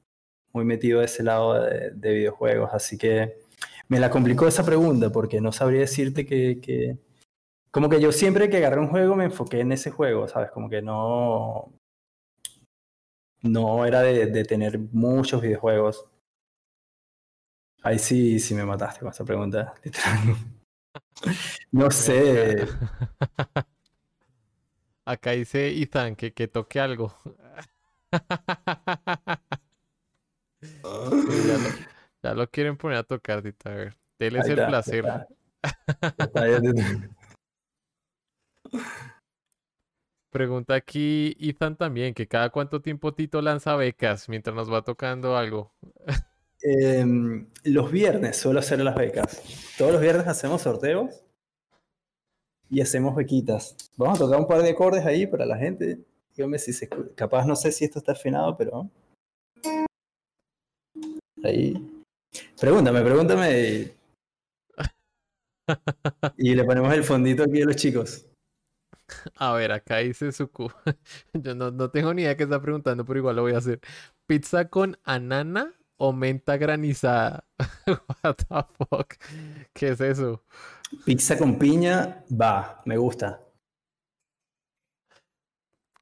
muy 0.54 0.66
metido 0.66 1.00
de 1.00 1.06
ese 1.06 1.24
lado 1.24 1.62
de, 1.64 2.14
videojuegos. 2.14 2.70
Así 2.74 2.98
que 2.98 3.38
me 3.88 4.00
la 4.00 4.10
complicó 4.10 4.48
esa 4.48 4.66
pregunta 4.66 5.12
porque 5.12 5.42
no 5.42 5.52
sabría 5.52 5.82
decirte 5.82 6.26
que, 6.26 6.98
Como 7.76 7.90
que 7.90 8.00
yo 8.00 8.14
siempre 8.14 8.50
que 8.50 8.56
agarré 8.56 8.80
un 8.80 8.88
juego 8.88 9.18
me 9.18 9.26
enfoqué 9.26 9.60
en 9.60 9.74
ese 9.74 9.92
juego, 9.92 10.30
¿sabes? 10.30 10.50
Como 10.50 10.70
que 10.70 10.82
no... 10.82 11.74
No 13.42 13.86
era 13.86 14.02
de, 14.02 14.46
tener 14.46 14.80
muchos 14.80 15.42
videojuegos. 15.42 16.06
Ahí 17.84 18.00
sí, 18.00 18.40
sí 18.40 18.56
me 18.56 18.64
mataste 18.64 19.02
con 19.02 19.10
esa 19.10 19.26
pregunta, 19.26 19.74
No 21.74 21.92
sé. 21.92 22.64
Acá 25.06 25.32
dice 25.32 25.68
Ethan 25.68 26.16
que, 26.16 26.32
que 26.32 26.48
toque 26.48 26.80
algo. 26.80 27.14
ya, 32.24 32.34
lo, 32.34 32.50
quieren 32.50 32.78
poner 32.78 33.00
a 33.00 33.04
tocar, 33.04 33.44
Dita. 33.44 33.70
A 33.70 33.76
ver, 33.76 33.98
el 34.20 34.66
placer. 34.66 35.28
Pregunta 40.30 40.76
aquí 40.76 41.38
Ethan 41.40 41.78
también, 41.78 42.14
que 42.14 42.28
cada 42.28 42.50
cuánto 42.50 42.82
tiempo 42.82 43.14
Tito 43.14 43.42
lanza 43.42 43.76
becas 43.76 44.28
mientras 44.28 44.56
nos 44.56 44.72
va 44.72 44.84
tocando 44.84 45.38
algo. 45.38 45.74
Em, 46.62 47.48
los 47.64 47.92
viernes 47.92 48.38
suelo 48.38 48.60
hacer 48.60 48.82
las 48.82 48.96
becas. 48.96 49.42
Todos 49.78 49.94
los 49.94 50.02
viernes 50.02 50.28
hacemos 50.28 50.64
sorteos 50.64 51.24
y 52.70 52.82
hacemos 52.82 53.16
bequitas. 53.16 53.76
Vamos 53.98 54.20
a 54.20 54.26
tocar 54.26 54.40
un 54.40 54.48
par 54.48 54.62
de 54.62 54.72
acordes 54.72 55.06
ahí 55.06 55.28
para 55.28 55.46
la 55.46 55.58
gente. 55.58 56.00
Dígame 56.36 56.60
si 56.60 56.74
se 56.74 56.90
Capaz 57.16 57.46
no 57.46 57.56
sé 57.56 57.72
si 57.72 57.86
esto 57.86 58.00
está 58.00 58.14
afinado, 58.14 58.58
pero. 58.58 58.90
Ahí. 61.44 61.76
Pregúntame, 62.60 63.02
pregúntame. 63.02 63.94
Y, 66.38 66.56
le 66.56 66.64
ponemos 66.64 66.94
el 66.94 67.04
fondito 67.04 67.44
aquí 67.44 67.62
a 67.62 67.66
los 67.66 67.76
chicos. 67.76 68.26
A 69.36 69.54
ver, 69.54 69.72
acá 69.72 69.98
dice 69.98 70.32
Suku. 70.32 70.70
Yo 71.34 71.56
no, 71.56 71.72
no 71.72 71.90
tengo 71.90 72.14
ni 72.14 72.22
idea 72.24 72.32
de 72.32 72.38
qué 72.38 72.44
está 72.44 72.62
preguntando, 72.62 73.06
pero 73.06 73.20
igual 73.20 73.36
lo 73.36 73.44
voy 73.44 73.54
a 73.54 73.60
hacer. 73.60 73.80
¿Pizza 74.26 74.70
con 74.70 74.98
anana 75.04 75.74
o 75.98 76.12
menta 76.14 76.58
granizada? 76.58 77.46
What 78.24 78.36
the 78.36 78.86
fuck? 78.90 79.14
¿Qué 79.74 79.90
es 79.90 80.02
eso? 80.02 80.44
Pizza 81.06 81.38
con 81.38 81.58
piña, 81.58 82.24
va, 82.30 82.82
me 82.86 82.98
gusta. 82.98 83.42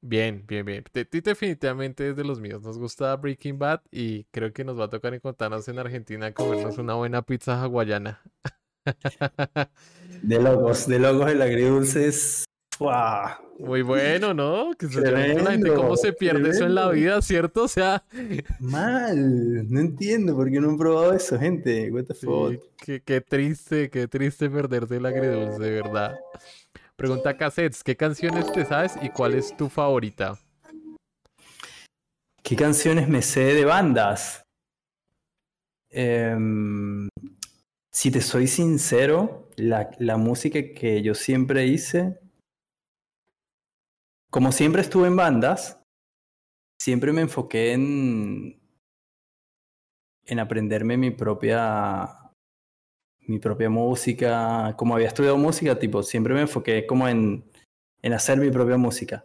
Bien, 0.02 0.46
bien, 0.46 0.66
bien. 0.66 0.84
Te- 0.92 1.06
ti 1.06 1.22
definitivamente 1.22 2.10
es 2.10 2.16
de 2.18 2.26
los 2.26 2.40
míos. 2.42 2.62
Nos 2.62 2.78
gusta 2.78 3.16
Breaking 3.16 3.58
Bad 3.58 3.82
y 3.90 4.26
creo 4.26 4.52
que 4.52 4.66
nos 4.66 4.78
va 4.78 4.86
a 4.86 4.90
tocar 4.90 5.14
encontrarnos 5.14 5.66
en 5.70 5.80
Argentina 5.80 6.26
a 6.28 6.34
comernos 6.34 6.78
una 6.78 6.96
buena 6.96 7.22
pizza 7.22 7.62
hawaiana. 7.62 8.22
De 10.22 10.42
locos, 10.42 10.88
de 10.88 11.00
locos 11.00 11.32
el 11.32 11.42
agridulce 11.42 12.08
es... 12.08 12.46
¡Fua! 12.78 13.40
Muy 13.60 13.82
bueno, 13.82 14.34
¿no? 14.34 14.72
Que 14.74 14.88
se 14.88 15.00
la 15.00 15.52
gente 15.52 15.74
cómo 15.74 15.96
se 15.96 16.12
pierde 16.12 16.50
eso 16.50 16.66
en 16.66 16.76
la 16.76 16.90
vida, 16.90 17.22
¿cierto? 17.22 17.64
O 17.64 17.68
sea, 17.68 18.04
Mal, 18.60 19.72
no 19.72 19.80
entiendo 19.80 20.36
por 20.36 20.50
qué 20.50 20.60
no 20.60 20.70
han 20.70 20.78
probado 20.78 21.14
eso, 21.14 21.38
gente. 21.38 21.92
What 21.92 22.06
the 22.06 22.16
sí, 22.16 22.26
fuck. 22.26 22.56
qué, 22.78 23.02
qué 23.02 23.22
triste, 23.22 23.90
qué 23.90 24.08
triste 24.08 24.50
perderse 24.50 24.98
el 24.98 25.06
agridulce, 25.06 25.60
de 25.60 25.82
verdad. 25.82 26.16
Pregunta 26.96 27.38
Cassettes, 27.38 27.84
¿qué 27.84 27.96
canciones 27.96 28.52
te 28.52 28.66
sabes 28.66 28.94
y 29.02 29.10
cuál 29.10 29.36
es 29.36 29.56
tu 29.56 29.70
favorita? 29.70 30.38
¿Qué 32.42 32.56
canciones 32.56 33.08
me 33.08 33.22
sé 33.22 33.54
de 33.54 33.66
bandas? 33.66 34.44
Em, 35.90 37.08
si 37.92 38.12
te 38.12 38.22
soy 38.22 38.48
sincero, 38.48 39.50
la, 39.56 39.92
la 40.00 40.18
música 40.18 40.60
que 40.74 41.02
yo 41.02 41.14
siempre 41.14 41.68
hice, 41.68 42.20
como 44.34 44.52
siempre 44.52 44.82
estuve 44.82 45.08
en 45.10 45.16
bandas, 45.16 45.80
siempre 46.82 47.14
me 47.14 47.22
enfoqué 47.22 47.74
en, 47.74 48.60
en 50.26 50.40
aprenderme 50.40 50.98
mi 50.98 51.12
propia, 51.12 52.32
mi 53.28 53.38
propia 53.38 53.70
música. 53.70 54.74
Como 54.76 54.96
había 54.96 55.10
estudiado 55.10 55.38
música, 55.38 55.78
tipo, 55.78 56.02
siempre 56.02 56.34
me 56.34 56.42
enfoqué 56.42 56.88
como 56.88 57.08
en, 57.08 57.48
en 58.02 58.14
hacer 58.14 58.40
mi 58.40 58.50
propia 58.50 58.76
música. 58.76 59.24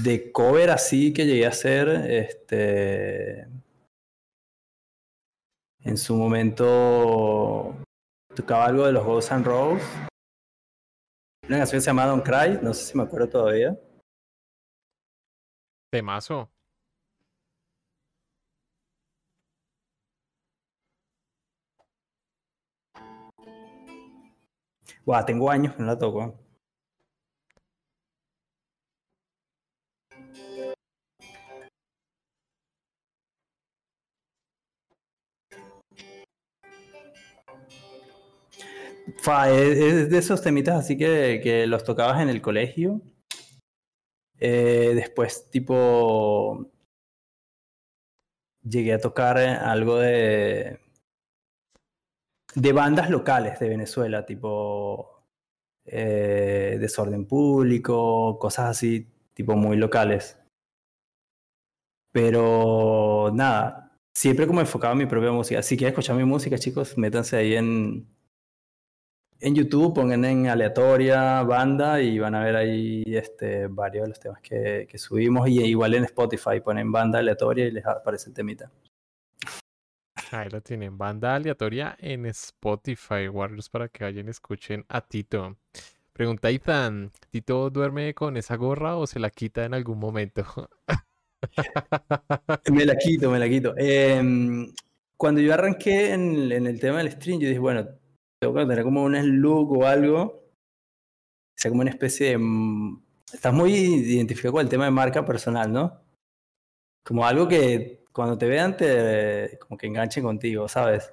De 0.00 0.30
cover 0.30 0.70
así 0.70 1.12
que 1.12 1.26
llegué 1.26 1.46
a 1.46 1.48
hacer, 1.48 1.88
este, 1.88 3.48
en 5.80 5.96
su 5.96 6.14
momento 6.14 7.74
tocaba 8.36 8.66
algo 8.66 8.86
de 8.86 8.92
los 8.92 9.04
Guns 9.04 9.32
N' 9.32 9.42
Roses. 9.42 9.84
Una 11.48 11.58
canción 11.58 11.78
que 11.78 11.80
se 11.80 11.86
llama 11.90 12.06
Don't 12.06 12.24
Cry, 12.24 12.60
no 12.62 12.72
sé 12.72 12.84
si 12.84 12.96
me 12.96 13.02
acuerdo 13.02 13.28
todavía. 13.28 13.76
Temazo. 15.90 16.50
Tengo 25.26 25.50
años 25.50 25.74
que 25.74 25.82
no 25.82 25.88
la 25.88 25.98
toco. 25.98 26.38
Fa, 39.22 39.50
es, 39.50 39.78
es 39.78 40.10
de 40.10 40.18
esos 40.18 40.42
temitas 40.42 40.76
así 40.78 40.96
que, 40.96 41.40
que 41.42 41.66
los 41.66 41.84
tocabas 41.84 42.20
en 42.22 42.28
el 42.28 42.40
colegio. 42.42 43.00
Eh, 44.40 44.92
después, 44.94 45.50
tipo, 45.50 46.66
llegué 48.62 48.94
a 48.94 49.00
tocar 49.00 49.38
eh, 49.38 49.48
algo 49.50 49.98
de, 49.98 50.80
de 52.54 52.72
bandas 52.72 53.10
locales 53.10 53.58
de 53.60 53.68
Venezuela, 53.68 54.24
tipo 54.24 55.24
eh, 55.84 56.78
Desorden 56.80 57.26
Público, 57.26 58.38
cosas 58.38 58.70
así, 58.70 59.06
tipo 59.34 59.56
muy 59.56 59.76
locales. 59.76 60.38
Pero 62.12 63.30
nada, 63.34 63.92
siempre 64.14 64.46
como 64.46 64.60
enfocado 64.60 64.92
en 64.92 64.98
mi 64.98 65.06
propia 65.06 65.32
música. 65.32 65.62
Si 65.62 65.76
quieren 65.76 65.92
escuchar 65.92 66.16
mi 66.16 66.24
música, 66.24 66.58
chicos, 66.58 66.96
métanse 66.98 67.36
ahí 67.36 67.54
en, 67.54 68.08
en 69.40 69.54
YouTube, 69.54 69.94
pongan 69.94 70.24
en 70.24 70.46
aleatoria 70.48 71.42
banda 71.42 72.00
y 72.00 72.18
van 72.18 72.34
a 72.34 72.44
ver 72.44 72.56
ahí 72.56 73.02
este, 73.06 73.68
varios 73.68 74.04
de 74.04 74.08
los 74.08 74.20
temas 74.20 74.40
que, 74.42 74.86
que 74.88 74.98
subimos. 74.98 75.48
Y 75.48 75.62
igual 75.64 75.94
en 75.94 76.04
Spotify 76.04 76.60
ponen 76.62 76.92
banda 76.92 77.18
aleatoria 77.18 77.66
y 77.66 77.70
les 77.70 77.86
aparece 77.86 78.28
el 78.28 78.34
temita. 78.34 78.70
Ahí 80.30 80.48
lo 80.50 80.60
tienen, 80.60 80.96
banda 80.96 81.34
aleatoria 81.34 81.96
en 81.98 82.26
Spotify, 82.26 83.28
Warriors, 83.28 83.68
para 83.68 83.88
que 83.88 84.04
vayan 84.04 84.26
y 84.26 84.30
escuchen 84.30 84.84
a 84.88 85.00
Tito. 85.00 85.56
Pregunta 86.12 86.50
Ethan, 86.50 87.10
¿Tito 87.30 87.70
duerme 87.70 88.14
con 88.14 88.36
esa 88.36 88.56
gorra 88.56 88.96
o 88.96 89.06
se 89.06 89.18
la 89.18 89.30
quita 89.30 89.64
en 89.64 89.74
algún 89.74 89.98
momento? 89.98 90.44
Me 92.70 92.84
la 92.84 92.96
quito, 92.96 93.30
me 93.30 93.38
la 93.38 93.48
quito. 93.48 93.74
Em, 93.78 94.70
cuando 95.16 95.40
yo 95.40 95.54
arranqué 95.54 96.12
en, 96.12 96.52
en 96.52 96.66
el 96.66 96.78
tema 96.78 96.98
del 96.98 97.10
stream, 97.12 97.40
yo 97.40 97.48
dije, 97.48 97.58
bueno, 97.58 97.88
que 98.40 98.66
tener 98.66 98.84
como 98.84 99.04
un 99.04 99.40
look 99.40 99.72
o 99.72 99.86
algo. 99.86 100.42
Sea, 101.56 101.70
como 101.70 101.82
una 101.82 101.90
especie 101.90 102.30
de... 102.30 102.38
mm, 102.38 103.02
Estás 103.32 103.54
muy 103.54 103.72
identificado 103.72 104.54
con 104.54 104.62
el 104.62 104.68
tema 104.68 104.86
de 104.86 104.90
marca 104.90 105.24
personal, 105.24 105.72
¿no? 105.72 106.00
Como 107.04 107.24
algo 107.24 107.46
que 107.46 108.02
cuando 108.12 108.36
te 108.36 108.48
vean 108.48 108.76
te 108.76 109.56
como 109.60 109.78
que 109.78 109.86
enganchen 109.86 110.24
contigo, 110.24 110.68
¿sabes? 110.68 111.12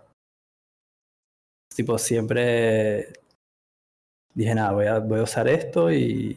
Tipo, 1.76 2.00
siempre 2.00 3.14
dije, 4.34 4.56
nada, 4.56 4.72
voy 4.72 4.88
a, 4.88 5.00
voy 5.00 5.20
a 5.20 5.24
usar 5.24 5.48
esto 5.48 5.92
y 5.92 6.36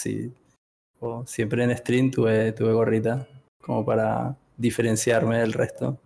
sí. 0.00 0.32
o 0.98 1.24
siempre 1.26 1.62
en 1.62 1.76
stream 1.76 2.10
tuve, 2.10 2.52
tuve 2.52 2.72
gorrita 2.72 3.28
como 3.62 3.84
para 3.84 4.36
diferenciarme 4.56 5.38
del 5.38 5.52
resto. 5.52 5.96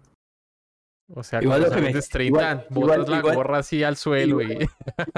O 1.16 1.22
sea, 1.22 1.40
Igual 1.40 1.60
cuando 1.60 1.76
lo 1.76 1.82
que 1.82 1.92
me- 1.92 2.24
igual- 2.26 3.04
la 3.08 3.18
igual- 3.18 3.36
gorra 3.36 3.58
así 3.58 3.84
al 3.84 3.96
suelo 3.96 4.42
y... 4.42 4.66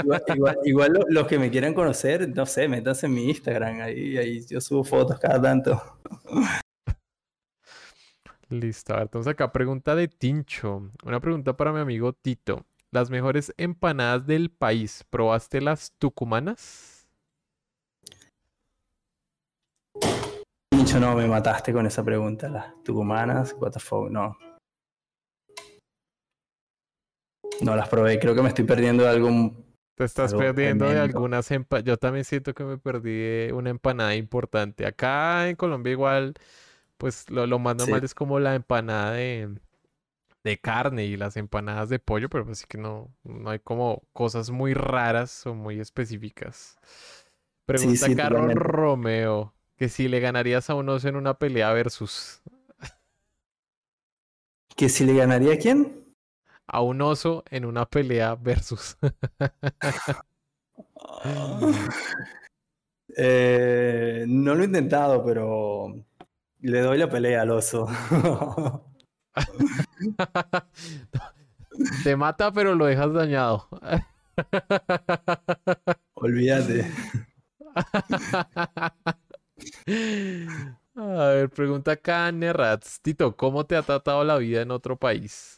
Igual, 0.03 0.23
igual- 0.35 0.59
igual 0.65 0.93
lo- 0.93 1.07
los 1.09 1.27
que 1.27 1.39
me 1.39 1.51
quieran 1.51 1.73
conocer, 1.73 2.29
no 2.29 2.45
sé, 2.45 2.69
métanse 2.69 3.07
en 3.07 3.15
mi 3.15 3.29
Instagram, 3.31 3.81
ahí, 3.81 4.19
ahí 4.19 4.45
yo 4.47 4.61
subo 4.61 4.85
fotos 4.85 5.19
cada 5.19 5.41
tanto. 5.41 5.83
Listo, 8.49 8.93
a 8.93 8.97
ver, 8.99 9.03
entonces 9.05 9.33
acá 9.33 9.51
pregunta 9.53 9.95
de 9.97 10.07
Tincho. 10.09 10.91
Una 11.05 11.19
pregunta 11.19 11.57
para 11.57 11.73
mi 11.73 11.81
amigo 11.81 12.13
Tito. 12.13 12.65
Las 12.93 13.11
mejores 13.11 13.53
empanadas 13.57 14.27
del 14.27 14.51
país, 14.51 15.05
¿probaste 15.11 15.61
las 15.61 15.93
tucumanas? 15.99 17.09
Pincho, 20.71 21.01
no, 21.01 21.15
me 21.17 21.27
mataste 21.27 21.73
con 21.73 21.87
esa 21.87 22.05
pregunta, 22.05 22.49
las 22.49 22.67
tucumanas, 22.85 23.55
what 23.59 23.73
the 23.73 23.81
fuck, 23.81 24.11
no. 24.11 24.37
No 27.61 27.75
las 27.77 27.89
probé, 27.89 28.19
creo 28.19 28.35
que 28.35 28.43
me 28.43 28.49
estoy 28.49 28.65
perdiendo 28.65 29.05
de 29.05 29.11
algún... 29.11 29.65
Te 29.95 30.05
estás 30.05 30.35
Algo 30.35 30.35
perdiendo 30.35 30.91
de 30.91 30.99
algunas 30.99 31.51
empanadas. 31.51 31.87
Yo 31.87 31.97
también 31.97 32.25
siento 32.27 32.53
que 32.55 32.65
me 32.65 32.77
perdí 32.79 33.51
una 33.53 33.71
empanada 33.71 34.15
importante. 34.15 34.85
Acá 34.87 35.49
en 35.49 35.57
Colombia 35.57 35.93
igual, 35.93 36.35
pues 36.99 37.31
lo, 37.31 37.47
lo 37.47 37.59
más 37.59 37.77
Sí. 37.77 37.77
normal 37.77 38.05
es 38.05 38.15
como 38.15 38.41
la 38.41 38.55
empanada 38.57 39.13
de, 39.13 39.59
de 40.45 40.59
carne 40.61 41.07
y 41.07 41.17
las 41.17 41.37
empanadas 41.39 41.89
de 41.91 41.99
pollo, 42.01 42.29
pero 42.31 42.47
pues 42.47 42.61
sí 42.61 42.67
que 42.69 42.79
no, 42.79 43.15
no 43.25 43.51
hay 43.51 43.61
como 43.61 44.05
cosas 44.15 44.51
muy 44.51 44.75
raras 44.75 45.47
o 45.47 45.55
muy 45.55 45.81
específicas. 45.81 46.79
Pregunta 47.67 48.07
sí, 48.07 48.17
Carlos. 48.17 48.55
Romeo, 48.55 49.55
que 49.77 49.89
si 49.89 50.09
le 50.09 50.21
ganarías 50.21 50.71
a 50.71 50.75
un 50.77 50.89
oso 50.89 51.09
en 51.09 51.17
una 51.17 51.39
pelea 51.39 51.73
versus 51.73 52.43
¿Que 54.77 54.89
si 54.89 55.05
le 55.05 55.15
ganaría 55.15 55.55
a 55.55 55.59
quién? 55.59 56.06
A 56.77 56.83
un 56.83 57.01
oso 57.01 57.43
en 57.51 57.65
una 57.65 57.87
pelea 57.87 58.35
versus. 58.35 58.99
Eh, 63.19 64.27
no 64.29 64.55
lo 64.55 64.63
he 64.63 64.67
intentado, 64.67 65.25
pero 65.25 65.95
le 66.61 66.81
doy 66.81 66.99
la 66.99 67.09
pelea 67.09 67.43
al 67.43 67.51
oso. 67.51 67.87
Te 72.05 72.15
mata, 72.15 72.53
pero 72.53 72.75
lo 72.75 72.85
dejas 72.85 73.11
dañado. 73.15 73.69
Olvídate. 76.15 76.93
A 80.95 81.29
ver, 81.29 81.49
pregunta 81.51 81.93
acá 81.93 82.31
Nerrats. 82.33 83.01
Tito, 83.01 83.35
¿cómo 83.35 83.65
te 83.65 83.77
ha 83.77 83.83
tratado 83.83 84.23
la 84.25 84.37
vida 84.37 84.61
en 84.61 84.71
otro 84.73 84.99
país? 84.99 85.56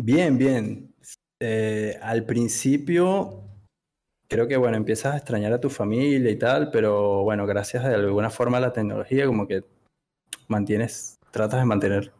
Bien, 0.00 0.38
bien. 0.38 0.94
Eh, 1.40 1.98
al 2.00 2.24
principio 2.24 3.42
creo 4.28 4.46
que, 4.46 4.56
bueno, 4.56 4.76
empiezas 4.76 5.14
a 5.14 5.16
extrañar 5.16 5.52
a 5.52 5.60
tu 5.60 5.70
familia 5.70 6.30
y 6.30 6.36
tal, 6.38 6.70
pero 6.70 7.24
bueno, 7.24 7.46
gracias 7.46 7.84
de 7.84 7.94
alguna 7.94 8.30
forma 8.30 8.58
a 8.58 8.60
la 8.60 8.72
tecnología, 8.72 9.26
como 9.26 9.48
que 9.48 9.64
mantienes, 10.46 11.18
tratas 11.32 11.58
de 11.58 11.66
mantener 11.66 12.12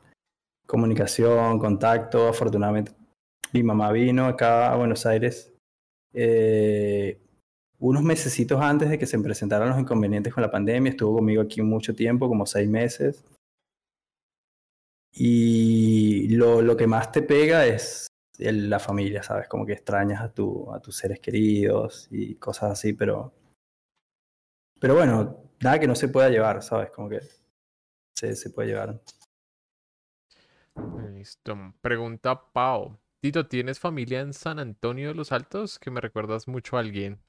comunicación, 0.66 1.60
contacto. 1.60 2.26
Afortunadamente, 2.26 2.92
mi 3.52 3.62
mamá 3.62 3.92
vino 3.92 4.26
acá 4.26 4.72
a 4.72 4.76
Buenos 4.76 5.06
Aires 5.06 5.52
eh, 6.12 7.20
unos 7.78 8.02
mesecitos 8.02 8.60
antes 8.60 8.90
de 8.90 8.98
que 8.98 9.06
se 9.06 9.20
presentaran 9.20 9.68
los 9.68 9.78
inconvenientes 9.78 10.34
con 10.34 10.42
la 10.42 10.50
pandemia. 10.50 10.90
Estuvo 10.90 11.18
conmigo 11.18 11.42
aquí 11.42 11.62
mucho 11.62 11.94
tiempo, 11.94 12.28
como 12.28 12.44
seis 12.44 12.68
meses. 12.68 13.24
Y 15.12 16.28
lo, 16.36 16.62
lo 16.62 16.76
que 16.76 16.86
más 16.86 17.10
te 17.10 17.22
pega 17.22 17.66
es 17.66 18.08
la 18.38 18.78
familia, 18.78 19.22
¿sabes? 19.22 19.48
Como 19.48 19.66
que 19.66 19.72
extrañas 19.72 20.22
a, 20.22 20.32
tu, 20.32 20.72
a 20.72 20.80
tus 20.80 20.96
seres 20.96 21.20
queridos 21.20 22.08
y 22.10 22.36
cosas 22.36 22.72
así, 22.72 22.92
pero... 22.92 23.34
Pero 24.80 24.94
bueno, 24.94 25.50
nada 25.60 25.80
que 25.80 25.88
no 25.88 25.96
se 25.96 26.08
pueda 26.08 26.28
llevar, 26.28 26.62
¿sabes? 26.62 26.90
Como 26.90 27.08
que 27.08 27.20
se, 28.14 28.36
se 28.36 28.50
puede 28.50 28.68
llevar. 28.68 29.00
Listo. 31.12 31.74
Pregunta 31.80 32.52
Pau. 32.52 32.96
Tito, 33.20 33.48
¿tienes 33.48 33.80
familia 33.80 34.20
en 34.20 34.32
San 34.32 34.60
Antonio 34.60 35.08
de 35.08 35.14
los 35.14 35.32
Altos? 35.32 35.80
Que 35.80 35.90
me 35.90 36.00
recuerdas 36.00 36.46
mucho 36.46 36.76
a 36.76 36.80
alguien. 36.80 37.20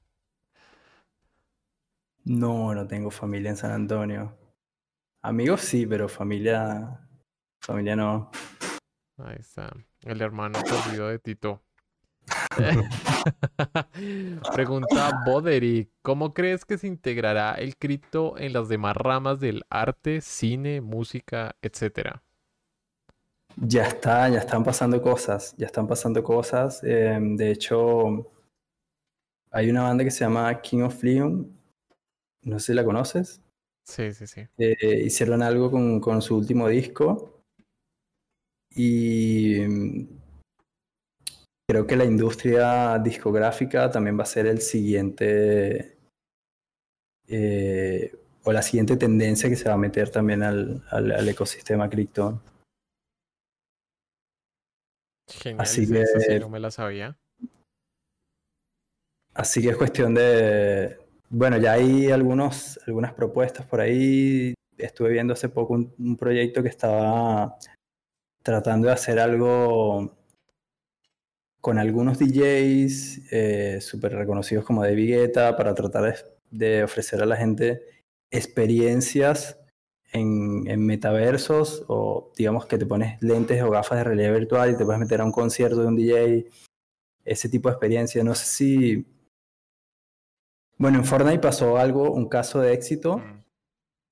No, 2.24 2.72
no 2.74 2.86
tengo 2.86 3.10
familia 3.10 3.50
en 3.50 3.56
San 3.56 3.72
Antonio. 3.72 4.36
Amigos 5.22 5.62
sí, 5.62 5.86
pero 5.86 6.08
familia. 6.08 7.08
Familia 7.60 7.94
no. 7.94 8.30
Ahí 9.18 9.36
está. 9.38 9.70
El 10.02 10.22
hermano 10.22 10.58
perdido 10.62 11.08
de 11.08 11.18
Tito. 11.18 11.62
Pregunta 14.54 15.22
Boderi, 15.26 15.90
¿cómo 16.02 16.32
crees 16.32 16.64
que 16.64 16.78
se 16.78 16.86
integrará 16.86 17.54
el 17.54 17.76
cripto 17.76 18.38
en 18.38 18.52
las 18.52 18.68
demás 18.68 18.96
ramas 18.96 19.40
del 19.40 19.64
arte, 19.68 20.20
cine, 20.20 20.80
música, 20.80 21.56
etcétera? 21.60 22.22
Ya 23.56 23.88
está, 23.88 24.28
ya 24.28 24.38
están 24.38 24.64
pasando 24.64 25.02
cosas, 25.02 25.54
ya 25.58 25.66
están 25.66 25.86
pasando 25.86 26.22
cosas. 26.22 26.82
Em, 26.82 27.36
de 27.36 27.50
hecho, 27.50 28.30
hay 29.50 29.70
una 29.70 29.82
banda 29.82 30.04
que 30.04 30.10
se 30.10 30.24
llama 30.24 30.60
King 30.62 30.82
of 30.82 31.02
Leon, 31.02 31.52
no 32.42 32.58
sé 32.58 32.66
si 32.66 32.74
la 32.74 32.84
conoces. 32.84 33.42
Sí, 33.84 34.12
sí, 34.12 34.26
sí. 34.26 34.46
Eh, 34.56 35.02
hicieron 35.04 35.42
algo 35.42 35.70
con, 35.70 36.00
con 36.00 36.22
su 36.22 36.36
último 36.36 36.68
disco 36.68 37.39
y 38.74 39.60
mm, 39.60 40.20
creo 41.68 41.86
que 41.86 41.96
la 41.96 42.04
industria 42.04 42.98
discográfica 42.98 43.90
también 43.90 44.18
va 44.18 44.22
a 44.22 44.26
ser 44.26 44.46
el 44.46 44.60
siguiente, 44.60 45.98
eh, 47.28 48.12
o 48.44 48.52
la 48.52 48.62
siguiente 48.62 48.96
tendencia 48.96 49.48
que 49.48 49.56
se 49.56 49.68
va 49.68 49.74
a 49.74 49.78
meter 49.78 50.10
también 50.10 50.42
al, 50.42 50.84
al, 50.90 51.28
ecosistema 51.28 51.88
cripto. 51.88 52.42
Genial, 55.28 55.60
así 55.60 55.86
que 55.88 56.40
no 56.40 56.48
me 56.48 56.60
la 56.60 56.70
sabía. 56.70 57.16
Así 59.32 59.62
que 59.62 59.68
es 59.68 59.76
cuestión 59.76 60.12
de, 60.12 60.98
bueno, 61.28 61.56
ya 61.56 61.74
hay 61.74 62.10
algunos, 62.10 62.80
algunas 62.86 63.14
propuestas 63.14 63.64
por 63.64 63.80
ahí. 63.80 64.54
Estuve 64.76 65.10
viendo 65.10 65.34
hace 65.34 65.48
poco 65.48 65.74
un 65.74 66.16
proyecto 66.16 66.62
que 66.62 66.68
estaba 66.68 67.56
tratando 68.42 68.88
de 68.88 68.94
hacer 68.94 69.18
algo 69.18 70.16
con 71.60 71.78
algunos 71.78 72.18
DJs 72.18 73.32
eh, 73.32 73.78
súper 73.80 74.12
reconocidos 74.14 74.64
como 74.64 74.82
de 74.82 74.94
Guetta 74.94 75.56
para 75.56 75.74
tratar 75.74 76.16
de 76.50 76.82
ofrecer 76.82 77.22
a 77.22 77.26
la 77.26 77.36
gente 77.36 77.82
experiencias 78.30 79.58
en, 80.12 80.66
en, 80.68 80.84
metaversos 80.84 81.84
o 81.88 82.32
digamos 82.36 82.66
que 82.66 82.78
te 82.78 82.86
pones 82.86 83.20
lentes 83.22 83.62
o 83.62 83.70
gafas 83.70 83.98
de 83.98 84.04
realidad 84.04 84.32
virtual 84.32 84.70
y 84.70 84.76
te 84.76 84.84
puedes 84.84 85.00
meter 85.00 85.20
a 85.20 85.24
un 85.24 85.32
concierto 85.32 85.82
de 85.82 85.86
un 85.86 85.96
DJ, 85.96 86.46
ese 87.24 87.48
tipo 87.48 87.68
de 87.68 87.74
experiencia. 87.74 88.24
No 88.24 88.34
sé 88.34 88.46
si... 88.46 89.06
Bueno, 90.78 90.98
en 90.98 91.04
Fortnite 91.04 91.40
pasó 91.40 91.76
algo, 91.76 92.10
un 92.10 92.28
caso 92.28 92.60
de 92.60 92.72
éxito, 92.72 93.22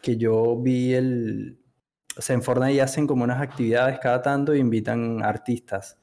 que 0.03 0.17
yo 0.19 0.57
vi 0.57 0.93
el, 0.93 1.59
o 2.19 2.23
sea, 2.23 2.35
en 2.35 2.43
Fortnite 2.43 2.83
hacen 2.83 3.07
como 3.07 3.23
unas 3.23 3.41
actividades 3.41 4.01
cada 4.01 4.21
tanto 4.21 4.53
e 4.53 4.59
invitan 4.59 5.23
artistas. 5.23 6.01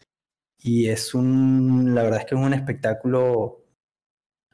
Y 0.58 0.88
es 0.88 1.14
un, 1.14 1.94
la 1.94 2.04
verdad 2.04 2.22
es 2.22 2.26
que 2.26 2.36
es 2.36 2.42
un 2.42 2.54
espectáculo 2.54 3.66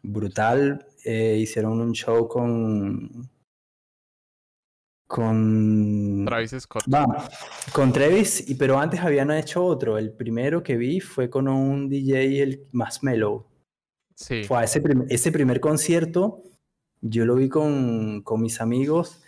brutal. 0.01 0.88
Eh, 1.05 1.38
hicieron 1.39 1.79
un 1.79 1.93
show 1.93 2.27
con, 2.27 3.29
con 5.05 6.25
Travis 6.25 6.55
Scott. 6.59 6.83
con 7.71 7.93
Travis, 7.93 8.49
y, 8.49 8.55
pero 8.55 8.79
antes 8.79 8.99
habían 8.99 9.29
hecho 9.29 9.63
otro. 9.63 9.99
El 9.99 10.13
primero 10.13 10.63
que 10.63 10.77
vi 10.77 10.99
fue 10.99 11.29
con 11.29 11.47
un 11.47 11.88
DJ 11.88 12.41
el 12.41 12.67
más 12.71 13.03
mellow. 13.03 13.45
Sí. 14.15 14.43
Fue 14.45 14.63
ese, 14.63 14.81
ese 15.09 15.31
primer 15.31 15.59
concierto, 15.59 16.41
yo 17.01 17.25
lo 17.25 17.35
vi 17.35 17.49
con, 17.49 18.21
con 18.23 18.41
mis 18.41 18.61
amigos 18.61 19.20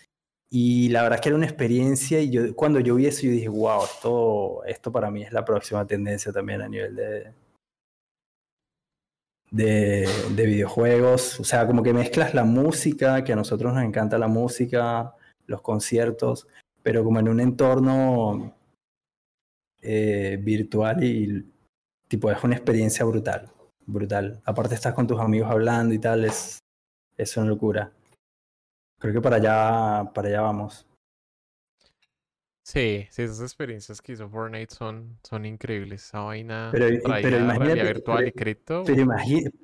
y 0.55 0.89
la 0.89 1.01
verdad 1.01 1.17
es 1.17 1.21
que 1.21 1.29
era 1.29 1.35
una 1.35 1.47
experiencia 1.47 2.21
y 2.21 2.29
yo 2.29 2.55
cuando 2.55 2.79
yo 2.79 2.93
vi 2.93 3.07
eso 3.07 3.23
yo 3.23 3.31
dije, 3.31 3.49
wow, 3.49 3.85
esto, 3.85 4.63
esto 4.65 4.91
para 4.91 5.09
mí 5.09 5.23
es 5.23 5.33
la 5.33 5.43
próxima 5.43 5.87
tendencia 5.87 6.31
también 6.31 6.61
a 6.61 6.69
nivel 6.69 6.95
de, 6.95 7.33
de, 9.49 10.07
de, 10.35 10.45
videojuegos. 10.45 11.39
O 11.39 11.43
sea, 11.43 11.65
como 11.65 11.81
que 11.81 11.91
mezclas 11.91 12.35
la 12.35 12.43
música, 12.43 13.23
que 13.23 13.33
a 13.33 13.35
nosotros 13.35 13.73
nos 13.73 13.83
encanta 13.83 14.19
la 14.19 14.27
música, 14.27 15.15
los 15.47 15.61
conciertos, 15.61 16.47
pero 16.83 17.03
como 17.03 17.19
en 17.19 17.29
un 17.29 17.39
entorno 17.39 18.55
eh, 19.81 20.37
virtual 20.39 21.03
y 21.03 21.51
tipo 22.07 22.29
es 22.29 22.43
una 22.43 22.53
experiencia 22.55 23.03
brutal, 23.05 23.49
brutal. 23.87 24.39
Aparte 24.45 24.75
estás 24.75 24.93
con 24.93 25.07
tus 25.07 25.19
amigos 25.19 25.49
hablando 25.49 25.95
y 25.95 25.99
tal, 25.99 26.25
es 26.25 26.61
una 27.37 27.47
locura. 27.47 27.91
Creo 29.03 29.15
que 29.15 29.21
para 29.21 29.35
allá, 29.35 30.09
para 30.13 30.29
allá 30.29 30.39
vamos. 30.39 30.87
Sí, 32.63 33.05
sí, 33.09 33.23
esas 33.23 33.41
experiencias 33.41 34.01
que 34.01 34.13
hizo 34.13 34.29
Fortnite 34.29 34.73
son, 34.73 35.19
son 35.23 35.45
increíbles. 35.45 36.05
Esa 36.05 36.21
vaina 36.21 36.69
pero, 36.71 36.87
pero 37.21 37.37
imagínate, 37.37 37.83
virtual 37.83 38.27
y 38.29 38.31
cripto. 38.31 38.83
Pero, 38.85 39.05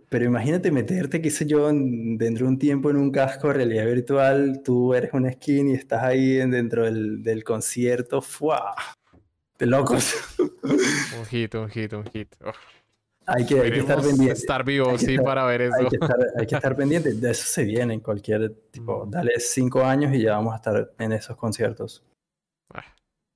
pero, 0.10 0.26
imagínate 0.26 0.72
meterte, 0.74 1.22
qué 1.22 1.30
sé 1.30 1.46
yo, 1.46 1.70
dentro 1.72 2.48
de 2.48 2.52
un 2.52 2.60
tiempo 2.60 2.90
en 2.90 2.98
un 2.98 3.12
casco 3.12 3.48
de 3.48 3.54
realidad 3.54 3.86
virtual, 3.86 4.62
tú 4.62 4.94
eres 4.94 5.14
una 5.14 5.32
skin 5.32 5.70
y 5.70 5.76
estás 5.76 6.04
ahí 6.04 6.34
dentro 6.36 6.84
del, 6.84 7.24
del 7.24 7.46
concierto. 7.46 8.22
¡Fua! 8.22 8.76
De 9.58 9.68
locos. 9.68 10.16
un 11.18 11.26
hit, 11.28 11.56
un 11.56 11.70
hit, 11.70 11.94
un 11.94 12.04
hit. 12.08 12.36
Hay 13.36 13.46
que, 13.46 13.68
estar 13.80 14.02
pendiente. 14.02 14.34
Estar 14.34 14.64
vivo, 14.64 14.98
sí, 14.98 15.18
para 15.18 15.46
ver 15.46 15.62
eso. 15.62 15.76
Hay 15.78 16.46
que, 16.48 16.56
estar, 16.56 16.76
pendiente. 16.76 17.14
De 17.14 17.32
eso 17.32 17.46
se 17.46 17.64
viene 17.64 17.94
en 17.94 18.00
cualquier 18.00 18.54
tipo. 18.72 19.06
Mm. 19.06 19.12
Dale 19.12 19.40
cinco 19.40 19.84
años 19.84 20.14
y 20.14 20.24
ya 20.24 20.34
vamos 20.34 20.54
a 20.54 20.58
estar 20.58 20.92
en 20.98 21.12
esos 21.12 21.38
conciertos. 21.38 22.04
Ah, 22.74 22.86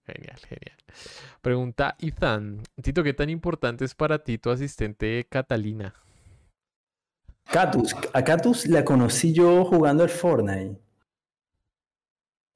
genial, 0.05 0.39
genial. 0.39 0.77
Pregunta 1.41 1.95
Ethan. 1.99 2.61
Tito, 2.81 3.03
¿qué 3.03 3.13
tan 3.13 3.29
importante 3.29 3.85
es 3.85 3.93
para 3.93 4.23
ti 4.23 4.37
tu 4.37 4.49
asistente 4.49 5.27
Catalina? 5.29 5.93
Catus. 7.51 7.95
A 8.13 8.23
Catus 8.23 8.65
la 8.67 8.83
conocí 8.83 9.33
yo 9.33 9.65
jugando 9.65 10.03
al 10.03 10.09
Fortnite. 10.09 10.79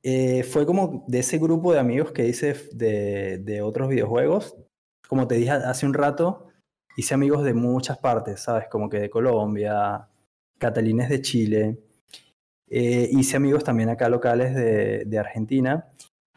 Eh, 0.04 0.44
fue 0.44 0.66
como 0.66 1.04
de 1.08 1.20
ese 1.20 1.38
grupo 1.38 1.74
de 1.74 1.80
amigos 1.80 2.12
que 2.12 2.26
hice 2.26 2.56
de, 2.72 3.40
de 3.40 3.62
otros 3.62 3.90
videojuegos. 3.90 4.56
Como 5.08 5.28
te 5.28 5.36
dije 5.36 5.52
hace 5.52 5.86
un 5.86 5.94
rato, 5.94 6.47
hice 6.98 7.14
amigos 7.14 7.44
de 7.44 7.54
muchas 7.54 7.98
partes, 8.00 8.42
¿sabes? 8.42 8.68
Como 8.68 8.90
que 8.90 9.00
de 9.00 9.10
Colombia, 9.10 10.08
catalines 10.58 11.10
de 11.10 11.22
Chile. 11.22 11.78
Eh, 12.68 13.08
hice 13.12 13.38
amigos 13.38 13.64
también 13.64 13.90
acá 13.90 14.10
locales 14.10 14.56
de, 14.56 15.06
de, 15.06 15.20
Argentina. 15.20 15.88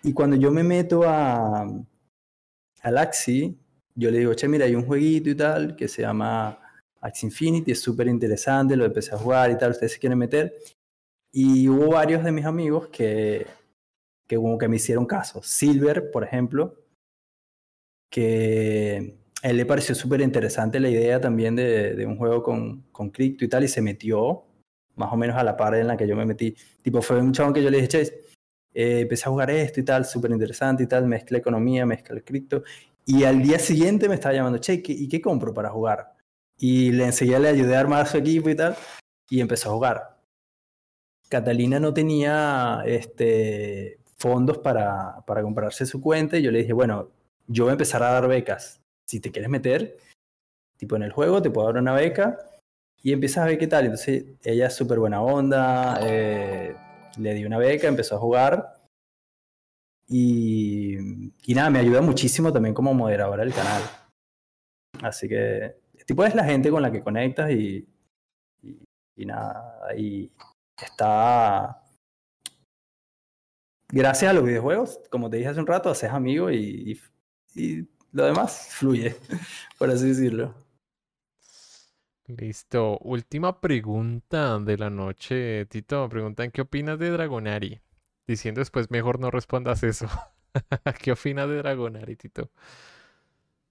Y 0.02 0.12
cuando 0.12 0.36
yo 0.36 0.52
me 0.52 0.62
meto 0.62 1.02
a, 1.04 1.62
a 1.62 2.88
Axi, 3.00 3.58
yo 3.94 4.10
le 4.10 4.18
digo, 4.18 4.34
che, 4.34 4.48
mira, 4.48 4.66
hay 4.66 4.74
un 4.74 4.86
jueguito 4.86 5.30
y 5.30 5.34
tal 5.34 5.74
que 5.76 5.88
se 5.88 6.02
llama 6.02 6.58
Axie 7.00 7.26
Infinity, 7.28 7.72
es 7.72 7.80
súper 7.80 8.06
interesante, 8.08 8.76
lo 8.76 8.84
empecé 8.84 9.14
a 9.14 9.18
jugar 9.18 9.50
y 9.50 9.56
tal, 9.56 9.70
ustedes 9.70 9.92
se 9.94 9.98
quieren 9.98 10.18
meter. 10.18 10.54
Y 11.32 11.68
hubo 11.68 11.92
varios 11.92 12.22
de 12.22 12.32
mis 12.32 12.44
amigos 12.44 12.88
que, 12.88 13.46
que 14.28 14.36
como 14.36 14.58
que 14.58 14.68
me 14.68 14.76
hicieron 14.76 15.06
caso. 15.06 15.42
Silver, 15.42 16.10
por 16.10 16.22
ejemplo, 16.22 16.76
que 18.10 19.19
a 19.42 19.48
él 19.48 19.56
le 19.56 19.66
pareció 19.66 19.94
súper 19.94 20.20
interesante 20.20 20.80
la 20.80 20.88
idea 20.88 21.20
también 21.20 21.56
de, 21.56 22.04
un 22.06 22.16
juego 22.16 22.42
con, 22.42 22.82
con 22.92 23.10
cripto 23.10 23.44
y 23.44 23.48
tal, 23.48 23.64
y 23.64 23.68
se 23.68 23.80
metió 23.80 24.44
más 24.96 25.12
o 25.12 25.16
menos 25.16 25.36
a 25.36 25.44
la 25.44 25.56
par 25.56 25.74
en 25.74 25.86
la 25.86 25.96
que 25.96 26.06
yo 26.06 26.16
me 26.16 26.26
metí. 26.26 26.54
Tipo, 26.82 27.00
fue 27.02 27.20
un 27.20 27.32
chabón 27.32 27.54
que 27.54 27.62
yo 27.62 27.70
le 27.70 27.78
dije, 27.78 27.88
che, 27.88 28.02
eh, 28.74 29.00
empecé 29.00 29.24
a 29.28 29.30
jugar 29.30 29.50
esto 29.50 29.80
y 29.80 29.84
tal, 29.84 30.04
súper 30.04 30.30
interesante 30.30 30.82
y 30.84 30.86
tal, 30.86 31.06
mezcla 31.06 31.38
economía, 31.38 31.86
mezcla 31.86 32.20
cripto. 32.20 32.62
Y 33.06 33.24
al 33.24 33.42
día 33.42 33.58
siguiente 33.58 34.08
me 34.08 34.14
estaba 34.14 34.34
llamando, 34.34 34.58
che, 34.58 34.82
¿y 34.86 35.08
qué 35.08 35.20
compro 35.20 35.54
para 35.54 35.70
jugar? 35.70 36.14
Y 36.58 36.92
le 36.92 37.06
enseguida 37.06 37.38
le 37.38 37.48
ayudé 37.48 37.76
a 37.76 37.80
armar 37.80 38.06
su 38.06 38.18
equipo 38.18 38.50
y 38.50 38.54
tal, 38.54 38.76
y 39.30 39.40
empezó 39.40 39.70
a 39.70 39.74
jugar. 39.74 40.20
Catalina 41.30 41.80
no 41.80 41.94
tenía 41.94 42.82
este, 42.86 44.00
fondos 44.18 44.58
para, 44.58 45.24
para 45.26 45.42
comprarse 45.42 45.86
su 45.86 46.00
cuenta 46.00 46.36
y 46.36 46.42
yo 46.42 46.50
le 46.50 46.58
dije, 46.58 46.72
bueno, 46.72 47.10
yo 47.46 47.64
voy 47.64 47.70
a 47.70 47.72
empezar 47.72 48.02
a 48.02 48.12
dar 48.12 48.28
becas. 48.28 48.79
Si 49.10 49.18
te 49.18 49.32
quieres 49.32 49.50
meter, 49.50 49.98
tipo 50.76 50.94
en 50.94 51.02
el 51.02 51.10
juego, 51.10 51.42
te 51.42 51.50
puedo 51.50 51.66
dar 51.66 51.82
una 51.82 51.94
beca 51.94 52.38
y 53.02 53.12
empiezas 53.12 53.38
a 53.38 53.46
ver 53.46 53.58
qué 53.58 53.66
tal. 53.66 53.86
Entonces 53.86 54.24
ella 54.44 54.68
es 54.68 54.74
súper 54.76 55.00
buena 55.00 55.20
onda, 55.20 55.98
eh, 56.00 56.76
le 57.18 57.34
di 57.34 57.44
una 57.44 57.58
beca, 57.58 57.88
empezó 57.88 58.14
a 58.14 58.20
jugar 58.20 58.80
y, 60.06 60.96
y 61.44 61.54
nada, 61.56 61.70
me 61.70 61.80
ayuda 61.80 62.00
muchísimo 62.02 62.52
también 62.52 62.72
como 62.72 62.94
moderadora 62.94 63.42
del 63.42 63.52
canal. 63.52 63.82
Así 65.02 65.28
que, 65.28 65.74
tipo, 66.06 66.24
es 66.24 66.36
la 66.36 66.44
gente 66.44 66.70
con 66.70 66.80
la 66.80 66.92
que 66.92 67.02
conectas 67.02 67.50
y, 67.50 67.84
y, 68.62 68.78
y 69.16 69.26
nada, 69.26 69.92
y 69.96 70.30
está... 70.80 71.82
Gracias 73.88 74.30
a 74.30 74.34
los 74.34 74.44
videojuegos, 74.44 75.00
como 75.10 75.28
te 75.28 75.38
dije 75.38 75.48
hace 75.48 75.58
un 75.58 75.66
rato, 75.66 75.90
haces 75.90 76.10
amigos 76.10 76.52
y 76.52 76.96
lo 78.12 78.24
demás 78.24 78.68
fluye, 78.70 79.16
por 79.78 79.90
así 79.90 80.08
decirlo. 80.08 80.54
Listo. 82.26 82.98
Última 82.98 83.60
pregunta 83.60 84.58
de 84.60 84.78
la 84.78 84.90
noche, 84.90 85.66
Tito. 85.66 86.02
Me 86.02 86.08
preguntan 86.08 86.50
qué 86.50 86.60
opinas 86.62 86.98
de 86.98 87.10
Dragonari. 87.10 87.80
Diciendo 88.26 88.60
después, 88.60 88.90
mejor 88.90 89.18
no 89.18 89.30
respondas 89.30 89.82
eso. 89.82 90.06
¿Qué 91.02 91.12
opinas 91.12 91.48
de 91.48 91.56
Dragonari, 91.56 92.16
Tito? 92.16 92.50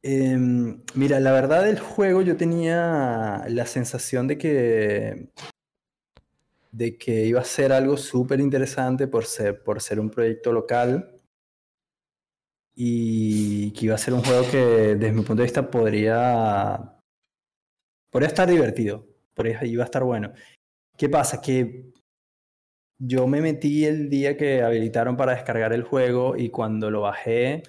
Em, 0.02 0.82
mira, 0.96 1.20
la 1.20 1.32
verdad 1.32 1.64
del 1.64 1.80
juego 1.80 2.22
yo 2.22 2.38
tenía 2.38 3.46
la 3.48 3.66
sensación 3.66 4.28
de 4.28 4.38
que 4.38 5.30
de 6.72 6.98
que 6.98 7.26
iba 7.26 7.42
a 7.42 7.46
ser 7.46 7.74
algo 7.74 7.98
súper 7.98 8.40
interesante 8.40 9.08
por 9.08 9.26
ser, 9.26 9.64
por 9.64 9.82
ser 9.82 10.00
un 10.00 10.10
proyecto 10.10 10.54
local 10.54 11.19
y 12.76 13.72
que 13.72 13.86
iba 13.86 13.96
a 13.96 13.98
ser 13.98 14.14
un 14.14 14.24
juego 14.24 14.50
que 14.50 14.58
desde 14.96 15.12
mi 15.12 15.22
punto 15.22 15.42
de 15.42 15.44
vista 15.44 15.70
podría 15.70 17.00
podría 18.12 18.28
estar 18.28 18.50
divertido, 18.50 19.06
podría, 19.34 19.64
iba 19.66 19.84
a 19.84 19.86
estar 19.86 20.04
bueno. 20.04 20.34
¿Qué 20.98 21.10
pasa? 21.10 21.42
Que 21.42 21.92
yo 23.00 23.28
me 23.28 23.42
metí 23.42 23.86
el 23.86 24.10
día 24.10 24.36
que 24.36 24.62
habilitaron 24.62 25.16
para 25.16 25.34
descargar 25.34 25.74
el 25.74 25.84
juego 25.84 26.36
y 26.36 26.50
cuando 26.50 26.92
lo 26.92 27.02
bajé, 27.02 27.64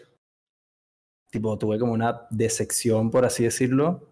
tipo, 1.31 1.57
tuve 1.59 1.79
como 1.79 1.93
una 1.93 2.27
decepción, 2.31 3.11
por 3.11 3.25
así 3.25 3.45
decirlo, 3.45 4.09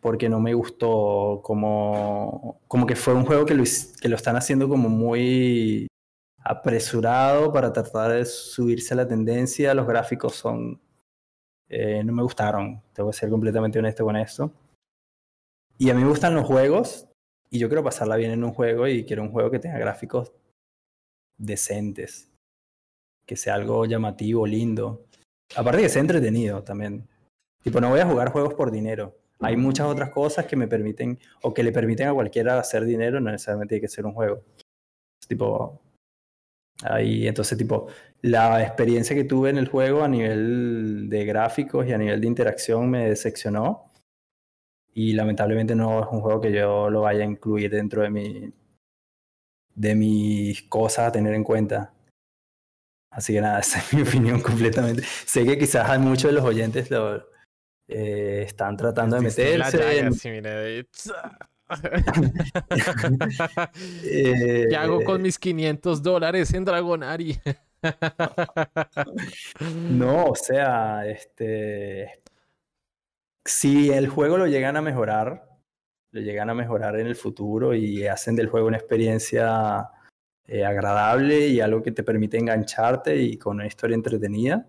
porque 0.00 0.28
no 0.28 0.40
me 0.40 0.54
gustó 0.54 1.40
como, 1.42 2.60
como 2.68 2.86
que 2.86 2.96
fue 2.96 3.14
un 3.14 3.24
juego 3.24 3.44
que 3.44 3.54
lo, 3.54 3.64
que 4.00 4.08
lo 4.08 4.16
están 4.16 4.36
haciendo 4.36 4.68
como 4.68 4.88
muy 4.88 5.88
apresurado 6.42 7.52
para 7.52 7.72
tratar 7.72 8.12
de 8.12 8.24
subirse 8.24 8.94
a 8.94 8.98
la 8.98 9.08
tendencia. 9.08 9.74
Los 9.74 9.86
gráficos 9.86 10.34
son... 10.34 10.80
Eh, 11.68 12.02
no 12.02 12.12
me 12.12 12.22
gustaron, 12.22 12.82
tengo 12.92 13.10
que 13.10 13.16
ser 13.16 13.30
completamente 13.30 13.78
honesto 13.78 14.04
con 14.04 14.16
esto. 14.16 14.52
Y 15.78 15.88
a 15.90 15.94
mí 15.94 16.02
me 16.02 16.08
gustan 16.08 16.34
los 16.34 16.44
juegos 16.44 17.06
y 17.48 17.58
yo 17.58 17.68
quiero 17.68 17.84
pasarla 17.84 18.16
bien 18.16 18.32
en 18.32 18.44
un 18.44 18.52
juego 18.52 18.86
y 18.88 19.04
quiero 19.04 19.22
un 19.22 19.30
juego 19.30 19.50
que 19.50 19.58
tenga 19.60 19.78
gráficos 19.78 20.32
decentes, 21.38 22.30
que 23.26 23.36
sea 23.36 23.54
algo 23.54 23.86
llamativo, 23.86 24.46
lindo. 24.46 25.06
Aparte 25.56 25.82
que 25.82 25.88
sea 25.88 26.02
entretenido 26.02 26.62
también. 26.62 27.08
Tipo, 27.62 27.80
no 27.80 27.90
voy 27.90 28.00
a 28.00 28.06
jugar 28.06 28.30
juegos 28.30 28.54
por 28.54 28.70
dinero. 28.70 29.16
Hay 29.40 29.56
muchas 29.56 29.86
otras 29.86 30.10
cosas 30.10 30.46
que 30.46 30.56
me 30.56 30.68
permiten 30.68 31.18
o 31.42 31.54
que 31.54 31.62
le 31.62 31.72
permiten 31.72 32.08
a 32.08 32.14
cualquiera 32.14 32.58
hacer 32.58 32.84
dinero, 32.84 33.20
no 33.20 33.30
necesariamente 33.30 33.76
tiene 33.76 33.82
que 33.82 33.88
ser 33.88 34.06
un 34.06 34.12
juego. 34.12 34.44
Tipo, 35.26 35.80
ahí, 36.82 37.26
entonces, 37.26 37.56
tipo, 37.58 37.88
la 38.22 38.62
experiencia 38.62 39.14
que 39.16 39.24
tuve 39.24 39.50
en 39.50 39.58
el 39.58 39.68
juego 39.68 40.02
a 40.02 40.08
nivel 40.08 41.08
de 41.08 41.24
gráficos 41.24 41.86
y 41.86 41.92
a 41.92 41.98
nivel 41.98 42.20
de 42.20 42.26
interacción 42.26 42.90
me 42.90 43.08
decepcionó 43.08 43.90
y 44.92 45.12
lamentablemente 45.12 45.74
no 45.74 46.02
es 46.02 46.08
un 46.10 46.20
juego 46.20 46.40
que 46.40 46.52
yo 46.52 46.90
lo 46.90 47.02
vaya 47.02 47.22
a 47.22 47.28
incluir 47.28 47.70
dentro 47.70 48.02
de 48.02 48.10
mi 48.10 48.52
de 49.74 49.94
mis 49.94 50.62
cosas 50.62 51.08
a 51.08 51.12
tener 51.12 51.34
en 51.34 51.44
cuenta. 51.44 51.92
Así 53.10 53.32
que 53.32 53.40
nada, 53.40 53.60
esa 53.60 53.78
es 53.78 53.94
mi 53.94 54.02
opinión 54.02 54.40
completamente. 54.40 55.02
Sé 55.02 55.44
que 55.44 55.58
quizás 55.58 55.88
hay 55.88 55.98
muchos 55.98 56.30
de 56.30 56.32
los 56.32 56.44
oyentes 56.44 56.90
lo 56.90 57.16
eh, 57.88 58.42
están 58.46 58.76
tratando 58.76 59.16
de 59.16 59.22
meterse. 59.22 59.98
En... 59.98 60.12
eh, 64.04 64.66
¿Qué 64.68 64.76
hago 64.76 65.02
con 65.04 65.22
mis 65.22 65.38
500 65.38 66.02
dólares 66.02 66.52
en 66.54 66.64
Dragonari? 66.64 67.38
no, 69.90 70.26
o 70.26 70.34
sea, 70.34 71.06
este, 71.06 72.20
si 73.44 73.90
el 73.90 74.08
juego 74.08 74.36
lo 74.36 74.46
llegan 74.46 74.76
a 74.76 74.82
mejorar, 74.82 75.48
lo 76.12 76.20
llegan 76.20 76.50
a 76.50 76.54
mejorar 76.54 76.98
en 76.98 77.06
el 77.06 77.16
futuro 77.16 77.74
y 77.74 78.06
hacen 78.06 78.36
del 78.36 78.48
juego 78.48 78.66
una 78.66 78.76
experiencia 78.76 79.90
eh, 80.46 80.64
agradable 80.64 81.46
y 81.46 81.60
algo 81.60 81.82
que 81.82 81.92
te 81.92 82.02
permite 82.02 82.38
engancharte 82.38 83.16
y 83.16 83.38
con 83.38 83.56
una 83.56 83.66
historia 83.66 83.94
entretenida. 83.94 84.66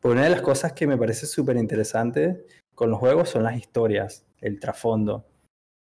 Pues 0.00 0.12
una 0.14 0.24
de 0.24 0.30
las 0.30 0.42
cosas 0.42 0.72
que 0.72 0.86
me 0.86 0.98
parece 0.98 1.26
súper 1.26 1.56
interesante 1.56 2.44
con 2.74 2.90
los 2.90 2.98
juegos 2.98 3.28
son 3.28 3.44
las 3.44 3.56
historias, 3.56 4.26
el 4.40 4.58
trasfondo. 4.58 5.24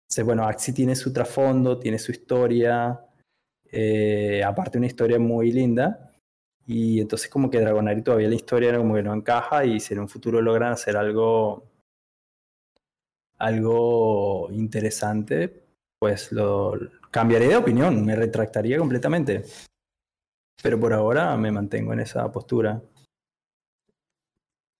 Entonces, 0.08 0.24
bueno, 0.24 0.48
Axie 0.48 0.74
tiene 0.74 0.96
su 0.96 1.12
trasfondo, 1.12 1.78
tiene 1.78 2.00
su 2.00 2.14
historia, 2.14 2.98
eh, 3.66 4.42
aparte 4.42 4.78
una 4.78 4.88
historia 4.88 5.20
muy 5.20 5.52
linda. 5.52 6.14
Y 6.66 7.02
entonces 7.02 7.30
como 7.30 7.50
que 7.50 7.60
Dragonari 7.60 8.02
todavía 8.02 8.30
la 8.30 8.36
historia 8.36 8.78
como 8.78 8.96
que 8.96 9.04
no 9.04 9.14
encaja 9.14 9.66
y 9.66 9.82
si 9.82 9.94
en 9.94 10.00
un 10.02 10.10
futuro 10.10 10.42
logran 10.42 10.72
hacer 10.72 10.96
algo 10.96 11.70
algo 13.38 14.50
interesante, 14.52 15.66
pues 16.00 16.32
lo 16.32 16.74
cambiaré 17.12 17.50
de 17.50 17.58
opinión, 17.58 18.06
me 18.06 18.16
retractaría 18.16 18.78
completamente. 18.78 19.44
Pero 20.64 20.80
por 20.80 20.94
ahora 20.94 21.36
me 21.38 21.52
mantengo 21.52 21.94
en 21.94 22.00
esa 22.00 22.32
postura. 22.32 22.82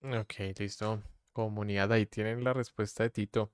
Ok, 0.02 0.34
listo. 0.58 1.02
Comunidad, 1.32 1.92
ahí 1.92 2.06
tienen 2.06 2.42
la 2.42 2.52
respuesta 2.52 3.04
de 3.04 3.10
Tito. 3.10 3.52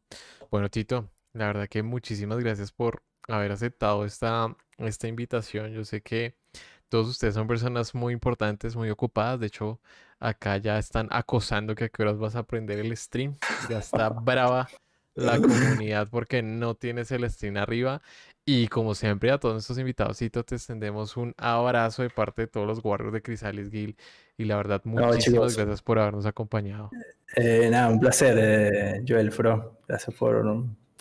Bueno, 0.51 0.71
Tito, 0.71 1.11
la 1.35 1.49
verdad 1.49 1.69
que 1.69 1.83
muchísimas 1.83 2.39
gracias 2.39 2.73
por 2.73 3.03
haber 3.29 3.53
aceptado 3.53 4.05
esta, 4.05 4.57
esta 4.79 5.09
invitación. 5.09 5.73
Yo 5.73 5.85
sé 5.85 6.01
que 6.01 6.37
todos 6.89 7.09
ustedes 7.09 7.35
son 7.35 7.49
personas 7.49 7.95
muy 7.95 8.13
importantes, 8.13 8.77
muy 8.77 8.89
ocupadas. 8.89 9.41
De 9.41 9.47
hecho, 9.47 9.81
acá 10.21 10.57
ya 10.59 10.79
están 10.79 11.09
acosando 11.11 11.75
que 11.75 11.85
a 11.85 11.89
qué 11.89 12.03
horas 12.03 12.19
vas 12.19 12.37
a 12.37 12.41
aprender 12.41 12.79
el 12.79 12.97
stream. 12.97 13.37
Ya 13.69 13.79
está 13.79 14.09
brava 14.11 14.69
la 15.15 15.41
comunidad 15.41 16.09
porque 16.09 16.43
no 16.43 16.75
tienes 16.75 17.11
el 17.11 17.29
stream 17.29 17.57
arriba. 17.57 18.01
Y 18.47 18.69
como 18.69 18.95
siempre, 18.95 19.31
a 19.31 19.39
todos 19.39 19.55
nuestros 19.55 19.79
invitados, 19.79 20.19
te 20.19 20.27
extendemos 20.27 21.17
un 21.17 21.35
abrazo 21.37 22.03
de 22.03 22.11
parte 22.11 22.43
de 22.43 22.47
todos 22.47 22.67
los 22.67 22.83
guardias 22.83 23.13
de 23.13 23.23
Crisalis 23.23 23.71
Guild. 23.71 23.97
Y 24.37 24.45
la 24.45 24.57
verdad, 24.57 24.83
muchísimas 24.85 25.57
gracias 25.57 25.83
por 25.83 25.99
habernos 25.99 26.27
acompañado. 26.27 26.91
Eh, 27.37 27.69
nada, 27.71 27.89
un 27.89 27.99
placer, 27.99 28.37
eh, 28.39 29.05
Joel 29.09 29.33
Fro. 29.33 29.81
Gracias 29.89 30.15
por, 30.15 30.45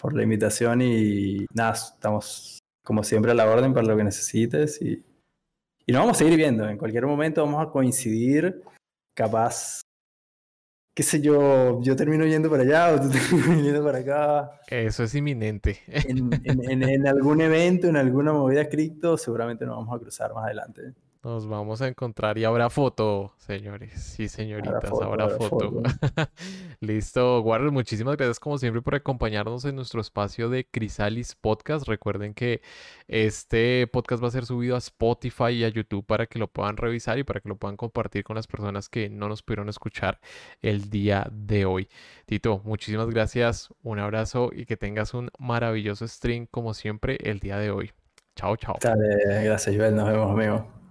por 0.03 0.13
la 0.13 0.23
invitación 0.23 0.81
y 0.81 1.45
nada, 1.53 1.71
estamos 1.71 2.59
como 2.83 3.05
siempre 3.05 3.31
a 3.31 3.35
la 3.35 3.49
orden 3.49 3.73
para 3.73 3.87
lo 3.87 3.95
que 3.95 4.03
necesites 4.03 4.81
y, 4.81 5.01
y 5.85 5.93
nos 5.93 6.01
vamos 6.01 6.17
a 6.17 6.19
seguir 6.19 6.35
viendo. 6.35 6.67
En 6.67 6.77
cualquier 6.77 7.05
momento 7.05 7.41
vamos 7.45 7.65
a 7.65 7.71
coincidir, 7.71 8.61
capaz 9.15 9.79
qué 10.93 11.03
sé 11.03 11.21
yo, 11.21 11.81
yo 11.81 11.95
termino 11.95 12.25
yendo 12.25 12.49
para 12.49 12.63
allá 12.63 12.93
o 12.93 12.99
tú 12.99 13.09
terminas 13.11 13.63
yendo 13.63 13.81
para 13.81 13.99
acá. 13.99 14.59
Eso 14.67 15.03
es 15.05 15.15
inminente. 15.15 15.79
En, 15.87 16.29
en, 16.43 16.83
en, 16.83 17.07
algún 17.07 17.39
evento, 17.39 17.87
en 17.87 17.95
alguna 17.95 18.33
movida 18.33 18.67
cripto, 18.67 19.17
seguramente 19.17 19.65
nos 19.65 19.77
vamos 19.77 19.95
a 19.95 20.01
cruzar 20.01 20.33
más 20.33 20.43
adelante. 20.43 20.81
Nos 21.23 21.47
vamos 21.47 21.81
a 21.81 21.87
encontrar 21.87 22.37
y 22.37 22.43
habrá 22.43 22.69
foto, 22.69 23.33
señores. 23.37 23.93
Sí, 23.93 24.27
señoritas, 24.27 24.91
habrá 25.01 25.29
foto. 25.29 25.81
Listo, 26.81 27.39
Warriors, 27.39 27.71
muchísimas 27.71 28.17
gracias 28.17 28.41
como 28.41 28.57
siempre 28.57 28.81
por 28.81 28.93
acompañarnos 28.95 29.63
en 29.63 29.77
nuestro 29.77 30.01
espacio 30.01 30.49
de 30.49 30.65
Crisalis 30.65 31.35
Podcast. 31.35 31.87
Recuerden 31.87 32.33
que 32.33 32.61
este 33.07 33.87
podcast 33.87 34.21
va 34.21 34.27
a 34.27 34.31
ser 34.31 34.45
subido 34.45 34.75
a 34.75 34.79
Spotify 34.79 35.51
y 35.51 35.63
a 35.63 35.69
YouTube 35.69 36.05
para 36.05 36.25
que 36.25 36.39
lo 36.39 36.49
puedan 36.49 36.75
revisar 36.75 37.17
y 37.17 37.23
para 37.23 37.39
que 37.39 37.47
lo 37.47 37.55
puedan 37.55 37.77
compartir 37.77 38.25
con 38.25 38.35
las 38.35 38.45
personas 38.45 38.89
que 38.89 39.09
no 39.09 39.29
nos 39.29 39.43
pudieron 39.43 39.69
escuchar 39.69 40.19
el 40.61 40.89
día 40.89 41.25
de 41.31 41.63
hoy. 41.63 41.87
Tito, 42.25 42.59
muchísimas 42.65 43.09
gracias, 43.09 43.69
un 43.81 43.99
abrazo 43.99 44.49
y 44.53 44.65
que 44.65 44.75
tengas 44.75 45.13
un 45.13 45.29
maravilloso 45.39 46.05
stream 46.05 46.47
como 46.47 46.73
siempre 46.73 47.17
el 47.21 47.39
día 47.39 47.59
de 47.59 47.71
hoy. 47.71 47.91
Chao, 48.35 48.57
chao. 48.57 48.75
Dale, 48.81 49.45
gracias, 49.45 49.73
Joel. 49.73 49.95
Nos 49.95 50.09
vemos, 50.09 50.29
amigo. 50.29 50.82